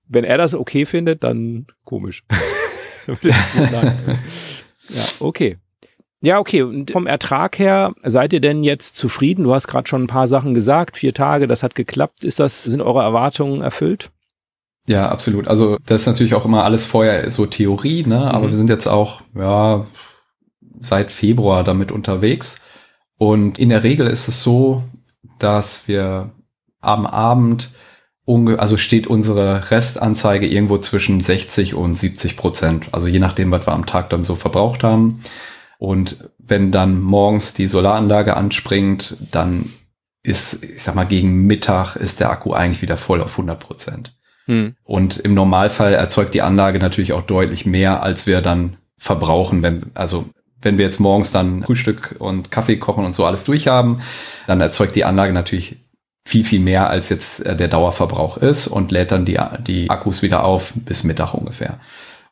wenn 0.07 0.23
er 0.23 0.37
das 0.37 0.55
okay 0.55 0.85
findet, 0.85 1.23
dann 1.23 1.67
komisch. 1.83 2.23
ja, 3.21 3.95
okay. 5.19 5.57
Ja, 6.21 6.39
okay. 6.39 6.63
Und 6.63 6.91
vom 6.91 7.05
Ertrag 7.05 7.59
her, 7.59 7.93
seid 8.03 8.33
ihr 8.33 8.41
denn 8.41 8.63
jetzt 8.63 8.95
zufrieden? 8.95 9.43
Du 9.43 9.53
hast 9.53 9.67
gerade 9.67 9.87
schon 9.87 10.03
ein 10.03 10.07
paar 10.07 10.27
Sachen 10.27 10.53
gesagt. 10.53 10.97
Vier 10.97 11.13
Tage, 11.13 11.47
das 11.47 11.63
hat 11.63 11.75
geklappt. 11.75 12.23
Ist 12.23 12.39
das, 12.39 12.63
sind 12.63 12.81
eure 12.81 13.03
Erwartungen 13.03 13.61
erfüllt? 13.61 14.09
Ja, 14.87 15.09
absolut. 15.09 15.47
Also 15.47 15.77
das 15.85 16.01
ist 16.01 16.07
natürlich 16.07 16.33
auch 16.33 16.45
immer 16.45 16.63
alles 16.63 16.85
vorher 16.85 17.29
so 17.29 17.45
Theorie, 17.45 18.03
ne? 18.03 18.33
Aber 18.33 18.47
mhm. 18.47 18.51
wir 18.51 18.57
sind 18.57 18.69
jetzt 18.69 18.87
auch, 18.87 19.21
ja, 19.35 19.85
seit 20.79 21.11
Februar 21.11 21.63
damit 21.63 21.91
unterwegs. 21.91 22.61
Und 23.17 23.59
in 23.59 23.69
der 23.69 23.83
Regel 23.83 24.07
ist 24.07 24.27
es 24.27 24.43
so, 24.43 24.83
dass 25.39 25.87
wir 25.87 26.31
am 26.81 27.05
Abend, 27.05 27.71
also 28.25 28.77
steht 28.77 29.07
unsere 29.07 29.71
Restanzeige 29.71 30.47
irgendwo 30.47 30.77
zwischen 30.77 31.19
60 31.19 31.73
und 31.73 31.95
70 31.95 32.37
Prozent. 32.37 32.87
Also 32.91 33.07
je 33.07 33.19
nachdem, 33.19 33.51
was 33.51 33.67
wir 33.67 33.73
am 33.73 33.85
Tag 33.85 34.09
dann 34.09 34.23
so 34.23 34.35
verbraucht 34.35 34.83
haben. 34.83 35.21
Und 35.77 36.29
wenn 36.39 36.71
dann 36.71 37.01
morgens 37.01 37.53
die 37.53 37.67
Solaranlage 37.67 38.35
anspringt, 38.35 39.15
dann 39.31 39.73
ist, 40.23 40.63
ich 40.63 40.83
sag 40.83 40.95
mal, 40.95 41.05
gegen 41.05 41.45
Mittag 41.45 41.95
ist 41.95 42.19
der 42.19 42.31
Akku 42.31 42.53
eigentlich 42.53 42.81
wieder 42.81 42.97
voll 42.97 43.21
auf 43.21 43.33
100 43.33 43.59
Prozent. 43.59 44.13
Hm. 44.45 44.75
Und 44.83 45.17
im 45.17 45.33
Normalfall 45.33 45.93
erzeugt 45.93 46.33
die 46.33 46.41
Anlage 46.41 46.79
natürlich 46.79 47.13
auch 47.13 47.21
deutlich 47.21 47.65
mehr, 47.65 48.01
als 48.01 48.27
wir 48.27 48.41
dann 48.41 48.77
verbrauchen, 48.97 49.61
wenn, 49.61 49.91
also 49.93 50.25
wenn 50.61 50.77
wir 50.77 50.85
jetzt 50.85 50.99
morgens 50.99 51.31
dann 51.31 51.63
Frühstück 51.63 52.15
und 52.19 52.49
Kaffee 52.49 52.77
kochen 52.77 53.05
und 53.05 53.13
so 53.15 53.25
alles 53.25 53.43
durchhaben, 53.43 54.01
dann 54.47 54.59
erzeugt 54.59 54.95
die 54.95 55.05
Anlage 55.05 55.33
natürlich 55.33 55.77
viel, 56.25 56.43
viel 56.43 56.59
mehr, 56.59 56.89
als 56.89 57.09
jetzt 57.09 57.45
äh, 57.45 57.55
der 57.55 57.67
Dauerverbrauch 57.67 58.37
ist 58.37 58.67
und 58.67 58.91
lädt 58.91 59.11
dann 59.11 59.25
die, 59.25 59.39
die 59.65 59.89
Akkus 59.89 60.21
wieder 60.23 60.43
auf 60.43 60.73
bis 60.75 61.03
Mittag 61.03 61.33
ungefähr. 61.33 61.79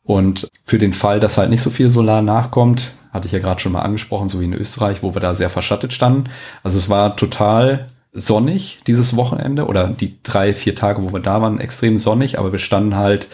Und 0.03 0.49
für 0.65 0.77
den 0.77 0.93
Fall, 0.93 1.19
dass 1.19 1.37
halt 1.37 1.49
nicht 1.49 1.61
so 1.61 1.69
viel 1.69 1.89
Solar 1.89 2.21
nachkommt, 2.21 2.91
hatte 3.15 3.25
ich 3.27 3.31
ja 3.31 3.39
gerade 3.39 3.59
schon 3.59 3.71
mal 3.71 3.81
angesprochen, 3.81 4.29
so 4.29 4.39
wie 4.39 4.45
in 4.45 4.53
Österreich, 4.53 5.01
wo 5.01 5.15
wir 5.15 5.21
da 5.21 5.33
sehr 5.33 5.49
verschattet 5.49 5.93
standen. 5.93 6.25
Also 6.63 6.77
es 6.77 6.89
war 6.89 7.15
total 7.15 7.87
sonnig 8.11 8.79
dieses 8.87 9.15
Wochenende 9.15 9.65
oder 9.65 9.87
die 9.87 10.21
drei, 10.23 10.53
vier 10.53 10.75
Tage, 10.75 11.01
wo 11.01 11.11
wir 11.11 11.19
da 11.19 11.41
waren, 11.41 11.59
extrem 11.59 11.97
sonnig, 11.97 12.37
aber 12.37 12.51
wir 12.51 12.59
standen 12.59 12.95
halt 12.95 13.27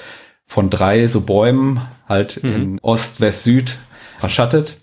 von 0.46 0.70
drei 0.70 1.08
so 1.08 1.22
Bäumen 1.22 1.82
halt 2.08 2.44
mhm. 2.44 2.56
in 2.56 2.80
Ost, 2.82 3.22
West, 3.22 3.44
Süd 3.44 3.78
verschattet 4.20 4.78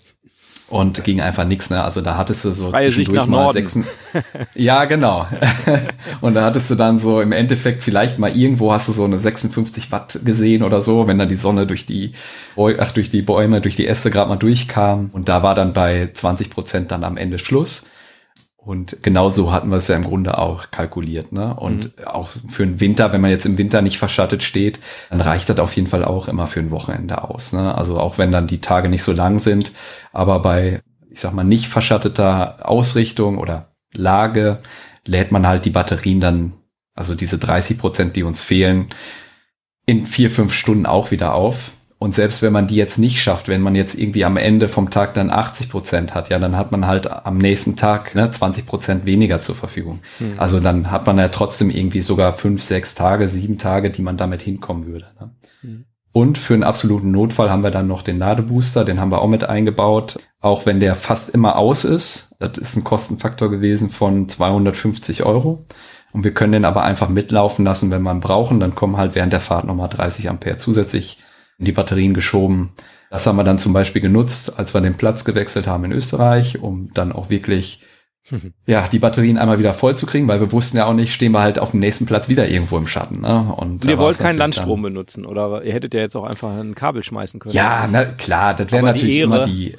und 0.69 1.03
ging 1.03 1.19
einfach 1.19 1.45
nichts, 1.45 1.69
ne? 1.69 1.83
Also 1.83 2.01
da 2.01 2.15
hattest 2.15 2.45
du 2.45 2.51
so 2.51 2.69
Freie 2.69 2.91
nach 3.11 3.27
Norden. 3.27 3.53
Sechsen, 3.53 3.85
ja, 4.55 4.85
genau. 4.85 5.27
und 6.21 6.35
da 6.35 6.43
hattest 6.45 6.69
du 6.69 6.75
dann 6.75 6.99
so 6.99 7.21
im 7.21 7.31
Endeffekt 7.31 7.83
vielleicht 7.83 8.19
mal 8.19 8.35
irgendwo 8.35 8.71
hast 8.71 8.87
du 8.87 8.91
so 8.91 9.03
eine 9.03 9.17
56 9.17 9.91
Watt 9.91 10.19
gesehen 10.23 10.63
oder 10.63 10.81
so, 10.81 11.07
wenn 11.07 11.17
dann 11.17 11.29
die 11.29 11.35
Sonne 11.35 11.65
durch 11.65 11.85
die, 11.85 12.13
ach, 12.55 12.91
durch 12.91 13.09
die 13.09 13.21
Bäume, 13.21 13.61
durch 13.61 13.75
die 13.75 13.87
Äste 13.87 14.11
gerade 14.11 14.29
mal 14.29 14.35
durchkam. 14.35 15.09
Und 15.11 15.27
da 15.27 15.43
war 15.43 15.55
dann 15.55 15.73
bei 15.73 16.09
20 16.13 16.49
Prozent 16.49 16.91
dann 16.91 17.03
am 17.03 17.17
Ende 17.17 17.39
Schluss. 17.39 17.87
Und 18.61 19.01
genauso 19.01 19.51
hatten 19.53 19.69
wir 19.69 19.77
es 19.77 19.87
ja 19.87 19.95
im 19.95 20.03
Grunde 20.03 20.37
auch 20.37 20.69
kalkuliert. 20.69 21.31
Ne? 21.31 21.55
Und 21.55 21.97
mhm. 21.97 22.05
auch 22.05 22.29
für 22.49 22.65
den 22.65 22.79
Winter, 22.79 23.13
wenn 23.13 23.21
man 23.21 23.31
jetzt 23.31 23.45
im 23.45 23.57
Winter 23.57 23.81
nicht 23.81 23.97
verschattet 23.97 24.43
steht, 24.43 24.79
dann 25.09 25.21
reicht 25.21 25.49
das 25.49 25.59
auf 25.59 25.75
jeden 25.75 25.87
Fall 25.87 26.03
auch 26.03 26.27
immer 26.27 26.45
für 26.45 26.59
ein 26.59 26.71
Wochenende 26.71 27.23
aus. 27.23 27.53
Ne? 27.53 27.73
Also 27.73 27.99
auch 27.99 28.17
wenn 28.17 28.31
dann 28.31 28.47
die 28.47 28.61
Tage 28.61 28.89
nicht 28.89 29.03
so 29.03 29.13
lang 29.13 29.39
sind, 29.39 29.71
aber 30.11 30.39
bei, 30.41 30.81
ich 31.09 31.21
sag 31.21 31.33
mal, 31.33 31.43
nicht 31.43 31.67
verschatteter 31.67 32.67
Ausrichtung 32.67 33.37
oder 33.37 33.71
Lage 33.93 34.59
lädt 35.05 35.31
man 35.31 35.47
halt 35.47 35.65
die 35.65 35.71
Batterien 35.71 36.19
dann, 36.19 36.53
also 36.93 37.15
diese 37.15 37.39
30 37.39 37.79
Prozent, 37.79 38.15
die 38.15 38.23
uns 38.23 38.43
fehlen, 38.43 38.89
in 39.85 40.05
vier, 40.05 40.29
fünf 40.29 40.53
Stunden 40.53 40.85
auch 40.85 41.11
wieder 41.11 41.33
auf. 41.33 41.71
Und 42.01 42.13
selbst 42.15 42.41
wenn 42.41 42.53
man 42.53 42.67
die 42.67 42.75
jetzt 42.75 42.97
nicht 42.97 43.21
schafft, 43.21 43.49
wenn 43.49 43.61
man 43.61 43.75
jetzt 43.75 43.93
irgendwie 43.93 44.23
am 44.23 44.37
Ende 44.37 44.69
vom 44.69 44.89
Tag 44.89 45.13
dann 45.15 45.29
80 45.29 45.69
Prozent 45.69 46.15
hat, 46.15 46.29
ja, 46.29 46.39
dann 46.39 46.55
hat 46.55 46.71
man 46.71 46.87
halt 46.87 47.11
am 47.11 47.37
nächsten 47.37 47.75
Tag 47.75 48.15
ne, 48.15 48.31
20 48.31 48.65
Prozent 48.65 49.05
weniger 49.05 49.41
zur 49.41 49.55
Verfügung. 49.55 49.99
Mhm. 50.19 50.39
Also 50.39 50.61
dann 50.61 50.91
hat 50.91 51.05
man 51.05 51.17
ja 51.17 51.27
trotzdem 51.27 51.69
irgendwie 51.69 51.99
sogar 51.99 52.31
fünf, 52.31 52.63
sechs 52.63 52.95
Tage, 52.95 53.27
sieben 53.27 53.57
Tage, 53.57 53.91
die 53.91 54.01
man 54.01 54.15
damit 54.15 54.41
hinkommen 54.41 54.87
würde. 54.87 55.07
Ne? 55.19 55.31
Mhm. 55.61 55.85
Und 56.13 56.37
für 56.37 56.53
einen 56.53 56.63
absoluten 56.63 57.11
Notfall 57.11 57.51
haben 57.51 57.63
wir 57.63 57.71
dann 57.71 57.87
noch 57.87 58.01
den 58.01 58.17
Ladebooster, 58.17 58.85
den 58.85 58.99
haben 59.01 59.11
wir 59.11 59.21
auch 59.21 59.27
mit 59.27 59.43
eingebaut. 59.43 60.15
Auch 60.39 60.65
wenn 60.65 60.79
der 60.79 60.95
fast 60.95 61.35
immer 61.35 61.57
aus 61.57 61.83
ist, 61.83 62.33
das 62.39 62.57
ist 62.57 62.77
ein 62.77 62.85
Kostenfaktor 62.85 63.51
gewesen 63.51 63.89
von 63.89 64.29
250 64.29 65.25
Euro. 65.25 65.65
Und 66.13 66.23
wir 66.23 66.33
können 66.33 66.53
den 66.53 66.65
aber 66.65 66.83
einfach 66.83 67.09
mitlaufen 67.09 67.65
lassen, 67.65 67.91
wenn 67.91 68.07
ihn 68.07 68.21
brauchen. 68.21 68.61
Dann 68.61 68.73
kommen 68.73 68.97
halt 68.97 69.15
während 69.15 69.33
der 69.33 69.41
Fahrt 69.41 69.65
nochmal 69.65 69.89
30 69.89 70.29
Ampere 70.29 70.57
zusätzlich 70.57 71.19
in 71.59 71.65
die 71.65 71.71
Batterien 71.71 72.13
geschoben. 72.13 72.71
Das 73.11 73.27
haben 73.27 73.35
wir 73.37 73.43
dann 73.43 73.59
zum 73.59 73.73
Beispiel 73.73 74.01
genutzt, 74.01 74.57
als 74.57 74.73
wir 74.73 74.81
den 74.81 74.95
Platz 74.95 75.25
gewechselt 75.25 75.67
haben 75.67 75.83
in 75.83 75.91
Österreich, 75.91 76.61
um 76.61 76.93
dann 76.93 77.11
auch 77.11 77.29
wirklich 77.29 77.83
ja, 78.65 78.87
die 78.87 78.99
Batterien 78.99 79.37
einmal 79.37 79.59
wieder 79.59 79.73
voll 79.73 79.95
zu 79.95 80.05
kriegen, 80.05 80.27
weil 80.27 80.39
wir 80.39 80.51
wussten 80.51 80.77
ja 80.77 80.85
auch 80.85 80.93
nicht, 80.93 81.13
stehen 81.13 81.31
wir 81.31 81.41
halt 81.41 81.59
auf 81.59 81.71
dem 81.71 81.79
nächsten 81.79 82.05
Platz 82.05 82.29
wieder 82.29 82.47
irgendwo 82.47 82.77
im 82.77 82.87
Schatten. 82.87 83.21
Ne? 83.21 83.53
Und 83.55 83.85
ihr 83.85 83.97
wollt 83.97 84.19
keinen 84.19 84.37
Landstrom 84.37 84.81
benutzen 84.81 85.25
oder 85.25 85.63
ihr 85.63 85.73
hättet 85.73 85.93
ja 85.93 86.01
jetzt 86.01 86.15
auch 86.15 86.25
einfach 86.25 86.55
ein 86.57 86.75
Kabel 86.75 87.03
schmeißen 87.03 87.39
können. 87.39 87.55
Ja, 87.55 87.87
na, 87.91 88.05
klar, 88.05 88.53
das 88.53 88.71
wäre 88.71 88.83
natürlich 88.83 89.19
immer 89.19 89.43
die. 89.43 89.75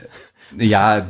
Ja, 0.59 1.07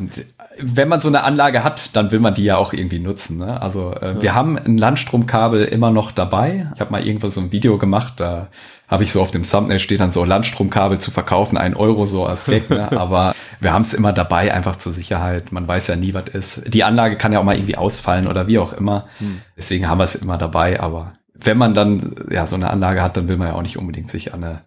wenn 0.59 0.89
man 0.89 1.01
so 1.01 1.09
eine 1.09 1.23
Anlage 1.23 1.65
hat, 1.65 1.97
dann 1.97 2.13
will 2.13 2.21
man 2.21 2.35
die 2.35 2.45
ja 2.45 2.59
auch 2.59 2.75
irgendwie 2.75 2.99
nutzen. 2.99 3.39
Ne? 3.39 3.59
Also 3.63 3.95
äh, 3.95 4.13
ja. 4.13 4.23
wir 4.23 4.35
haben 4.35 4.59
ein 4.59 4.77
Landstromkabel 4.77 5.65
immer 5.65 5.91
noch 5.91 6.13
dabei. 6.13 6.71
Ich 6.75 6.81
habe 6.81 6.93
mal 6.93 7.07
irgendwo 7.07 7.31
so 7.31 7.41
ein 7.41 7.51
Video 7.51 7.79
gemacht, 7.79 8.15
da 8.19 8.49
habe 8.91 9.05
ich 9.05 9.13
so 9.13 9.23
auf 9.23 9.31
dem 9.31 9.49
Thumbnail 9.49 9.79
steht 9.79 10.01
dann 10.01 10.11
so 10.11 10.25
Landstromkabel 10.25 10.99
zu 10.99 11.13
verkaufen, 11.13 11.57
ein 11.57 11.77
Euro 11.77 12.07
so 12.07 12.27
als 12.27 12.45
Gag, 12.45 12.69
ne? 12.69 12.91
aber 12.99 13.35
wir 13.61 13.73
haben 13.73 13.83
es 13.83 13.95
immer 13.95 14.13
dabei, 14.13 14.53
einfach 14.53 14.77
zur 14.77 14.93
Sicherheit. 14.93 15.53
Man 15.53 15.69
weiß 15.69 15.87
ja 15.87 15.97
nie, 15.97 16.13
was 16.13 16.25
ist. 16.25 16.75
Die 16.75 16.83
Anlage 16.83 17.17
kann 17.17 17.33
ja 17.33 17.39
auch 17.39 17.45
mal 17.45 17.55
irgendwie 17.55 17.77
ausfallen 17.77 18.27
oder 18.27 18.49
wie 18.49 18.59
auch 18.59 18.73
immer. 18.73 19.07
Hm. 19.19 19.43
Deswegen 19.57 19.89
haben 19.89 19.99
wir 19.99 20.05
es 20.05 20.17
immer 20.17 20.39
dabei, 20.39 20.81
aber 20.81 21.13
wenn 21.33 21.57
man 21.57 21.73
dann 21.73 22.17
ja 22.31 22.47
so 22.47 22.57
eine 22.57 22.69
Anlage 22.69 23.03
hat, 23.03 23.17
dann 23.17 23.29
will 23.29 23.37
man 23.37 23.49
ja 23.49 23.55
auch 23.55 23.63
nicht 23.63 23.79
unbedingt 23.79 24.11
sich 24.11 24.35
an 24.35 24.45
eine 24.45 24.63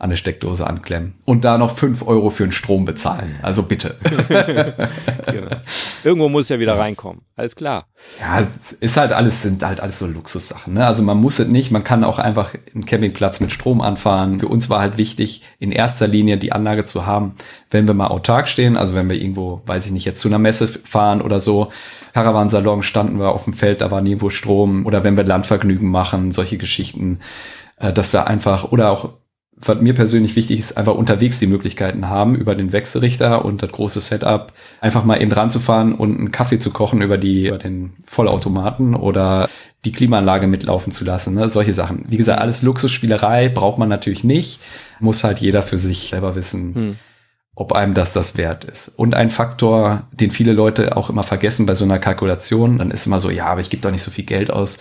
an 0.00 0.08
eine 0.08 0.16
Steckdose 0.16 0.66
anklemmen 0.66 1.12
und 1.26 1.44
da 1.44 1.58
noch 1.58 1.76
fünf 1.76 2.06
Euro 2.06 2.30
für 2.30 2.44
den 2.44 2.52
Strom 2.52 2.86
bezahlen. 2.86 3.36
Also 3.42 3.62
bitte. 3.62 3.96
genau. 5.26 5.56
Irgendwo 6.02 6.30
muss 6.30 6.48
ja 6.48 6.58
wieder 6.58 6.78
reinkommen. 6.78 7.20
Alles 7.36 7.54
klar. 7.54 7.86
Ja, 8.18 8.46
ist 8.80 8.96
halt 8.96 9.12
alles, 9.12 9.42
sind 9.42 9.62
halt 9.62 9.78
alles 9.80 9.98
so 9.98 10.06
Luxussachen. 10.06 10.72
Ne? 10.72 10.86
Also 10.86 11.02
man 11.02 11.18
muss 11.18 11.38
es 11.38 11.48
nicht, 11.48 11.70
man 11.70 11.84
kann 11.84 12.02
auch 12.02 12.18
einfach 12.18 12.54
einen 12.74 12.86
Campingplatz 12.86 13.40
mit 13.40 13.52
Strom 13.52 13.82
anfahren. 13.82 14.40
Für 14.40 14.48
uns 14.48 14.70
war 14.70 14.80
halt 14.80 14.96
wichtig, 14.96 15.42
in 15.58 15.70
erster 15.70 16.06
Linie 16.06 16.38
die 16.38 16.52
Anlage 16.52 16.84
zu 16.84 17.04
haben, 17.04 17.34
wenn 17.70 17.86
wir 17.86 17.92
mal 17.92 18.08
autark 18.08 18.48
stehen, 18.48 18.78
also 18.78 18.94
wenn 18.94 19.10
wir 19.10 19.20
irgendwo, 19.20 19.60
weiß 19.66 19.84
ich 19.84 19.92
nicht, 19.92 20.06
jetzt 20.06 20.20
zu 20.20 20.28
einer 20.28 20.38
Messe 20.38 20.66
fahren 20.66 21.20
oder 21.20 21.40
so, 21.40 21.68
Caravansalon 22.14 22.82
standen 22.82 23.18
wir 23.18 23.32
auf 23.32 23.44
dem 23.44 23.52
Feld, 23.52 23.82
da 23.82 23.90
war 23.90 24.00
nirgendwo 24.00 24.30
Strom 24.30 24.86
oder 24.86 25.04
wenn 25.04 25.18
wir 25.18 25.24
Landvergnügen 25.24 25.90
machen, 25.90 26.32
solche 26.32 26.56
Geschichten, 26.56 27.20
äh, 27.76 27.92
dass 27.92 28.12
wir 28.12 28.26
einfach 28.26 28.72
oder 28.72 28.90
auch 28.90 29.10
was 29.62 29.80
mir 29.80 29.94
persönlich 29.94 30.36
wichtig 30.36 30.60
ist, 30.60 30.76
einfach 30.76 30.94
unterwegs 30.94 31.38
die 31.38 31.46
Möglichkeiten 31.46 32.08
haben, 32.08 32.34
über 32.34 32.54
den 32.54 32.72
Wechselrichter 32.72 33.44
und 33.44 33.62
das 33.62 33.70
große 33.70 34.00
Setup 34.00 34.52
einfach 34.80 35.04
mal 35.04 35.20
eben 35.20 35.32
ranzufahren 35.32 35.94
und 35.94 36.18
einen 36.18 36.32
Kaffee 36.32 36.58
zu 36.58 36.70
kochen 36.70 37.02
über, 37.02 37.18
die, 37.18 37.48
über 37.48 37.58
den 37.58 37.92
Vollautomaten 38.06 38.94
oder 38.94 39.48
die 39.84 39.92
Klimaanlage 39.92 40.46
mitlaufen 40.46 40.92
zu 40.92 41.04
lassen. 41.04 41.34
Ne? 41.34 41.48
Solche 41.50 41.72
Sachen. 41.72 42.04
Wie 42.08 42.16
gesagt, 42.16 42.40
alles 42.40 42.62
Luxusspielerei 42.62 43.48
braucht 43.48 43.78
man 43.78 43.88
natürlich 43.88 44.24
nicht. 44.24 44.60
Muss 44.98 45.24
halt 45.24 45.38
jeder 45.38 45.62
für 45.62 45.78
sich 45.78 46.10
selber 46.10 46.34
wissen. 46.36 46.74
Hm 46.74 46.96
ob 47.60 47.72
einem 47.72 47.92
das 47.92 48.14
das 48.14 48.38
wert 48.38 48.64
ist. 48.64 48.88
Und 48.88 49.14
ein 49.14 49.28
Faktor, 49.28 50.04
den 50.12 50.30
viele 50.30 50.54
Leute 50.54 50.96
auch 50.96 51.10
immer 51.10 51.24
vergessen 51.24 51.66
bei 51.66 51.74
so 51.74 51.84
einer 51.84 51.98
Kalkulation, 51.98 52.78
dann 52.78 52.90
ist 52.90 53.04
immer 53.04 53.20
so, 53.20 53.28
ja, 53.28 53.48
aber 53.48 53.60
ich 53.60 53.68
gebe 53.68 53.82
doch 53.82 53.90
nicht 53.90 54.02
so 54.02 54.10
viel 54.10 54.24
Geld 54.24 54.50
aus 54.50 54.78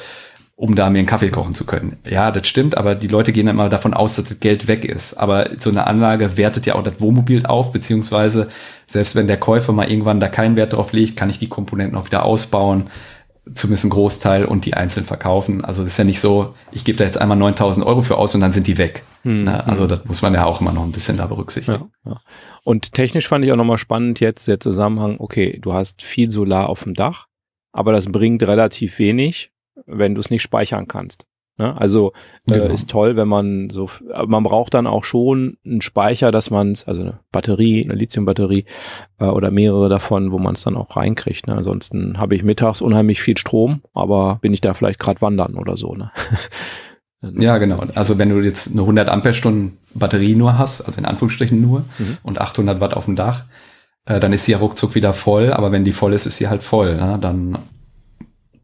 um 0.59 0.75
da 0.75 0.89
mir 0.89 0.99
einen 0.99 1.07
Kaffee 1.07 1.29
kochen 1.29 1.53
zu 1.53 1.65
können. 1.65 1.95
Ja, 2.05 2.31
das 2.31 2.45
stimmt, 2.45 2.75
aber 2.75 2.93
die 2.93 3.07
Leute 3.07 3.31
gehen 3.31 3.47
immer 3.47 3.69
davon 3.69 3.93
aus, 3.93 4.17
dass 4.17 4.25
das 4.25 4.41
Geld 4.41 4.67
weg 4.67 4.83
ist. 4.83 5.13
Aber 5.13 5.51
so 5.57 5.69
eine 5.69 5.87
Anlage 5.87 6.35
wertet 6.35 6.65
ja 6.65 6.75
auch 6.75 6.83
das 6.83 6.99
Wohnmobil 6.99 7.45
auf, 7.45 7.71
beziehungsweise 7.71 8.49
selbst 8.85 9.15
wenn 9.15 9.27
der 9.27 9.37
Käufer 9.37 9.71
mal 9.71 9.89
irgendwann 9.89 10.19
da 10.19 10.27
keinen 10.27 10.57
Wert 10.57 10.73
drauf 10.73 10.91
legt, 10.91 11.15
kann 11.15 11.29
ich 11.29 11.39
die 11.39 11.47
Komponenten 11.47 11.97
auch 11.97 12.07
wieder 12.07 12.25
ausbauen, 12.25 12.89
zumindest 13.53 13.85
einen 13.85 13.91
Großteil 13.91 14.43
und 14.43 14.65
die 14.65 14.73
einzeln 14.73 15.05
verkaufen. 15.05 15.63
Also 15.63 15.83
das 15.83 15.93
ist 15.93 15.97
ja 15.97 16.03
nicht 16.03 16.19
so, 16.19 16.53
ich 16.73 16.83
gebe 16.83 16.97
da 16.97 17.05
jetzt 17.05 17.21
einmal 17.21 17.37
9000 17.37 17.85
Euro 17.85 18.01
für 18.01 18.17
aus 18.17 18.35
und 18.35 18.41
dann 18.41 18.51
sind 18.51 18.67
die 18.67 18.77
weg. 18.77 19.03
Hm, 19.23 19.47
also 19.47 19.83
hm. 19.83 19.89
das 19.91 20.03
muss 20.03 20.21
man 20.21 20.33
ja 20.33 20.43
auch 20.43 20.59
immer 20.59 20.73
noch 20.73 20.83
ein 20.83 20.91
bisschen 20.91 21.15
da 21.15 21.25
berücksichtigen. 21.27 21.89
Ja, 22.03 22.11
ja. 22.11 22.21
Und 22.65 22.91
technisch 22.91 23.29
fand 23.29 23.45
ich 23.45 23.51
auch 23.53 23.55
nochmal 23.55 23.77
spannend 23.77 24.19
jetzt 24.19 24.45
der 24.49 24.59
Zusammenhang, 24.59 25.15
okay, 25.19 25.57
du 25.61 25.71
hast 25.71 26.01
viel 26.01 26.29
Solar 26.29 26.67
auf 26.67 26.83
dem 26.83 26.95
Dach, 26.95 27.27
aber 27.71 27.93
das 27.93 28.07
bringt 28.07 28.43
relativ 28.43 28.99
wenig 28.99 29.53
wenn 29.85 30.15
du 30.15 30.21
es 30.21 30.29
nicht 30.29 30.41
speichern 30.41 30.87
kannst. 30.87 31.25
Ne? 31.59 31.75
Also 31.79 32.13
äh, 32.47 32.53
genau. 32.53 32.73
ist 32.73 32.89
toll, 32.89 33.17
wenn 33.17 33.27
man 33.27 33.69
so, 33.69 33.89
man 34.25 34.43
braucht 34.43 34.73
dann 34.73 34.87
auch 34.87 35.03
schon 35.03 35.57
einen 35.65 35.81
Speicher, 35.81 36.31
dass 36.31 36.49
man 36.49 36.71
es, 36.71 36.87
also 36.87 37.01
eine 37.01 37.19
Batterie, 37.33 37.83
eine 37.83 37.95
Lithiumbatterie 37.95 38.63
äh, 39.19 39.25
oder 39.25 39.51
mehrere 39.51 39.89
davon, 39.89 40.31
wo 40.31 40.39
man 40.39 40.55
es 40.55 40.63
dann 40.63 40.77
auch 40.77 40.95
reinkriegt. 40.95 41.47
Ne? 41.47 41.55
Ansonsten 41.55 42.17
habe 42.17 42.35
ich 42.35 42.43
mittags 42.43 42.81
unheimlich 42.81 43.21
viel 43.21 43.37
Strom, 43.37 43.81
aber 43.93 44.39
bin 44.41 44.53
ich 44.53 44.61
da 44.61 44.73
vielleicht 44.73 44.99
gerade 44.99 45.21
wandern 45.21 45.55
oder 45.55 45.75
so. 45.75 45.95
Ne? 45.95 46.11
ja, 47.37 47.57
genau. 47.57 47.83
Also 47.93 48.17
wenn 48.17 48.29
du 48.29 48.39
jetzt 48.39 48.71
eine 48.71 48.81
100 48.81 49.09
Ampere-Stunden 49.09 49.77
Batterie 49.93 50.35
nur 50.35 50.57
hast, 50.57 50.81
also 50.81 50.97
in 50.97 51.05
Anführungsstrichen 51.05 51.59
nur, 51.59 51.81
mhm. 51.97 52.17
und 52.23 52.39
800 52.39 52.79
Watt 52.79 52.93
auf 52.93 53.03
dem 53.03 53.17
Dach, 53.17 53.43
äh, 54.05 54.21
dann 54.21 54.31
ist 54.31 54.45
sie 54.45 54.53
ja 54.53 54.59
ruckzuck 54.59 54.95
wieder 54.95 55.11
voll, 55.11 55.51
aber 55.51 55.73
wenn 55.73 55.83
die 55.83 55.91
voll 55.91 56.13
ist, 56.13 56.25
ist 56.25 56.37
sie 56.37 56.47
halt 56.47 56.63
voll. 56.63 56.95
Ne? 56.95 57.17
Dann 57.19 57.57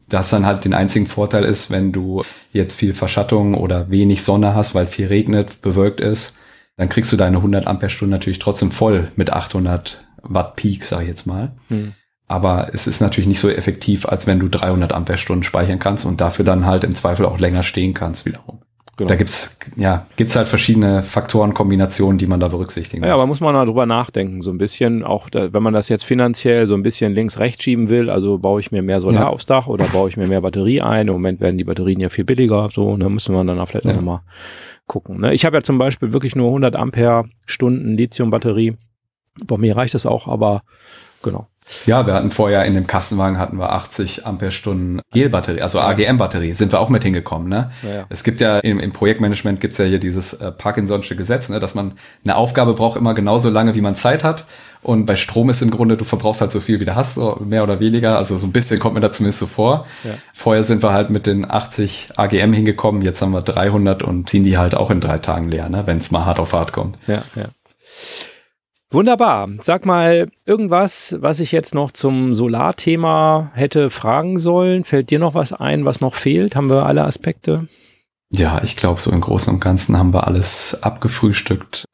das 0.09 0.29
dann 0.29 0.45
halt 0.45 0.65
den 0.65 0.73
einzigen 0.73 1.07
Vorteil 1.07 1.43
ist, 1.43 1.71
wenn 1.71 1.91
du 1.91 2.21
jetzt 2.51 2.75
viel 2.75 2.93
Verschattung 2.93 3.55
oder 3.55 3.89
wenig 3.89 4.23
Sonne 4.23 4.55
hast, 4.55 4.75
weil 4.75 4.87
viel 4.87 5.07
regnet, 5.07 5.61
bewölkt 5.61 5.99
ist, 5.99 6.37
dann 6.77 6.89
kriegst 6.89 7.11
du 7.11 7.17
deine 7.17 7.37
100 7.37 7.67
Ampere-Stunden 7.67 8.11
natürlich 8.11 8.39
trotzdem 8.39 8.71
voll 8.71 9.09
mit 9.15 9.31
800 9.31 9.99
Watt 10.21 10.55
Peak, 10.55 10.83
sag 10.83 11.01
ich 11.01 11.07
jetzt 11.07 11.25
mal. 11.25 11.53
Hm. 11.69 11.93
Aber 12.27 12.69
es 12.73 12.87
ist 12.87 13.01
natürlich 13.01 13.27
nicht 13.27 13.39
so 13.39 13.49
effektiv, 13.49 14.07
als 14.07 14.25
wenn 14.25 14.39
du 14.39 14.49
300 14.49 14.93
Ampere-Stunden 14.93 15.43
speichern 15.43 15.79
kannst 15.79 16.05
und 16.05 16.21
dafür 16.21 16.43
dann 16.43 16.65
halt 16.65 16.83
im 16.83 16.95
Zweifel 16.95 17.25
auch 17.25 17.39
länger 17.39 17.63
stehen 17.63 17.93
kannst 17.93 18.25
wiederum. 18.25 18.61
Genau. 18.97 19.09
Da 19.09 19.15
gibt's 19.15 19.57
ja, 19.75 20.05
gibt's 20.15 20.37
halt 20.37 20.47
verschiedene 20.47 21.03
Faktoren, 21.03 21.53
Kombinationen, 21.53 22.17
die 22.17 22.27
man 22.27 22.39
da 22.39 22.47
berücksichtigen 22.47 23.01
muss. 23.01 23.09
Ja, 23.09 23.13
aber 23.13 23.27
muss 23.27 23.41
man 23.41 23.53
mal 23.53 23.65
drüber 23.65 23.85
nachdenken, 23.85 24.41
so 24.41 24.51
ein 24.51 24.57
bisschen, 24.57 25.03
auch 25.03 25.29
da, 25.29 25.51
wenn 25.51 25.61
man 25.61 25.73
das 25.73 25.89
jetzt 25.89 26.05
finanziell 26.05 26.65
so 26.65 26.75
ein 26.75 26.83
bisschen 26.83 27.13
links-rechts 27.13 27.61
schieben 27.61 27.89
will, 27.89 28.09
also 28.09 28.37
baue 28.37 28.61
ich 28.61 28.71
mir 28.71 28.81
mehr 28.81 29.01
Solar 29.01 29.23
ja. 29.23 29.27
aufs 29.27 29.45
Dach 29.45 29.67
oder 29.67 29.85
baue 29.85 30.07
ich 30.07 30.15
mir 30.15 30.27
mehr 30.27 30.39
Batterie 30.39 30.81
ein. 30.81 31.07
Im 31.07 31.13
Moment 31.13 31.41
werden 31.41 31.57
die 31.57 31.65
Batterien 31.65 31.99
ja 31.99 32.07
viel 32.07 32.23
billiger, 32.23 32.69
so, 32.73 32.95
da 32.95 33.09
müssen 33.09 33.35
wir 33.35 33.43
dann 33.43 33.59
auch 33.59 33.67
vielleicht 33.67 33.85
ja. 33.85 33.93
nochmal 33.93 34.21
gucken. 34.87 35.19
Ne? 35.19 35.33
Ich 35.33 35.45
habe 35.45 35.57
ja 35.57 35.61
zum 35.61 35.77
Beispiel 35.77 36.13
wirklich 36.13 36.37
nur 36.37 36.47
100 36.47 36.77
Ampere 36.77 37.25
Stunden 37.45 37.97
Lithium-Batterie. 37.97 38.77
Bei 39.45 39.57
mir 39.57 39.75
reicht 39.75 39.93
das 39.93 40.05
auch, 40.05 40.29
aber 40.29 40.63
genau, 41.21 41.47
Ja, 41.85 42.05
wir 42.05 42.13
hatten 42.13 42.31
vorher 42.31 42.63
in 42.65 42.75
dem 42.75 42.85
Kastenwagen 42.85 43.39
hatten 43.39 43.57
wir 43.57 43.71
80 43.71 44.25
Ampere-Stunden 44.25 45.01
Gelbatterie, 45.11 45.61
also 45.61 45.79
AGM-Batterie, 45.79 46.53
sind 46.53 46.71
wir 46.71 46.79
auch 46.79 46.89
mit 46.89 47.03
hingekommen. 47.03 47.49
Ne? 47.49 47.71
Ja, 47.81 47.89
ja. 47.89 48.05
Es 48.09 48.23
gibt 48.23 48.39
ja 48.39 48.59
im, 48.59 48.79
im 48.79 48.91
Projektmanagement 48.91 49.59
gibt's 49.59 49.77
ja 49.77 49.85
hier 49.85 49.99
dieses 49.99 50.33
äh, 50.33 50.51
Parkinson'sche 50.51 51.15
Gesetz, 51.15 51.49
ne, 51.49 51.59
dass 51.59 51.73
man 51.73 51.93
eine 52.23 52.35
Aufgabe 52.35 52.73
braucht 52.73 52.97
immer 52.97 53.13
genauso 53.13 53.49
lange, 53.49 53.75
wie 53.75 53.81
man 53.81 53.95
Zeit 53.95 54.23
hat. 54.23 54.45
Und 54.83 55.07
bei 55.07 55.15
Strom 55.15 55.49
ist 55.49 55.63
im 55.63 55.71
Grunde, 55.71 55.97
du 55.97 56.05
verbrauchst 56.05 56.41
halt 56.41 56.51
so 56.51 56.59
viel, 56.59 56.79
wie 56.79 56.85
du 56.85 56.95
hast, 56.95 57.15
so 57.15 57.41
mehr 57.43 57.63
oder 57.63 57.79
weniger. 57.79 58.17
Also 58.17 58.37
so 58.37 58.45
ein 58.45 58.51
bisschen 58.51 58.79
kommt 58.79 58.93
mir 58.93 59.01
da 59.01 59.11
zumindest 59.11 59.39
so 59.39 59.47
vor. 59.47 59.87
Ja. 60.03 60.11
Vorher 60.31 60.63
sind 60.63 60.83
wir 60.83 60.93
halt 60.93 61.09
mit 61.09 61.25
den 61.25 61.49
80 61.49 62.09
AGM 62.15 62.53
hingekommen, 62.53 63.01
jetzt 63.01 63.21
haben 63.23 63.31
wir 63.31 63.41
300 63.41 64.03
und 64.03 64.29
ziehen 64.29 64.43
die 64.43 64.59
halt 64.59 64.75
auch 64.75 64.91
in 64.91 65.01
drei 65.01 65.17
Tagen 65.17 65.49
leer, 65.49 65.69
ne, 65.69 65.87
wenn 65.87 65.97
es 65.97 66.11
mal 66.11 66.25
hart 66.25 66.39
auf 66.39 66.53
hart 66.53 66.71
kommt. 66.71 66.99
Ja, 67.07 67.23
ja. 67.35 67.45
Wunderbar. 68.91 69.49
Sag 69.61 69.85
mal, 69.85 70.29
irgendwas, 70.45 71.15
was 71.19 71.39
ich 71.39 71.51
jetzt 71.51 71.73
noch 71.73 71.91
zum 71.91 72.33
Solarthema 72.33 73.51
hätte 73.53 73.89
fragen 73.89 74.37
sollen. 74.39 74.83
Fällt 74.83 75.09
dir 75.09 75.19
noch 75.19 75.33
was 75.33 75.53
ein, 75.53 75.85
was 75.85 76.01
noch 76.01 76.13
fehlt? 76.15 76.55
Haben 76.55 76.69
wir 76.69 76.85
alle 76.85 77.03
Aspekte? 77.03 77.67
Ja, 78.31 78.61
ich 78.63 78.75
glaube, 78.75 79.01
so 79.01 79.11
im 79.11 79.21
Großen 79.21 79.53
und 79.53 79.59
Ganzen 79.59 79.97
haben 79.97 80.13
wir 80.13 80.27
alles 80.27 80.81
abgefrühstückt. 80.83 81.85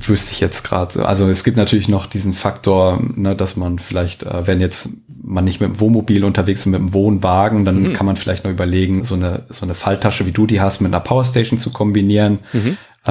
Wüsste 0.00 0.32
ich 0.32 0.40
jetzt 0.40 0.62
gerade. 0.64 0.92
so. 0.92 1.02
Also 1.02 1.28
es 1.28 1.42
gibt 1.44 1.56
natürlich 1.56 1.88
noch 1.88 2.06
diesen 2.06 2.32
Faktor, 2.32 3.02
ne, 3.16 3.34
dass 3.34 3.56
man 3.56 3.78
vielleicht, 3.78 4.22
äh, 4.22 4.46
wenn 4.46 4.60
jetzt 4.60 4.88
man 5.22 5.44
nicht 5.44 5.60
mit 5.60 5.70
dem 5.70 5.80
Wohnmobil 5.80 6.24
unterwegs 6.24 6.60
ist, 6.60 6.66
mit 6.66 6.80
dem 6.80 6.94
Wohnwagen, 6.94 7.64
dann 7.64 7.82
Mhm. 7.82 7.92
kann 7.92 8.06
man 8.06 8.16
vielleicht 8.16 8.44
noch 8.44 8.50
überlegen, 8.50 9.02
so 9.04 9.16
eine, 9.16 9.44
so 9.50 9.66
eine 9.66 9.74
Falltasche, 9.74 10.24
wie 10.24 10.30
du 10.32 10.46
die 10.46 10.60
hast, 10.60 10.80
mit 10.80 10.94
einer 10.94 11.00
Powerstation 11.02 11.58
zu 11.58 11.72
kombinieren. 11.72 12.38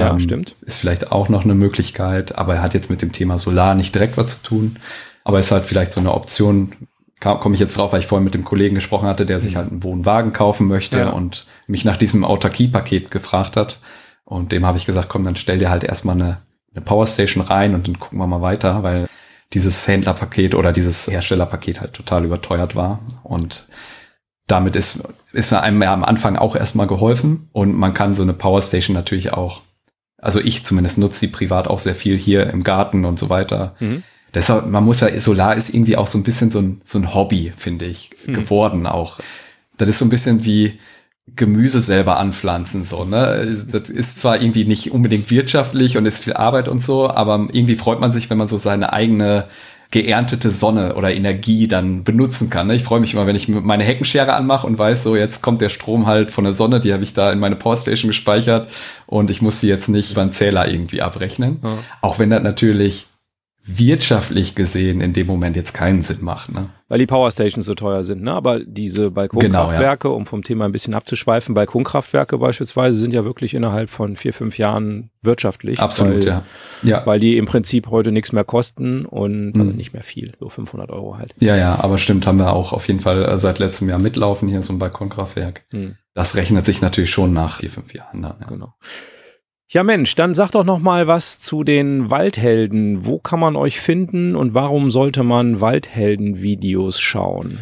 Ja, 0.02 0.12
Ähm, 0.12 0.20
stimmt. 0.20 0.56
Ist 0.62 0.78
vielleicht 0.80 1.12
auch 1.12 1.30
noch 1.30 1.44
eine 1.44 1.56
Möglichkeit, 1.56 2.38
aber 2.38 2.56
er 2.56 2.62
hat 2.62 2.74
jetzt 2.74 2.90
mit 2.90 3.02
dem 3.02 3.12
Thema 3.12 3.38
Solar 3.38 3.76
nicht 3.76 3.94
direkt 3.96 4.18
was 4.18 4.42
zu 4.42 4.44
tun. 4.44 4.76
Aber 5.24 5.40
ist 5.40 5.52
halt 5.52 5.66
vielleicht 5.66 5.92
so 5.92 6.00
eine 6.00 6.14
Option, 6.14 6.72
komme 7.20 7.54
ich 7.56 7.60
jetzt 7.60 7.78
drauf, 7.78 7.92
weil 7.92 8.00
ich 8.00 8.08
vorhin 8.08 8.24
mit 8.24 8.34
dem 8.34 8.46
Kollegen 8.46 8.76
gesprochen 8.76 9.08
hatte, 9.08 9.26
der 9.26 9.40
sich 9.40 9.56
halt 9.56 9.70
einen 9.72 9.84
Wohnwagen 9.84 10.32
kaufen 10.34 10.68
möchte 10.68 11.00
Ja. 11.00 11.10
und 11.10 11.46
mich 11.68 11.84
nach 11.84 11.98
diesem 11.98 12.24
Autarkie-Paket 12.24 13.12
gefragt 13.12 13.58
hat. 13.58 13.80
Und 14.24 14.52
dem 14.52 14.66
habe 14.66 14.78
ich 14.78 14.86
gesagt, 14.86 15.10
komm, 15.10 15.26
dann 15.26 15.36
stell 15.36 15.58
dir 15.58 15.70
halt 15.70 15.84
erstmal 15.84 16.16
eine, 16.16 16.38
eine 16.74 16.82
Powerstation 16.84 17.44
rein 17.44 17.74
und 17.76 17.88
dann 17.88 18.00
gucken 18.00 18.20
wir 18.20 18.28
mal 18.28 18.42
weiter, 18.42 18.84
weil 18.84 19.08
dieses 19.54 19.88
Händlerpaket 19.88 20.54
oder 20.56 20.72
dieses 20.74 21.08
Herstellerpaket 21.08 21.80
halt 21.82 21.94
total 21.94 22.26
überteuert 22.26 22.76
war. 22.76 23.00
Und 23.24 23.68
damit 24.48 24.76
ist, 24.76 25.08
ist 25.34 25.54
einem 25.54 25.82
ja 25.82 25.94
am 25.94 26.04
Anfang 26.04 26.38
auch 26.38 26.56
erstmal 26.56 26.88
geholfen 26.88 27.50
und 27.52 27.74
man 27.74 27.94
kann 27.94 28.14
so 28.14 28.24
eine 28.24 28.34
Powerstation 28.34 28.94
natürlich 28.94 29.34
auch, 29.34 29.62
also 30.20 30.40
ich 30.40 30.66
zumindest 30.66 30.98
nutze 30.98 31.26
die 31.26 31.32
privat 31.32 31.68
auch 31.68 31.80
sehr 31.80 31.96
viel 31.96 32.18
hier 32.18 32.48
im 32.48 32.64
Garten 32.64 33.06
und 33.06 33.20
so 33.20 33.30
weiter. 33.30 33.76
Mhm. 33.80 34.04
Deshalb, 34.34 34.68
man 34.68 34.84
muss 34.84 35.00
ja, 35.00 35.20
Solar 35.20 35.56
ist 35.56 35.74
irgendwie 35.74 35.98
auch 35.98 36.08
so 36.08 36.18
ein 36.18 36.24
bisschen 36.24 36.52
so 36.52 36.60
ein, 36.60 36.82
so 36.86 37.00
ein 37.00 37.14
Hobby, 37.14 37.52
finde 37.58 37.86
ich, 37.86 38.12
Mhm. 38.26 38.34
geworden 38.34 38.86
auch. 38.88 39.20
Das 39.78 39.88
ist 39.90 40.00
so 40.00 40.06
ein 40.06 40.10
bisschen 40.10 40.44
wie 40.44 40.80
Gemüse 41.36 41.80
selber 41.80 42.18
anpflanzen, 42.18 42.84
so, 42.84 43.04
ne? 43.04 43.54
Das 43.72 43.90
ist 43.90 44.20
zwar 44.20 44.42
irgendwie 44.42 44.64
nicht 44.66 44.92
unbedingt 44.92 45.30
wirtschaftlich 45.30 45.98
und 45.98 46.06
ist 46.06 46.24
viel 46.24 46.34
Arbeit 46.34 46.68
und 46.68 46.80
so, 46.82 47.10
aber 47.10 47.48
irgendwie 47.52 47.76
freut 47.76 48.00
man 48.00 48.12
sich, 48.12 48.30
wenn 48.30 48.38
man 48.38 48.48
so 48.48 48.58
seine 48.58 48.94
eigene 48.94 49.46
geerntete 49.92 50.52
Sonne 50.52 50.96
oder 50.96 51.14
Energie 51.14 51.68
dann 51.68 52.04
benutzen 52.04 52.50
kann. 52.50 52.68
Ne? 52.68 52.76
Ich 52.76 52.84
freue 52.84 53.00
mich 53.00 53.14
immer, 53.14 53.26
wenn 53.26 53.36
ich 53.36 53.48
meine 53.48 53.84
Heckenschere 53.84 54.34
anmache 54.34 54.68
und 54.68 54.78
weiß, 54.78 55.04
so 55.04 55.16
jetzt 55.16 55.42
kommt 55.42 55.62
der 55.62 55.70
Strom 55.70 56.08
halt 56.08 56.32
von 56.32 56.44
der 56.44 56.54
Sonne, 56.54 56.80
die 56.80 56.94
habe 56.94 57.04
ich 57.04 57.14
da 57.14 57.32
in 57.32 57.40
meine 57.40 57.56
Powerstation 57.56 58.10
gespeichert 58.10 58.70
und 59.06 59.30
ich 59.30 59.42
muss 59.42 59.60
sie 59.60 59.70
jetzt 59.70 59.88
nicht 59.88 60.18
einen 60.18 60.32
Zähler 60.32 60.68
irgendwie 60.68 61.02
abrechnen. 61.02 61.60
Ja. 61.64 61.78
Auch 62.02 62.20
wenn 62.20 62.30
das 62.30 62.44
natürlich 62.44 63.08
wirtschaftlich 63.68 64.56
gesehen 64.56 65.02
in 65.02 65.14
dem 65.14 65.28
Moment 65.28 65.56
jetzt 65.56 65.74
keinen 65.74 66.02
Sinn 66.02 66.20
macht. 66.22 66.52
Ne? 66.54 66.70
Weil 66.88 67.00
die 67.00 67.06
Powerstations 67.06 67.66
so 67.66 67.76
teuer 67.76 68.04
sind, 68.06 68.24
ne? 68.24 68.32
Aber 68.32 68.62
diese 68.62 69.02
Genau, 69.04 69.12
Balkonkraftwerke, 69.16 70.10
um 70.10 70.26
vom 70.26 70.42
Thema 70.44 70.66
ein 70.66 70.72
bisschen 70.72 70.94
abzuschweifen, 70.94 71.54
Balkonkraftwerke 71.54 72.38
beispielsweise 72.38 72.98
sind 72.98 73.14
ja 73.14 73.26
wirklich 73.26 73.54
innerhalb 73.54 73.90
von 73.90 74.16
vier, 74.16 74.34
fünf 74.34 74.58
Jahren 74.58 75.10
wirtschaftlich. 75.22 75.80
Absolut, 75.82 76.24
weil, 76.24 76.26
ja. 76.26 76.44
Ja. 76.84 77.06
Weil 77.06 77.20
die 77.20 77.36
im 77.38 77.46
Prinzip 77.46 77.90
heute 77.90 78.14
nichts 78.14 78.32
mehr 78.32 78.46
kosten 78.46 79.06
und 79.06 79.52
Mhm. 79.54 79.62
also 79.62 79.74
nicht 79.74 79.92
mehr 79.94 80.04
viel, 80.04 80.34
so 80.40 80.48
500 80.48 80.90
Euro 80.90 81.18
halt. 81.18 81.36
Ja, 81.40 81.58
ja, 81.58 81.78
aber 81.82 81.98
stimmt, 81.98 82.26
haben 82.26 82.40
wir 82.40 82.54
auch 82.54 82.72
auf 82.72 82.88
jeden 82.88 83.02
Fall 83.02 83.26
äh, 83.26 83.38
seit 83.38 83.60
letztem 83.60 83.90
Jahr 83.90 84.02
mitlaufen 84.02 84.48
hier, 84.48 84.64
so 84.64 84.72
ein 84.72 84.80
Balkonkraftwerk. 84.80 85.66
Hm. 85.72 85.96
Das 86.14 86.36
rechnet 86.38 86.66
sich 86.66 86.82
natürlich 86.82 87.12
schon 87.12 87.34
nach 87.34 87.60
vier, 87.60 87.70
fünf 87.70 87.94
Jahren. 87.94 88.22
Dann, 88.22 88.36
ja. 88.40 88.48
Genau. 88.48 88.74
Ja 89.70 89.84
Mensch, 89.84 90.16
dann 90.16 90.34
sag 90.34 90.52
doch 90.52 90.64
noch 90.64 90.80
mal 90.80 91.08
was 91.08 91.40
zu 91.40 91.66
den 91.66 92.10
Waldhelden. 92.10 93.06
Wo 93.06 93.20
kann 93.20 93.42
man 93.42 93.58
euch 93.58 93.82
finden 93.82 94.38
und 94.38 94.54
warum 94.54 94.90
sollte 94.90 95.24
man 95.24 95.60
Waldhelden-Videos 95.60 97.02
schauen? 97.02 97.60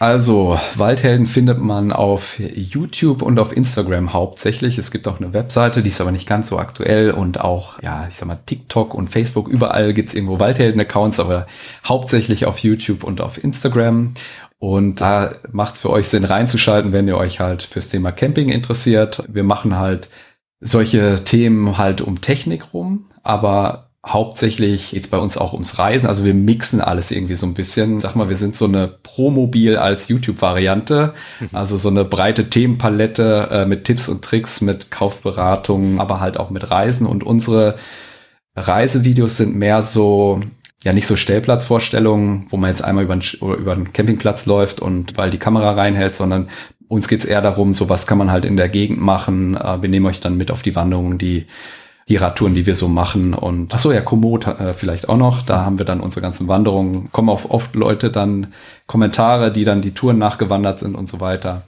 Also, 0.00 0.58
Waldhelden 0.74 1.28
findet 1.28 1.60
man 1.60 1.92
auf 1.92 2.40
YouTube 2.40 3.22
und 3.22 3.38
auf 3.38 3.56
Instagram 3.56 4.12
hauptsächlich. 4.12 4.78
Es 4.78 4.90
gibt 4.90 5.06
auch 5.06 5.20
eine 5.20 5.32
Webseite, 5.32 5.82
die 5.82 5.90
ist 5.90 6.00
aber 6.00 6.10
nicht 6.10 6.28
ganz 6.28 6.48
so 6.48 6.58
aktuell 6.58 7.12
und 7.12 7.40
auch, 7.40 7.80
ja, 7.80 8.08
ich 8.08 8.16
sag 8.16 8.26
mal, 8.26 8.40
TikTok 8.44 8.92
und 8.92 9.06
Facebook, 9.06 9.46
überall 9.46 9.94
gibt's 9.94 10.14
irgendwo 10.14 10.40
Waldhelden-Accounts, 10.40 11.20
aber 11.20 11.46
hauptsächlich 11.84 12.46
auf 12.46 12.58
YouTube 12.58 13.04
und 13.04 13.20
auf 13.20 13.42
Instagram. 13.42 14.14
Und 14.58 15.00
da 15.00 15.36
macht's 15.52 15.78
für 15.78 15.90
euch 15.90 16.08
Sinn 16.08 16.24
reinzuschalten, 16.24 16.92
wenn 16.92 17.06
ihr 17.06 17.16
euch 17.16 17.38
halt 17.38 17.62
fürs 17.62 17.88
Thema 17.88 18.10
Camping 18.10 18.48
interessiert. 18.48 19.22
Wir 19.28 19.44
machen 19.44 19.78
halt 19.78 20.08
solche 20.62 21.24
Themen 21.24 21.76
halt 21.76 22.00
um 22.00 22.20
Technik 22.20 22.72
rum, 22.72 23.06
aber 23.22 23.90
hauptsächlich 24.04 24.90
geht's 24.90 25.08
bei 25.08 25.18
uns 25.18 25.36
auch 25.36 25.52
ums 25.52 25.78
Reisen. 25.78 26.08
Also 26.08 26.24
wir 26.24 26.34
mixen 26.34 26.80
alles 26.80 27.10
irgendwie 27.10 27.36
so 27.36 27.46
ein 27.46 27.54
bisschen. 27.54 28.00
Sag 28.00 28.16
mal, 28.16 28.28
wir 28.28 28.36
sind 28.36 28.56
so 28.56 28.64
eine 28.64 28.88
Promobil 28.88 29.76
als 29.76 30.08
YouTube-Variante. 30.08 31.14
Also 31.52 31.76
so 31.76 31.88
eine 31.88 32.04
breite 32.04 32.50
Themenpalette 32.50 33.48
äh, 33.50 33.66
mit 33.66 33.84
Tipps 33.84 34.08
und 34.08 34.24
Tricks, 34.24 34.60
mit 34.60 34.90
Kaufberatung, 34.90 36.00
aber 36.00 36.18
halt 36.18 36.36
auch 36.36 36.50
mit 36.50 36.70
Reisen. 36.70 37.06
Und 37.06 37.22
unsere 37.22 37.76
Reisevideos 38.56 39.36
sind 39.36 39.54
mehr 39.54 39.82
so, 39.82 40.40
ja 40.82 40.92
nicht 40.92 41.06
so 41.06 41.16
Stellplatzvorstellungen, 41.16 42.46
wo 42.50 42.56
man 42.56 42.70
jetzt 42.70 42.82
einmal 42.82 43.04
über 43.04 43.18
oder 43.40 43.56
über 43.56 43.74
den 43.76 43.92
Campingplatz 43.92 44.46
läuft 44.46 44.80
und 44.80 45.16
weil 45.16 45.30
die 45.30 45.38
Kamera 45.38 45.72
reinhält, 45.72 46.16
sondern 46.16 46.48
uns 46.92 47.08
geht's 47.08 47.24
eher 47.24 47.40
darum, 47.40 47.72
so 47.72 47.88
was 47.88 48.06
kann 48.06 48.18
man 48.18 48.30
halt 48.30 48.44
in 48.44 48.58
der 48.58 48.68
Gegend 48.68 49.00
machen. 49.00 49.56
Äh, 49.56 49.80
wir 49.80 49.88
nehmen 49.88 50.06
euch 50.06 50.20
dann 50.20 50.36
mit 50.36 50.50
auf 50.50 50.62
die 50.62 50.76
Wanderungen, 50.76 51.16
die 51.16 51.46
die 52.08 52.16
Radtouren, 52.16 52.54
die 52.54 52.66
wir 52.66 52.74
so 52.74 52.88
machen. 52.88 53.32
Und 53.32 53.72
ach 53.72 53.78
so, 53.78 53.92
ja, 53.92 54.00
Komoot 54.00 54.46
äh, 54.46 54.74
vielleicht 54.74 55.08
auch 55.08 55.16
noch. 55.16 55.42
Da 55.42 55.64
haben 55.64 55.78
wir 55.78 55.86
dann 55.86 56.00
unsere 56.00 56.20
ganzen 56.20 56.48
Wanderungen. 56.48 57.10
Kommen 57.12 57.30
auf 57.30 57.50
oft 57.50 57.74
Leute 57.74 58.10
dann 58.10 58.48
Kommentare, 58.86 59.52
die 59.52 59.64
dann 59.64 59.80
die 59.82 59.92
Touren 59.92 60.18
nachgewandert 60.18 60.80
sind 60.80 60.94
und 60.94 61.08
so 61.08 61.20
weiter. 61.20 61.62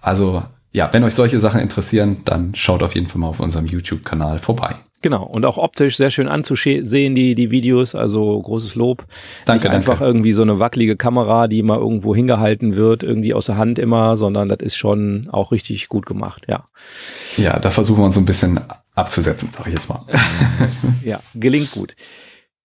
Also 0.00 0.42
ja, 0.72 0.92
wenn 0.92 1.04
euch 1.04 1.14
solche 1.14 1.38
Sachen 1.38 1.60
interessieren, 1.60 2.22
dann 2.24 2.54
schaut 2.54 2.82
auf 2.82 2.94
jeden 2.94 3.06
Fall 3.06 3.20
mal 3.20 3.28
auf 3.28 3.40
unserem 3.40 3.66
YouTube-Kanal 3.66 4.38
vorbei. 4.38 4.76
Genau, 5.06 5.22
und 5.22 5.46
auch 5.46 5.56
optisch 5.56 5.96
sehr 5.96 6.10
schön 6.10 6.26
anzusehen, 6.26 7.14
die, 7.14 7.36
die 7.36 7.52
Videos, 7.52 7.94
also 7.94 8.42
großes 8.42 8.74
Lob. 8.74 9.06
Danke, 9.44 9.68
Nicht 9.68 9.76
einfach 9.76 10.00
danke. 10.00 10.04
irgendwie 10.04 10.32
so 10.32 10.42
eine 10.42 10.58
wackelige 10.58 10.96
Kamera, 10.96 11.46
die 11.46 11.62
mal 11.62 11.78
irgendwo 11.78 12.12
hingehalten 12.12 12.74
wird, 12.74 13.04
irgendwie 13.04 13.32
aus 13.32 13.46
der 13.46 13.56
Hand 13.56 13.78
immer, 13.78 14.16
sondern 14.16 14.48
das 14.48 14.58
ist 14.62 14.76
schon 14.76 15.28
auch 15.30 15.52
richtig 15.52 15.88
gut 15.88 16.06
gemacht, 16.06 16.46
ja. 16.48 16.64
Ja, 17.36 17.56
da 17.60 17.70
versuchen 17.70 18.00
wir 18.00 18.06
uns 18.06 18.16
so 18.16 18.20
ein 18.20 18.26
bisschen 18.26 18.58
abzusetzen, 18.96 19.48
sag 19.52 19.68
ich 19.68 19.74
jetzt 19.74 19.88
mal. 19.88 20.00
Ja, 21.04 21.20
gelingt 21.36 21.70
gut. 21.70 21.94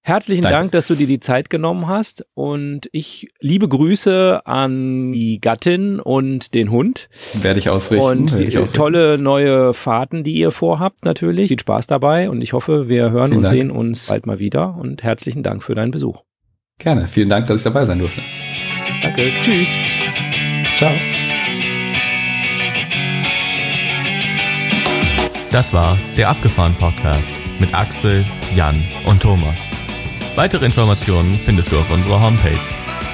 Herzlichen 0.03 0.41
Danke. 0.43 0.57
Dank, 0.57 0.71
dass 0.71 0.87
du 0.87 0.95
dir 0.95 1.05
die 1.05 1.19
Zeit 1.19 1.51
genommen 1.51 1.87
hast 1.87 2.25
und 2.33 2.89
ich 2.91 3.27
liebe 3.39 3.67
Grüße 3.67 4.41
an 4.45 5.11
die 5.11 5.39
Gattin 5.39 5.99
und 5.99 6.55
den 6.55 6.71
Hund 6.71 7.07
Werde 7.41 7.59
ich 7.59 7.69
ausrichten. 7.69 8.03
und 8.05 8.39
die 8.39 8.45
ich 8.45 8.57
ausrichten. 8.57 8.77
tolle 8.77 9.17
neue 9.19 9.75
Fahrten, 9.75 10.23
die 10.23 10.33
ihr 10.33 10.49
vorhabt 10.51 11.05
natürlich. 11.05 11.49
Viel 11.49 11.59
Spaß 11.59 11.85
dabei 11.85 12.31
und 12.31 12.41
ich 12.41 12.53
hoffe, 12.53 12.89
wir 12.89 13.11
hören 13.11 13.25
Vielen 13.27 13.37
und 13.37 13.43
Dank. 13.43 13.53
sehen 13.53 13.69
uns 13.71 14.07
bald 14.07 14.25
mal 14.25 14.39
wieder 14.39 14.75
und 14.75 15.03
herzlichen 15.03 15.43
Dank 15.43 15.61
für 15.61 15.75
deinen 15.75 15.91
Besuch. 15.91 16.23
Gerne. 16.79 17.05
Vielen 17.05 17.29
Dank, 17.29 17.45
dass 17.45 17.57
ich 17.59 17.63
dabei 17.63 17.85
sein 17.85 17.99
durfte. 17.99 18.21
Danke, 19.03 19.31
tschüss. 19.41 19.77
Ciao. 20.77 20.91
Das 25.51 25.73
war 25.75 25.95
der 26.17 26.29
Abgefahren 26.29 26.73
Podcast 26.79 27.33
mit 27.59 27.71
Axel, 27.75 28.25
Jan 28.55 28.81
und 29.05 29.21
Thomas. 29.21 29.70
Weitere 30.41 30.65
Informationen 30.65 31.37
findest 31.37 31.71
du 31.71 31.77
auf 31.77 31.87
unserer 31.91 32.19
Homepage 32.19 32.57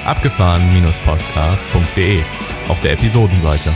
abgefahren-podcast.de 0.06 2.22
auf 2.68 2.80
der 2.80 2.92
Episodenseite. 2.92 3.70